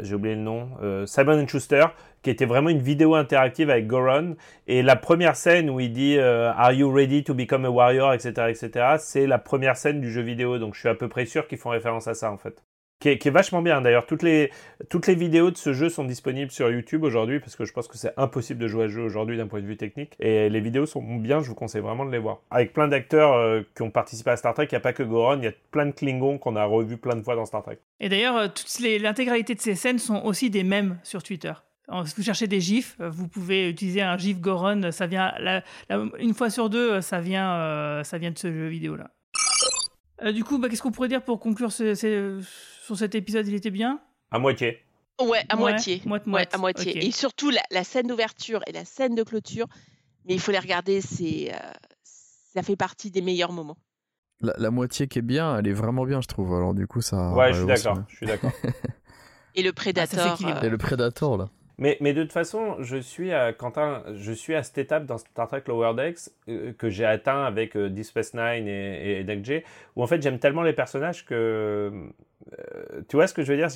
j'ai 0.01 0.15
oublié 0.15 0.35
le 0.35 0.41
nom, 0.41 0.71
euh, 0.83 1.07
Simon 1.07 1.47
Schuster, 1.47 1.85
qui 2.23 2.31
était 2.31 2.47
vraiment 2.47 2.71
une 2.71 2.83
vidéo 2.83 3.15
interactive 3.15 3.71
avec 3.71 3.87
Goron. 3.87 4.37
Et 4.67 4.83
la 4.83 4.97
première 4.97 5.37
scène 5.37 5.71
où 5.71 5.81
il 5.81 5.93
dit 5.93 6.17
euh, 6.19 6.53
Are 6.53 6.73
you 6.73 6.91
ready 6.91 7.25
to 7.25 7.35
become 7.35 7.65
a 7.65 7.71
warrior, 7.71 8.13
etc., 8.13 8.49
etc., 8.51 8.97
c'est 8.99 9.27
la 9.27 9.39
première 9.39 9.77
scène 9.77 10.01
du 10.01 10.11
jeu 10.11 10.23
vidéo. 10.23 10.59
Donc 10.59 10.75
je 10.75 10.81
suis 10.81 10.89
à 10.89 10.95
peu 10.95 11.09
près 11.09 11.27
sûr 11.27 11.47
qu'ils 11.49 11.59
font 11.59 11.71
référence 11.71 12.09
à 12.09 12.15
ça 12.15 12.31
en 12.31 12.39
fait. 12.39 12.63
Qui 12.99 13.11
est, 13.11 13.29
vachement 13.29 13.61
bien 13.61 13.83
d'ailleurs. 13.83 14.07
Toutes 14.07 14.23
les, 14.23 14.51
toutes 14.89 15.07
les 15.07 15.15
vidéos 15.15 15.51
de 15.51 15.57
ce 15.59 15.75
jeu 15.75 15.91
sont 15.91 16.05
disponibles 16.05 16.51
sur 16.51 16.71
YouTube 16.71 17.05
aujourd'hui 17.05 17.41
parce 17.41 17.55
que 17.55 17.67
je 17.67 17.73
pense 17.73 17.89
que 17.89 17.99
c'est 17.99 18.13
impossible 18.17 18.59
de 18.59 18.69
jouer 18.69 18.85
à 18.85 18.89
ce 18.89 18.95
jeu 18.95 19.03
aujourd'hui 19.03 19.37
d'un 19.37 19.47
point 19.47 19.61
de 19.61 19.67
vue 19.67 19.77
technique. 19.77 20.15
Et 20.19 20.49
les 20.49 20.61
vidéos 20.61 20.87
sont 20.87 21.03
bien, 21.03 21.43
je 21.43 21.49
vous 21.49 21.55
conseille 21.55 21.83
vraiment 21.83 22.07
de 22.07 22.11
les 22.11 22.19
voir. 22.19 22.39
Avec 22.51 22.73
plein 22.73 22.89
d'acteurs 22.89 23.35
euh, 23.35 23.61
qui 23.75 23.83
ont 23.83 23.91
participé 23.91 24.31
à 24.31 24.37
Star 24.37 24.55
Trek, 24.55 24.69
il 24.71 24.75
n'y 24.75 24.79
a 24.79 24.81
pas 24.81 24.95
que 24.95 25.03
Goron, 25.03 25.39
il 25.39 25.45
y 25.45 25.49
a 25.49 25.53
plein 25.71 25.85
de 25.85 25.91
Klingons 25.91 26.39
qu'on 26.39 26.57
a 26.57 26.65
revus 26.65 26.97
plein 26.97 27.17
de 27.17 27.23
fois 27.23 27.37
dans 27.37 27.45
Star 27.45 27.63
Trek. 27.63 27.79
Et 28.01 28.09
d'ailleurs, 28.09 28.51
l'intégralité 29.01 29.55
de 29.55 29.61
ces 29.61 29.75
scènes 29.75 29.99
sont 29.99 30.23
aussi 30.25 30.49
des 30.49 30.65
mèmes 30.65 30.99
sur 31.03 31.23
Twitter. 31.23 31.53
Si 32.07 32.15
vous 32.17 32.23
cherchez 32.23 32.49
des 32.49 32.61
gifs, 32.61 32.97
vous 32.99 33.29
pouvez 33.29 33.69
utiliser 33.69 34.03
un 34.03 34.17
gif 34.17 34.41
Goron. 34.41 34.91
Ça 34.91 35.07
vient 35.07 35.33
une 36.19 36.35
fois 36.35 36.51
sur 36.51 36.69
deux, 36.69 37.01
ça 37.01 37.21
vient, 37.21 37.53
euh, 37.57 38.03
ça 38.03 38.19
vient 38.19 38.33
de 38.33 38.39
ce 38.39 38.51
jeu 38.53 38.67
vidéo 38.67 38.97
là. 38.97 39.11
Euh, 40.23 40.33
du 40.33 40.45
coup, 40.45 40.59
bah, 40.59 40.69
qu'est-ce 40.69 40.83
qu'on 40.83 40.91
pourrait 40.91 41.09
dire 41.09 41.23
pour 41.23 41.39
conclure 41.39 41.73
ce, 41.73 41.95
ce, 41.95 42.41
sur 42.87 42.97
cet 42.97 43.15
épisode 43.15 43.47
Il 43.47 43.55
était 43.55 43.71
bien 43.71 44.01
À 44.31 44.39
moitié. 44.39 44.83
Ouais, 45.21 45.43
à 45.49 45.55
ouais, 45.55 45.61
moitié. 45.61 46.03
Moite, 46.05 46.27
moite. 46.27 46.49
Ouais, 46.49 46.55
à 46.55 46.59
moitié. 46.59 46.93
Okay. 46.93 47.07
Et 47.07 47.11
surtout 47.11 47.51
la, 47.51 47.63
la 47.71 47.85
scène 47.85 48.07
d'ouverture 48.07 48.61
et 48.67 48.73
la 48.73 48.85
scène 48.85 49.15
de 49.15 49.23
clôture. 49.23 49.67
Mais 50.27 50.35
il 50.35 50.41
faut 50.41 50.53
les 50.53 50.59
regarder, 50.59 51.01
c'est, 51.01 51.53
euh, 51.55 51.59
ça 52.55 52.63
fait 52.63 52.77
partie 52.77 53.11
des 53.11 53.23
meilleurs 53.23 53.53
moments. 53.53 53.77
La, 54.41 54.53
la, 54.59 54.71
moitié 54.71 55.09
qui 55.09 55.21
est 55.21 55.23
bien, 55.23 55.59
elle 55.59 55.69
est 55.69 55.73
vraiment 55.73 56.05
bien, 56.05 56.21
je 56.21 56.27
trouve. 56.27 56.55
Alors 56.55 56.75
du 56.75 56.87
coup, 56.87 57.01
ça. 57.01 57.33
Ouais, 57.33 57.53
je 57.53 57.59
suis 57.59 57.67
d'accord. 57.67 58.03
Je 58.09 58.17
suis 58.17 58.27
d'accord. 58.27 58.53
et 59.55 59.63
le 59.63 59.73
Predator. 59.73 60.39
Ah, 60.45 60.65
et 60.65 60.69
le 60.69 60.77
Predator 60.77 61.39
là. 61.39 61.49
Mais, 61.79 61.99
de 62.01 62.23
toute 62.23 62.33
façon, 62.33 62.77
je 62.81 62.97
suis 62.97 63.33
à, 63.33 63.53
Quentin, 63.53 64.03
je 64.15 64.33
suis 64.33 64.55
à 64.55 64.63
cette 64.63 64.79
étape 64.79 65.05
dans 65.05 65.19
Star 65.19 65.47
Trek 65.47 65.63
Lower 65.67 65.93
Decks 65.95 66.31
euh, 66.49 66.73
que 66.73 66.89
j'ai 66.89 67.05
atteint 67.05 67.45
avec 67.45 67.77
euh, 67.77 67.91
Deep 67.91 68.05
Space 68.05 68.33
Nine 68.33 68.67
et, 68.67 69.21
et 69.21 69.45
J, 69.45 69.63
où 69.95 70.03
en 70.03 70.07
fait 70.07 70.23
j'aime 70.23 70.39
tellement 70.39 70.63
les 70.63 70.73
personnages 70.73 71.27
que. 71.27 71.93
Euh, 72.59 73.03
tu 73.09 73.17
vois 73.17 73.27
ce 73.27 73.35
que 73.35 73.43
je 73.43 73.53
veux 73.53 73.59
dire? 73.59 73.71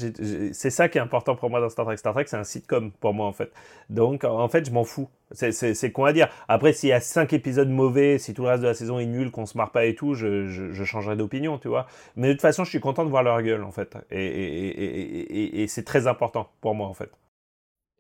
C'est 0.55 0.71
ça 0.71 0.89
qui 0.89 0.97
est 0.97 1.01
important 1.01 1.37
pour 1.37 1.51
moi 1.51 1.61
dans 1.61 1.69
Star 1.69 1.85
Trek. 1.85 1.99
Star 1.99 2.15
Trek, 2.15 2.25
c'est 2.27 2.37
un 2.37 2.45
sitcom 2.45 2.91
pour 2.91 3.13
moi 3.13 3.27
en 3.27 3.33
fait. 3.33 3.53
Donc 3.91 4.25
en 4.25 4.49
fait, 4.49 4.65
je 4.67 4.71
m'en 4.71 4.85
fous. 4.85 5.11
C'est 5.33 5.93
con 5.93 6.05
à 6.05 6.13
dire. 6.15 6.29
Après, 6.49 6.73
s'il 6.73 6.89
y 6.89 6.93
a 6.93 7.01
cinq 7.01 7.35
épisodes 7.35 7.69
mauvais, 7.69 8.19
si 8.19 8.33
tout 8.33 8.43
le 8.43 8.49
reste 8.49 8.63
de 8.63 8.69
la 8.69 8.75
saison 8.75 8.99
est 8.99 9.07
nul, 9.07 9.31
qu'on 9.31 9.47
se 9.47 9.59
marre 9.59 9.73
pas 9.73 9.85
et 9.85 9.95
tout, 9.95 10.15
je, 10.15 10.85
changerai 10.85 11.17
d'opinion, 11.17 11.59
tu 11.59 11.69
vois. 11.69 11.87
Mais 12.17 12.29
de 12.29 12.33
toute 12.33 12.43
façon, 12.43 12.65
je 12.65 12.71
suis 12.71 12.81
content 12.81 13.05
de 13.05 13.11
voir 13.11 13.23
leur 13.23 13.43
gueule 13.43 13.63
en 13.63 13.73
fait. 13.73 13.95
Et 14.11 15.67
c'est 15.69 15.85
très 15.85 16.07
important 16.07 16.49
pour 16.61 16.75
moi 16.75 16.87
en 16.87 16.95
fait. 16.95 17.11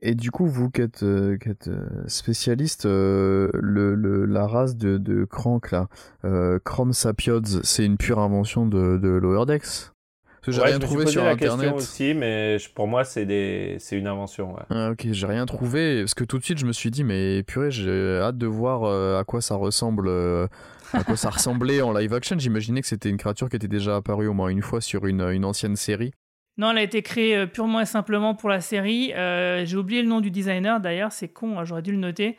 Et 0.02 0.14
du 0.14 0.30
coup, 0.30 0.46
vous 0.46 0.70
qui 0.70 0.80
êtes, 0.80 1.02
euh, 1.02 1.36
êtes 1.44 1.70
spécialiste, 2.06 2.86
euh, 2.86 3.50
le, 3.54 3.94
le, 3.94 4.24
la 4.24 4.46
race 4.46 4.76
de, 4.76 4.96
de 4.96 5.24
Crank, 5.24 5.70
là, 5.72 5.88
euh, 6.24 6.58
Chrome 6.64 6.92
Sapiods, 6.92 7.62
c'est 7.62 7.84
une 7.84 7.98
pure 7.98 8.18
invention 8.18 8.66
de, 8.66 8.96
de 8.96 9.08
Lower 9.08 9.44
Decks? 9.46 9.92
Parce 10.40 10.46
que 10.46 10.52
j'ai 10.52 10.60
ouais, 10.62 10.68
rien 10.68 10.78
trouvé 10.78 11.06
sur 11.06 11.22
la 11.22 11.32
Internet. 11.32 11.74
aussi, 11.74 12.14
mais 12.14 12.56
pour 12.74 12.88
moi, 12.88 13.04
c'est 13.04 13.26
des... 13.26 13.76
une 13.92 14.06
invention. 14.06 14.54
Ouais. 14.54 14.62
Ah, 14.70 14.90
ok, 14.92 15.08
j'ai 15.10 15.26
rien 15.26 15.44
trouvé, 15.44 16.00
parce 16.00 16.14
que 16.14 16.24
tout 16.24 16.38
de 16.38 16.44
suite, 16.44 16.56
je 16.56 16.64
me 16.64 16.72
suis 16.72 16.90
dit, 16.90 17.04
mais 17.04 17.42
purée, 17.42 17.70
j'ai 17.70 18.20
hâte 18.22 18.38
de 18.38 18.46
voir 18.46 18.84
euh, 18.84 19.20
à 19.20 19.24
quoi 19.24 19.42
ça 19.42 19.54
ressemble. 19.56 20.08
Euh, 20.08 20.46
à 20.94 21.04
quoi 21.04 21.16
ça 21.16 21.28
ressemblait 21.30 21.82
en 21.82 21.92
live 21.92 22.14
action. 22.14 22.38
J'imaginais 22.38 22.80
que 22.80 22.86
c'était 22.86 23.10
une 23.10 23.18
créature 23.18 23.50
qui 23.50 23.56
était 23.56 23.68
déjà 23.68 23.96
apparue 23.96 24.28
au 24.28 24.32
moins 24.32 24.48
une 24.48 24.62
fois 24.62 24.80
sur 24.80 25.04
une, 25.04 25.20
une 25.20 25.44
ancienne 25.44 25.76
série. 25.76 26.12
Non, 26.58 26.72
elle 26.72 26.78
a 26.78 26.82
été 26.82 27.02
créée 27.02 27.36
euh, 27.36 27.46
purement 27.46 27.80
et 27.80 27.86
simplement 27.86 28.34
pour 28.34 28.48
la 28.48 28.60
série. 28.60 29.12
Euh, 29.14 29.64
J'ai 29.64 29.76
oublié 29.76 30.02
le 30.02 30.08
nom 30.08 30.20
du 30.20 30.30
designer 30.30 30.80
d'ailleurs, 30.80 31.12
c'est 31.12 31.28
con, 31.28 31.58
hein, 31.58 31.64
j'aurais 31.64 31.82
dû 31.82 31.92
le 31.92 31.98
noter. 31.98 32.36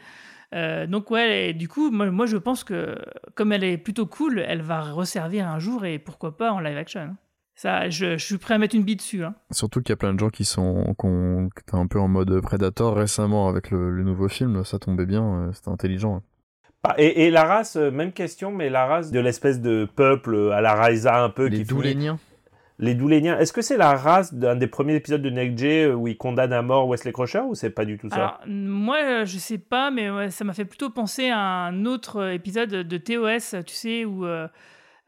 Euh, 0.53 0.86
donc 0.86 1.09
ouais, 1.12 1.49
et 1.49 1.53
du 1.53 1.68
coup, 1.68 1.91
moi, 1.91 2.12
moi, 2.12 2.26
je 2.26 2.38
pense 2.38 2.64
que 2.64 2.95
comme 3.36 3.51
elle 3.53 3.64
est 3.64 3.78
plutôt 3.78 4.05
cool, 4.05 4.43
elle 4.45 4.62
va 4.62 4.82
resservir 4.82 5.47
un 5.47 5.59
jour 5.59 5.86
et 5.86 5.97
pourquoi 5.97 6.38
pas 6.38 6.51
en 6.51 6.59
live 6.59 6.78
action. 6.78 7.16
Ça, 7.55 7.89
je, 7.89 8.18
je 8.18 8.26
suis 8.26 8.38
prêt 8.38 8.55
à 8.55 8.57
mettre 8.57 8.76
une 8.76 8.84
bille 8.84 8.95
dessus. 8.95 9.24
Hein. 9.24 9.34
Surtout 9.51 9.82
qu'il 9.82 9.91
y 9.91 9.93
a 9.93 9.97
plein 9.97 10.14
de 10.14 10.20
gens 10.20 10.30
qui 10.30 10.45
sont 10.45 10.95
qui 10.99 11.76
un 11.76 11.88
peu 11.88 11.99
en 11.99 12.07
mode 12.07 12.41
Predator 12.41 12.95
récemment 12.95 13.47
avec 13.47 13.72
le, 13.72 13.91
le 13.91 14.03
nouveau 14.03 14.28
film, 14.28 14.64
ça 14.66 14.78
tombait 14.78 15.05
bien, 15.05 15.51
c'était 15.53 15.70
intelligent. 15.70 16.22
Et, 16.97 17.26
et, 17.26 17.32
la 17.32 17.43
race, 17.43 17.76
même 17.76 18.12
question, 18.12 18.51
mais 18.51 18.70
la 18.70 18.88
race 18.88 19.12
de 19.12 19.20
l'espèce 19.20 19.62
de 19.62 19.88
peuple 19.95 20.51
à 20.51 20.62
la 20.62 20.74
Raisa 20.74 21.24
un 21.24 21.30
peu 21.30 21.45
Les 21.45 21.59
qui 21.59 21.66
Douléniens 21.66 22.18
les 22.82 22.96
Douléniens. 22.96 23.38
Est-ce 23.38 23.54
que 23.54 23.62
c'est 23.62 23.78
la 23.78 23.96
race 23.96 24.34
d'un 24.34 24.56
des 24.56 24.68
premiers 24.68 24.96
épisodes 24.96 25.22
de 25.22 25.30
Neck 25.30 25.58
J 25.58 25.86
où 25.88 26.08
il 26.08 26.18
condamne 26.18 26.52
à 26.52 26.62
mort 26.62 26.90
Wesley 26.90 27.14
Crusher 27.14 27.42
ou 27.48 27.56
c'est 27.56 27.70
pas 27.70 27.86
du 27.86 27.98
tout 27.98 28.10
ça? 28.10 28.40
Moi, 28.48 29.24
je 29.24 29.38
sais 29.38 29.60
pas, 29.60 29.92
mais 29.92 30.30
ça 30.32 30.44
m'a 30.44 30.54
fait 30.54 30.66
plutôt 30.66 30.90
penser 30.90 31.30
à 31.30 31.40
un 31.40 31.86
autre 31.86 32.32
épisode 32.32 32.70
de 32.70 32.98
TOS, 32.98 33.64
tu 33.66 33.76
sais, 33.76 34.04
où 34.04 34.26
euh, 34.26 34.48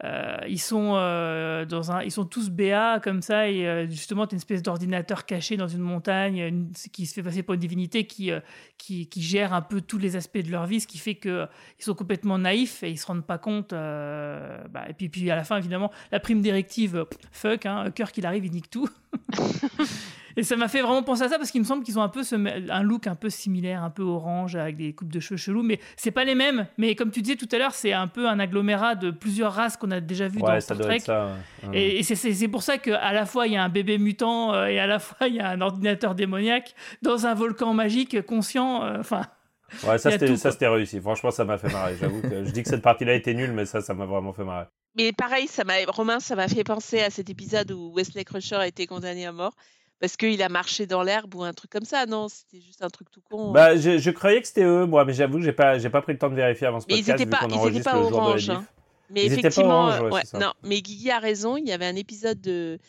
euh, 0.03 0.37
ils 0.49 0.59
sont 0.59 0.93
euh, 0.95 1.65
dans 1.65 1.91
un, 1.91 2.01
ils 2.01 2.11
sont 2.11 2.25
tous 2.25 2.49
BA 2.49 2.99
comme 3.01 3.21
ça 3.21 3.47
et 3.47 3.67
euh, 3.67 3.87
justement 3.87 4.25
t'as 4.25 4.31
une 4.31 4.37
espèce 4.37 4.61
d'ordinateur 4.61 5.25
caché 5.25 5.55
dans 5.55 5.67
une 5.67 5.81
montagne 5.81 6.71
qui 6.91 7.05
se 7.05 7.13
fait 7.13 7.23
passer 7.23 7.43
pour 7.43 7.53
une 7.53 7.59
divinité 7.59 8.05
qui, 8.05 8.31
qui, 8.77 9.07
gère 9.21 9.53
un 9.53 9.61
peu 9.61 9.81
tous 9.81 9.99
les 9.99 10.15
aspects 10.15 10.39
de 10.39 10.51
leur 10.51 10.65
vie, 10.65 10.81
ce 10.81 10.87
qui 10.87 10.97
fait 10.97 11.15
que 11.15 11.47
ils 11.79 11.85
sont 11.85 11.93
complètement 11.93 12.37
naïfs 12.37 12.83
et 12.83 12.89
ils 12.89 12.97
se 12.97 13.05
rendent 13.05 13.25
pas 13.25 13.37
compte. 13.37 13.69
Bah, 13.69 14.85
et 14.89 14.93
puis 14.93 15.09
puis 15.09 15.29
à 15.29 15.35
la 15.35 15.43
fin 15.43 15.57
évidemment 15.57 15.91
la 16.11 16.19
prime 16.19 16.41
directive 16.41 17.05
fuck, 17.31 17.65
hein, 17.65 17.89
cœur 17.91 18.11
qu'il 18.11 18.25
arrive 18.25 18.45
il 18.45 18.51
nique 18.51 18.69
tout. 18.69 18.89
Et 20.37 20.43
ça 20.43 20.55
m'a 20.55 20.67
fait 20.67 20.81
vraiment 20.81 21.03
penser 21.03 21.23
à 21.23 21.29
ça 21.29 21.37
parce 21.37 21.51
qu'il 21.51 21.61
me 21.61 21.65
semble 21.65 21.83
qu'ils 21.83 21.99
ont 21.99 22.01
un 22.01 22.09
peu 22.09 22.23
ce, 22.23 22.35
un 22.35 22.83
look 22.83 23.07
un 23.07 23.15
peu 23.15 23.29
similaire, 23.29 23.83
un 23.83 23.89
peu 23.89 24.03
orange 24.03 24.55
avec 24.55 24.77
des 24.77 24.93
coupes 24.93 25.11
de 25.11 25.19
cheveux 25.19 25.37
chelous, 25.37 25.63
mais 25.63 25.79
c'est 25.95 26.11
pas 26.11 26.23
les 26.23 26.35
mêmes. 26.35 26.67
Mais 26.77 26.95
comme 26.95 27.11
tu 27.11 27.21
disais 27.21 27.35
tout 27.35 27.49
à 27.51 27.57
l'heure, 27.57 27.73
c'est 27.73 27.93
un 27.93 28.07
peu 28.07 28.27
un 28.27 28.39
agglomérat 28.39 28.95
de 28.95 29.11
plusieurs 29.11 29.53
races 29.53 29.77
qu'on 29.77 29.91
a 29.91 29.99
déjà 29.99 30.27
vu 30.27 30.39
ouais, 30.41 30.53
dans 30.53 30.59
Star 30.59 30.77
Trek. 30.77 30.99
Ça, 30.99 31.35
ouais. 31.63 31.77
Et, 31.77 31.99
et 31.99 32.03
c'est 32.03 32.47
pour 32.47 32.63
ça 32.63 32.77
qu'à 32.77 33.13
la 33.13 33.25
fois 33.25 33.47
il 33.47 33.53
y 33.53 33.57
a 33.57 33.63
un 33.63 33.69
bébé 33.69 33.97
mutant 33.97 34.53
euh, 34.53 34.65
et 34.65 34.79
à 34.79 34.87
la 34.87 34.99
fois 34.99 35.27
il 35.27 35.35
y 35.35 35.39
a 35.39 35.49
un 35.49 35.61
ordinateur 35.61 36.15
démoniaque 36.15 36.73
dans 37.01 37.25
un 37.25 37.33
volcan 37.33 37.73
magique 37.73 38.25
conscient. 38.25 38.83
Enfin. 38.99 39.21
Euh, 39.21 39.43
Ouais, 39.87 39.97
ça 39.97 40.11
c'était 40.11 40.67
réussi. 40.67 40.99
Franchement, 41.01 41.31
ça 41.31 41.45
m'a 41.45 41.57
fait 41.57 41.71
marrer. 41.71 41.95
J'avoue 41.99 42.21
que 42.21 42.43
je 42.45 42.51
dis 42.51 42.63
que 42.63 42.69
cette 42.69 42.81
partie-là 42.81 43.15
était 43.15 43.33
nulle, 43.33 43.51
mais 43.51 43.65
ça, 43.65 43.81
ça 43.81 43.93
m'a 43.93 44.05
vraiment 44.05 44.33
fait 44.33 44.43
marrer. 44.43 44.65
Mais 44.95 45.11
pareil, 45.11 45.47
ça 45.47 45.63
m'a 45.63 45.73
Romain, 45.87 46.19
ça 46.19 46.35
m'a 46.35 46.47
fait 46.47 46.63
penser 46.63 46.99
à 46.99 47.09
cet 47.09 47.29
épisode 47.29 47.71
où 47.71 47.91
Wesley 47.95 48.23
Crusher 48.23 48.57
a 48.57 48.67
été 48.67 48.85
condamné 48.85 49.25
à 49.25 49.31
mort 49.31 49.55
parce 50.03 50.17
qu'il 50.17 50.43
a 50.43 50.49
marché 50.49 50.85
dans 50.85 51.01
l'herbe 51.01 51.33
ou 51.35 51.43
un 51.43 51.53
truc 51.53 51.71
comme 51.71 51.85
ça. 51.85 52.05
Non, 52.05 52.27
c'était 52.27 52.59
juste 52.59 52.83
un 52.83 52.89
truc 52.89 53.09
tout 53.09 53.21
con. 53.21 53.49
hein. 53.49 53.51
Bah, 53.53 53.77
je, 53.77 53.97
je 53.99 54.11
croyais 54.11 54.41
que 54.41 54.47
c'était 54.49 54.65
eux, 54.65 54.85
moi, 54.85 55.05
mais 55.05 55.13
j'avoue 55.13 55.37
que 55.37 55.45
j'ai 55.45 55.53
pas, 55.53 55.79
j'ai 55.79 55.89
pas 55.89 56.01
pris 56.01 56.11
le 56.11 56.19
temps 56.19 56.29
de 56.29 56.35
vérifier 56.35 56.67
avant 56.67 56.81
ce 56.81 56.87
Mais 56.89 56.97
podcast. 56.97 57.29
pas, 57.29 57.37
ils 57.41 57.45
étaient 57.45 57.55
enregistre 57.55 57.91
pas 57.91 57.97
la 57.97 58.03
orange. 58.03 58.49
hein. 58.49 58.65
Mais 59.09 59.21
Ils 59.21 59.31
étaient 59.31 59.41
pas 59.43 59.47
effectivement, 59.47 59.85
orange, 59.85 60.01
ouais, 60.01 60.11
ouais, 60.11 60.39
non. 60.41 60.51
Mais 60.63 60.81
Guigui 60.81 61.09
a 61.09 61.19
raison. 61.19 61.55
Il 61.55 61.65
y 61.65 61.71
avait 61.71 61.85
un 61.85 61.95
épisode 61.95 62.41
de 62.41 62.79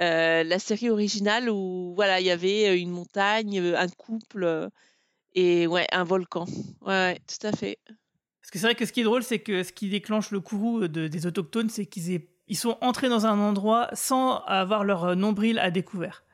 euh, 0.00 0.42
la 0.42 0.58
série 0.58 0.90
originale 0.90 1.48
où 1.48 1.92
voilà, 1.94 2.18
il 2.18 2.26
y 2.26 2.30
avait 2.32 2.68
euh, 2.70 2.76
une 2.76 2.90
montagne, 2.90 3.60
euh, 3.60 3.78
un 3.78 3.88
couple 3.88 4.68
et 5.34 5.66
ouais, 5.68 5.86
un 5.92 6.02
volcan. 6.04 6.44
Ouais, 6.82 6.88
ouais, 6.92 7.18
tout 7.28 7.46
à 7.46 7.52
fait. 7.52 7.78
Parce 7.86 8.50
que 8.50 8.58
c'est 8.58 8.66
vrai 8.66 8.74
que 8.74 8.84
ce 8.86 8.92
qui 8.92 9.00
est 9.00 9.04
drôle, 9.04 9.22
c'est 9.22 9.38
que 9.38 9.62
ce 9.62 9.72
qui 9.72 9.88
déclenche 9.88 10.30
le 10.32 10.40
courroux 10.40 10.88
de- 10.88 11.06
des 11.08 11.26
autochtones, 11.26 11.68
c'est 11.70 11.86
qu'ils 11.86 12.12
aient- 12.12 12.28
ils 12.48 12.56
sont 12.56 12.76
entrés 12.80 13.08
dans 13.08 13.26
un 13.26 13.38
endroit 13.38 13.88
sans 13.94 14.38
avoir 14.46 14.84
leur 14.84 15.16
nombril 15.16 15.58
à 15.60 15.70
découvert. 15.70 16.24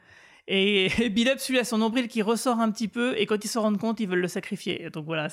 Et 0.52 0.88
Bill 1.10 1.28
Up, 1.28 1.38
celui 1.38 1.60
à 1.60 1.64
son 1.64 1.78
nombril 1.78 2.08
qui 2.08 2.22
ressort 2.22 2.58
un 2.58 2.72
petit 2.72 2.88
peu, 2.88 3.16
et 3.16 3.24
quand 3.24 3.44
ils 3.44 3.48
se 3.48 3.58
rendent 3.58 3.78
compte, 3.78 4.00
ils 4.00 4.08
veulent 4.08 4.20
le 4.20 4.26
sacrifier. 4.26 4.90
Donc 4.90 5.06
voilà. 5.06 5.28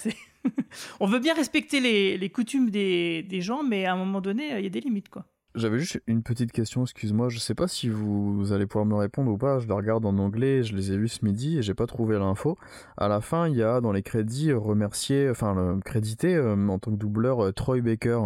On 0.99 1.07
veut 1.07 1.17
bien 1.17 1.33
respecter 1.33 1.79
les, 1.79 2.29
coutumes 2.29 2.69
des, 2.69 3.41
gens, 3.41 3.63
mais 3.63 3.85
à 3.85 3.93
un 3.93 3.97
moment 3.97 4.21
donné, 4.21 4.55
il 4.59 4.63
y 4.63 4.67
a 4.67 4.69
des 4.69 4.79
limites, 4.79 5.09
quoi. 5.09 5.25
J'avais 5.55 5.79
juste 5.79 5.99
une 6.05 6.21
petite 6.21 6.51
question, 6.51 6.83
excuse-moi, 6.83 7.29
je 7.29 7.39
sais 7.39 7.55
pas 7.55 7.67
si 7.67 7.89
vous 7.89 8.51
allez 8.51 8.67
pouvoir 8.67 8.85
me 8.85 8.93
répondre 8.93 9.31
ou 9.31 9.39
pas, 9.39 9.57
je 9.57 9.67
la 9.67 9.73
regarde 9.73 10.05
en 10.05 10.19
anglais, 10.19 10.61
je 10.61 10.75
les 10.75 10.91
ai 10.91 10.97
vus 10.97 11.07
ce 11.07 11.25
midi 11.25 11.57
et 11.57 11.63
j'ai 11.63 11.73
pas 11.73 11.87
trouvé 11.87 12.19
l'info. 12.19 12.55
À 12.95 13.07
la 13.07 13.21
fin, 13.21 13.47
il 13.47 13.55
y 13.55 13.63
a 13.63 13.81
dans 13.81 13.91
les 13.91 14.03
crédits 14.03 14.53
remercié, 14.53 15.31
enfin 15.31 15.55
le- 15.55 15.79
crédité 15.79 16.35
euh, 16.35 16.67
en 16.67 16.77
tant 16.77 16.91
que 16.91 16.97
doubleur 16.97 17.43
euh, 17.43 17.51
Troy 17.51 17.81
Baker. 17.81 18.19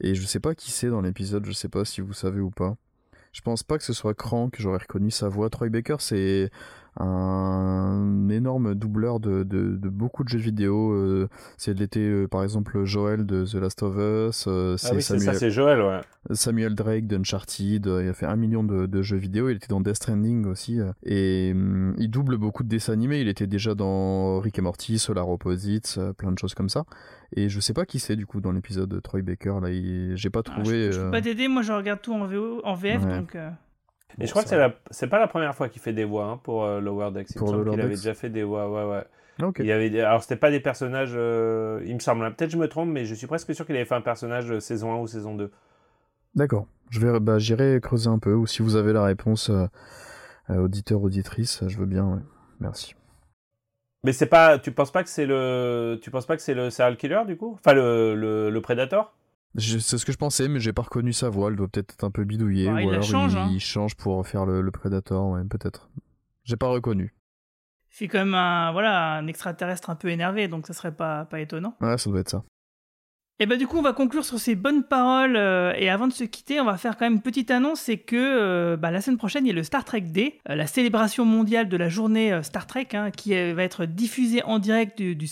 Et 0.00 0.14
je 0.14 0.26
sais 0.26 0.40
pas 0.40 0.54
qui 0.54 0.70
c'est 0.70 0.90
dans 0.90 1.00
l'épisode, 1.00 1.46
je 1.46 1.52
sais 1.52 1.70
pas 1.70 1.86
si 1.86 2.02
vous 2.02 2.12
savez 2.12 2.40
ou 2.40 2.50
pas. 2.50 2.76
Je 3.32 3.40
pense 3.40 3.62
pas 3.62 3.78
que 3.78 3.84
ce 3.84 3.92
soit 3.92 4.14
Crank, 4.14 4.56
j'aurais 4.58 4.78
reconnu 4.78 5.10
sa 5.10 5.28
voix. 5.28 5.50
Troy 5.50 5.68
Baker, 5.68 5.96
c'est 5.98 6.50
un 6.98 8.28
énorme 8.28 8.74
doubleur 8.74 9.20
de, 9.20 9.42
de, 9.42 9.76
de 9.76 9.88
beaucoup 9.88 10.24
de 10.24 10.28
jeux 10.28 10.38
vidéo. 10.38 10.92
euh, 10.92 11.28
c'est 11.56 11.80
était 11.80 12.00
euh, 12.00 12.26
par 12.26 12.42
exemple 12.42 12.84
Joel 12.84 13.24
de 13.26 13.44
The 13.44 13.54
Last 13.54 13.82
of 13.82 13.94
Us. 13.96 14.44
euh, 14.48 14.76
Ah 14.82 14.88
oui, 14.94 15.02
c'est 15.02 15.18
ça, 15.18 15.34
c'est 15.34 15.50
Joel, 15.50 15.80
ouais. 15.80 16.00
Samuel 16.34 16.74
Drake 16.74 17.06
d'Uncharted, 17.06 17.86
euh, 17.86 18.02
il 18.02 18.08
a 18.08 18.12
fait 18.12 18.26
un 18.26 18.36
million 18.36 18.64
de, 18.64 18.86
de 18.86 19.02
jeux 19.02 19.16
vidéo, 19.16 19.48
il 19.48 19.56
était 19.56 19.68
dans 19.68 19.80
Death 19.80 19.96
Stranding 19.96 20.46
aussi, 20.46 20.80
euh, 20.80 20.92
et 21.04 21.52
hum, 21.54 21.94
il 21.98 22.10
double 22.10 22.36
beaucoup 22.36 22.62
de 22.64 22.68
dessins 22.68 22.92
animés, 22.92 23.20
il 23.20 23.28
était 23.28 23.46
déjà 23.46 23.74
dans 23.74 24.40
Rick 24.40 24.58
et 24.58 24.62
Morty, 24.62 24.98
Solar 24.98 25.28
Opposites, 25.28 25.94
euh, 25.98 26.12
plein 26.12 26.32
de 26.32 26.38
choses 26.38 26.54
comme 26.54 26.68
ça, 26.68 26.84
et 27.34 27.48
je 27.48 27.60
sais 27.60 27.72
pas 27.72 27.86
qui 27.86 27.98
c'est 27.98 28.16
du 28.16 28.26
coup 28.26 28.40
dans 28.40 28.52
l'épisode 28.52 28.88
de 28.90 29.00
Troy 29.00 29.22
Baker, 29.22 29.54
là, 29.62 29.70
il- 29.70 30.16
j'ai 30.16 30.30
pas 30.30 30.42
trouvé... 30.42 30.92
Je 30.92 30.98
peux 30.98 31.04
euh, 31.06 31.10
pas 31.10 31.22
t'aider, 31.22 31.48
moi 31.48 31.62
je 31.62 31.72
regarde 31.72 32.00
tout 32.02 32.12
en, 32.12 32.26
VO, 32.26 32.60
en 32.64 32.74
VF, 32.74 33.04
Ouais. 33.04 33.18
donc. 33.20 33.34
euh, 33.36 33.48
Et 34.20 34.26
je 34.26 34.30
crois 34.30 34.42
que 34.42 34.48
c'est 34.48 34.56
la- 34.56 34.70
pas 35.08 35.18
la 35.18 35.28
première 35.28 35.54
fois 35.54 35.68
qu'il 35.68 35.80
fait 35.80 35.92
des 35.92 36.04
voix 36.04 36.26
hein, 36.26 36.40
pour 36.42 36.64
euh, 36.64 36.80
Lower 36.80 37.10
Decks. 37.12 37.28
Il 37.30 37.36
Pour 37.36 37.48
me 37.48 37.52
semble 37.58 37.70
qu'il 37.70 37.80
avait 37.80 37.96
déjà 37.96 38.14
fait 38.14 38.30
des 38.30 38.42
voix, 38.42 38.68
ouais, 38.70 38.90
ouais. 38.90 39.04
Ah, 39.40 39.46
ok. 39.46 39.60
Il 39.60 39.66
y 39.66 39.72
avait 39.72 40.00
Alors, 40.00 40.22
c'était 40.22 40.36
pas 40.36 40.50
des 40.50 40.60
personnages, 40.60 41.12
euh, 41.14 41.80
il 41.86 41.94
me 41.94 42.00
semble, 42.00 42.34
peut-être 42.34 42.50
je 42.50 42.56
me 42.58 42.68
trompe, 42.68 42.88
mais 42.90 43.04
je 43.04 43.14
suis 43.14 43.26
presque 43.26 43.54
sûr 43.54 43.64
qu'il 43.66 43.76
avait 43.76 43.84
fait 43.84 43.94
un 43.94 44.00
personnage 44.00 44.46
de 44.46 44.58
saison 44.60 44.92
1 44.92 44.96
ou 44.98 45.06
saison 45.06 45.34
2. 45.34 45.50
D'accord, 46.34 46.66
je 46.90 47.00
vais, 47.00 47.20
bah, 47.20 47.38
j'irai 47.38 47.80
creuser 47.80 48.08
un 48.08 48.18
peu, 48.18 48.34
ou 48.34 48.46
si 48.46 48.62
vous 48.62 48.76
avez 48.76 48.92
la 48.92 49.04
réponse, 49.04 49.50
euh, 49.50 49.66
auditeur, 50.48 51.02
auditrice, 51.02 51.62
je 51.66 51.78
veux 51.78 51.86
bien, 51.86 52.04
ouais. 52.06 52.20
merci. 52.60 52.94
Mais 54.04 54.12
c'est 54.12 54.26
pas, 54.26 54.58
tu 54.58 54.72
penses 54.72 54.92
pas 54.92 55.02
que 55.02 55.08
c'est 55.10 55.26
le, 55.26 55.98
tu 56.02 56.10
penses 56.10 56.26
pas 56.26 56.36
que 56.36 56.42
c'est 56.42 56.54
le 56.54 56.70
serial 56.70 56.96
killer 56.96 57.22
du 57.26 57.36
coup? 57.36 57.54
Enfin, 57.58 57.72
le, 57.74 58.14
le, 58.14 58.50
le 58.50 58.60
Predator? 58.60 59.12
Je- 59.12 59.17
C'est 59.56 59.98
ce 59.98 60.04
que 60.04 60.12
je 60.12 60.18
pensais, 60.18 60.48
mais 60.48 60.60
j'ai 60.60 60.72
pas 60.72 60.82
reconnu 60.82 61.12
sa 61.12 61.28
voix. 61.30 61.50
Elle 61.50 61.56
doit 61.56 61.68
peut-être 61.68 61.94
être 61.94 62.04
un 62.04 62.10
peu 62.10 62.24
bidouillée. 62.24 62.66
Bah, 62.66 62.82
ou 62.84 62.90
alors 62.90 63.02
change, 63.02 63.32
il, 63.32 63.38
hein. 63.38 63.48
il 63.50 63.60
change 63.60 63.94
pour 63.96 64.26
faire 64.26 64.44
le, 64.46 64.60
le 64.60 64.70
Predator, 64.70 65.28
ouais, 65.30 65.42
peut-être. 65.44 65.88
J'ai 66.44 66.56
pas 66.56 66.68
reconnu. 66.68 67.14
C'est 67.90 68.06
quand 68.06 68.18
même 68.18 68.34
un, 68.34 68.72
voilà, 68.72 69.14
un 69.16 69.26
extraterrestre 69.26 69.90
un 69.90 69.96
peu 69.96 70.08
énervé, 70.08 70.46
donc 70.48 70.66
ça 70.66 70.74
serait 70.74 70.94
pas, 70.94 71.24
pas 71.24 71.40
étonnant. 71.40 71.74
Ouais, 71.80 71.98
ça 71.98 72.10
doit 72.10 72.20
être 72.20 72.28
ça. 72.28 72.44
Et 73.40 73.46
bah 73.46 73.56
du 73.56 73.68
coup, 73.68 73.78
on 73.78 73.82
va 73.82 73.92
conclure 73.92 74.24
sur 74.24 74.40
ces 74.40 74.56
bonnes 74.56 74.82
paroles. 74.82 75.36
euh, 75.36 75.72
et 75.76 75.88
avant 75.88 76.08
de 76.08 76.12
se 76.12 76.24
quitter, 76.24 76.60
on 76.60 76.64
va 76.64 76.76
faire 76.76 76.96
quand 76.96 77.06
même 77.06 77.14
une 77.14 77.22
petite 77.22 77.52
annonce, 77.52 77.80
c'est 77.80 77.96
que 77.96 78.16
euh, 78.16 78.76
bah, 78.76 78.90
la 78.90 79.00
semaine 79.00 79.16
prochaine, 79.16 79.46
il 79.46 79.48
y 79.48 79.52
a 79.52 79.54
le 79.54 79.62
Star 79.62 79.84
Trek 79.84 80.00
Day, 80.00 80.40
euh, 80.48 80.56
la 80.56 80.66
célébration 80.66 81.24
mondiale 81.24 81.68
de 81.68 81.76
la 81.76 81.88
journée 81.88 82.36
Star 82.42 82.66
Trek, 82.66 82.88
hein, 82.94 83.12
qui 83.12 83.30
va 83.52 83.62
être 83.62 83.84
diffusée 83.84 84.42
en 84.42 84.58
direct 84.58 84.98
du, 84.98 85.14
du 85.14 85.28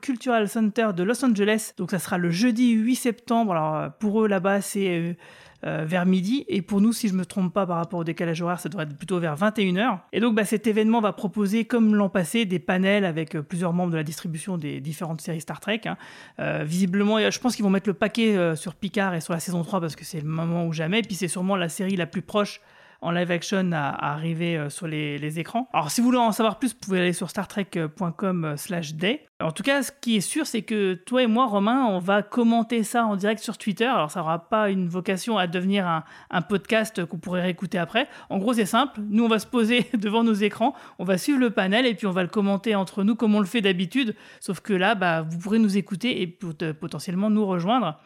Cultural 0.00 0.48
Center 0.48 0.88
de 0.96 1.02
Los 1.02 1.22
Angeles. 1.24 1.72
Donc 1.76 1.90
ça 1.90 1.98
sera 1.98 2.16
le 2.16 2.30
jeudi 2.30 2.70
8 2.70 2.96
septembre. 2.96 3.52
Alors 3.52 3.92
pour 3.98 4.24
eux 4.24 4.28
là-bas, 4.28 4.62
c'est 4.62 5.16
euh, 5.64 5.84
vers 5.86 6.06
midi. 6.06 6.44
Et 6.48 6.62
pour 6.62 6.80
nous, 6.80 6.92
si 6.92 7.08
je 7.08 7.14
me 7.14 7.24
trompe 7.24 7.52
pas 7.52 7.66
par 7.66 7.78
rapport 7.78 8.00
au 8.00 8.04
décalage 8.04 8.42
horaire, 8.42 8.60
ça 8.60 8.68
devrait 8.68 8.84
être 8.84 8.96
plutôt 8.96 9.18
vers 9.18 9.36
21h. 9.36 10.00
Et 10.12 10.20
donc 10.20 10.34
bah, 10.34 10.44
cet 10.44 10.66
événement 10.66 11.00
va 11.00 11.12
proposer, 11.12 11.64
comme 11.64 11.94
l'an 11.94 12.08
passé, 12.08 12.44
des 12.44 12.58
panels 12.58 13.04
avec 13.04 13.34
euh, 13.34 13.42
plusieurs 13.42 13.72
membres 13.72 13.92
de 13.92 13.96
la 13.96 14.04
distribution 14.04 14.58
des 14.58 14.80
différentes 14.80 15.20
séries 15.20 15.40
Star 15.40 15.60
Trek. 15.60 15.80
hein. 15.86 15.96
Euh, 16.40 16.64
visiblement, 16.66 17.18
je 17.30 17.38
pense 17.38 17.56
qu'ils 17.56 17.64
vont 17.64 17.70
mettre 17.70 17.88
le 17.88 17.94
paquet 17.94 18.56
sur 18.56 18.74
Picard 18.74 19.14
et 19.14 19.20
sur 19.20 19.32
la 19.32 19.40
saison 19.40 19.62
3 19.62 19.80
parce 19.80 19.96
que 19.96 20.04
c'est 20.04 20.20
le 20.20 20.28
moment 20.28 20.66
ou 20.66 20.72
jamais. 20.72 21.02
Puis 21.02 21.14
c'est 21.14 21.28
sûrement 21.28 21.56
la 21.56 21.68
série 21.68 21.96
la 21.96 22.06
plus 22.06 22.22
proche 22.22 22.60
en 23.00 23.10
live 23.10 23.30
action 23.30 23.70
à, 23.72 24.12
arriver 24.12 24.56
euh, 24.56 24.70
sur 24.70 24.86
les, 24.86 25.38
écrans. 25.38 25.68
Alors 25.72 25.90
si 25.90 26.00
vous 26.00 26.06
voulez 26.06 26.18
en 26.18 26.32
savoir 26.32 26.58
plus, 26.58 26.72
vous 26.72 26.78
pouvez 26.80 27.00
aller 27.00 27.12
sur 27.12 27.30
startrek.com 27.30 28.54
slash 28.56 28.94
day. 28.94 29.26
En 29.40 29.50
tout 29.50 29.62
cas, 29.62 29.82
ce 29.82 29.92
qui 29.92 30.16
est 30.16 30.20
sûr, 30.22 30.46
c'est 30.46 30.62
que 30.62 30.94
toi 30.94 31.22
et 31.22 31.26
moi, 31.26 31.46
Romain, 31.46 31.84
on 31.86 31.98
va 31.98 32.22
commenter 32.22 32.82
ça 32.82 33.04
en 33.04 33.16
direct 33.16 33.42
sur 33.42 33.58
Twitter. 33.58 33.84
Alors 33.84 34.10
ça 34.10 34.20
n'aura 34.20 34.48
pas 34.48 34.70
une 34.70 34.88
vocation 34.88 35.36
à 35.36 35.46
devenir 35.46 35.86
un, 35.86 36.42
podcast 36.42 37.04
qu'on 37.04 37.18
pourrait 37.18 37.42
réécouter 37.42 37.76
après. 37.76 38.08
En 38.30 38.38
gros, 38.38 38.54
c'est 38.54 38.66
simple. 38.66 39.00
Nous, 39.10 39.24
on 39.24 39.28
va 39.28 39.38
se 39.38 39.46
poser 39.46 39.86
devant 39.94 40.24
nos 40.24 40.34
écrans, 40.34 40.74
on 40.98 41.04
va 41.04 41.18
suivre 41.18 41.38
le 41.38 41.50
panel 41.50 41.84
et 41.86 41.94
puis 41.94 42.06
on 42.06 42.12
va 42.12 42.22
le 42.22 42.28
commenter 42.28 42.74
entre 42.74 43.04
nous 43.04 43.14
comme 43.14 43.34
on 43.34 43.40
le 43.40 43.46
fait 43.46 43.60
d'habitude. 43.60 44.14
Sauf 44.40 44.60
que 44.60 44.72
là, 44.72 44.94
bah, 44.94 45.22
vous 45.22 45.38
pourrez 45.38 45.58
nous 45.58 45.76
écouter 45.76 46.22
et 46.22 46.26
pot- 46.26 46.72
potentiellement 46.72 47.28
nous 47.28 47.44
rejoindre. 47.44 48.00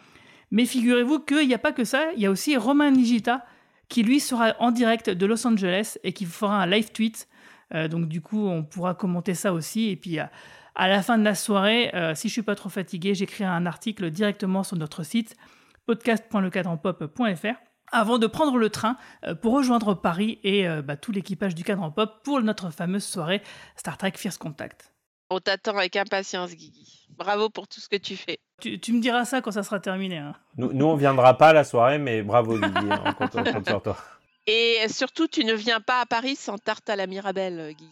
Mais 0.50 0.66
figurez-vous 0.66 1.20
qu'il 1.20 1.46
n'y 1.46 1.54
a 1.54 1.58
pas 1.58 1.72
que 1.72 1.84
ça, 1.84 2.06
il 2.16 2.22
y 2.22 2.26
a 2.26 2.30
aussi 2.30 2.56
Romain 2.56 2.90
Nigita 2.90 3.44
qui 3.90 4.04
lui 4.04 4.20
sera 4.20 4.54
en 4.60 4.70
direct 4.70 5.10
de 5.10 5.26
Los 5.26 5.46
Angeles 5.46 5.98
et 6.02 6.14
qui 6.14 6.24
fera 6.24 6.62
un 6.62 6.66
live 6.66 6.92
tweet. 6.92 7.28
Euh, 7.74 7.88
donc 7.88 8.08
du 8.08 8.22
coup, 8.22 8.48
on 8.48 8.62
pourra 8.62 8.94
commenter 8.94 9.34
ça 9.34 9.52
aussi. 9.52 9.90
Et 9.90 9.96
puis 9.96 10.18
à, 10.18 10.30
la 10.76 11.02
fin 11.02 11.18
de 11.18 11.24
la 11.24 11.34
soirée, 11.34 11.94
euh, 11.94 12.14
si 12.14 12.28
je 12.28 12.32
suis 12.32 12.42
pas 12.42 12.54
trop 12.54 12.70
fatigué, 12.70 13.14
j'écrirai 13.14 13.50
un 13.50 13.66
article 13.66 14.10
directement 14.10 14.62
sur 14.62 14.78
notre 14.78 15.02
site 15.02 15.36
podcast.lecadranpop.fr 15.84 17.60
avant 17.92 18.18
de 18.18 18.28
prendre 18.28 18.56
le 18.56 18.70
train 18.70 18.96
euh, 19.26 19.34
pour 19.34 19.52
rejoindre 19.52 19.94
Paris 19.94 20.38
et 20.44 20.66
bah, 20.82 20.96
tout 20.96 21.10
l'équipage 21.10 21.56
du 21.56 21.64
Cadran 21.64 21.90
Pop 21.90 22.22
pour 22.22 22.40
notre 22.40 22.70
fameuse 22.70 23.04
soirée 23.04 23.42
Star 23.76 23.98
Trek 23.98 24.12
Fierce 24.14 24.38
Contact. 24.38 24.94
On 25.30 25.38
t'attend 25.40 25.76
avec 25.76 25.94
impatience, 25.96 26.50
Guigui. 26.54 27.06
Bravo 27.16 27.50
pour 27.50 27.68
tout 27.68 27.80
ce 27.80 27.88
que 27.88 27.96
tu 27.96 28.16
fais. 28.16 28.38
Tu, 28.60 28.78
tu 28.80 28.92
me 28.92 29.00
diras 29.00 29.24
ça 29.24 29.40
quand 29.40 29.52
ça 29.52 29.62
sera 29.62 29.78
terminé. 29.78 30.18
hein. 30.18 30.34
Nous, 30.56 30.72
nous, 30.72 30.86
on 30.86 30.96
viendra 30.96 31.36
pas 31.38 31.48
à 31.48 31.52
la 31.52 31.64
soirée, 31.64 31.98
mais 31.98 32.22
bravo 32.22 32.54
Guigui, 32.58 32.90
hein, 32.90 33.02
on 33.06 33.12
compte, 33.12 33.36
on 33.36 33.44
compte 33.44 33.66
sur 33.68 33.82
toi. 33.82 33.96
Et 34.46 34.78
surtout, 34.88 35.28
tu 35.28 35.44
ne 35.44 35.52
viens 35.54 35.80
pas 35.80 36.00
à 36.00 36.06
Paris 36.06 36.34
sans 36.34 36.58
tarte 36.58 36.88
à 36.90 36.96
la 36.96 37.06
Mirabelle, 37.06 37.60
euh, 37.60 37.68
Guigui. 37.72 37.90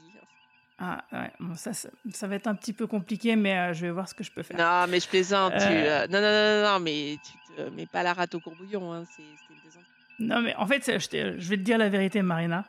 Ah 0.81 1.03
ouais, 1.13 1.31
bon, 1.41 1.55
ça, 1.57 1.73
ça, 1.73 1.89
ça 2.13 2.27
va 2.29 2.37
être 2.37 2.47
un 2.47 2.55
petit 2.55 2.73
peu 2.73 2.87
compliqué, 2.87 3.35
mais 3.37 3.59
euh, 3.59 3.73
je 3.75 3.83
vais 3.87 3.91
voir 3.91 4.09
ce 4.09 4.15
que 4.15 4.23
je 4.23 4.31
peux 4.31 4.43
faire. 4.45 4.57
Non, 4.57 4.91
mais 4.91 5.01
je 5.01 5.09
plaisante. 5.09 5.53
tu, 5.53 5.59
Euh. 5.65 6.05
euh, 6.05 6.07
Non, 6.07 6.21
non, 6.21 6.31
non, 6.31 6.63
non, 6.63 6.73
non, 6.79 6.85
mais 6.85 7.17
tu 7.25 7.55
te 7.57 7.63
mets 7.71 7.87
pas 7.87 8.03
la 8.05 8.13
rate 8.15 8.35
au 8.37 8.41
courbouillon. 8.41 8.93
Hein. 8.93 9.05
C'est 9.17 9.23
c'est 9.23 9.55
une 9.55 9.61
plaisanterie. 9.61 9.87
Non, 10.21 10.41
mais 10.41 10.55
en 10.57 10.67
fait, 10.69 10.99
je, 11.01 11.09
te- 11.09 11.39
je 11.39 11.49
vais 11.49 11.57
te 11.57 11.63
dire 11.63 11.79
la 11.79 11.89
vérité, 11.89 12.23
Marina. 12.23 12.65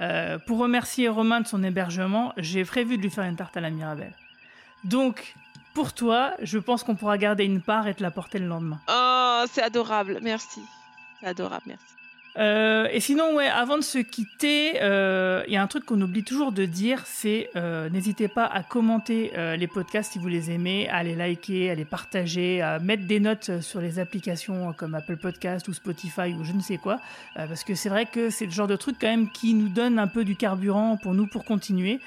Euh, 0.00 0.38
pour 0.38 0.58
remercier 0.58 1.08
Romain 1.08 1.40
de 1.40 1.46
son 1.46 1.62
hébergement, 1.62 2.32
j'ai 2.36 2.64
prévu 2.64 2.96
de 2.96 3.02
lui 3.02 3.10
faire 3.10 3.24
une 3.24 3.36
tarte 3.36 3.56
à 3.56 3.60
la 3.60 3.70
Mirabelle. 3.70 4.14
Donc, 4.82 5.34
pour 5.72 5.92
toi, 5.92 6.32
je 6.42 6.58
pense 6.58 6.82
qu'on 6.84 6.94
pourra 6.94 7.18
garder 7.18 7.44
une 7.44 7.60
part 7.60 7.86
et 7.88 7.94
te 7.94 8.02
la 8.02 8.10
porter 8.10 8.38
le 8.38 8.46
lendemain. 8.46 8.80
Oh, 8.88 9.44
c'est 9.50 9.62
adorable. 9.62 10.18
Merci. 10.22 10.60
C'est 11.20 11.26
adorable, 11.26 11.64
merci. 11.66 11.84
Euh, 12.36 12.88
et 12.90 12.98
sinon, 12.98 13.34
ouais, 13.36 13.46
avant 13.46 13.76
de 13.76 13.82
se 13.82 13.98
quitter, 13.98 14.82
euh, 14.82 15.44
il 15.46 15.52
y 15.52 15.56
a 15.56 15.62
un 15.62 15.66
truc 15.68 15.84
qu'on 15.84 16.00
oublie 16.00 16.24
toujours 16.24 16.50
de 16.50 16.64
dire, 16.64 17.02
c'est 17.06 17.48
euh, 17.54 17.88
n'hésitez 17.88 18.26
pas 18.26 18.44
à 18.44 18.64
commenter 18.64 19.32
euh, 19.36 19.54
les 19.54 19.68
podcasts 19.68 20.12
si 20.12 20.18
vous 20.18 20.26
les 20.26 20.50
aimez, 20.50 20.88
à 20.88 21.04
les 21.04 21.14
liker, 21.14 21.70
à 21.70 21.76
les 21.76 21.84
partager, 21.84 22.60
à 22.60 22.80
mettre 22.80 23.06
des 23.06 23.20
notes 23.20 23.60
sur 23.60 23.80
les 23.80 24.00
applications 24.00 24.72
comme 24.72 24.96
Apple 24.96 25.16
Podcast 25.16 25.68
ou 25.68 25.72
Spotify 25.74 26.34
ou 26.38 26.44
je 26.44 26.52
ne 26.52 26.60
sais 26.60 26.76
quoi, 26.76 27.00
euh, 27.38 27.46
parce 27.46 27.62
que 27.62 27.76
c'est 27.76 27.88
vrai 27.88 28.06
que 28.06 28.30
c'est 28.30 28.46
le 28.46 28.52
genre 28.52 28.66
de 28.66 28.76
truc 28.76 28.96
quand 29.00 29.08
même 29.08 29.30
qui 29.30 29.54
nous 29.54 29.68
donne 29.68 30.00
un 30.00 30.08
peu 30.08 30.24
du 30.24 30.34
carburant 30.34 30.96
pour 30.96 31.14
nous 31.14 31.28
pour 31.28 31.44
continuer. 31.44 32.00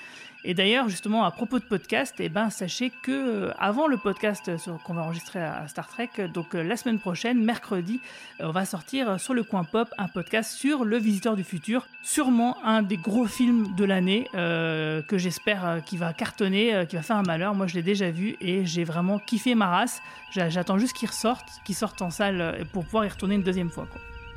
Et 0.50 0.54
d'ailleurs, 0.54 0.88
justement, 0.88 1.26
à 1.26 1.32
propos 1.32 1.60
de 1.60 1.66
podcast, 1.66 2.16
eh 2.20 2.30
ben, 2.30 2.50
sachez 2.50 2.90
que 3.04 3.12
euh, 3.12 3.52
avant 3.60 3.86
le 3.88 3.98
podcast 3.98 4.56
sur- 4.58 4.82
qu'on 4.84 4.94
va 4.94 5.02
enregistrer 5.02 5.40
à, 5.44 5.68
Star 5.68 5.90
Trek, 5.90 6.10
euh, 6.20 6.30
donc 6.30 6.56
euh, 6.56 6.64
la 6.64 6.78
semaine 6.78 7.00
prochaine, 7.00 7.44
mercredi, 7.44 8.00
euh, 8.40 8.46
on 8.48 8.52
va 8.52 8.64
sortir 8.64 9.10
euh, 9.10 9.18
sur 9.18 9.34
le 9.34 9.44
coin 9.44 9.66
pop 9.66 9.90
un 9.98 10.08
podcast 10.08 10.54
sur 10.54 10.86
Le 10.86 10.98
Visiteur 10.98 11.36
du 11.36 11.44
Futur, 11.44 11.86
sûrement 12.02 12.56
un 12.64 12.82
des 12.82 12.96
gros 12.96 13.26
films 13.26 13.76
de 13.76 13.84
l'année 13.84 14.30
euh, 14.36 15.02
que 15.02 15.18
j'espère 15.18 15.68
euh, 15.68 15.80
qui 15.82 15.98
va 15.98 16.14
cartonner, 16.14 16.74
euh, 16.74 16.86
qui 16.86 16.96
va 16.96 17.02
faire 17.02 17.18
un 17.18 17.24
malheur. 17.24 17.54
Moi, 17.54 17.68
je 17.68 17.76
l'ai 17.76 17.84
déjà 17.84 18.10
vu 18.10 18.38
et 18.40 18.66
j'ai 18.66 18.86
vraiment 18.86 19.20
kiffé 19.20 19.54
ma 19.54 19.68
race. 19.68 20.02
J'a- 20.32 20.48
J'attends 20.50 20.78
juste 20.78 20.94
qu'il 20.94 21.10
ressorte, 21.10 21.46
qu'il 21.66 21.76
sorte 21.76 22.02
en 22.02 22.10
salle 22.10 22.40
euh, 22.40 22.64
pour 22.72 22.86
pouvoir 22.86 23.04
y 23.04 23.10
retourner 23.10 23.36
une 23.36 23.44
deuxième 23.44 23.70
fois. 23.70 23.86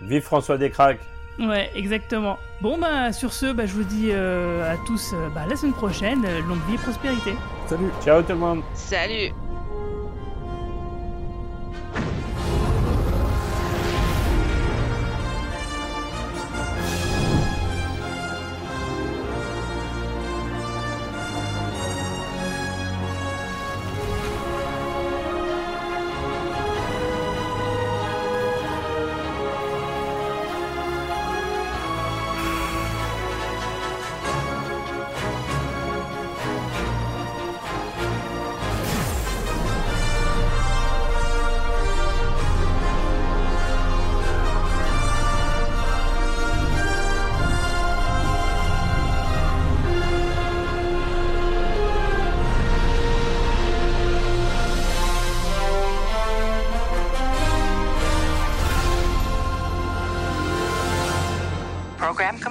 Vive 0.03 0.23
François 0.23 0.59
Descraques 0.59 0.99
Ouais, 1.41 1.71
exactement. 1.75 2.39
Bon, 2.61 2.77
bah, 2.79 3.13
sur 3.13 3.33
ce, 3.33 3.53
bah, 3.53 3.65
je 3.67 3.73
vous 3.73 3.85
dis 3.85 4.11
euh, 4.11 4.71
à 4.73 4.77
tous 4.87 5.13
euh, 5.15 5.29
bah, 5.35 5.43
la 5.49 5.57
semaine 5.57 5.73
prochaine. 5.73 6.23
euh, 6.27 6.41
Longue 6.43 6.59
vie 6.69 6.75
et 6.75 6.79
prospérité. 6.79 7.35
Salut. 7.67 7.91
Ciao 8.05 8.21
tout 8.23 8.33
le 8.33 8.39
monde. 8.39 8.63
Salut 8.75 9.33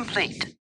complete. 0.09 0.48